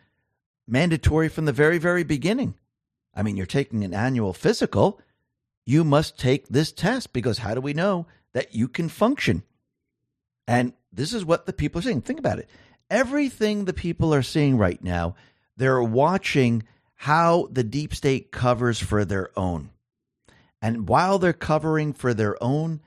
mandatory 0.70 1.28
from 1.28 1.44
the 1.44 1.52
very, 1.52 1.78
very 1.78 2.04
beginning. 2.04 2.54
I 3.14 3.22
mean, 3.22 3.36
you're 3.36 3.46
taking 3.46 3.84
an 3.84 3.94
annual 3.94 4.32
physical. 4.32 5.00
You 5.66 5.84
must 5.84 6.18
take 6.18 6.48
this 6.48 6.72
test 6.72 7.12
because 7.12 7.38
how 7.38 7.54
do 7.54 7.60
we 7.60 7.74
know 7.74 8.06
that 8.32 8.54
you 8.54 8.68
can 8.68 8.88
function? 8.88 9.42
And 10.46 10.72
this 10.92 11.12
is 11.12 11.24
what 11.24 11.46
the 11.46 11.52
people 11.52 11.80
are 11.80 11.82
saying. 11.82 12.02
Think 12.02 12.18
about 12.18 12.38
it. 12.38 12.48
Everything 12.88 13.64
the 13.64 13.72
people 13.72 14.14
are 14.14 14.22
seeing 14.22 14.58
right 14.58 14.82
now, 14.82 15.14
they're 15.56 15.82
watching 15.82 16.64
how 16.94 17.48
the 17.50 17.64
deep 17.64 17.94
state 17.94 18.30
covers 18.30 18.78
for 18.78 19.04
their 19.04 19.30
own. 19.38 19.70
And 20.60 20.88
while 20.88 21.18
they're 21.18 21.32
covering 21.32 21.92
for 21.92 22.12
their 22.12 22.42
own, 22.42 22.80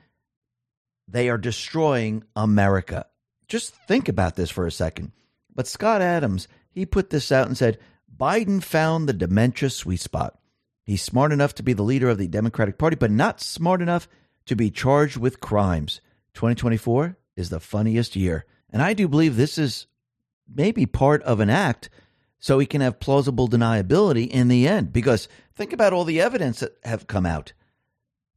they 1.08 1.28
are 1.28 1.38
destroying 1.38 2.24
America. 2.36 3.06
Just 3.48 3.74
think 3.86 4.08
about 4.08 4.36
this 4.36 4.50
for 4.50 4.66
a 4.66 4.72
second. 4.72 5.12
But 5.54 5.66
Scott 5.66 6.02
Adams 6.02 6.48
he 6.74 6.84
put 6.84 7.10
this 7.10 7.30
out 7.30 7.46
and 7.46 7.56
said 7.56 7.78
Biden 8.14 8.62
found 8.62 9.08
the 9.08 9.12
dementia 9.12 9.70
sweet 9.70 10.00
spot. 10.00 10.38
He's 10.82 11.02
smart 11.02 11.32
enough 11.32 11.54
to 11.54 11.62
be 11.62 11.72
the 11.72 11.82
leader 11.82 12.10
of 12.10 12.18
the 12.18 12.28
Democratic 12.28 12.78
Party, 12.78 12.96
but 12.96 13.10
not 13.10 13.40
smart 13.40 13.80
enough 13.80 14.08
to 14.46 14.54
be 14.54 14.70
charged 14.70 15.16
with 15.16 15.40
crimes. 15.40 16.00
2024 16.34 17.16
is 17.36 17.48
the 17.48 17.60
funniest 17.60 18.16
year. 18.16 18.44
And 18.70 18.82
I 18.82 18.92
do 18.92 19.08
believe 19.08 19.36
this 19.36 19.56
is 19.56 19.86
maybe 20.52 20.84
part 20.84 21.22
of 21.22 21.40
an 21.40 21.48
act 21.48 21.88
so 22.38 22.58
he 22.58 22.66
can 22.66 22.82
have 22.82 23.00
plausible 23.00 23.48
deniability 23.48 24.28
in 24.28 24.48
the 24.48 24.68
end. 24.68 24.92
Because 24.92 25.28
think 25.54 25.72
about 25.72 25.92
all 25.92 26.04
the 26.04 26.20
evidence 26.20 26.60
that 26.60 26.76
have 26.84 27.06
come 27.06 27.24
out. 27.24 27.54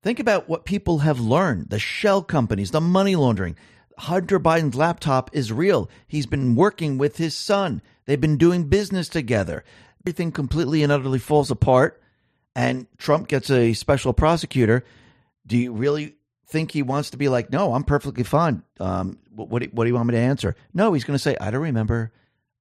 Think 0.02 0.20
about 0.20 0.48
what 0.48 0.64
people 0.64 1.00
have 1.00 1.20
learned 1.20 1.70
the 1.70 1.80
shell 1.80 2.22
companies, 2.22 2.72
the 2.72 2.80
money 2.80 3.16
laundering. 3.16 3.58
Hunter 3.98 4.40
Biden's 4.40 4.76
laptop 4.76 5.32
is 5.34 5.52
real. 5.52 5.90
He's 6.08 6.28
been 6.28 6.56
working 6.56 6.98
with 6.98 7.18
his 7.18 7.36
son. 7.36 7.82
They've 8.08 8.20
been 8.20 8.38
doing 8.38 8.64
business 8.64 9.10
together. 9.10 9.64
Everything 10.04 10.32
completely 10.32 10.82
and 10.82 10.92
utterly 10.92 11.20
falls 11.20 11.52
apart, 11.52 12.02
and 12.56 12.88
Trump 12.98 13.28
gets 13.28 13.52
a 13.52 13.74
special 13.74 14.14
prosecutor. 14.14 14.84
Do 15.46 15.58
you 15.58 15.74
really 15.74 16.16
think 16.48 16.72
he 16.72 16.82
wants 16.82 17.12
to 17.12 17.18
be 17.18 17.28
like, 17.28 17.52
no, 17.52 17.74
I'm 17.74 17.84
perfectly 17.84 18.24
fine? 18.24 18.64
Um, 18.80 19.20
what, 19.30 19.50
what, 19.50 19.64
what 19.74 19.84
do 19.84 19.90
you 19.90 19.96
want 19.96 20.08
me 20.08 20.14
to 20.14 20.20
answer? 20.20 20.56
No, 20.74 20.94
he's 20.94 21.04
going 21.04 21.16
to 21.16 21.22
say, 21.22 21.36
I 21.40 21.52
don't 21.52 21.62
remember. 21.62 22.12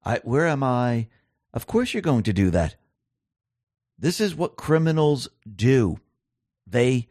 I, 0.03 0.19
where 0.23 0.45
am 0.45 0.61
I? 0.61 1.07
Of 1.53 1.65
course, 1.65 1.93
you're 1.93 2.01
going 2.01 2.23
to 2.23 2.33
do 2.33 2.49
that. 2.51 2.75
This 3.97 4.19
is 4.19 4.35
what 4.35 4.57
criminals 4.57 5.29
do. 5.55 5.99
They 6.67 7.07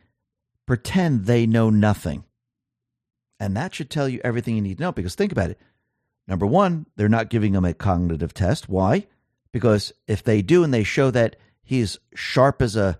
pretend 0.66 1.24
they 1.24 1.47
know 1.47 1.70
nothing. 1.70 2.24
And 3.41 3.57
that 3.57 3.74
should 3.74 3.91
tell 3.91 4.09
you 4.09 4.20
everything 4.22 4.55
you 4.55 4.62
need 4.62 4.78
to 4.78 4.84
know 4.84 4.93
because 4.93 5.14
think 5.14 5.32
about 5.32 5.51
it. 5.51 5.59
Number 6.29 6.47
one, 6.47 6.87
they're 6.97 7.09
not 7.09 7.31
giving 7.31 7.55
him 7.55 7.64
a 7.64 7.74
cognitive 7.74 8.35
test. 8.35 8.68
Why? 8.68 9.07
Because 9.53 9.93
if 10.07 10.22
they 10.22 10.43
do 10.43 10.64
and 10.64 10.74
they 10.74 10.83
show 10.83 11.11
that 11.11 11.37
he's 11.62 11.99
sharp 12.14 12.61
as 12.62 12.77
a, 12.77 12.99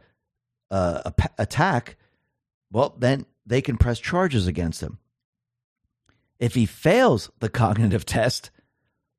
attack, 1.39 1.97
well, 2.73 2.95
then 2.99 3.27
they 3.47 3.63
can 3.63 3.77
press 3.77 3.99
charges 4.01 4.47
against 4.47 4.83
him. 4.83 4.99
If 6.39 6.55
he 6.55 6.67
fails 6.67 7.31
the 7.39 7.49
cognitive 7.63 8.05
test, 8.05 8.51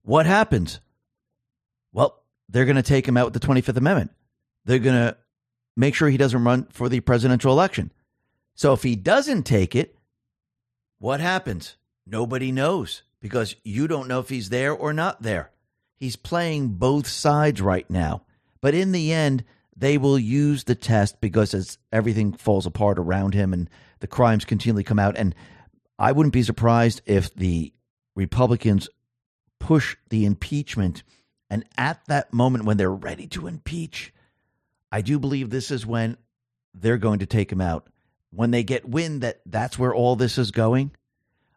what 0.04 0.26
happens? 0.26 0.80
Well, 1.94 2.22
they're 2.50 2.66
going 2.66 2.76
to 2.76 2.84
take 2.84 3.08
him 3.08 3.18
out 3.18 3.32
with 3.32 3.42
the 3.42 3.48
25th 3.48 3.78
Amendment. 3.78 4.12
They're 4.66 4.80
going 4.80 4.96
to 4.96 5.18
make 5.76 5.96
sure 5.96 6.10
he 6.10 6.18
doesn't 6.18 6.44
run 6.44 6.68
for 6.72 6.90
the 6.90 7.00
presidential 7.00 7.52
election. 7.52 7.92
So 8.56 8.74
if 8.74 8.84
he 8.84 8.96
doesn't 8.96 9.44
take 9.44 9.76
it, 9.76 9.98
what 11.00 11.20
happens? 11.20 11.78
Nobody 12.06 12.52
knows 12.52 13.04
because 13.28 13.58
you 13.66 13.90
don't 13.90 14.08
know 14.08 14.22
if 14.22 14.30
he's 14.30 14.48
there 14.48 14.72
or 14.72 14.94
not 14.94 15.22
there. 15.22 15.52
He's 15.98 16.16
playing 16.16 16.70
both 16.70 17.08
sides 17.08 17.62
right 17.62 17.90
now. 17.90 18.24
But 18.62 18.74
in 18.74 18.94
the 18.94 19.12
end, 19.12 19.44
they 19.76 19.98
will 19.98 20.18
use 20.18 20.64
the 20.64 20.76
test 20.76 21.20
because 21.20 21.54
as 21.54 21.78
everything 21.92 22.32
falls 22.32 22.66
apart 22.66 22.98
around 22.98 23.34
him 23.34 23.52
and 23.52 23.70
the 24.00 24.08
crimes 24.08 24.46
continually 24.46 24.86
come 24.86 24.98
out. 24.98 25.18
And 25.18 25.36
I 26.00 26.14
wouldn't 26.14 26.32
be 26.32 26.44
surprised 26.44 27.02
if 27.06 27.36
the 27.36 27.74
Republicans 28.16 28.88
push 29.60 29.98
the 30.10 30.24
impeachment. 30.24 31.04
And 31.50 31.66
at 31.78 32.00
that 32.06 32.32
moment 32.32 32.64
when 32.64 32.78
they're 32.78 32.90
ready 32.90 33.28
to 33.28 33.48
impeach, 33.48 34.14
I 34.90 35.02
do 35.02 35.20
believe 35.20 35.50
this 35.50 35.70
is 35.70 35.86
when 35.86 36.16
they're 36.74 36.98
going 36.98 37.20
to 37.20 37.26
take 37.26 37.52
him 37.52 37.60
out. 37.60 37.90
When 38.32 38.52
they 38.52 38.64
get 38.64 38.88
wind 38.88 39.22
that 39.22 39.42
that's 39.46 39.78
where 39.78 39.94
all 39.94 40.16
this 40.16 40.38
is 40.38 40.52
going, 40.52 40.92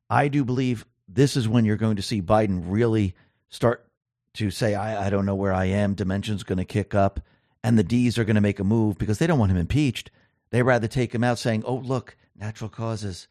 I 0.09 0.26
do 0.26 0.44
believe 0.44 0.84
this 1.12 1.37
is 1.37 1.49
when 1.49 1.65
you're 1.65 1.77
going 1.77 1.97
to 1.97 2.03
see 2.03 2.23
Biden 2.23 2.62
really 2.66 3.15
start 3.49 3.87
to 4.35 4.51
say, 4.51 4.74
I, 4.74 5.07
I 5.07 5.11
don't 5.11 5.27
know 5.27 5.35
where 5.35 5.53
I 5.53 5.66
am. 5.66 5.95
Dimension's 5.95 6.45
going 6.45 6.59
to 6.59 6.65
kick 6.65 6.95
up. 6.95 7.20
And 7.62 7.78
the 7.78 7.85
D's 7.85 8.16
are 8.16 8.24
going 8.24 8.37
to 8.37 8.41
make 8.41 8.61
a 8.61 8.65
move 8.65 8.97
because 8.97 9.19
they 9.19 9.27
don't 9.27 9.39
want 9.39 9.51
him 9.51 9.59
impeached. 9.59 10.11
They 10.51 10.62
rather 10.62 10.89
take 10.89 11.15
him 11.15 11.24
out 11.24 11.39
saying, 11.39 11.65
oh, 11.66 11.74
look, 11.74 12.16
natural 12.37 12.70
causes. 12.70 13.28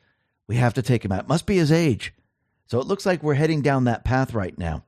We 0.48 0.58
have 0.58 0.74
to 0.76 0.82
take 0.82 1.04
him 1.04 1.12
out. 1.12 1.28
Must 1.28 1.46
be 1.46 1.58
his 1.58 1.72
age. 1.72 2.14
So 2.68 2.80
it 2.80 2.88
looks 2.88 3.06
like 3.06 3.24
we're 3.24 3.34
heading 3.34 3.62
down 3.62 3.86
that 3.86 4.04
path 4.04 4.34
right 4.34 4.58
now. 4.58 4.84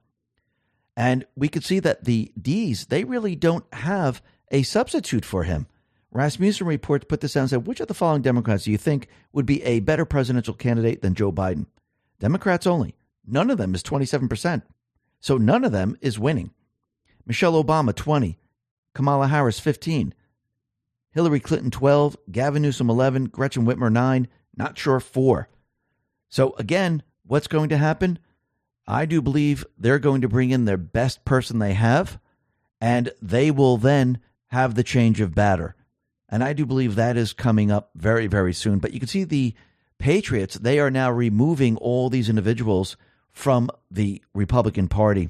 And 0.96 1.26
we 1.36 1.48
could 1.48 1.64
see 1.64 1.80
that 1.80 2.04
the 2.04 2.32
D's, 2.40 2.88
they 2.88 3.04
really 3.04 3.36
don't 3.36 3.66
have 3.74 4.22
a 4.52 4.64
substitute 4.64 5.26
for 5.26 5.44
him. 5.44 5.68
Rasmussen 6.12 6.68
reports 6.68 7.06
put 7.08 7.22
this 7.22 7.38
out 7.38 7.42
and 7.42 7.50
said, 7.50 7.68
which 7.68 7.80
of 7.80 7.88
the 7.88 7.94
following 7.94 8.22
Democrats 8.22 8.66
do 8.66 8.72
you 8.72 8.78
think 8.78 9.08
would 9.32 9.46
be 9.46 9.64
a 9.64 9.80
better 9.80 10.06
presidential 10.06 10.54
candidate 10.54 11.02
than 11.02 11.16
Joe 11.16 11.32
Biden? 11.32 11.66
Democrats 12.22 12.68
only. 12.68 12.96
None 13.28 13.50
of 13.50 13.58
them 13.58 13.76
is 13.76 13.84
27%. 13.84 14.62
So 15.20 15.38
none 15.38 15.66
of 15.66 15.72
them 15.72 15.98
is 16.02 16.20
winning. 16.20 16.52
Michelle 17.26 17.62
Obama, 17.62 17.94
20. 17.94 18.38
Kamala 18.94 19.28
Harris, 19.28 19.60
15. 19.60 20.14
Hillary 21.12 21.40
Clinton, 21.40 21.72
12. 21.72 22.16
Gavin 22.32 22.62
Newsom, 22.62 22.90
11. 22.90 23.26
Gretchen 23.26 23.66
Whitmer, 23.66 23.92
9. 23.92 24.28
Not 24.56 24.78
sure, 24.78 25.00
4. 25.00 25.50
So 26.30 26.56
again, 26.58 27.02
what's 27.26 27.48
going 27.48 27.70
to 27.70 27.78
happen? 27.78 28.20
I 28.88 29.06
do 29.06 29.22
believe 29.22 29.66
they're 29.78 30.00
going 30.00 30.22
to 30.22 30.30
bring 30.30 30.52
in 30.52 30.66
their 30.66 30.78
best 30.78 31.26
person 31.26 31.60
they 31.60 31.74
have, 31.74 32.20
and 32.80 33.12
they 33.22 33.50
will 33.52 33.78
then 33.78 34.20
have 34.48 34.76
the 34.76 34.84
change 34.84 35.22
of 35.22 35.34
batter. 35.34 35.76
And 36.30 36.44
I 36.44 36.54
do 36.54 36.66
believe 36.66 36.96
that 36.96 37.18
is 37.18 37.34
coming 37.34 37.72
up 37.72 37.90
very, 37.96 38.28
very 38.28 38.54
soon. 38.54 38.80
But 38.80 38.94
you 38.94 39.00
can 39.00 39.08
see 39.08 39.24
the 39.24 39.56
Patriots, 40.02 40.56
they 40.56 40.80
are 40.80 40.92
now 40.92 41.12
removing 41.12 41.78
all 41.78 42.10
these 42.10 42.28
individuals 42.28 42.98
from 43.32 43.70
the 43.90 44.22
Republican 44.34 44.88
Party. 44.88 45.30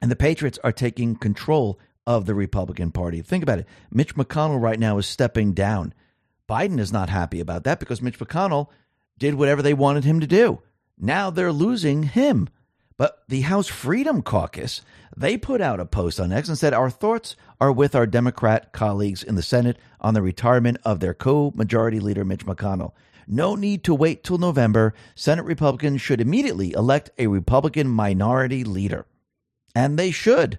And 0.00 0.10
the 0.10 0.16
Patriots 0.16 0.58
are 0.64 0.72
taking 0.72 1.16
control 1.16 1.78
of 2.06 2.24
the 2.24 2.34
Republican 2.34 2.92
Party. 2.92 3.20
Think 3.20 3.42
about 3.42 3.58
it. 3.58 3.66
Mitch 3.90 4.14
McConnell 4.14 4.60
right 4.60 4.78
now 4.78 4.98
is 4.98 5.06
stepping 5.06 5.52
down. 5.52 5.92
Biden 6.48 6.78
is 6.78 6.92
not 6.92 7.10
happy 7.10 7.40
about 7.40 7.64
that 7.64 7.80
because 7.80 8.00
Mitch 8.00 8.18
McConnell 8.18 8.68
did 9.18 9.34
whatever 9.34 9.60
they 9.60 9.74
wanted 9.74 10.04
him 10.04 10.20
to 10.20 10.26
do. 10.26 10.62
Now 10.96 11.30
they're 11.30 11.52
losing 11.52 12.04
him. 12.04 12.48
But 12.96 13.22
the 13.28 13.42
House 13.42 13.66
Freedom 13.66 14.22
Caucus, 14.22 14.82
they 15.16 15.36
put 15.36 15.60
out 15.60 15.80
a 15.80 15.86
post 15.86 16.20
on 16.20 16.32
X 16.32 16.48
and 16.48 16.58
said, 16.58 16.74
Our 16.74 16.90
thoughts 16.90 17.34
are 17.60 17.72
with 17.72 17.94
our 17.94 18.06
Democrat 18.06 18.72
colleagues 18.72 19.22
in 19.22 19.34
the 19.34 19.42
Senate 19.42 19.78
on 20.00 20.14
the 20.14 20.22
retirement 20.22 20.78
of 20.84 21.00
their 21.00 21.14
co 21.14 21.52
majority 21.56 21.98
leader, 21.98 22.24
Mitch 22.24 22.46
McConnell. 22.46 22.92
No 23.32 23.54
need 23.54 23.84
to 23.84 23.94
wait 23.94 24.24
till 24.24 24.38
November. 24.38 24.92
Senate 25.14 25.44
Republicans 25.44 26.00
should 26.00 26.20
immediately 26.20 26.72
elect 26.72 27.10
a 27.16 27.28
Republican 27.28 27.86
minority 27.86 28.64
leader. 28.64 29.06
And 29.72 29.96
they 29.96 30.10
should. 30.10 30.58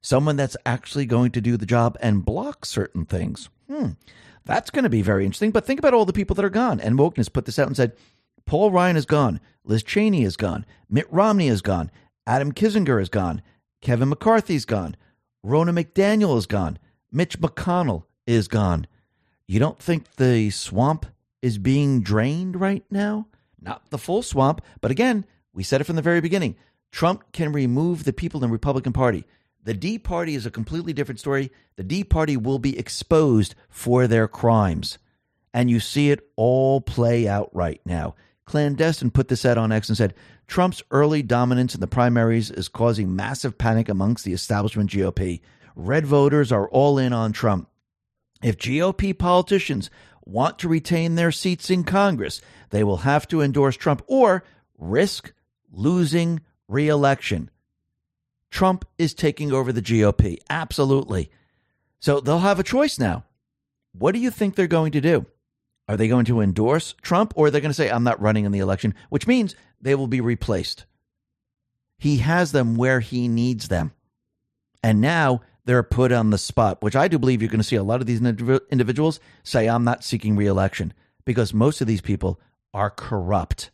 Someone 0.00 0.36
that's 0.36 0.56
actually 0.64 1.04
going 1.04 1.32
to 1.32 1.40
do 1.40 1.56
the 1.56 1.66
job 1.66 1.98
and 2.00 2.24
block 2.24 2.64
certain 2.64 3.04
things. 3.04 3.48
Hmm. 3.68 3.90
That's 4.44 4.70
going 4.70 4.84
to 4.84 4.88
be 4.88 5.02
very 5.02 5.24
interesting. 5.24 5.50
But 5.50 5.66
think 5.66 5.80
about 5.80 5.92
all 5.92 6.04
the 6.04 6.12
people 6.12 6.36
that 6.36 6.44
are 6.44 6.48
gone. 6.48 6.78
And 6.78 6.96
Wokeness 6.96 7.32
put 7.32 7.44
this 7.44 7.58
out 7.58 7.66
and 7.66 7.76
said 7.76 7.96
Paul 8.46 8.70
Ryan 8.70 8.96
is 8.96 9.04
gone. 9.04 9.40
Liz 9.64 9.82
Cheney 9.82 10.22
is 10.22 10.36
gone. 10.36 10.64
Mitt 10.88 11.12
Romney 11.12 11.48
is 11.48 11.60
gone. 11.60 11.90
Adam 12.24 12.52
Kinzinger 12.52 13.02
is 13.02 13.08
gone. 13.08 13.42
Kevin 13.80 14.10
McCarthy's 14.10 14.64
gone. 14.64 14.96
Ronna 15.44 15.76
McDaniel 15.76 16.38
is 16.38 16.46
gone. 16.46 16.78
Mitch 17.10 17.40
McConnell 17.40 18.04
is 18.28 18.46
gone. 18.46 18.86
You 19.48 19.58
don't 19.58 19.80
think 19.80 20.14
the 20.14 20.50
swamp 20.50 21.06
is 21.42 21.58
being 21.58 22.02
drained 22.02 22.60
right 22.60 22.84
now? 22.90 23.26
Not 23.60 23.90
the 23.90 23.98
full 23.98 24.22
swamp, 24.22 24.62
but 24.80 24.90
again, 24.90 25.24
we 25.52 25.62
said 25.62 25.80
it 25.80 25.84
from 25.84 25.96
the 25.96 26.02
very 26.02 26.20
beginning. 26.20 26.56
Trump 26.92 27.32
can 27.32 27.52
remove 27.52 28.04
the 28.04 28.12
people 28.12 28.42
in 28.42 28.48
the 28.48 28.52
Republican 28.52 28.92
Party. 28.92 29.24
The 29.62 29.74
D 29.74 29.98
Party 29.98 30.34
is 30.34 30.46
a 30.46 30.50
completely 30.50 30.92
different 30.92 31.20
story. 31.20 31.50
The 31.76 31.84
D 31.84 32.04
Party 32.04 32.36
will 32.36 32.58
be 32.58 32.78
exposed 32.78 33.54
for 33.68 34.06
their 34.06 34.26
crimes. 34.26 34.98
And 35.52 35.70
you 35.70 35.80
see 35.80 36.10
it 36.10 36.28
all 36.36 36.80
play 36.80 37.28
out 37.28 37.50
right 37.52 37.80
now. 37.84 38.14
Clandestine 38.46 39.10
put 39.10 39.28
this 39.28 39.44
out 39.44 39.58
on 39.58 39.72
X 39.72 39.88
and 39.88 39.98
said 39.98 40.14
Trump's 40.46 40.82
early 40.90 41.22
dominance 41.22 41.74
in 41.74 41.80
the 41.80 41.86
primaries 41.86 42.50
is 42.50 42.68
causing 42.68 43.14
massive 43.14 43.58
panic 43.58 43.88
amongst 43.88 44.24
the 44.24 44.32
establishment 44.32 44.90
GOP. 44.90 45.40
Red 45.76 46.06
voters 46.06 46.50
are 46.50 46.68
all 46.68 46.98
in 46.98 47.12
on 47.12 47.32
Trump. 47.32 47.68
If 48.42 48.56
GOP 48.56 49.16
politicians 49.16 49.90
want 50.30 50.58
to 50.60 50.68
retain 50.68 51.14
their 51.14 51.32
seats 51.32 51.70
in 51.70 51.84
Congress, 51.84 52.40
they 52.70 52.84
will 52.84 52.98
have 52.98 53.26
to 53.28 53.42
endorse 53.42 53.76
Trump 53.76 54.02
or 54.06 54.44
risk 54.78 55.32
losing 55.72 56.40
reelection. 56.68 57.50
Trump 58.50 58.84
is 58.98 59.14
taking 59.14 59.52
over 59.52 59.72
the 59.72 59.82
GOP. 59.82 60.38
Absolutely. 60.48 61.30
So 62.00 62.20
they'll 62.20 62.38
have 62.38 62.58
a 62.58 62.64
choice 62.64 62.98
now. 62.98 63.24
What 63.92 64.12
do 64.12 64.20
you 64.20 64.30
think 64.30 64.54
they're 64.54 64.66
going 64.66 64.92
to 64.92 65.00
do? 65.00 65.26
Are 65.88 65.96
they 65.96 66.08
going 66.08 66.24
to 66.26 66.40
endorse 66.40 66.94
Trump 67.02 67.32
or 67.36 67.46
are 67.46 67.50
they 67.50 67.60
going 67.60 67.70
to 67.70 67.74
say, 67.74 67.90
I'm 67.90 68.04
not 68.04 68.20
running 68.20 68.44
in 68.44 68.52
the 68.52 68.60
election, 68.60 68.94
which 69.08 69.26
means 69.26 69.56
they 69.80 69.94
will 69.94 70.06
be 70.06 70.20
replaced? 70.20 70.84
He 71.98 72.18
has 72.18 72.52
them 72.52 72.76
where 72.76 73.00
he 73.00 73.28
needs 73.28 73.68
them. 73.68 73.92
And 74.82 75.00
now 75.00 75.42
they're 75.64 75.82
put 75.82 76.12
on 76.12 76.30
the 76.30 76.38
spot, 76.38 76.82
which 76.82 76.96
I 76.96 77.08
do 77.08 77.18
believe 77.18 77.42
you're 77.42 77.50
going 77.50 77.60
to 77.60 77.64
see 77.64 77.76
a 77.76 77.82
lot 77.82 78.00
of 78.00 78.06
these 78.06 78.20
individuals 78.20 79.20
say, 79.42 79.68
I'm 79.68 79.84
not 79.84 80.04
seeking 80.04 80.36
reelection 80.36 80.92
because 81.24 81.54
most 81.54 81.80
of 81.80 81.86
these 81.86 82.00
people 82.00 82.40
are 82.72 82.90
corrupt 82.90 83.70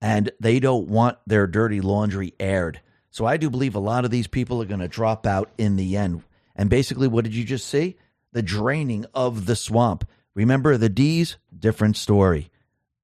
and 0.00 0.30
they 0.40 0.60
don't 0.60 0.88
want 0.88 1.18
their 1.26 1.46
dirty 1.46 1.80
laundry 1.80 2.34
aired. 2.40 2.80
So 3.10 3.26
I 3.26 3.36
do 3.36 3.50
believe 3.50 3.74
a 3.74 3.80
lot 3.80 4.04
of 4.04 4.10
these 4.10 4.26
people 4.26 4.62
are 4.62 4.66
going 4.66 4.80
to 4.80 4.88
drop 4.88 5.26
out 5.26 5.50
in 5.58 5.76
the 5.76 5.96
end. 5.96 6.22
And 6.54 6.70
basically, 6.70 7.08
what 7.08 7.24
did 7.24 7.34
you 7.34 7.44
just 7.44 7.66
see? 7.66 7.96
The 8.32 8.42
draining 8.42 9.06
of 9.14 9.46
the 9.46 9.56
swamp. 9.56 10.08
Remember 10.34 10.76
the 10.76 10.88
D's? 10.88 11.36
Different 11.56 11.96
story. 11.96 12.50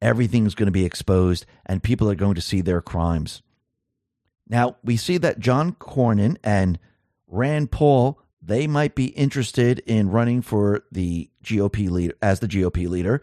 Everything's 0.01 0.55
going 0.55 0.66
to 0.66 0.73
be 0.73 0.85
exposed 0.85 1.47
and 1.64 1.82
people 1.82 2.10
are 2.10 2.14
going 2.14 2.35
to 2.35 2.40
see 2.40 2.60
their 2.60 2.81
crimes. 2.81 3.43
Now, 4.48 4.77
we 4.85 4.97
see 4.97 5.18
that 5.18 5.40
John 5.40 5.73
Cornyn 5.73 6.36
and 6.44 6.78
Rand 7.27 7.70
Paul, 7.70 8.20
they 8.40 8.66
might 8.66 8.94
be 8.94 9.07
interested 9.07 9.81
in 9.81 10.11
running 10.11 10.43
for 10.43 10.85
the 10.93 11.31
GOP 11.43 11.90
leader 11.90 12.15
as 12.23 12.40
the 12.40 12.48
GOP 12.48 12.89
leader. 12.89 13.23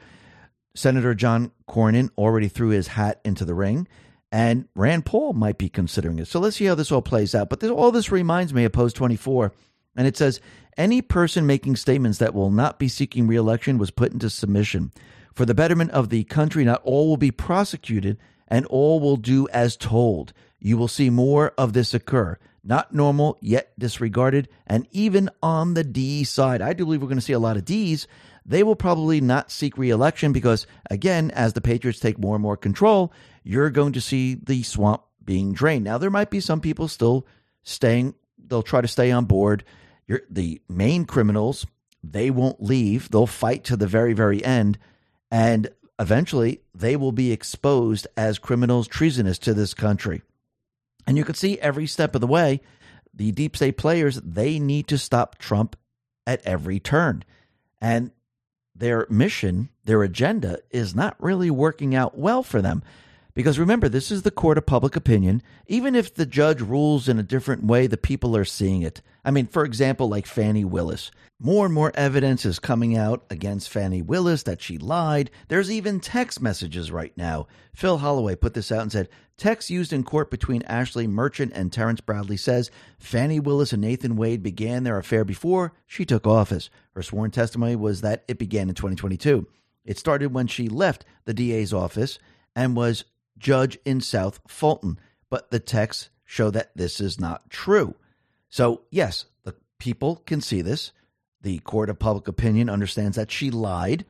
Senator 0.76 1.14
John 1.14 1.52
Cornyn 1.70 2.10
already 2.18 2.48
threw 2.48 2.70
his 2.70 2.88
hat 2.88 3.22
into 3.24 3.46
the 3.46 3.54
ring, 3.54 3.88
and 4.32 4.68
Rand 4.76 5.06
Paul 5.06 5.34
might 5.34 5.58
be 5.58 5.70
considering 5.70 6.20
it. 6.20 6.28
So 6.28 6.40
let's 6.40 6.58
see 6.58 6.66
how 6.66 6.76
this 6.76 6.92
all 6.92 7.02
plays 7.02 7.36
out. 7.36 7.50
But 7.50 7.60
this, 7.60 7.70
all 7.70 7.92
this 7.92 8.12
reminds 8.12 8.54
me 8.54 8.66
of 8.66 8.72
Post 8.72 8.96
24, 8.96 9.54
and 9.96 10.08
it 10.08 10.18
says 10.18 10.42
any 10.76 11.02
person 11.02 11.46
making 11.46 11.76
statements 11.76 12.18
that 12.18 12.34
will 12.34 12.50
not 12.50 12.80
be 12.80 12.88
seeking 12.88 13.28
reelection 13.28 13.78
was 13.78 13.92
put 13.92 14.12
into 14.12 14.30
submission. 14.30 14.92
For 15.34 15.46
the 15.46 15.54
betterment 15.56 15.92
of 15.92 16.10
the 16.10 16.24
country, 16.24 16.64
not 16.64 16.82
all 16.84 17.08
will 17.08 17.18
be 17.18 17.32
prosecuted, 17.32 18.18
and 18.48 18.66
all 18.66 19.00
will 19.00 19.18
do 19.18 19.48
as 19.50 19.78
told. 19.78 20.34
You 20.60 20.78
will 20.78 20.88
see 20.88 21.10
more 21.10 21.54
of 21.58 21.74
this 21.74 21.94
occur. 21.94 22.38
Not 22.64 22.94
normal, 22.94 23.38
yet 23.42 23.78
disregarded, 23.78 24.48
and 24.66 24.88
even 24.92 25.30
on 25.42 25.74
the 25.74 25.84
D 25.84 26.24
side. 26.24 26.62
I 26.62 26.74
do 26.74 26.86
believe 26.86 27.02
we're 27.02 27.10
going 27.10 27.18
to 27.18 27.22
see 27.22 27.34
a 27.34 27.40
lot 27.40 27.58
of 27.58 27.66
Ds. 27.66 28.08
They 28.46 28.64
will 28.64 28.76
probably 28.76 29.20
not 29.20 29.52
seek 29.52 29.78
reelection 29.78 30.32
because, 30.32 30.66
again, 30.90 31.32
as 31.32 31.54
the 31.54 31.62
Patriots 31.62 32.00
take 32.00 32.18
more 32.18 32.36
and 32.36 32.42
more 32.42 32.58
control, 32.58 33.12
you're 33.44 33.70
going 33.70 33.94
to 33.94 34.02
see 34.02 34.36
the 34.36 34.64
swamp 34.64 35.02
being 35.24 35.54
drained. 35.54 35.84
Now, 35.84 35.98
there 35.98 36.10
might 36.10 36.30
be 36.30 36.40
some 36.40 36.62
people 36.62 36.88
still 36.88 37.28
staying, 37.64 38.16
they'll 38.38 38.64
try 38.64 38.82
to 38.82 38.88
stay 38.88 39.12
on 39.12 39.26
board 39.26 39.64
you're, 40.08 40.22
the 40.30 40.62
main 40.70 41.06
criminals, 41.06 41.66
they 42.04 42.30
won't 42.30 42.62
leave. 42.62 43.10
They'll 43.10 43.28
fight 43.28 43.64
to 43.66 43.78
the 43.78 43.88
very, 43.88 44.14
very 44.14 44.44
end. 44.44 44.78
And 45.32 45.70
eventually, 46.00 46.62
they 46.76 46.96
will 46.96 47.12
be 47.12 47.32
exposed 47.32 48.08
as 48.18 48.40
criminals 48.40 48.88
treasonous 48.88 49.40
to 49.40 49.54
this 49.54 49.74
country. 49.74 50.22
And 51.06 51.18
you 51.18 51.24
can 51.24 51.36
see 51.36 51.60
every 51.60 51.88
step 51.88 52.16
of 52.16 52.22
the 52.22 52.28
way, 52.28 52.62
the 53.14 53.32
deep 53.32 53.56
state 53.56 53.78
players, 53.78 54.16
they 54.22 54.60
need 54.60 54.88
to 54.88 54.98
stop 54.98 55.38
Trump 55.38 55.76
at 56.26 56.42
every 56.46 56.80
turn. 56.80 57.24
And 57.82 58.12
their 58.76 59.06
mission, 59.10 59.70
their 59.84 60.04
agenda 60.04 60.60
is 60.72 60.96
not 60.96 61.16
really 61.20 61.52
working 61.52 61.94
out 61.94 62.18
well 62.18 62.44
for 62.44 62.62
them 62.62 62.84
Because 63.36 63.58
remember, 63.58 63.90
this 63.90 64.12
is 64.12 64.22
the 64.22 64.32
court 64.32 64.60
of 64.60 64.68
public 64.68 64.96
opinion. 64.96 65.42
Even 65.66 65.96
if 65.96 66.14
the 66.14 66.26
judge 66.26 66.62
rules 66.62 67.10
in 67.10 67.18
a 67.18 67.24
different 67.24 67.64
way, 67.64 67.88
the 67.88 67.98
people 67.98 68.38
are 68.38 68.46
seeing 68.46 68.84
it. 68.84 69.02
I 69.26 69.32
mean, 69.32 69.48
for 69.48 69.66
example, 69.66 70.08
like 70.08 70.28
Fani 70.28 70.64
Willis. 70.64 71.10
More 71.40 71.66
and 71.66 71.74
more 71.74 71.92
evidence 71.96 72.46
is 72.46 72.60
coming 72.60 72.96
out 72.96 73.26
against 73.32 73.70
Fani 73.70 74.04
Willis 74.04 74.44
that 74.44 74.62
she 74.62 74.78
lied. 74.78 75.32
There's 75.48 75.72
even 75.72 76.00
text 76.00 76.42
messages 76.42 76.92
right 76.92 77.12
now. 77.18 77.48
Phil 77.74 77.98
Holloway 77.98 78.36
put 78.36 78.54
this 78.54 78.72
out 78.72 78.82
and 78.82 78.92
said 78.92 79.10
text 79.36 79.70
used 79.72 79.92
in 79.92 80.04
court 80.04 80.30
between 80.30 80.62
Ashley 80.64 81.08
Merchant 81.08 81.52
and 81.56 81.74
Terrence 81.74 82.02
Bradley 82.02 82.38
says 82.38 82.70
Fani 83.00 83.40
Willis 83.40 83.74
and 83.74 83.82
Nathan 83.82 84.16
Wade 84.16 84.44
began 84.44 84.84
their 84.84 85.00
affair 85.00 85.26
before 85.26 85.74
she 85.88 86.06
took 86.06 86.28
office. 86.28 86.70
Her 86.94 87.02
sworn 87.02 87.32
testimony 87.32 87.76
was 87.76 88.02
that 88.02 88.24
it 88.28 88.38
began 88.38 88.70
in 88.70 88.76
2022. 88.76 89.48
It 89.86 89.98
started 89.98 90.34
when 90.34 90.48
she 90.48 90.70
left 90.70 91.04
the 91.26 91.34
DA's 91.34 91.74
office 91.74 92.20
and 92.56 92.76
was 92.76 93.06
judge 93.38 93.78
in 93.86 94.02
South 94.02 94.40
Fulton, 94.48 95.00
but 95.30 95.52
the 95.52 95.60
texts 95.60 96.10
show 96.26 96.50
that 96.52 96.72
this 96.76 97.00
is 97.00 97.20
not 97.20 97.50
true. 97.50 97.96
So, 98.50 98.82
yes, 98.90 99.26
the 99.44 99.56
people 99.80 100.18
can 100.26 100.42
see 100.42 100.62
this. 100.62 100.92
The 101.42 101.60
court 101.60 101.90
of 101.90 102.00
public 102.00 102.28
opinion 102.28 102.70
understands 102.70 103.18
that 103.18 103.32
she 103.32 103.52
lied. 103.52 104.06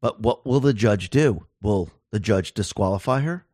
But 0.00 0.20
what 0.20 0.46
will 0.46 0.60
the 0.60 0.74
judge 0.74 1.10
do? 1.10 1.46
Will 1.62 1.90
the 2.10 2.20
judge 2.20 2.52
disqualify 2.52 3.20
her? 3.20 3.46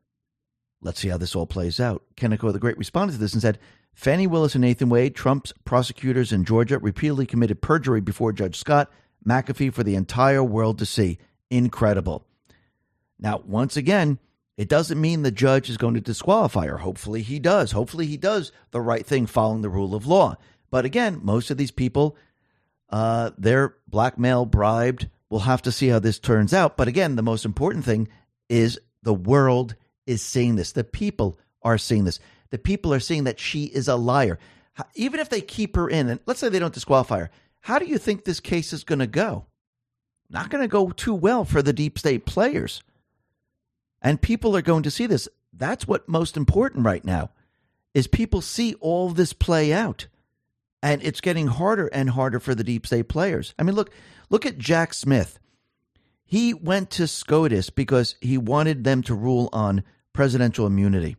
Let's 0.80 1.00
see 1.00 1.08
how 1.08 1.18
this 1.18 1.34
all 1.34 1.46
plays 1.46 1.80
out. 1.80 2.02
Kenneth 2.16 2.40
the 2.40 2.58
Great 2.58 2.78
responded 2.78 3.14
to 3.14 3.18
this 3.18 3.32
and 3.32 3.42
said, 3.42 3.58
Fani 3.94 4.26
Willis 4.26 4.54
and 4.54 4.62
Nathan 4.62 4.90
Wade, 4.90 5.14
Trump's 5.14 5.52
prosecutors 5.64 6.30
in 6.30 6.44
Georgia, 6.44 6.78
repeatedly 6.78 7.24
committed 7.26 7.62
perjury 7.62 8.00
before 8.00 8.32
Judge 8.32 8.56
Scott 8.56 8.90
McAfee 9.26 9.72
for 9.72 9.82
the 9.82 9.94
entire 9.94 10.44
world 10.44 10.78
to 10.78 10.86
see. 10.86 11.18
Incredible. 11.50 12.26
Now, 13.18 13.42
once 13.46 13.76
again, 13.76 14.18
it 14.56 14.68
doesn't 14.68 15.00
mean 15.00 15.22
the 15.22 15.30
judge 15.30 15.68
is 15.68 15.76
going 15.76 15.94
to 15.94 16.00
disqualify 16.00 16.66
her. 16.66 16.78
Hopefully 16.78 17.22
he 17.22 17.38
does. 17.38 17.72
Hopefully 17.72 18.06
he 18.06 18.16
does 18.16 18.52
the 18.70 18.80
right 18.80 19.04
thing 19.04 19.26
following 19.26 19.62
the 19.62 19.68
rule 19.68 19.94
of 19.94 20.06
law. 20.06 20.36
But 20.70 20.84
again, 20.84 21.20
most 21.22 21.50
of 21.50 21.58
these 21.58 21.70
people, 21.70 22.16
uh, 22.90 23.30
they're 23.36 23.76
blackmail, 23.86 24.46
bribed. 24.46 25.08
We'll 25.28 25.40
have 25.40 25.62
to 25.62 25.72
see 25.72 25.88
how 25.88 25.98
this 25.98 26.18
turns 26.18 26.54
out. 26.54 26.76
But 26.76 26.88
again, 26.88 27.16
the 27.16 27.22
most 27.22 27.44
important 27.44 27.84
thing 27.84 28.08
is 28.48 28.80
the 29.02 29.14
world 29.14 29.74
is 30.06 30.22
seeing 30.22 30.56
this. 30.56 30.72
The 30.72 30.84
people 30.84 31.38
are 31.62 31.78
seeing 31.78 32.04
this. 32.04 32.18
The 32.50 32.58
people 32.58 32.94
are 32.94 33.00
seeing 33.00 33.24
that 33.24 33.40
she 33.40 33.64
is 33.64 33.88
a 33.88 33.96
liar. 33.96 34.38
Even 34.94 35.20
if 35.20 35.28
they 35.28 35.40
keep 35.40 35.76
her 35.76 35.88
in, 35.88 36.08
and 36.08 36.20
let's 36.26 36.40
say 36.40 36.48
they 36.48 36.58
don't 36.58 36.74
disqualify 36.74 37.18
her, 37.18 37.30
how 37.60 37.78
do 37.78 37.86
you 37.86 37.98
think 37.98 38.24
this 38.24 38.40
case 38.40 38.72
is 38.72 38.84
going 38.84 39.00
to 39.00 39.06
go? 39.06 39.46
Not 40.30 40.50
going 40.50 40.62
to 40.62 40.68
go 40.68 40.90
too 40.90 41.14
well 41.14 41.44
for 41.44 41.62
the 41.62 41.72
deep 41.72 41.98
state 41.98 42.24
players. 42.26 42.82
And 44.06 44.22
people 44.22 44.56
are 44.56 44.62
going 44.62 44.84
to 44.84 44.90
see 44.92 45.06
this. 45.06 45.28
That's 45.52 45.88
what 45.88 46.08
most 46.08 46.36
important 46.36 46.86
right 46.86 47.04
now 47.04 47.30
is 47.92 48.06
people 48.06 48.40
see 48.40 48.74
all 48.74 49.08
this 49.08 49.32
play 49.32 49.72
out. 49.72 50.06
And 50.80 51.02
it's 51.02 51.20
getting 51.20 51.48
harder 51.48 51.88
and 51.88 52.10
harder 52.10 52.38
for 52.38 52.54
the 52.54 52.62
deep 52.62 52.86
state 52.86 53.08
players. 53.08 53.52
I 53.58 53.64
mean, 53.64 53.74
look, 53.74 53.90
look 54.30 54.46
at 54.46 54.58
Jack 54.58 54.94
Smith. 54.94 55.40
He 56.24 56.54
went 56.54 56.92
to 56.92 57.08
SCOTUS 57.08 57.70
because 57.70 58.14
he 58.20 58.38
wanted 58.38 58.84
them 58.84 59.02
to 59.02 59.14
rule 59.16 59.48
on 59.52 59.82
presidential 60.12 60.68
immunity. 60.68 61.16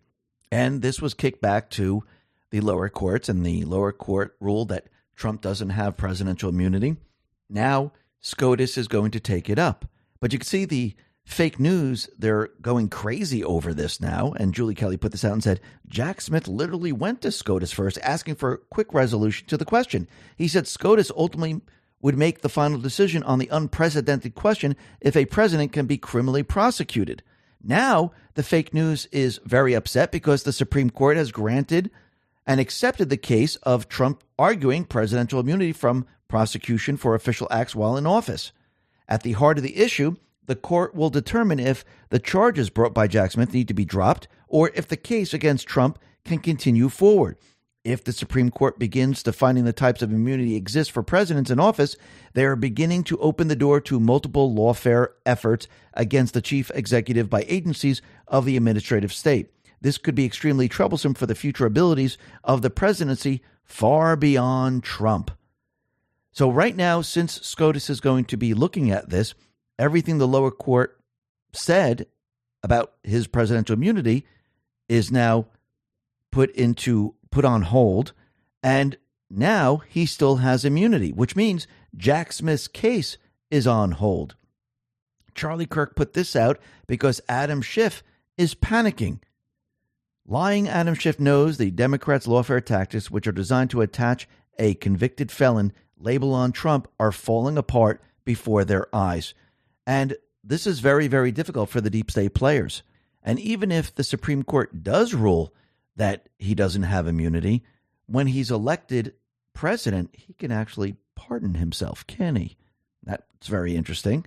And 0.50 0.82
this 0.82 1.02
was 1.02 1.14
kicked 1.14 1.42
back 1.42 1.70
to 1.72 2.06
the 2.52 2.62
lower 2.62 2.88
courts, 2.88 3.28
and 3.28 3.46
the 3.46 3.66
lower 3.66 3.92
court 3.92 4.38
ruled 4.40 4.70
that 4.70 4.88
Trump 5.14 5.42
doesn't 5.42 5.72
have 5.72 5.98
presidential 5.98 6.48
immunity. 6.48 6.96
Now, 7.50 7.92
SCOTUS 8.22 8.78
is 8.78 8.88
going 8.88 9.12
to 9.12 9.20
take 9.20 9.50
it 9.50 9.60
up. 9.60 9.90
But 10.22 10.32
you 10.32 10.40
can 10.40 10.46
see 10.46 10.64
the 10.64 10.96
fake 11.28 11.60
news, 11.60 12.10
they're 12.18 12.48
going 12.62 12.88
crazy 12.88 13.44
over 13.44 13.74
this 13.74 14.00
now. 14.00 14.34
And 14.38 14.54
Julie 14.54 14.74
Kelly 14.74 14.96
put 14.96 15.12
this 15.12 15.26
out 15.26 15.34
and 15.34 15.44
said 15.44 15.60
Jack 15.88 16.22
Smith 16.22 16.48
literally 16.48 16.94
went 16.94 17.22
to 17.22 17.32
SCOTUS 17.32 17.74
first, 17.74 18.00
asking 18.02 18.36
for 18.36 18.54
a 18.54 18.58
quick 18.58 18.94
resolution 18.94 19.46
to 19.48 19.58
the 19.58 19.66
question. 19.66 20.08
He 20.38 20.48
said 20.48 20.68
SCOTUS 20.68 21.12
ultimately 21.16 21.62
would 22.02 22.18
make 22.18 22.42
the 22.42 22.50
final 22.50 22.80
decision 22.80 23.24
on 23.24 23.40
the 23.40 23.50
unprecedented 23.52 24.36
question 24.36 24.76
if 25.02 25.18
a 25.18 25.26
president 25.26 25.74
can 25.74 25.86
be 25.86 25.98
criminally 25.98 26.44
prosecuted. 26.44 27.22
Now, 27.62 28.14
the 28.36 28.44
fake 28.44 28.74
news 28.74 29.08
is 29.12 29.42
very 29.44 29.74
upset 29.74 30.14
because 30.14 30.44
the 30.44 30.54
Supreme 30.54 30.90
Court 30.90 31.18
has 31.18 31.34
granted 31.34 31.92
and 32.46 32.62
accepted 32.62 33.10
the 33.10 33.18
case 33.18 33.58
of 33.58 33.90
Trump 33.90 34.24
arguing 34.40 34.86
presidential 34.86 35.42
immunity 35.42 35.74
from 35.74 36.06
prosecution 36.30 36.96
for 36.96 37.16
official 37.16 37.50
acts 37.52 37.76
while 37.76 37.98
in 37.98 38.08
office. 38.08 38.54
At 39.10 39.24
the 39.24 39.34
heart 39.34 39.58
of 39.58 39.64
the 39.64 39.78
issue 39.78 40.16
the 40.48 40.56
court 40.56 40.96
will 40.96 41.10
determine 41.10 41.60
if 41.60 41.86
the 42.10 42.20
charges 42.20 42.70
brought 42.70 42.94
by 42.94 43.08
Jack 43.08 43.32
Smith 43.32 43.54
need 43.54 43.68
to 43.68 43.74
be 43.74 43.86
dropped 43.86 44.28
or 44.48 44.72
if 44.74 44.88
the 44.88 44.98
case 44.98 45.34
against 45.34 45.68
Trump 45.68 46.00
can 46.26 46.40
continue 46.40 46.90
forward. 46.90 47.38
If 47.84 48.04
the 48.04 48.12
Supreme 48.12 48.50
Court 48.50 48.80
begins 48.80 49.24
defining 49.24 49.64
the 49.64 49.72
types 49.72 50.02
of 50.02 50.12
immunity 50.12 50.56
exist 50.56 50.92
for 50.92 51.04
presidents 51.04 51.50
in 51.50 51.60
office, 51.60 51.96
they 52.34 52.44
are 52.44 52.58
beginning 52.58 53.04
to 53.06 53.18
open 53.20 53.48
the 53.48 53.56
door 53.56 53.80
to 53.82 54.00
multiple 54.00 54.54
lawfare 54.54 55.10
efforts 55.26 55.70
against 55.94 56.34
the 56.34 56.42
chief 56.42 56.70
executive 56.74 57.30
by 57.30 57.46
agencies 57.48 58.02
of 58.28 58.44
the 58.44 58.58
administrative 58.58 59.14
state. 59.14 59.52
This 59.80 59.98
could 59.98 60.16
be 60.16 60.26
extremely 60.26 60.68
troublesome 60.68 61.14
for 61.14 61.28
the 61.28 61.36
future 61.36 61.66
abilities 61.66 62.18
of 62.44 62.62
the 62.62 62.70
presidency 62.70 63.42
far 63.64 64.16
beyond 64.16 64.84
Trump. 64.84 65.32
So, 66.32 66.50
right 66.50 66.76
now, 66.76 67.02
since 67.02 67.42
SCOTUS 67.42 67.90
is 67.90 68.02
going 68.02 68.26
to 68.26 68.38
be 68.38 68.54
looking 68.54 68.92
at 68.92 69.10
this, 69.10 69.34
everything 69.80 70.18
the 70.18 70.28
lower 70.28 70.52
court 70.52 71.00
said 71.54 72.08
about 72.64 72.94
his 73.04 73.28
presidential 73.28 73.74
immunity 73.74 74.26
is 74.90 75.12
now 75.12 75.46
put 76.32 76.52
into 76.52 77.16
put 77.32 77.46
on 77.46 77.64
hold. 77.64 78.14
And 78.64 78.98
now 79.30 79.78
he 79.88 80.06
still 80.06 80.38
has 80.38 80.66
immunity 80.66 81.12
which 81.12 81.36
means 81.36 81.68
Jack 81.96 82.34
Smith's 82.34 82.68
case 82.68 83.18
is 83.50 83.68
on 83.68 83.94
hold. 83.94 84.36
Charlie 85.36 85.66
Kirk 85.66 85.96
put 85.96 86.14
this 86.14 86.36
out 86.36 86.60
because 86.88 87.22
Adam 87.30 87.62
Schiff 87.62 88.04
is 88.38 88.56
panicking. 88.56 89.20
Lying 90.26 90.68
Adam 90.68 90.96
Schiff 90.96 91.20
knows 91.20 91.58
the 91.58 91.72
Democrats 91.72 92.28
lawfare 92.28 92.64
tactics 92.64 93.10
which 93.10 93.28
are 93.28 93.32
designed 93.32 93.70
to 93.70 93.82
attach 93.82 94.28
a 94.60 94.74
convicted 94.76 95.32
felon 95.32 95.72
label 95.98 96.34
on 96.34 96.52
Trump 96.52 96.88
are 97.00 97.12
falling 97.12 97.58
apart 97.58 98.02
before 98.26 98.66
their 98.66 98.94
eyes 98.94 99.34
and 99.88 100.18
this 100.44 100.68
is 100.68 100.82
very, 100.82 101.08
very 101.08 101.32
difficult 101.32 101.70
for 101.70 101.82
the 101.82 101.90
deep 101.90 102.12
state 102.12 102.36
players. 102.36 102.84
And 103.24 103.40
even 103.40 103.72
if 103.72 103.96
the 103.96 104.04
Supreme 104.04 104.44
Court 104.44 104.84
does 104.84 105.14
rule 105.14 105.54
that 105.96 106.28
he 106.38 106.54
doesn't 106.54 106.84
have 106.84 107.08
immunity, 107.08 107.64
when 108.06 108.28
he's 108.28 108.52
elected 108.52 109.14
president, 109.54 110.12
he 110.14 110.34
can 110.34 110.52
actually 110.52 110.98
pardon 111.16 111.56
himself, 111.56 112.06
can 112.06 112.36
he? 112.36 112.58
That's 113.04 113.48
very 113.48 113.76
interesting. 113.76 114.26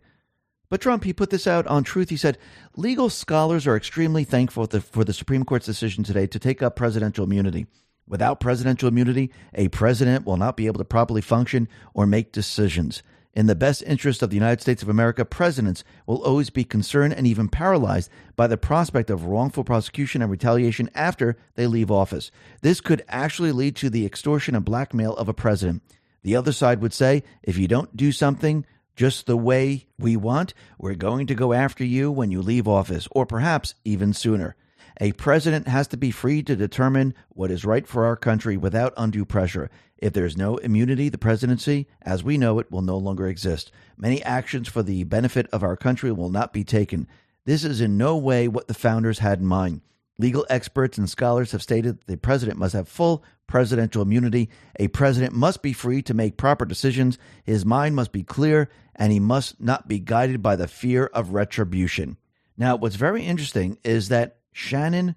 But 0.70 0.80
Trump, 0.80 1.04
he 1.04 1.12
put 1.12 1.30
this 1.30 1.46
out 1.46 1.66
on 1.66 1.84
Truth. 1.84 2.08
He 2.08 2.16
said, 2.16 2.38
Legal 2.76 3.10
scholars 3.10 3.66
are 3.66 3.76
extremely 3.76 4.24
thankful 4.24 4.66
for 4.66 5.04
the 5.04 5.12
Supreme 5.12 5.44
Court's 5.44 5.66
decision 5.66 6.04
today 6.04 6.26
to 6.28 6.38
take 6.38 6.62
up 6.62 6.76
presidential 6.76 7.24
immunity. 7.24 7.66
Without 8.06 8.40
presidential 8.40 8.88
immunity, 8.88 9.30
a 9.54 9.68
president 9.68 10.24
will 10.24 10.36
not 10.36 10.56
be 10.56 10.66
able 10.66 10.78
to 10.78 10.84
properly 10.84 11.20
function 11.20 11.68
or 11.92 12.06
make 12.06 12.32
decisions. 12.32 13.02
In 13.32 13.46
the 13.46 13.54
best 13.54 13.82
interest 13.86 14.22
of 14.22 14.30
the 14.30 14.36
United 14.36 14.60
States 14.60 14.82
of 14.82 14.88
America, 14.88 15.24
presidents 15.24 15.84
will 16.04 16.22
always 16.24 16.50
be 16.50 16.64
concerned 16.64 17.14
and 17.14 17.28
even 17.28 17.48
paralyzed 17.48 18.10
by 18.34 18.48
the 18.48 18.56
prospect 18.56 19.08
of 19.08 19.24
wrongful 19.24 19.62
prosecution 19.62 20.20
and 20.20 20.30
retaliation 20.30 20.90
after 20.96 21.36
they 21.54 21.68
leave 21.68 21.92
office. 21.92 22.32
This 22.60 22.80
could 22.80 23.04
actually 23.08 23.52
lead 23.52 23.76
to 23.76 23.90
the 23.90 24.04
extortion 24.04 24.56
and 24.56 24.64
blackmail 24.64 25.14
of 25.14 25.28
a 25.28 25.34
president. 25.34 25.82
The 26.22 26.34
other 26.34 26.52
side 26.52 26.80
would 26.80 26.92
say 26.92 27.22
if 27.42 27.56
you 27.56 27.68
don't 27.68 27.96
do 27.96 28.10
something 28.10 28.66
just 28.96 29.26
the 29.26 29.36
way 29.36 29.86
we 29.96 30.16
want, 30.16 30.52
we're 30.76 30.94
going 30.94 31.28
to 31.28 31.34
go 31.34 31.52
after 31.52 31.84
you 31.84 32.10
when 32.10 32.32
you 32.32 32.42
leave 32.42 32.66
office, 32.66 33.06
or 33.12 33.26
perhaps 33.26 33.74
even 33.84 34.12
sooner. 34.12 34.56
A 35.02 35.12
president 35.12 35.66
has 35.66 35.88
to 35.88 35.96
be 35.96 36.10
free 36.10 36.42
to 36.42 36.54
determine 36.54 37.14
what 37.30 37.50
is 37.50 37.64
right 37.64 37.86
for 37.86 38.04
our 38.04 38.16
country 38.16 38.58
without 38.58 38.92
undue 38.98 39.24
pressure. 39.24 39.70
If 39.96 40.12
there's 40.12 40.36
no 40.36 40.58
immunity, 40.58 41.08
the 41.08 41.16
presidency, 41.16 41.88
as 42.02 42.22
we 42.22 42.36
know 42.36 42.58
it, 42.58 42.70
will 42.70 42.82
no 42.82 42.98
longer 42.98 43.26
exist. 43.26 43.72
Many 43.96 44.22
actions 44.22 44.68
for 44.68 44.82
the 44.82 45.04
benefit 45.04 45.46
of 45.54 45.62
our 45.62 45.74
country 45.74 46.12
will 46.12 46.28
not 46.28 46.52
be 46.52 46.64
taken. 46.64 47.08
This 47.46 47.64
is 47.64 47.80
in 47.80 47.96
no 47.96 48.18
way 48.18 48.46
what 48.46 48.68
the 48.68 48.74
founders 48.74 49.20
had 49.20 49.40
in 49.40 49.46
mind. 49.46 49.80
Legal 50.18 50.44
experts 50.50 50.98
and 50.98 51.08
scholars 51.08 51.52
have 51.52 51.62
stated 51.62 52.00
that 52.00 52.06
the 52.06 52.18
president 52.18 52.58
must 52.58 52.74
have 52.74 52.86
full 52.86 53.24
presidential 53.46 54.02
immunity. 54.02 54.50
A 54.78 54.88
president 54.88 55.32
must 55.32 55.62
be 55.62 55.72
free 55.72 56.02
to 56.02 56.12
make 56.12 56.36
proper 56.36 56.66
decisions. 56.66 57.16
His 57.42 57.64
mind 57.64 57.96
must 57.96 58.12
be 58.12 58.22
clear, 58.22 58.68
and 58.94 59.14
he 59.14 59.18
must 59.18 59.62
not 59.62 59.88
be 59.88 59.98
guided 59.98 60.42
by 60.42 60.56
the 60.56 60.68
fear 60.68 61.06
of 61.06 61.30
retribution. 61.30 62.18
Now, 62.58 62.76
what's 62.76 62.96
very 62.96 63.24
interesting 63.24 63.78
is 63.82 64.10
that 64.10 64.36
Shannon 64.60 65.16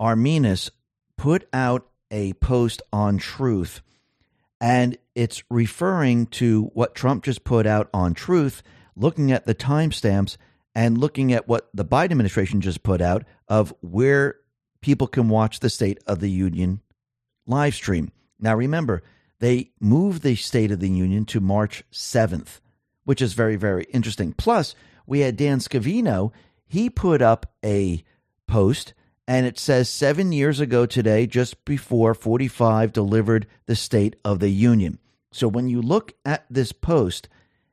Arminas 0.00 0.70
put 1.16 1.48
out 1.52 1.88
a 2.10 2.34
post 2.34 2.82
on 2.92 3.18
Truth, 3.18 3.80
and 4.60 4.96
it's 5.14 5.42
referring 5.50 6.26
to 6.26 6.70
what 6.74 6.94
Trump 6.94 7.24
just 7.24 7.42
put 7.42 7.66
out 7.66 7.88
on 7.92 8.14
Truth, 8.14 8.62
looking 8.94 9.32
at 9.32 9.46
the 9.46 9.54
timestamps 9.54 10.36
and 10.74 10.98
looking 10.98 11.32
at 11.32 11.48
what 11.48 11.70
the 11.72 11.84
Biden 11.84 12.12
administration 12.12 12.60
just 12.60 12.82
put 12.82 13.00
out 13.00 13.24
of 13.48 13.74
where 13.80 14.36
people 14.82 15.06
can 15.06 15.28
watch 15.28 15.60
the 15.60 15.70
State 15.70 15.98
of 16.06 16.20
the 16.20 16.30
Union 16.30 16.80
live 17.46 17.74
stream. 17.74 18.12
Now, 18.38 18.54
remember, 18.54 19.02
they 19.40 19.70
moved 19.80 20.22
the 20.22 20.36
State 20.36 20.70
of 20.70 20.80
the 20.80 20.90
Union 20.90 21.24
to 21.26 21.40
March 21.40 21.82
7th, 21.90 22.60
which 23.04 23.22
is 23.22 23.32
very, 23.32 23.56
very 23.56 23.84
interesting. 23.84 24.32
Plus, 24.34 24.74
we 25.06 25.20
had 25.20 25.36
Dan 25.36 25.58
Scavino. 25.58 26.30
He 26.66 26.90
put 26.90 27.22
up 27.22 27.54
a 27.64 28.04
post 28.48 28.94
and 29.28 29.44
it 29.44 29.58
says 29.58 29.90
seven 29.90 30.32
years 30.32 30.58
ago 30.58 30.86
today, 30.86 31.26
just 31.26 31.62
before 31.66 32.14
45 32.14 32.94
delivered 32.94 33.46
the 33.66 33.76
State 33.76 34.16
of 34.24 34.40
the 34.40 34.48
Union. 34.48 34.98
So 35.30 35.46
when 35.46 35.68
you 35.68 35.82
look 35.82 36.14
at 36.24 36.46
this 36.48 36.72
post, 36.72 37.28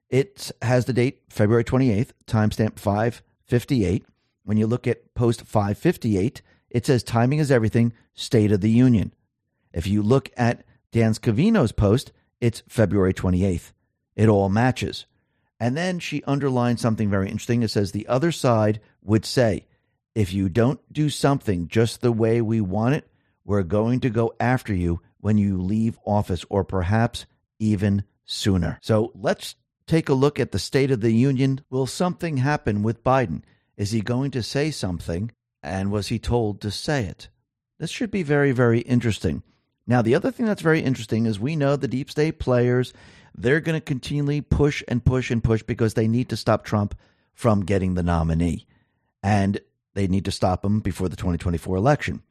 it 0.09 0.51
has 0.61 0.83
the 0.83 0.91
date 0.91 1.21
February 1.29 1.63
28th, 1.63 2.09
timestamp 2.27 2.77
558. 2.77 4.05
When 4.43 4.57
you 4.57 4.67
look 4.67 4.85
at 4.85 5.15
post 5.15 5.43
558, 5.43 6.41
it 6.69 6.85
says 6.85 7.03
timing 7.03 7.39
is 7.39 7.51
everything, 7.51 7.93
State 8.13 8.51
of 8.51 8.59
the 8.59 8.69
Union. 8.69 9.13
If 9.73 9.87
you 9.87 10.03
look 10.03 10.29
at 10.35 10.65
Dan 10.91 11.13
Scavino's 11.13 11.71
post, 11.71 12.11
it's 12.41 12.63
February 12.67 13.13
28th. 13.13 13.71
It 14.17 14.27
all 14.27 14.49
matches. 14.49 15.05
And 15.57 15.77
then 15.77 15.99
she 15.99 16.21
underlined 16.23 16.81
something 16.81 17.09
very 17.09 17.29
interesting. 17.29 17.63
It 17.63 17.71
says 17.71 17.93
the 17.93 18.07
other 18.07 18.33
side 18.33 18.81
would 19.01 19.25
say, 19.25 19.67
if 20.15 20.33
you 20.33 20.49
don't 20.49 20.79
do 20.91 21.09
something 21.09 21.67
just 21.67 22.01
the 22.01 22.11
way 22.11 22.41
we 22.41 22.61
want 22.61 22.95
it, 22.95 23.07
we're 23.43 23.63
going 23.63 23.99
to 23.99 24.09
go 24.09 24.33
after 24.39 24.73
you 24.73 25.01
when 25.19 25.37
you 25.37 25.61
leave 25.61 25.99
office, 26.05 26.45
or 26.49 26.63
perhaps 26.63 27.25
even 27.59 28.03
sooner. 28.25 28.79
So 28.81 29.11
let's 29.13 29.55
take 29.87 30.09
a 30.09 30.13
look 30.13 30.39
at 30.39 30.51
the 30.51 30.59
State 30.59 30.91
of 30.91 31.01
the 31.01 31.11
Union. 31.11 31.61
Will 31.69 31.87
something 31.87 32.37
happen 32.37 32.83
with 32.83 33.03
Biden? 33.03 33.41
Is 33.75 33.91
he 33.91 34.01
going 34.01 34.31
to 34.31 34.43
say 34.43 34.71
something? 34.71 35.31
And 35.61 35.91
was 35.91 36.07
he 36.07 36.19
told 36.19 36.61
to 36.61 36.71
say 36.71 37.05
it? 37.05 37.29
This 37.79 37.89
should 37.89 38.11
be 38.11 38.23
very, 38.23 38.51
very 38.51 38.79
interesting. 38.81 39.43
Now, 39.87 40.01
the 40.01 40.15
other 40.15 40.31
thing 40.31 40.45
that's 40.45 40.61
very 40.61 40.81
interesting 40.81 41.25
is 41.25 41.39
we 41.39 41.55
know 41.55 41.75
the 41.75 41.87
deep 41.87 42.09
state 42.09 42.39
players, 42.39 42.93
they're 43.35 43.59
going 43.59 43.79
to 43.79 43.85
continually 43.85 44.41
push 44.41 44.83
and 44.87 45.03
push 45.03 45.29
and 45.29 45.43
push 45.43 45.61
because 45.63 45.93
they 45.93 46.07
need 46.07 46.29
to 46.29 46.37
stop 46.37 46.63
Trump 46.63 46.95
from 47.33 47.65
getting 47.65 47.93
the 47.93 48.03
nominee. 48.03 48.65
And 49.21 49.59
they 49.95 50.07
need 50.07 50.25
to 50.25 50.31
stop 50.31 50.63
him 50.63 50.81
before 50.81 51.09
the 51.09 51.15
2024 51.15 51.75
election. 51.75 52.21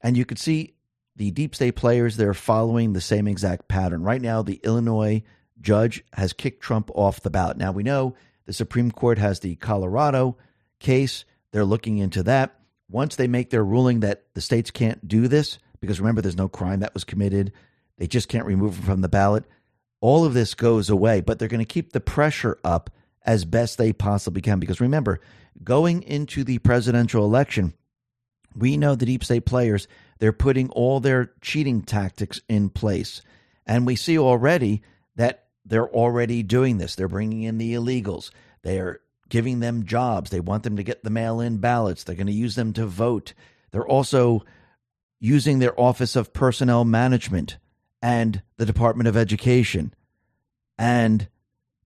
And 0.00 0.16
you 0.16 0.24
could 0.24 0.38
see 0.38 0.74
the 1.14 1.30
deep 1.30 1.54
state 1.54 1.76
players, 1.76 2.16
they're 2.16 2.34
following 2.34 2.92
the 2.92 3.00
same 3.00 3.28
exact 3.28 3.68
pattern. 3.68 4.02
Right 4.02 4.20
now, 4.20 4.42
the 4.42 4.60
Illinois 4.64 5.22
judge 5.60 6.04
has 6.14 6.32
kicked 6.32 6.62
Trump 6.62 6.90
off 6.94 7.20
the 7.20 7.30
ballot. 7.30 7.58
Now, 7.58 7.70
we 7.70 7.82
know 7.82 8.16
the 8.46 8.52
Supreme 8.52 8.90
Court 8.90 9.18
has 9.18 9.40
the 9.40 9.54
Colorado 9.56 10.36
case. 10.80 11.24
They're 11.52 11.64
looking 11.64 11.98
into 11.98 12.22
that. 12.24 12.58
Once 12.90 13.16
they 13.16 13.28
make 13.28 13.50
their 13.50 13.64
ruling 13.64 14.00
that 14.00 14.24
the 14.34 14.40
states 14.40 14.70
can't 14.70 15.06
do 15.06 15.28
this, 15.28 15.58
because 15.80 16.00
remember, 16.00 16.22
there's 16.22 16.36
no 16.36 16.48
crime 16.48 16.80
that 16.80 16.94
was 16.94 17.04
committed. 17.04 17.52
They 17.98 18.06
just 18.06 18.28
can't 18.28 18.46
remove 18.46 18.76
him 18.78 18.84
from 18.84 19.00
the 19.02 19.08
ballot. 19.08 19.44
All 20.00 20.24
of 20.24 20.34
this 20.34 20.54
goes 20.54 20.90
away, 20.90 21.20
but 21.20 21.38
they're 21.38 21.48
going 21.48 21.58
to 21.60 21.64
keep 21.64 21.92
the 21.92 22.00
pressure 22.00 22.58
up 22.64 22.90
as 23.24 23.44
best 23.44 23.78
they 23.78 23.92
possibly 23.92 24.42
can. 24.42 24.58
Because 24.58 24.80
remember, 24.80 25.20
going 25.62 26.02
into 26.02 26.44
the 26.44 26.58
presidential 26.58 27.24
election, 27.24 27.74
we 28.54 28.76
know 28.76 28.94
the 28.94 29.06
deep 29.06 29.24
state 29.24 29.46
players, 29.46 29.88
they're 30.18 30.32
putting 30.32 30.68
all 30.70 31.00
their 31.00 31.32
cheating 31.40 31.82
tactics 31.82 32.40
in 32.48 32.68
place. 32.68 33.22
And 33.66 33.86
we 33.86 33.96
see 33.96 34.18
already 34.18 34.82
that 35.16 35.46
they're 35.64 35.88
already 35.88 36.42
doing 36.42 36.78
this. 36.78 36.94
They're 36.94 37.08
bringing 37.08 37.42
in 37.42 37.58
the 37.58 37.74
illegals. 37.74 38.30
They're 38.62 39.00
giving 39.28 39.60
them 39.60 39.86
jobs. 39.86 40.30
They 40.30 40.40
want 40.40 40.64
them 40.64 40.76
to 40.76 40.82
get 40.82 41.04
the 41.04 41.10
mail 41.10 41.40
in 41.40 41.58
ballots. 41.58 42.04
They're 42.04 42.16
going 42.16 42.26
to 42.26 42.32
use 42.32 42.54
them 42.54 42.72
to 42.74 42.86
vote. 42.86 43.32
They're 43.70 43.86
also 43.86 44.44
using 45.20 45.58
their 45.58 45.78
Office 45.80 46.16
of 46.16 46.32
Personnel 46.32 46.84
Management 46.84 47.56
and 48.02 48.42
the 48.56 48.66
Department 48.66 49.08
of 49.08 49.16
Education 49.16 49.94
and 50.76 51.28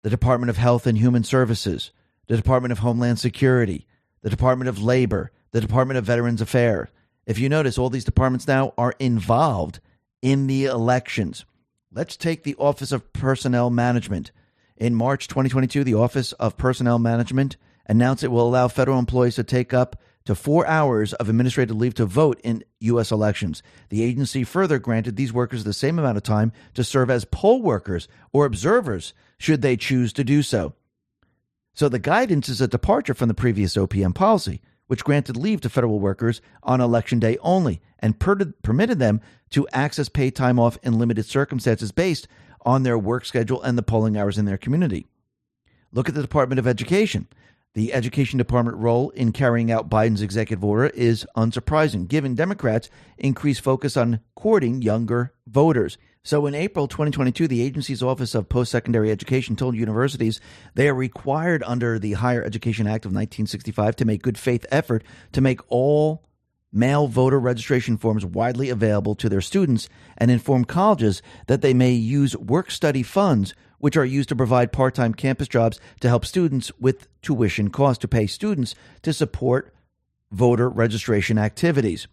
the 0.06 0.10
Department 0.10 0.50
of 0.50 0.56
Health 0.56 0.86
and 0.86 0.96
Human 0.96 1.24
Services, 1.24 1.90
the 2.28 2.36
Department 2.36 2.70
of 2.70 2.78
Homeland 2.78 3.18
Security, 3.18 3.88
the 4.22 4.30
Department 4.30 4.68
of 4.68 4.80
Labor, 4.80 5.32
the 5.50 5.60
Department 5.60 5.98
of 5.98 6.04
Veterans 6.04 6.40
Affairs. 6.40 6.90
If 7.26 7.40
you 7.40 7.48
notice, 7.48 7.76
all 7.76 7.90
these 7.90 8.04
departments 8.04 8.46
now 8.46 8.72
are 8.78 8.94
involved 9.00 9.80
in 10.22 10.46
the 10.46 10.66
elections. 10.66 11.44
Let's 11.92 12.16
take 12.16 12.44
the 12.44 12.54
Office 12.54 12.92
of 12.92 13.12
Personnel 13.12 13.68
Management. 13.68 14.30
In 14.76 14.94
March 14.94 15.26
2022, 15.26 15.82
the 15.82 15.94
Office 15.94 16.30
of 16.34 16.56
Personnel 16.56 17.00
Management 17.00 17.56
announced 17.86 18.22
it 18.22 18.30
will 18.30 18.46
allow 18.46 18.68
federal 18.68 19.00
employees 19.00 19.34
to 19.34 19.42
take 19.42 19.74
up 19.74 20.00
to 20.26 20.36
four 20.36 20.68
hours 20.68 21.14
of 21.14 21.28
administrative 21.28 21.74
leave 21.74 21.94
to 21.94 22.06
vote 22.06 22.40
in 22.44 22.62
U.S. 22.78 23.10
elections. 23.10 23.60
The 23.88 24.04
agency 24.04 24.44
further 24.44 24.78
granted 24.78 25.16
these 25.16 25.32
workers 25.32 25.64
the 25.64 25.72
same 25.72 25.98
amount 25.98 26.16
of 26.16 26.22
time 26.22 26.52
to 26.74 26.84
serve 26.84 27.10
as 27.10 27.24
poll 27.24 27.60
workers 27.60 28.06
or 28.32 28.46
observers 28.46 29.12
should 29.38 29.62
they 29.62 29.76
choose 29.76 30.12
to 30.14 30.24
do 30.24 30.42
so. 30.42 30.74
So 31.74 31.88
the 31.88 31.98
guidance 31.98 32.48
is 32.48 32.60
a 32.60 32.68
departure 32.68 33.14
from 33.14 33.28
the 33.28 33.34
previous 33.34 33.76
OPM 33.76 34.14
policy, 34.14 34.62
which 34.86 35.04
granted 35.04 35.36
leave 35.36 35.60
to 35.60 35.68
federal 35.68 35.98
workers 35.98 36.40
on 36.62 36.80
election 36.80 37.18
day 37.18 37.36
only 37.42 37.80
and 37.98 38.18
per- 38.18 38.52
permitted 38.62 38.98
them 38.98 39.20
to 39.50 39.68
access 39.72 40.08
paid 40.08 40.34
time 40.34 40.58
off 40.58 40.78
in 40.82 40.98
limited 40.98 41.26
circumstances 41.26 41.92
based 41.92 42.28
on 42.62 42.82
their 42.82 42.98
work 42.98 43.24
schedule 43.24 43.62
and 43.62 43.76
the 43.76 43.82
polling 43.82 44.16
hours 44.16 44.38
in 44.38 44.44
their 44.44 44.58
community. 44.58 45.06
Look 45.92 46.08
at 46.08 46.14
the 46.14 46.22
Department 46.22 46.58
of 46.58 46.66
Education. 46.66 47.28
The 47.74 47.92
Education 47.92 48.38
Department 48.38 48.78
role 48.78 49.10
in 49.10 49.32
carrying 49.32 49.70
out 49.70 49.90
Biden's 49.90 50.22
executive 50.22 50.64
order 50.64 50.86
is 50.86 51.26
unsurprising, 51.36 52.08
given 52.08 52.34
Democrats' 52.34 52.88
increased 53.18 53.60
focus 53.60 53.98
on 53.98 54.20
courting 54.34 54.80
younger 54.80 55.34
voters. 55.46 55.98
So 56.26 56.44
in 56.46 56.56
April 56.56 56.88
2022, 56.88 57.46
the 57.46 57.62
agency's 57.62 58.02
Office 58.02 58.34
of 58.34 58.48
Post 58.48 58.72
Secondary 58.72 59.12
Education 59.12 59.54
told 59.54 59.76
universities 59.76 60.40
they 60.74 60.88
are 60.88 60.94
required 60.94 61.62
under 61.64 62.00
the 62.00 62.14
Higher 62.14 62.42
Education 62.42 62.88
Act 62.88 63.04
of 63.04 63.10
1965 63.10 63.94
to 63.94 64.04
make 64.04 64.22
good 64.22 64.36
faith 64.36 64.66
effort 64.72 65.04
to 65.30 65.40
make 65.40 65.60
all 65.68 66.24
mail 66.72 67.06
voter 67.06 67.38
registration 67.38 67.96
forms 67.96 68.26
widely 68.26 68.70
available 68.70 69.14
to 69.14 69.28
their 69.28 69.40
students 69.40 69.88
and 70.18 70.28
inform 70.28 70.64
colleges 70.64 71.22
that 71.46 71.62
they 71.62 71.72
may 71.72 71.92
use 71.92 72.36
work 72.36 72.72
study 72.72 73.04
funds 73.04 73.54
which 73.78 73.96
are 73.96 74.04
used 74.04 74.28
to 74.28 74.34
provide 74.34 74.72
part 74.72 74.96
time 74.96 75.14
campus 75.14 75.46
jobs 75.46 75.78
to 76.00 76.08
help 76.08 76.24
students 76.24 76.72
with 76.80 77.06
tuition 77.22 77.70
costs 77.70 78.00
to 78.00 78.08
pay 78.08 78.26
students 78.26 78.74
to 79.00 79.12
support 79.12 79.72
voter 80.32 80.68
registration 80.68 81.38
activities. 81.38 82.08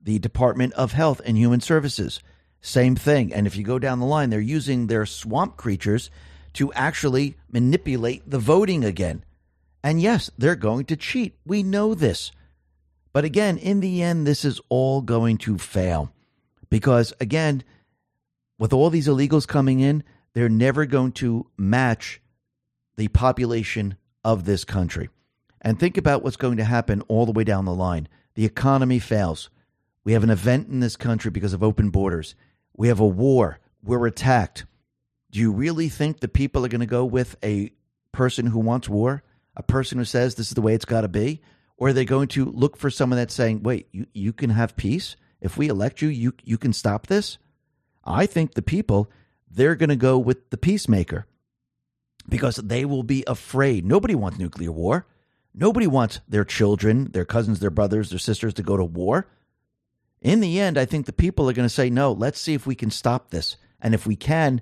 The 0.00 0.20
Department 0.20 0.72
of 0.74 0.92
Health 0.92 1.20
and 1.24 1.36
Human 1.36 1.60
Services, 1.60 2.20
same 2.60 2.96
thing. 2.96 3.32
And 3.32 3.46
if 3.46 3.56
you 3.56 3.64
go 3.64 3.78
down 3.78 4.00
the 4.00 4.06
line, 4.06 4.30
they're 4.30 4.40
using 4.40 4.86
their 4.86 5.06
swamp 5.06 5.56
creatures 5.56 6.10
to 6.54 6.72
actually 6.72 7.36
manipulate 7.50 8.28
the 8.28 8.38
voting 8.38 8.84
again. 8.84 9.24
And 9.82 10.00
yes, 10.00 10.30
they're 10.36 10.56
going 10.56 10.84
to 10.86 10.96
cheat. 10.96 11.36
We 11.46 11.62
know 11.62 11.94
this. 11.94 12.32
But 13.12 13.24
again, 13.24 13.58
in 13.58 13.80
the 13.80 14.02
end, 14.02 14.26
this 14.26 14.44
is 14.44 14.60
all 14.68 15.00
going 15.00 15.38
to 15.38 15.58
fail. 15.58 16.12
Because 16.68 17.12
again, 17.20 17.64
with 18.58 18.72
all 18.72 18.90
these 18.90 19.08
illegals 19.08 19.48
coming 19.48 19.80
in, 19.80 20.04
they're 20.34 20.48
never 20.48 20.86
going 20.86 21.12
to 21.12 21.46
match 21.56 22.20
the 22.96 23.08
population 23.08 23.96
of 24.22 24.44
this 24.44 24.64
country. 24.64 25.08
And 25.62 25.78
think 25.78 25.96
about 25.96 26.22
what's 26.22 26.36
going 26.36 26.58
to 26.58 26.64
happen 26.64 27.02
all 27.08 27.26
the 27.26 27.32
way 27.32 27.44
down 27.44 27.64
the 27.64 27.74
line. 27.74 28.08
The 28.34 28.44
economy 28.44 28.98
fails. 28.98 29.50
We 30.04 30.12
have 30.12 30.22
an 30.22 30.30
event 30.30 30.68
in 30.68 30.80
this 30.80 30.96
country 30.96 31.30
because 31.30 31.52
of 31.52 31.62
open 31.62 31.90
borders. 31.90 32.34
We 32.76 32.88
have 32.88 33.00
a 33.00 33.06
war. 33.06 33.58
We're 33.82 34.06
attacked. 34.06 34.64
Do 35.30 35.38
you 35.38 35.52
really 35.52 35.88
think 35.88 36.20
the 36.20 36.28
people 36.28 36.64
are 36.64 36.68
going 36.68 36.80
to 36.80 36.86
go 36.86 37.04
with 37.04 37.36
a 37.42 37.72
person 38.12 38.46
who 38.46 38.58
wants 38.58 38.88
war? 38.88 39.22
A 39.56 39.62
person 39.62 39.98
who 39.98 40.04
says 40.04 40.34
this 40.34 40.48
is 40.48 40.54
the 40.54 40.62
way 40.62 40.74
it's 40.74 40.84
got 40.84 41.02
to 41.02 41.08
be? 41.08 41.42
Or 41.76 41.88
are 41.88 41.92
they 41.92 42.04
going 42.04 42.28
to 42.28 42.44
look 42.44 42.76
for 42.76 42.90
someone 42.90 43.16
that's 43.16 43.34
saying, 43.34 43.62
wait, 43.62 43.88
you, 43.92 44.06
you 44.12 44.32
can 44.32 44.50
have 44.50 44.76
peace? 44.76 45.16
If 45.40 45.56
we 45.56 45.68
elect 45.68 46.02
you, 46.02 46.08
you, 46.08 46.34
you 46.44 46.58
can 46.58 46.72
stop 46.72 47.06
this? 47.06 47.38
I 48.04 48.26
think 48.26 48.54
the 48.54 48.62
people 48.62 49.10
they're 49.50 49.74
going 49.74 49.90
to 49.90 49.96
go 49.96 50.18
with 50.18 50.50
the 50.50 50.56
peacemaker 50.56 51.26
because 52.28 52.56
they 52.56 52.84
will 52.84 53.02
be 53.02 53.24
afraid. 53.26 53.84
Nobody 53.84 54.14
wants 54.14 54.38
nuclear 54.38 54.70
war. 54.70 55.06
Nobody 55.52 55.86
wants 55.86 56.20
their 56.28 56.44
children, 56.44 57.10
their 57.10 57.24
cousins, 57.24 57.58
their 57.58 57.70
brothers, 57.70 58.10
their 58.10 58.18
sisters 58.18 58.54
to 58.54 58.62
go 58.62 58.76
to 58.76 58.84
war. 58.84 59.26
In 60.22 60.40
the 60.40 60.60
end, 60.60 60.76
I 60.76 60.84
think 60.84 61.06
the 61.06 61.12
people 61.12 61.48
are 61.48 61.54
going 61.54 61.68
to 61.68 61.74
say, 61.74 61.88
no, 61.88 62.12
let's 62.12 62.40
see 62.40 62.54
if 62.54 62.66
we 62.66 62.74
can 62.74 62.90
stop 62.90 63.30
this. 63.30 63.56
And 63.80 63.94
if 63.94 64.06
we 64.06 64.16
can, 64.16 64.60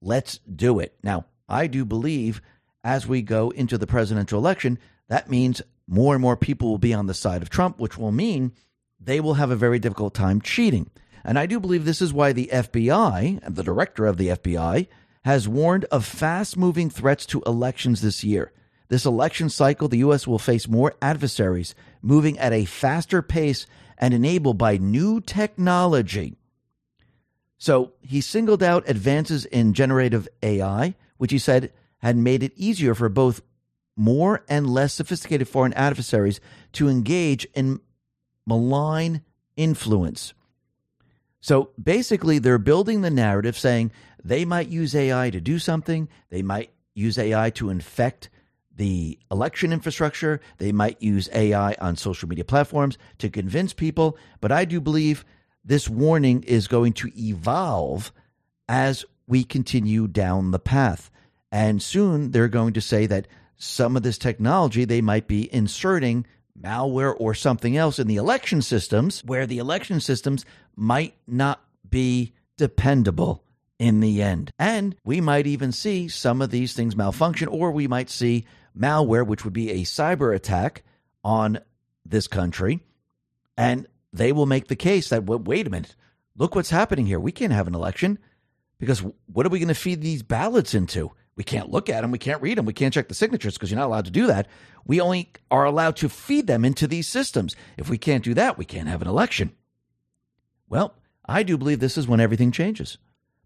let's 0.00 0.38
do 0.38 0.78
it. 0.78 0.94
Now, 1.02 1.26
I 1.48 1.66
do 1.66 1.84
believe 1.84 2.40
as 2.84 3.06
we 3.06 3.22
go 3.22 3.50
into 3.50 3.78
the 3.78 3.86
presidential 3.86 4.38
election, 4.38 4.78
that 5.08 5.30
means 5.30 5.62
more 5.88 6.14
and 6.14 6.22
more 6.22 6.36
people 6.36 6.68
will 6.68 6.78
be 6.78 6.94
on 6.94 7.06
the 7.06 7.14
side 7.14 7.42
of 7.42 7.50
Trump, 7.50 7.78
which 7.78 7.98
will 7.98 8.12
mean 8.12 8.52
they 9.00 9.20
will 9.20 9.34
have 9.34 9.50
a 9.50 9.56
very 9.56 9.78
difficult 9.78 10.14
time 10.14 10.40
cheating. 10.40 10.90
And 11.24 11.38
I 11.38 11.46
do 11.46 11.60
believe 11.60 11.84
this 11.84 12.02
is 12.02 12.12
why 12.12 12.32
the 12.32 12.50
FBI, 12.52 13.54
the 13.54 13.62
director 13.62 14.06
of 14.06 14.16
the 14.16 14.28
FBI, 14.28 14.88
has 15.24 15.48
warned 15.48 15.84
of 15.86 16.04
fast 16.04 16.56
moving 16.56 16.90
threats 16.90 17.26
to 17.26 17.42
elections 17.46 18.00
this 18.00 18.24
year. 18.24 18.52
this 18.88 19.06
election 19.06 19.48
cycle, 19.48 19.88
the 19.88 19.98
U.S. 19.98 20.26
will 20.26 20.38
face 20.38 20.68
more 20.68 20.94
adversaries 21.00 21.74
moving 22.02 22.38
at 22.38 22.52
a 22.52 22.66
faster 22.66 23.22
pace 23.22 23.66
and 24.02 24.12
enabled 24.12 24.58
by 24.58 24.76
new 24.76 25.20
technology. 25.20 26.36
So 27.56 27.92
he 28.00 28.20
singled 28.20 28.60
out 28.60 28.88
advances 28.88 29.44
in 29.44 29.74
generative 29.74 30.28
AI, 30.42 30.96
which 31.18 31.30
he 31.30 31.38
said 31.38 31.72
had 31.98 32.16
made 32.16 32.42
it 32.42 32.52
easier 32.56 32.96
for 32.96 33.08
both 33.08 33.42
more 33.96 34.44
and 34.48 34.68
less 34.68 34.92
sophisticated 34.92 35.46
foreign 35.46 35.72
adversaries 35.74 36.40
to 36.72 36.88
engage 36.88 37.46
in 37.54 37.78
malign 38.44 39.22
influence. 39.56 40.34
So 41.40 41.70
basically, 41.80 42.40
they're 42.40 42.58
building 42.58 43.02
the 43.02 43.10
narrative 43.10 43.56
saying 43.56 43.92
they 44.24 44.44
might 44.44 44.66
use 44.66 44.96
AI 44.96 45.30
to 45.30 45.40
do 45.40 45.60
something, 45.60 46.08
they 46.28 46.42
might 46.42 46.72
use 46.92 47.18
AI 47.18 47.50
to 47.50 47.70
infect 47.70 48.30
the 48.82 49.16
election 49.30 49.72
infrastructure. 49.72 50.40
They 50.58 50.72
might 50.72 51.00
use 51.00 51.28
AI 51.32 51.76
on 51.80 51.94
social 51.94 52.28
media 52.28 52.44
platforms 52.44 52.98
to 53.18 53.30
convince 53.30 53.72
people. 53.72 54.18
But 54.40 54.50
I 54.50 54.64
do 54.64 54.80
believe 54.80 55.24
this 55.64 55.88
warning 55.88 56.42
is 56.42 56.66
going 56.66 56.94
to 56.94 57.12
evolve 57.16 58.10
as 58.68 59.04
we 59.28 59.44
continue 59.44 60.08
down 60.08 60.50
the 60.50 60.58
path. 60.58 61.12
And 61.52 61.80
soon 61.80 62.32
they're 62.32 62.48
going 62.48 62.72
to 62.72 62.80
say 62.80 63.06
that 63.06 63.28
some 63.54 63.96
of 63.96 64.02
this 64.02 64.18
technology 64.18 64.84
they 64.84 65.00
might 65.00 65.28
be 65.28 65.48
inserting 65.54 66.26
malware 66.60 67.14
or 67.16 67.34
something 67.34 67.76
else 67.76 68.00
in 68.00 68.08
the 68.08 68.16
election 68.16 68.62
systems 68.62 69.22
where 69.24 69.46
the 69.46 69.58
election 69.58 70.00
systems 70.00 70.44
might 70.74 71.14
not 71.28 71.62
be 71.88 72.32
dependable 72.56 73.44
in 73.78 74.00
the 74.00 74.22
end. 74.22 74.50
And 74.58 74.96
we 75.04 75.20
might 75.20 75.46
even 75.46 75.70
see 75.70 76.08
some 76.08 76.42
of 76.42 76.50
these 76.50 76.72
things 76.72 76.96
malfunction, 76.96 77.46
or 77.46 77.70
we 77.70 77.86
might 77.86 78.10
see 78.10 78.44
malware, 78.78 79.26
which 79.26 79.44
would 79.44 79.52
be 79.52 79.70
a 79.70 79.84
cyber 79.84 80.34
attack 80.34 80.82
on 81.24 81.60
this 82.04 82.26
country. 82.26 82.80
And 83.56 83.86
they 84.12 84.32
will 84.32 84.46
make 84.46 84.68
the 84.68 84.76
case 84.76 85.08
that, 85.10 85.24
wait 85.24 85.66
a 85.66 85.70
minute, 85.70 85.94
look 86.36 86.54
what's 86.54 86.70
happening 86.70 87.06
here. 87.06 87.20
We 87.20 87.32
can't 87.32 87.52
have 87.52 87.68
an 87.68 87.74
election 87.74 88.18
because 88.78 89.04
what 89.26 89.46
are 89.46 89.50
we 89.50 89.58
going 89.58 89.68
to 89.68 89.74
feed 89.74 90.00
these 90.00 90.22
ballots 90.22 90.74
into? 90.74 91.12
We 91.34 91.44
can't 91.44 91.70
look 91.70 91.88
at 91.88 92.02
them. 92.02 92.10
We 92.10 92.18
can't 92.18 92.42
read 92.42 92.58
them. 92.58 92.66
We 92.66 92.74
can't 92.74 92.92
check 92.92 93.08
the 93.08 93.14
signatures 93.14 93.54
because 93.54 93.70
you're 93.70 93.80
not 93.80 93.86
allowed 93.86 94.04
to 94.04 94.10
do 94.10 94.26
that. 94.26 94.48
We 94.84 95.00
only 95.00 95.30
are 95.50 95.64
allowed 95.64 95.96
to 95.96 96.08
feed 96.08 96.46
them 96.46 96.64
into 96.64 96.86
these 96.86 97.08
systems. 97.08 97.56
If 97.78 97.88
we 97.88 97.96
can't 97.96 98.24
do 98.24 98.34
that, 98.34 98.58
we 98.58 98.64
can't 98.66 98.88
have 98.88 99.00
an 99.00 99.08
election. 99.08 99.52
Well, 100.68 100.94
I 101.24 101.42
do 101.42 101.56
believe 101.56 101.80
this 101.80 101.96
is 101.96 102.08
when 102.08 102.20
everything 102.20 102.52
changes. 102.52 102.98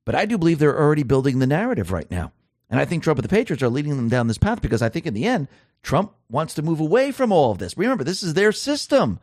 But 0.05 0.15
I 0.15 0.25
do 0.25 0.39
believe 0.39 0.59
they're 0.59 0.79
already 0.79 1.03
building 1.03 1.39
the 1.39 1.47
narrative 1.47 1.93
right 1.93 2.11
now. 2.11 2.33
And 2.69 2.81
I 2.81 2.85
think 2.85 3.03
Trump 3.03 3.19
and 3.19 3.25
the 3.25 3.29
Patriots 3.29 3.63
are 3.63 3.69
leading 3.69 3.97
them 3.97 4.09
down 4.09 4.27
this 4.27 4.39
path 4.39 4.61
because 4.61 4.83
I 4.83 4.89
think 4.89 5.07
in 5.07 5.15
the 5.15 5.25
end, 5.25 5.49
Trump 5.83 6.13
wants 6.29 6.55
to 6.55 6.63
move 6.63 6.81
away 6.81 7.13
from 7.13 7.31
all 7.31 7.53
of 7.53 7.59
this. 7.59 7.79
Remember, 7.79 8.03
this 8.03 8.23
is 8.23 8.35
their 8.35 8.53
system. 8.53 9.21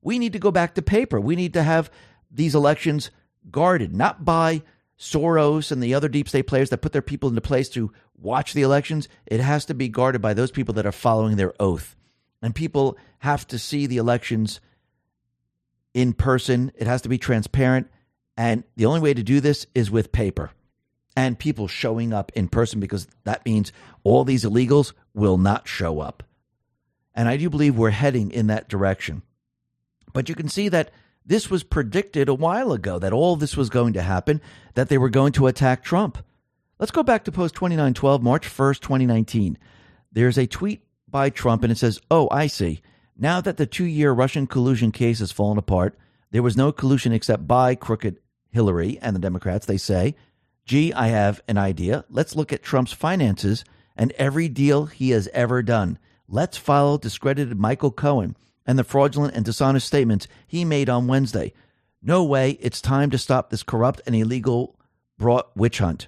We 0.00 0.18
need 0.18 0.32
to 0.32 0.38
go 0.38 0.50
back 0.50 0.74
to 0.74 0.82
paper. 0.82 1.20
We 1.20 1.36
need 1.36 1.52
to 1.54 1.62
have 1.62 1.90
these 2.30 2.54
elections 2.54 3.10
guarded, 3.50 3.94
not 3.94 4.24
by 4.24 4.62
Soros 4.98 5.70
and 5.70 5.82
the 5.82 5.94
other 5.94 6.08
deep 6.08 6.28
state 6.28 6.46
players 6.46 6.70
that 6.70 6.80
put 6.80 6.92
their 6.92 7.02
people 7.02 7.28
into 7.28 7.40
place 7.40 7.68
to 7.70 7.92
watch 8.16 8.54
the 8.54 8.62
elections. 8.62 9.08
It 9.26 9.40
has 9.40 9.66
to 9.66 9.74
be 9.74 9.88
guarded 9.88 10.22
by 10.22 10.32
those 10.32 10.50
people 10.50 10.74
that 10.74 10.86
are 10.86 10.92
following 10.92 11.36
their 11.36 11.52
oath. 11.60 11.96
And 12.40 12.54
people 12.54 12.96
have 13.18 13.46
to 13.48 13.58
see 13.58 13.86
the 13.86 13.98
elections 13.98 14.60
in 15.92 16.14
person. 16.14 16.72
It 16.76 16.86
has 16.86 17.02
to 17.02 17.10
be 17.10 17.18
transparent. 17.18 17.90
And 18.36 18.64
the 18.76 18.86
only 18.86 19.00
way 19.00 19.12
to 19.12 19.22
do 19.22 19.40
this 19.40 19.66
is 19.74 19.90
with 19.90 20.12
paper 20.12 20.50
and 21.16 21.38
people 21.38 21.68
showing 21.68 22.12
up 22.12 22.30
in 22.34 22.48
person 22.48 22.80
because 22.80 23.06
that 23.24 23.44
means 23.44 23.72
all 24.04 24.24
these 24.24 24.44
illegals 24.44 24.92
will 25.14 25.38
not 25.38 25.68
show 25.68 26.00
up. 26.00 26.22
And 27.14 27.28
I 27.28 27.36
do 27.36 27.50
believe 27.50 27.76
we're 27.76 27.90
heading 27.90 28.30
in 28.30 28.46
that 28.46 28.68
direction. 28.68 29.22
But 30.12 30.28
you 30.28 30.34
can 30.34 30.48
see 30.48 30.68
that 30.68 30.90
this 31.26 31.50
was 31.50 31.62
predicted 31.62 32.28
a 32.28 32.34
while 32.34 32.72
ago 32.72 32.98
that 32.98 33.12
all 33.12 33.36
this 33.36 33.56
was 33.56 33.70
going 33.70 33.92
to 33.94 34.02
happen, 34.02 34.40
that 34.74 34.88
they 34.88 34.98
were 34.98 35.10
going 35.10 35.32
to 35.32 35.46
attack 35.46 35.82
Trump. 35.82 36.18
Let's 36.78 36.92
go 36.92 37.02
back 37.02 37.24
to 37.24 37.32
post 37.32 37.54
2912, 37.56 38.22
March 38.22 38.48
1st, 38.48 38.80
2019. 38.80 39.58
There's 40.12 40.38
a 40.38 40.46
tweet 40.46 40.82
by 41.08 41.30
Trump 41.30 41.62
and 41.62 41.70
it 41.70 41.78
says, 41.78 42.00
Oh, 42.10 42.28
I 42.30 42.46
see. 42.46 42.80
Now 43.16 43.40
that 43.42 43.58
the 43.58 43.66
two 43.66 43.84
year 43.84 44.12
Russian 44.12 44.46
collusion 44.46 44.92
case 44.92 45.18
has 45.18 45.30
fallen 45.30 45.58
apart, 45.58 45.98
there 46.30 46.42
was 46.42 46.56
no 46.56 46.72
collusion 46.72 47.12
except 47.12 47.46
by 47.46 47.74
crooked 47.74 48.18
Hillary 48.50 48.98
and 49.02 49.14
the 49.14 49.20
Democrats, 49.20 49.66
they 49.66 49.76
say. 49.76 50.14
Gee, 50.70 50.92
I 50.92 51.08
have 51.08 51.42
an 51.48 51.58
idea. 51.58 52.04
Let's 52.08 52.36
look 52.36 52.52
at 52.52 52.62
Trump's 52.62 52.92
finances 52.92 53.64
and 53.96 54.12
every 54.12 54.48
deal 54.48 54.86
he 54.86 55.10
has 55.10 55.28
ever 55.32 55.64
done. 55.64 55.98
Let's 56.28 56.56
follow 56.56 56.96
discredited 56.96 57.58
Michael 57.58 57.90
Cohen 57.90 58.36
and 58.64 58.78
the 58.78 58.84
fraudulent 58.84 59.34
and 59.34 59.44
dishonest 59.44 59.88
statements 59.88 60.28
he 60.46 60.64
made 60.64 60.88
on 60.88 61.08
Wednesday. 61.08 61.54
No 62.00 62.22
way, 62.22 62.52
it's 62.60 62.80
time 62.80 63.10
to 63.10 63.18
stop 63.18 63.50
this 63.50 63.64
corrupt 63.64 64.00
and 64.06 64.14
illegal 64.14 64.78
brought 65.18 65.50
witch 65.56 65.78
hunt. 65.78 66.06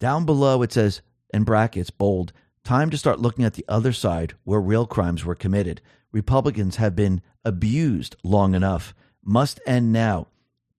Down 0.00 0.26
below 0.26 0.62
it 0.62 0.72
says, 0.72 1.00
in 1.32 1.44
brackets, 1.44 1.90
bold, 1.90 2.32
time 2.64 2.90
to 2.90 2.98
start 2.98 3.20
looking 3.20 3.44
at 3.44 3.54
the 3.54 3.64
other 3.68 3.92
side 3.92 4.34
where 4.42 4.60
real 4.60 4.88
crimes 4.88 5.24
were 5.24 5.36
committed. 5.36 5.80
Republicans 6.10 6.76
have 6.78 6.96
been 6.96 7.22
abused 7.44 8.16
long 8.24 8.56
enough. 8.56 8.92
Must 9.22 9.60
end 9.64 9.92
now. 9.92 10.26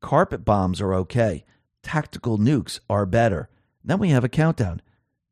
Carpet 0.02 0.44
bombs 0.44 0.82
are 0.82 0.94
okay 0.96 1.46
tactical 1.84 2.38
nukes 2.40 2.80
are 2.90 3.06
better. 3.06 3.50
Then 3.84 4.00
we 4.00 4.10
have 4.10 4.24
a 4.24 4.30
countdown 4.30 4.82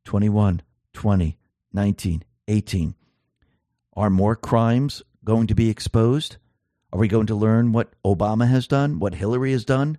21, 0.06 0.62
20, 0.94 1.38
19, 1.74 2.24
18. 2.48 2.96
Are 3.96 4.10
more 4.10 4.36
crimes 4.36 5.02
going 5.24 5.48
to 5.48 5.56
be 5.56 5.70
exposed? 5.70 6.38
Are 6.94 7.00
we 7.00 7.08
going 7.08 7.28
to 7.28 7.36
learn 7.36 7.72
what 7.72 7.94
Obama 8.04 8.48
has 8.50 8.68
done, 8.68 9.00
what 9.00 9.16
Hillary 9.16 9.54
has 9.54 9.66
done? 9.66 9.98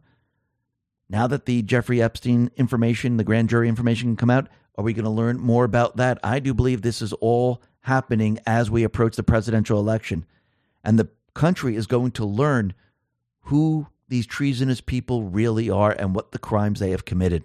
Now 1.09 1.27
that 1.27 1.47
the 1.47 1.62
Jeffrey 1.62 2.03
Epstein 2.03 2.51
information, 2.57 3.16
the 3.16 3.24
grand 3.24 3.49
jury 3.49 3.69
information 3.69 4.11
can 4.11 4.16
come 4.16 4.31
out, 4.31 4.49
are 4.77 4.85
we 4.85 4.95
going 4.95 5.05
to 5.05 5.11
learn 5.11 5.39
more 5.39 5.65
about 5.65 5.97
that? 5.97 6.19
I 6.23 6.39
do 6.39 6.55
believe 6.55 6.83
this 6.83 7.03
is 7.03 7.12
all 7.15 7.62
happening 7.81 8.39
as 8.47 8.70
we 8.70 8.85
approach 8.85 9.16
the 9.16 9.23
presidential 9.23 9.79
election. 9.79 10.24
And 10.83 10.99
the 10.99 11.11
country 11.35 11.77
is 11.77 11.87
going 11.87 12.12
to 12.12 12.24
learn 12.24 12.74
who 13.43 13.89
these 14.12 14.26
treasonous 14.26 14.82
people 14.82 15.22
really 15.22 15.70
are 15.70 15.90
and 15.90 16.14
what 16.14 16.32
the 16.32 16.39
crimes 16.39 16.80
they 16.80 16.90
have 16.90 17.06
committed. 17.06 17.43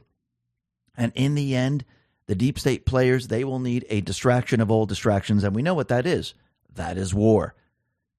And 0.97 1.13
in 1.15 1.33
the 1.33 1.55
end, 1.55 1.85
the 2.25 2.35
deep 2.35 2.59
state 2.59 2.85
players, 2.85 3.29
they 3.29 3.45
will 3.45 3.59
need 3.59 3.85
a 3.89 4.01
distraction 4.01 4.59
of 4.59 4.69
all 4.69 4.85
distractions. 4.85 5.45
And 5.45 5.55
we 5.55 5.61
know 5.61 5.73
what 5.73 5.87
that 5.87 6.05
is 6.05 6.33
that 6.75 6.97
is 6.97 7.13
war. 7.13 7.55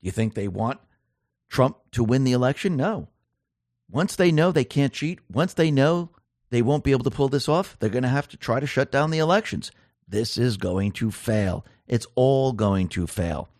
Do 0.01 0.07
you 0.07 0.11
think 0.11 0.33
they 0.33 0.49
want 0.49 0.81
Trump 1.51 1.77
to 1.93 2.03
win 2.03 2.25
the 2.25 2.33
election? 2.33 2.75
No. 2.75 3.09
Once 3.91 4.17
they 4.17 4.33
know 4.33 4.51
they 4.51 4.65
can't 4.65 4.95
cheat, 4.95 5.19
once 5.31 5.53
they 5.53 5.71
know 5.71 6.09
they 6.49 6.63
won't 6.63 6.85
be 6.85 6.93
able 6.93 7.05
to 7.05 7.11
pull 7.11 7.29
this 7.29 7.51
off, 7.51 7.77
they're 7.79 7.91
going 7.91 8.03
to 8.03 8.09
have 8.09 8.29
to 8.29 8.39
try 8.39 8.61
to 8.61 8.67
shut 8.67 8.91
down 8.91 9.11
the 9.11 9.19
elections. 9.19 9.71
This 10.09 10.39
is 10.39 10.57
going 10.57 10.93
to 10.93 11.11
fail. 11.11 11.67
It's 11.87 12.07
all 12.15 12.53
going 12.53 12.89
to 12.89 13.07
fail. 13.07 13.51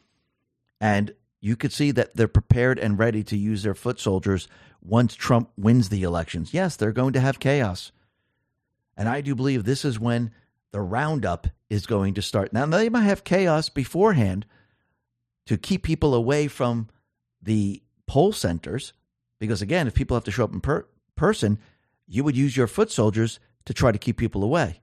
And 0.81 1.15
you 1.41 1.57
could 1.57 1.73
see 1.73 1.91
that 1.91 2.17
they're 2.17 2.27
prepared 2.27 2.79
and 2.79 2.99
ready 2.99 3.23
to 3.25 3.37
use 3.37 3.63
their 3.63 3.75
foot 3.75 4.01
soldiers 4.01 4.49
once 4.81 5.15
Trump 5.15 5.51
wins 5.57 5.89
the 5.89 6.03
elections. 6.03 6.55
Yes, 6.55 6.77
they're 6.77 6.93
going 6.93 7.13
to 7.13 7.21
have 7.21 7.41
chaos. 7.41 7.93
And 8.97 9.09
I 9.09 9.21
do 9.21 9.35
believe 9.35 9.65
this 9.65 9.85
is 9.85 9.99
when 9.99 10.33
the 10.73 10.81
roundup 10.81 11.47
is 11.71 11.87
going 11.87 12.15
to 12.15 12.23
start. 12.23 12.53
Now, 12.53 12.67
they 12.67 12.89
might 12.89 13.03
have 13.03 13.25
chaos 13.25 13.69
beforehand 13.69 14.47
to 15.47 15.57
keep 15.57 15.83
people 15.83 16.15
away 16.15 16.49
from 16.49 16.89
the 17.43 17.83
poll 18.07 18.33
centers, 18.33 18.93
because 19.39 19.63
again, 19.63 19.87
if 19.87 19.95
people 19.95 20.17
have 20.17 20.25
to 20.25 20.31
show 20.31 20.45
up 20.45 20.53
in 20.53 20.61
per- 20.61 20.87
person, 21.17 21.59
you 22.07 22.25
would 22.25 22.37
use 22.37 22.57
your 22.57 22.67
foot 22.67 22.91
soldiers 22.91 23.39
to 23.65 23.75
try 23.75 23.93
to 23.93 23.99
keep 23.99 24.17
people 24.17 24.43
away. 24.43 24.81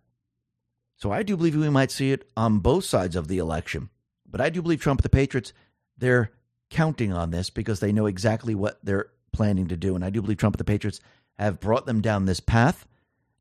So 0.98 1.12
I 1.12 1.24
do 1.24 1.36
believe 1.36 1.56
we 1.56 1.70
might 1.70 1.92
see 1.92 2.12
it 2.12 2.30
on 2.38 2.60
both 2.60 2.86
sides 2.86 3.16
of 3.16 3.28
the 3.28 3.38
election. 3.38 3.90
But 4.26 4.42
I 4.42 4.50
do 4.50 4.62
believe 4.62 4.82
Trump, 4.82 5.02
the 5.02 5.10
Patriots, 5.10 5.54
they're 5.98 6.32
counting 6.70 7.12
on 7.12 7.32
this 7.32 7.50
because 7.50 7.80
they 7.80 7.92
know 7.92 8.06
exactly 8.06 8.56
what 8.56 8.80
they're 8.84 9.10
planning 9.36 9.68
to 9.68 9.78
do. 9.78 9.95
And 9.95 10.03
I 10.03 10.10
do 10.10 10.22
believe 10.22 10.38
Trump 10.38 10.56
and 10.56 10.60
the 10.60 10.64
Patriots 10.64 10.99
have 11.38 11.60
brought 11.60 11.86
them 11.86 12.02
down 12.02 12.26
this 12.26 12.40
path. 12.40 12.88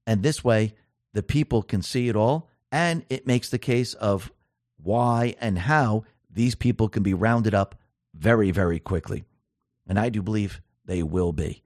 And 0.07 0.23
this 0.23 0.43
way, 0.43 0.75
the 1.13 1.23
people 1.23 1.63
can 1.63 1.83
see 1.83 2.09
it 2.09 2.17
all. 2.17 2.51
And 2.73 3.05
it 3.09 3.27
makes 3.27 3.51
the 3.51 3.59
case 3.59 3.95
of 3.95 4.33
why 4.83 5.37
and 5.41 5.59
how 5.59 6.05
these 6.29 6.55
people 6.55 6.89
can 6.89 7.03
be 7.03 7.15
rounded 7.15 7.55
up 7.55 7.77
very, 8.15 8.51
very 8.51 8.81
quickly. 8.81 9.25
And 9.87 9.99
I 9.99 10.09
do 10.09 10.23
believe 10.23 10.61
they 10.85 11.03
will 11.03 11.33
be. 11.33 11.63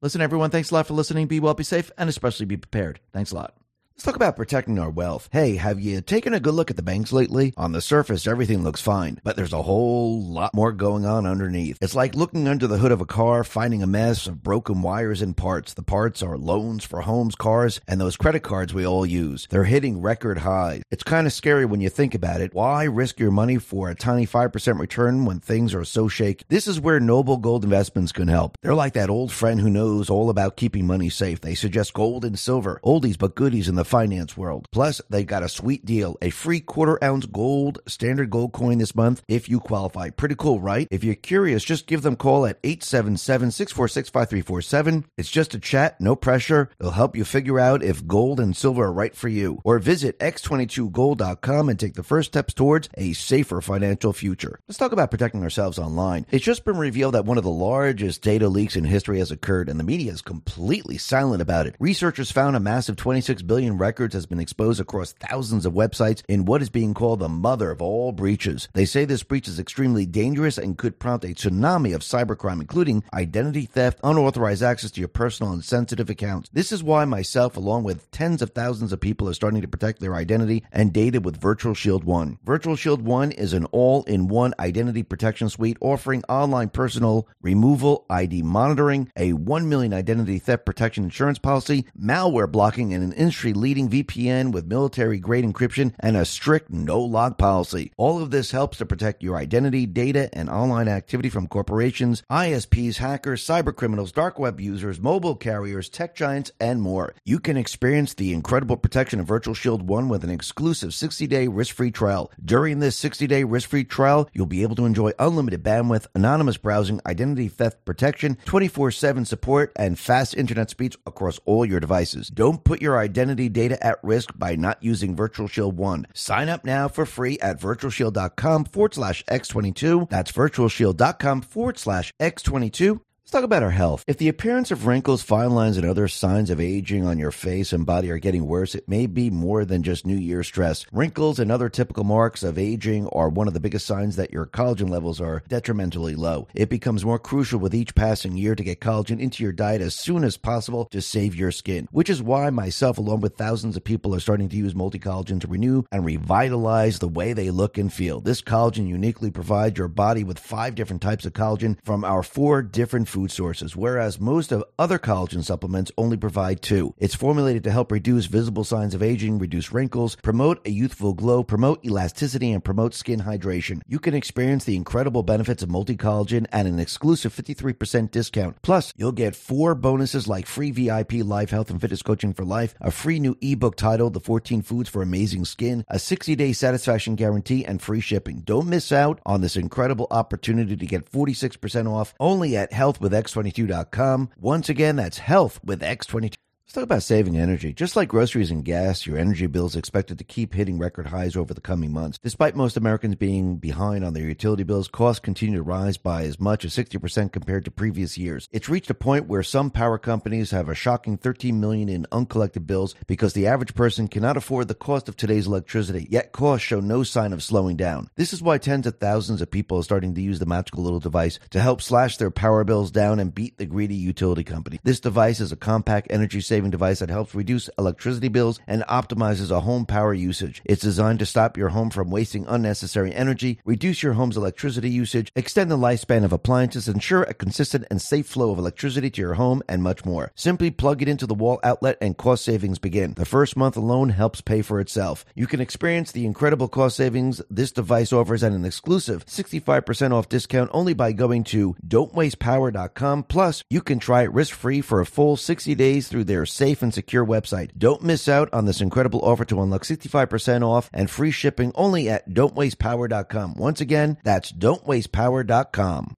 Listen, 0.00 0.20
everyone, 0.20 0.50
thanks 0.50 0.70
a 0.70 0.74
lot 0.74 0.86
for 0.86 0.94
listening. 0.94 1.26
Be 1.26 1.40
well, 1.40 1.54
be 1.54 1.64
safe, 1.64 1.90
and 1.98 2.08
especially 2.08 2.46
be 2.46 2.56
prepared. 2.56 3.00
Thanks 3.12 3.32
a 3.32 3.34
lot. 3.34 3.57
Let's 3.98 4.04
talk 4.04 4.14
about 4.14 4.36
protecting 4.36 4.78
our 4.78 4.90
wealth. 4.90 5.28
Hey, 5.32 5.56
have 5.56 5.80
you 5.80 6.00
taken 6.00 6.32
a 6.32 6.38
good 6.38 6.54
look 6.54 6.70
at 6.70 6.76
the 6.76 6.84
banks 6.84 7.12
lately? 7.12 7.52
On 7.56 7.72
the 7.72 7.80
surface, 7.80 8.28
everything 8.28 8.62
looks 8.62 8.80
fine, 8.80 9.18
but 9.24 9.34
there's 9.34 9.52
a 9.52 9.62
whole 9.62 10.22
lot 10.22 10.54
more 10.54 10.70
going 10.70 11.04
on 11.04 11.26
underneath. 11.26 11.78
It's 11.80 11.96
like 11.96 12.14
looking 12.14 12.46
under 12.46 12.68
the 12.68 12.78
hood 12.78 12.92
of 12.92 13.00
a 13.00 13.06
car, 13.06 13.42
finding 13.42 13.82
a 13.82 13.88
mess 13.88 14.28
of 14.28 14.40
broken 14.40 14.82
wires 14.82 15.20
and 15.20 15.36
parts. 15.36 15.74
The 15.74 15.82
parts 15.82 16.22
are 16.22 16.38
loans 16.38 16.84
for 16.84 17.00
homes, 17.00 17.34
cars, 17.34 17.80
and 17.88 18.00
those 18.00 18.16
credit 18.16 18.44
cards 18.44 18.72
we 18.72 18.86
all 18.86 19.04
use. 19.04 19.48
They're 19.50 19.64
hitting 19.64 20.00
record 20.00 20.38
highs. 20.38 20.84
It's 20.92 21.02
kind 21.02 21.26
of 21.26 21.32
scary 21.32 21.64
when 21.64 21.80
you 21.80 21.88
think 21.88 22.14
about 22.14 22.40
it. 22.40 22.54
Why 22.54 22.84
risk 22.84 23.18
your 23.18 23.32
money 23.32 23.58
for 23.58 23.90
a 23.90 23.96
tiny 23.96 24.28
5% 24.28 24.78
return 24.78 25.24
when 25.24 25.40
things 25.40 25.74
are 25.74 25.84
so 25.84 26.06
shaky? 26.06 26.44
This 26.46 26.68
is 26.68 26.78
where 26.78 27.00
Noble 27.00 27.38
Gold 27.38 27.64
Investments 27.64 28.12
can 28.12 28.28
help. 28.28 28.58
They're 28.62 28.76
like 28.76 28.92
that 28.92 29.10
old 29.10 29.32
friend 29.32 29.60
who 29.60 29.68
knows 29.68 30.08
all 30.08 30.30
about 30.30 30.56
keeping 30.56 30.86
money 30.86 31.10
safe. 31.10 31.40
They 31.40 31.56
suggest 31.56 31.94
gold 31.94 32.24
and 32.24 32.38
silver, 32.38 32.80
oldies 32.84 33.18
but 33.18 33.34
goodies 33.34 33.68
in 33.68 33.74
the 33.74 33.87
finance 33.88 34.36
world. 34.36 34.68
Plus, 34.70 35.00
they 35.10 35.24
got 35.24 35.42
a 35.42 35.48
sweet 35.48 35.84
deal 35.84 36.16
a 36.22 36.30
free 36.30 36.60
quarter 36.60 37.02
ounce 37.02 37.26
gold 37.26 37.80
standard 37.86 38.30
gold 38.30 38.52
coin 38.52 38.78
this 38.78 38.94
month 38.94 39.22
if 39.28 39.48
you 39.48 39.60
qualify. 39.60 40.10
Pretty 40.10 40.34
cool, 40.34 40.60
right? 40.60 40.86
If 40.90 41.04
you're 41.04 41.14
curious, 41.14 41.64
just 41.64 41.86
give 41.86 42.02
them 42.02 42.14
a 42.14 42.16
call 42.16 42.46
at 42.46 42.58
877 42.62 43.50
646 43.50 44.10
5347. 44.10 45.04
It's 45.16 45.30
just 45.30 45.54
a 45.54 45.58
chat, 45.58 46.00
no 46.00 46.14
pressure. 46.14 46.70
They'll 46.78 46.90
help 46.90 47.16
you 47.16 47.24
figure 47.24 47.58
out 47.58 47.82
if 47.82 48.06
gold 48.06 48.40
and 48.40 48.56
silver 48.56 48.84
are 48.84 48.92
right 48.92 49.14
for 49.14 49.28
you. 49.28 49.60
Or 49.64 49.78
visit 49.78 50.18
x22gold.com 50.18 51.68
and 51.68 51.78
take 51.78 51.94
the 51.94 52.02
first 52.02 52.28
steps 52.28 52.54
towards 52.54 52.88
a 52.94 53.12
safer 53.14 53.60
financial 53.60 54.12
future. 54.12 54.60
Let's 54.68 54.78
talk 54.78 54.92
about 54.92 55.10
protecting 55.10 55.42
ourselves 55.42 55.78
online. 55.78 56.26
It's 56.30 56.44
just 56.44 56.64
been 56.64 56.76
revealed 56.76 57.14
that 57.14 57.24
one 57.24 57.38
of 57.38 57.44
the 57.44 57.50
largest 57.50 58.22
data 58.22 58.48
leaks 58.48 58.76
in 58.76 58.84
history 58.84 59.18
has 59.18 59.30
occurred, 59.30 59.68
and 59.68 59.78
the 59.78 59.84
media 59.84 60.12
is 60.12 60.22
completely 60.22 60.98
silent 60.98 61.42
about 61.42 61.66
it. 61.66 61.76
Researchers 61.78 62.30
found 62.30 62.56
a 62.56 62.60
massive 62.60 62.96
26 62.96 63.42
billion 63.42 63.77
records 63.78 64.14
has 64.14 64.26
been 64.26 64.40
exposed 64.40 64.80
across 64.80 65.12
thousands 65.12 65.64
of 65.64 65.72
websites 65.72 66.22
in 66.28 66.44
what 66.44 66.62
is 66.62 66.70
being 66.70 66.94
called 66.94 67.20
the 67.20 67.28
mother 67.28 67.70
of 67.70 67.80
all 67.80 68.12
breaches. 68.12 68.68
They 68.74 68.84
say 68.84 69.04
this 69.04 69.22
breach 69.22 69.48
is 69.48 69.58
extremely 69.58 70.06
dangerous 70.06 70.58
and 70.58 70.76
could 70.76 70.98
prompt 70.98 71.24
a 71.24 71.28
tsunami 71.28 71.94
of 71.94 72.02
cybercrime, 72.02 72.60
including 72.60 73.04
identity 73.14 73.66
theft, 73.66 74.00
unauthorized 74.02 74.62
access 74.62 74.90
to 74.92 75.00
your 75.00 75.08
personal 75.08 75.52
and 75.52 75.64
sensitive 75.64 76.10
accounts. 76.10 76.50
This 76.52 76.72
is 76.72 76.82
why 76.82 77.04
myself, 77.04 77.56
along 77.56 77.84
with 77.84 78.10
tens 78.10 78.42
of 78.42 78.50
thousands 78.50 78.92
of 78.92 79.00
people, 79.00 79.28
are 79.28 79.34
starting 79.34 79.60
to 79.62 79.68
protect 79.68 80.00
their 80.00 80.14
identity 80.14 80.64
and 80.72 80.92
data 80.92 81.20
with 81.20 81.40
Virtual 81.40 81.74
Shield 81.74 82.04
One. 82.04 82.38
Virtual 82.44 82.76
Shield 82.76 83.02
One 83.02 83.32
is 83.32 83.52
an 83.52 83.64
all 83.66 84.02
in 84.04 84.28
one 84.28 84.54
identity 84.58 85.02
protection 85.02 85.48
suite 85.48 85.78
offering 85.80 86.22
online 86.28 86.68
personal 86.68 87.28
removal, 87.42 88.04
ID 88.10 88.42
monitoring, 88.42 89.10
a 89.16 89.32
1 89.32 89.68
million 89.68 89.94
identity 89.94 90.38
theft 90.38 90.66
protection 90.66 91.04
insurance 91.04 91.38
policy, 91.38 91.86
malware 91.98 92.50
blocking, 92.50 92.92
and 92.92 93.04
an 93.04 93.12
industry 93.12 93.52
leading 93.52 93.67
VPN 93.76 94.52
with 94.52 94.66
military 94.66 95.18
grade 95.18 95.44
encryption 95.44 95.92
and 96.00 96.16
a 96.16 96.24
strict 96.24 96.70
no 96.70 97.00
log 97.00 97.36
policy. 97.36 97.92
All 97.96 98.22
of 98.22 98.30
this 98.30 98.50
helps 98.50 98.78
to 98.78 98.86
protect 98.86 99.22
your 99.22 99.36
identity, 99.36 99.84
data, 99.84 100.30
and 100.32 100.48
online 100.48 100.88
activity 100.88 101.28
from 101.28 101.46
corporations, 101.46 102.22
ISPs, 102.30 102.96
hackers, 102.96 103.44
cyber 103.44 103.76
criminals, 103.76 104.12
dark 104.12 104.38
web 104.38 104.58
users, 104.60 105.00
mobile 105.00 105.36
carriers, 105.36 105.90
tech 105.90 106.14
giants, 106.14 106.50
and 106.58 106.80
more. 106.80 107.14
You 107.24 107.38
can 107.38 107.58
experience 107.58 108.14
the 108.14 108.32
incredible 108.32 108.76
protection 108.76 109.20
of 109.20 109.26
Virtual 109.26 109.54
Shield 109.54 109.82
1 109.86 110.08
with 110.08 110.24
an 110.24 110.30
exclusive 110.30 110.94
60 110.94 111.26
day 111.26 111.48
risk 111.48 111.74
free 111.74 111.90
trial. 111.90 112.30
During 112.42 112.80
this 112.80 112.96
60 112.96 113.26
day 113.26 113.44
risk 113.44 113.68
free 113.68 113.84
trial, 113.84 114.30
you'll 114.32 114.46
be 114.46 114.62
able 114.62 114.76
to 114.76 114.86
enjoy 114.86 115.12
unlimited 115.18 115.62
bandwidth, 115.62 116.06
anonymous 116.14 116.56
browsing, 116.56 117.00
identity 117.04 117.48
theft 117.48 117.84
protection, 117.84 118.38
24 118.46 118.90
7 118.92 119.24
support, 119.24 119.72
and 119.76 119.98
fast 119.98 120.34
internet 120.34 120.70
speeds 120.70 120.96
across 121.06 121.38
all 121.44 121.66
your 121.66 121.80
devices. 121.80 122.28
Don't 122.28 122.64
put 122.64 122.80
your 122.80 122.98
identity 122.98 123.48
data 123.58 123.84
at 123.84 123.98
risk 124.04 124.38
by 124.38 124.54
not 124.54 124.78
using 124.80 125.16
Virtual 125.16 125.48
Shield 125.48 125.76
1. 125.76 126.06
Sign 126.14 126.48
up 126.48 126.64
now 126.64 126.86
for 126.86 127.04
free 127.04 127.38
at 127.40 127.60
virtualshield.com 127.60 128.66
forward 128.66 128.94
slash 128.94 129.24
X22. 129.24 130.08
That's 130.08 130.30
virtualshield.com 130.30 131.40
forward 131.42 131.78
slash 131.78 132.12
X22. 132.20 133.00
Let's 133.28 133.34
talk 133.34 133.44
about 133.44 133.62
our 133.62 133.72
health. 133.72 134.04
If 134.06 134.16
the 134.16 134.30
appearance 134.30 134.70
of 134.70 134.86
wrinkles, 134.86 135.22
fine 135.22 135.50
lines, 135.50 135.76
and 135.76 135.84
other 135.84 136.08
signs 136.08 136.48
of 136.48 136.62
aging 136.62 137.04
on 137.04 137.18
your 137.18 137.30
face 137.30 137.74
and 137.74 137.84
body 137.84 138.10
are 138.10 138.16
getting 138.16 138.46
worse, 138.46 138.74
it 138.74 138.88
may 138.88 139.04
be 139.06 139.28
more 139.28 139.66
than 139.66 139.82
just 139.82 140.06
New 140.06 140.16
Year 140.16 140.42
stress. 140.42 140.86
Wrinkles 140.92 141.38
and 141.38 141.52
other 141.52 141.68
typical 141.68 142.04
marks 142.04 142.42
of 142.42 142.56
aging 142.56 143.06
are 143.08 143.28
one 143.28 143.46
of 143.46 143.52
the 143.52 143.60
biggest 143.60 143.84
signs 143.84 144.16
that 144.16 144.32
your 144.32 144.46
collagen 144.46 144.88
levels 144.88 145.20
are 145.20 145.42
detrimentally 145.46 146.14
low. 146.14 146.48
It 146.54 146.70
becomes 146.70 147.04
more 147.04 147.18
crucial 147.18 147.60
with 147.60 147.74
each 147.74 147.94
passing 147.94 148.34
year 148.38 148.54
to 148.54 148.64
get 148.64 148.80
collagen 148.80 149.20
into 149.20 149.42
your 149.42 149.52
diet 149.52 149.82
as 149.82 149.94
soon 149.94 150.24
as 150.24 150.38
possible 150.38 150.86
to 150.86 151.02
save 151.02 151.36
your 151.36 151.52
skin, 151.52 151.86
which 151.90 152.08
is 152.08 152.22
why 152.22 152.48
myself, 152.48 152.96
along 152.96 153.20
with 153.20 153.36
thousands 153.36 153.76
of 153.76 153.84
people, 153.84 154.14
are 154.14 154.20
starting 154.20 154.48
to 154.48 154.56
use 154.56 154.74
multi 154.74 154.98
collagen 154.98 155.38
to 155.42 155.48
renew 155.48 155.82
and 155.92 156.06
revitalize 156.06 156.98
the 156.98 157.08
way 157.08 157.34
they 157.34 157.50
look 157.50 157.76
and 157.76 157.92
feel. 157.92 158.22
This 158.22 158.40
collagen 158.40 158.88
uniquely 158.88 159.30
provides 159.30 159.76
your 159.76 159.88
body 159.88 160.24
with 160.24 160.38
five 160.38 160.74
different 160.74 161.02
types 161.02 161.26
of 161.26 161.34
collagen 161.34 161.76
from 161.84 162.04
our 162.04 162.22
four 162.22 162.62
different 162.62 163.06
food 163.06 163.17
food 163.18 163.32
sources, 163.32 163.74
whereas 163.74 164.20
most 164.20 164.52
of 164.52 164.62
other 164.78 164.96
collagen 164.96 165.42
supplements 165.42 165.90
only 165.98 166.16
provide 166.16 166.62
two. 166.62 166.94
It's 166.98 167.16
formulated 167.16 167.64
to 167.64 167.72
help 167.72 167.90
reduce 167.90 168.26
visible 168.26 168.62
signs 168.62 168.94
of 168.94 169.02
aging, 169.02 169.40
reduce 169.40 169.72
wrinkles, 169.72 170.14
promote 170.22 170.64
a 170.64 170.70
youthful 170.70 171.14
glow, 171.14 171.42
promote 171.42 171.84
elasticity, 171.84 172.52
and 172.52 172.62
promote 172.62 172.94
skin 172.94 173.22
hydration. 173.22 173.80
You 173.88 173.98
can 173.98 174.14
experience 174.14 174.64
the 174.64 174.76
incredible 174.76 175.24
benefits 175.24 175.64
of 175.64 175.68
multi 175.68 175.96
collagen 175.96 176.46
at 176.52 176.66
an 176.66 176.78
exclusive 176.78 177.34
53% 177.34 178.12
discount. 178.12 178.62
Plus, 178.62 178.92
you'll 178.96 179.10
get 179.10 179.34
four 179.34 179.74
bonuses 179.74 180.28
like 180.28 180.46
free 180.46 180.70
VIP 180.70 181.14
life 181.24 181.50
health 181.50 181.70
and 181.70 181.80
fitness 181.80 182.02
coaching 182.02 182.32
for 182.32 182.44
life, 182.44 182.76
a 182.80 182.92
free 182.92 183.18
new 183.18 183.36
ebook 183.40 183.74
titled 183.74 184.14
The 184.14 184.20
14 184.20 184.62
Foods 184.62 184.88
for 184.88 185.02
Amazing 185.02 185.44
Skin, 185.46 185.84
a 185.88 185.98
60 185.98 186.36
day 186.36 186.52
satisfaction 186.52 187.16
guarantee, 187.16 187.64
and 187.64 187.82
free 187.82 188.00
shipping. 188.00 188.42
Don't 188.42 188.68
miss 188.68 188.92
out 188.92 189.20
on 189.26 189.40
this 189.40 189.56
incredible 189.56 190.06
opportunity 190.12 190.76
to 190.76 190.86
get 190.86 191.10
46% 191.10 191.90
off 191.90 192.14
only 192.20 192.56
at 192.56 192.72
Health 192.72 193.00
with 193.00 193.07
X22.com. 193.12 194.30
Once 194.38 194.68
again, 194.68 194.96
that's 194.96 195.18
health 195.18 195.60
with 195.64 195.80
X22. 195.80 196.34
Let's 196.68 196.74
talk 196.74 196.84
about 196.84 197.02
saving 197.02 197.38
energy. 197.38 197.72
Just 197.72 197.96
like 197.96 198.10
groceries 198.10 198.50
and 198.50 198.62
gas, 198.62 199.06
your 199.06 199.16
energy 199.16 199.46
bill 199.46 199.64
is 199.64 199.74
expected 199.74 200.18
to 200.18 200.24
keep 200.24 200.52
hitting 200.52 200.78
record 200.78 201.06
highs 201.06 201.34
over 201.34 201.54
the 201.54 201.62
coming 201.62 201.94
months. 201.94 202.18
Despite 202.18 202.54
most 202.54 202.76
Americans 202.76 203.14
being 203.14 203.56
behind 203.56 204.04
on 204.04 204.12
their 204.12 204.26
utility 204.28 204.64
bills, 204.64 204.86
costs 204.86 205.18
continue 205.18 205.56
to 205.56 205.62
rise 205.62 205.96
by 205.96 206.24
as 206.24 206.38
much 206.38 206.66
as 206.66 206.76
60% 206.76 207.32
compared 207.32 207.64
to 207.64 207.70
previous 207.70 208.18
years. 208.18 208.50
It's 208.52 208.68
reached 208.68 208.90
a 208.90 208.94
point 208.94 209.28
where 209.28 209.42
some 209.42 209.70
power 209.70 209.96
companies 209.96 210.50
have 210.50 210.68
a 210.68 210.74
shocking 210.74 211.16
13 211.16 211.58
million 211.58 211.88
in 211.88 212.04
uncollected 212.12 212.66
bills 212.66 212.94
because 213.06 213.32
the 213.32 213.46
average 213.46 213.74
person 213.74 214.06
cannot 214.06 214.36
afford 214.36 214.68
the 214.68 214.74
cost 214.74 215.08
of 215.08 215.16
today's 215.16 215.46
electricity. 215.46 216.06
Yet 216.10 216.32
costs 216.32 216.66
show 216.66 216.80
no 216.80 217.02
sign 217.02 217.32
of 217.32 217.42
slowing 217.42 217.78
down. 217.78 218.10
This 218.16 218.34
is 218.34 218.42
why 218.42 218.58
tens 218.58 218.86
of 218.86 218.98
thousands 218.98 219.40
of 219.40 219.50
people 219.50 219.78
are 219.78 219.84
starting 219.84 220.14
to 220.16 220.20
use 220.20 220.38
the 220.38 220.44
magical 220.44 220.82
little 220.82 221.00
device 221.00 221.38
to 221.48 221.62
help 221.62 221.80
slash 221.80 222.18
their 222.18 222.30
power 222.30 222.62
bills 222.62 222.90
down 222.90 223.20
and 223.20 223.34
beat 223.34 223.56
the 223.56 223.64
greedy 223.64 223.94
utility 223.94 224.44
company. 224.44 224.80
This 224.84 225.00
device 225.00 225.40
is 225.40 225.50
a 225.50 225.56
compact 225.56 226.08
energy 226.10 226.42
saving 226.42 226.57
saving 226.58 226.70
device 226.72 226.98
that 226.98 227.08
helps 227.08 227.36
reduce 227.36 227.70
electricity 227.78 228.26
bills 228.26 228.58
and 228.66 228.82
optimizes 228.88 229.52
a 229.52 229.60
home 229.60 229.86
power 229.86 230.12
usage. 230.12 230.60
It's 230.64 230.82
designed 230.82 231.20
to 231.20 231.26
stop 231.26 231.56
your 231.56 231.68
home 231.68 231.88
from 231.88 232.10
wasting 232.10 232.46
unnecessary 232.48 233.14
energy, 233.14 233.60
reduce 233.64 234.02
your 234.02 234.14
home's 234.14 234.36
electricity 234.36 234.90
usage, 234.90 235.30
extend 235.36 235.70
the 235.70 235.78
lifespan 235.78 236.24
of 236.24 236.32
appliances, 236.32 236.88
ensure 236.88 237.22
a 237.22 237.32
consistent 237.32 237.84
and 237.92 238.02
safe 238.02 238.26
flow 238.26 238.50
of 238.50 238.58
electricity 238.58 239.08
to 239.08 239.20
your 239.20 239.34
home, 239.34 239.62
and 239.68 239.84
much 239.84 240.04
more. 240.04 240.32
Simply 240.34 240.72
plug 240.72 241.00
it 241.00 241.06
into 241.06 241.28
the 241.28 241.34
wall 241.34 241.60
outlet 241.62 241.96
and 242.00 242.16
cost 242.16 242.44
savings 242.44 242.80
begin. 242.80 243.14
The 243.14 243.24
first 243.24 243.56
month 243.56 243.76
alone 243.76 244.08
helps 244.08 244.40
pay 244.40 244.62
for 244.62 244.80
itself. 244.80 245.24
You 245.36 245.46
can 245.46 245.60
experience 245.60 246.10
the 246.10 246.26
incredible 246.26 246.66
cost 246.66 246.96
savings 246.96 247.40
this 247.48 247.70
device 247.70 248.12
offers 248.12 248.42
at 248.42 248.50
an 248.50 248.64
exclusive 248.64 249.24
65% 249.26 250.10
off 250.10 250.28
discount 250.28 250.70
only 250.74 250.92
by 250.92 251.12
going 251.12 251.44
to 251.44 251.76
don'twastepower.com. 251.86 253.22
Plus, 253.22 253.62
you 253.70 253.80
can 253.80 254.00
try 254.00 254.24
it 254.24 254.32
risk 254.32 254.52
free 254.52 254.80
for 254.80 255.00
a 255.00 255.06
full 255.06 255.36
60 255.36 255.76
days 255.76 256.08
through 256.08 256.24
their 256.24 256.47
safe 256.48 256.82
and 256.82 256.92
secure 256.92 257.24
website. 257.24 257.70
Don't 257.78 258.02
miss 258.02 258.28
out 258.28 258.52
on 258.52 258.64
this 258.64 258.80
incredible 258.80 259.20
offer 259.22 259.44
to 259.46 259.62
unlock 259.62 259.82
65% 259.84 260.66
off 260.66 260.90
and 260.92 261.10
free 261.10 261.30
shipping 261.30 261.72
only 261.74 262.08
at 262.08 262.28
don'twastepower.com. 262.30 263.54
Once 263.54 263.80
again, 263.80 264.18
that's 264.24 264.52
don'twastepower.com. 264.52 266.17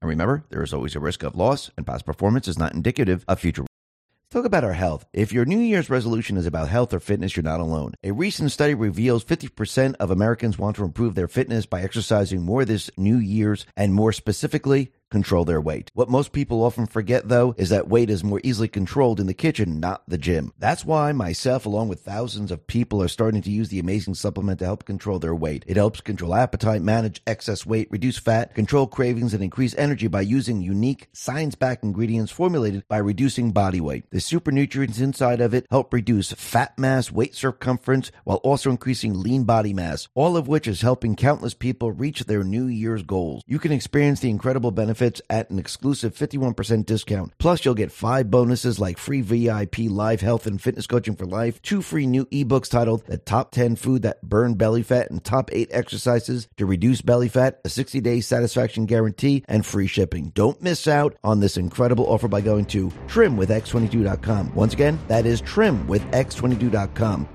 And 0.00 0.08
remember, 0.08 0.44
there 0.50 0.62
is 0.62 0.72
always 0.72 0.96
a 0.96 1.00
risk 1.00 1.22
of 1.22 1.36
loss, 1.36 1.70
and 1.76 1.86
past 1.86 2.06
performance 2.06 2.48
is 2.48 2.58
not 2.58 2.74
indicative 2.74 3.24
of 3.28 3.40
future 3.40 3.64
Talk 4.32 4.46
about 4.46 4.64
our 4.64 4.72
health. 4.72 5.04
If 5.12 5.30
your 5.30 5.44
New 5.44 5.58
Year's 5.58 5.90
resolution 5.90 6.38
is 6.38 6.46
about 6.46 6.70
health 6.70 6.94
or 6.94 7.00
fitness, 7.00 7.36
you're 7.36 7.42
not 7.42 7.60
alone. 7.60 7.92
A 8.02 8.12
recent 8.12 8.50
study 8.50 8.72
reveals 8.72 9.26
50% 9.26 9.96
of 10.00 10.10
Americans 10.10 10.58
want 10.58 10.76
to 10.76 10.84
improve 10.84 11.14
their 11.14 11.28
fitness 11.28 11.66
by 11.66 11.82
exercising 11.82 12.40
more 12.40 12.64
this 12.64 12.90
New 12.96 13.18
Year's, 13.18 13.66
and 13.76 13.92
more 13.92 14.10
specifically, 14.10 14.90
control 15.12 15.44
their 15.44 15.60
weight. 15.60 15.90
What 15.94 16.10
most 16.10 16.32
people 16.32 16.64
often 16.64 16.86
forget, 16.86 17.28
though, 17.28 17.54
is 17.56 17.68
that 17.68 17.86
weight 17.86 18.10
is 18.10 18.24
more 18.24 18.40
easily 18.42 18.66
controlled 18.66 19.20
in 19.20 19.28
the 19.28 19.34
kitchen, 19.34 19.78
not 19.78 20.02
the 20.08 20.18
gym. 20.18 20.52
That's 20.58 20.84
why 20.84 21.12
myself, 21.12 21.66
along 21.66 21.88
with 21.88 22.00
thousands 22.00 22.50
of 22.50 22.66
people, 22.66 23.00
are 23.02 23.08
starting 23.08 23.42
to 23.42 23.50
use 23.50 23.68
the 23.68 23.78
amazing 23.78 24.14
supplement 24.14 24.58
to 24.58 24.64
help 24.64 24.84
control 24.84 25.18
their 25.20 25.34
weight. 25.34 25.64
It 25.68 25.76
helps 25.76 26.00
control 26.00 26.34
appetite, 26.34 26.82
manage 26.82 27.22
excess 27.26 27.66
weight, 27.66 27.88
reduce 27.90 28.18
fat, 28.18 28.54
control 28.54 28.86
cravings, 28.86 29.34
and 29.34 29.44
increase 29.44 29.74
energy 29.76 30.06
by 30.06 30.22
using 30.22 30.62
unique, 30.62 31.08
science 31.12 31.54
backed 31.54 31.84
ingredients 31.84 32.32
formulated 32.32 32.88
by 32.88 32.96
reducing 32.96 33.52
body 33.52 33.80
weight. 33.80 34.10
The 34.10 34.20
super 34.20 34.50
nutrients 34.50 34.98
inside 34.98 35.42
of 35.42 35.52
it 35.52 35.66
help 35.70 35.92
reduce 35.92 36.32
fat 36.32 36.78
mass, 36.78 37.12
weight 37.12 37.34
circumference, 37.34 38.10
while 38.24 38.38
also 38.38 38.70
increasing 38.70 39.20
lean 39.20 39.44
body 39.44 39.74
mass, 39.74 40.08
all 40.14 40.38
of 40.38 40.48
which 40.48 40.66
is 40.66 40.80
helping 40.80 41.16
countless 41.16 41.52
people 41.52 41.92
reach 41.92 42.24
their 42.24 42.42
New 42.42 42.66
Year's 42.66 43.02
goals. 43.02 43.42
You 43.46 43.58
can 43.58 43.72
experience 43.72 44.20
the 44.20 44.30
incredible 44.30 44.70
benefits 44.70 45.01
at 45.02 45.50
an 45.50 45.58
exclusive 45.58 46.14
51% 46.14 46.86
discount. 46.86 47.32
Plus, 47.38 47.64
you'll 47.64 47.74
get 47.74 47.90
five 47.90 48.30
bonuses 48.30 48.78
like 48.78 48.98
free 48.98 49.20
VIP 49.20 49.78
live 49.88 50.20
health 50.20 50.46
and 50.46 50.60
fitness 50.60 50.86
coaching 50.86 51.16
for 51.16 51.26
life, 51.26 51.60
two 51.62 51.82
free 51.82 52.06
new 52.06 52.26
ebooks 52.26 52.70
titled 52.70 53.04
The 53.06 53.18
Top 53.18 53.50
10 53.50 53.76
Food 53.76 54.02
That 54.02 54.22
Burn 54.22 54.54
Belly 54.54 54.82
Fat 54.82 55.10
and 55.10 55.22
Top 55.22 55.50
8 55.52 55.68
Exercises 55.72 56.48
to 56.56 56.66
Reduce 56.66 57.02
Belly 57.02 57.28
Fat, 57.28 57.60
a 57.64 57.68
60 57.68 58.00
day 58.00 58.20
satisfaction 58.20 58.86
guarantee, 58.86 59.44
and 59.48 59.66
free 59.66 59.86
shipping. 59.86 60.30
Don't 60.34 60.62
miss 60.62 60.86
out 60.86 61.16
on 61.24 61.40
this 61.40 61.56
incredible 61.56 62.06
offer 62.06 62.28
by 62.28 62.40
going 62.40 62.64
to 62.66 62.88
trimwithx22.com. 63.08 64.54
Once 64.54 64.74
again, 64.74 64.98
that 65.08 65.26
is 65.26 65.42
trimwithx22.com. 65.42 67.28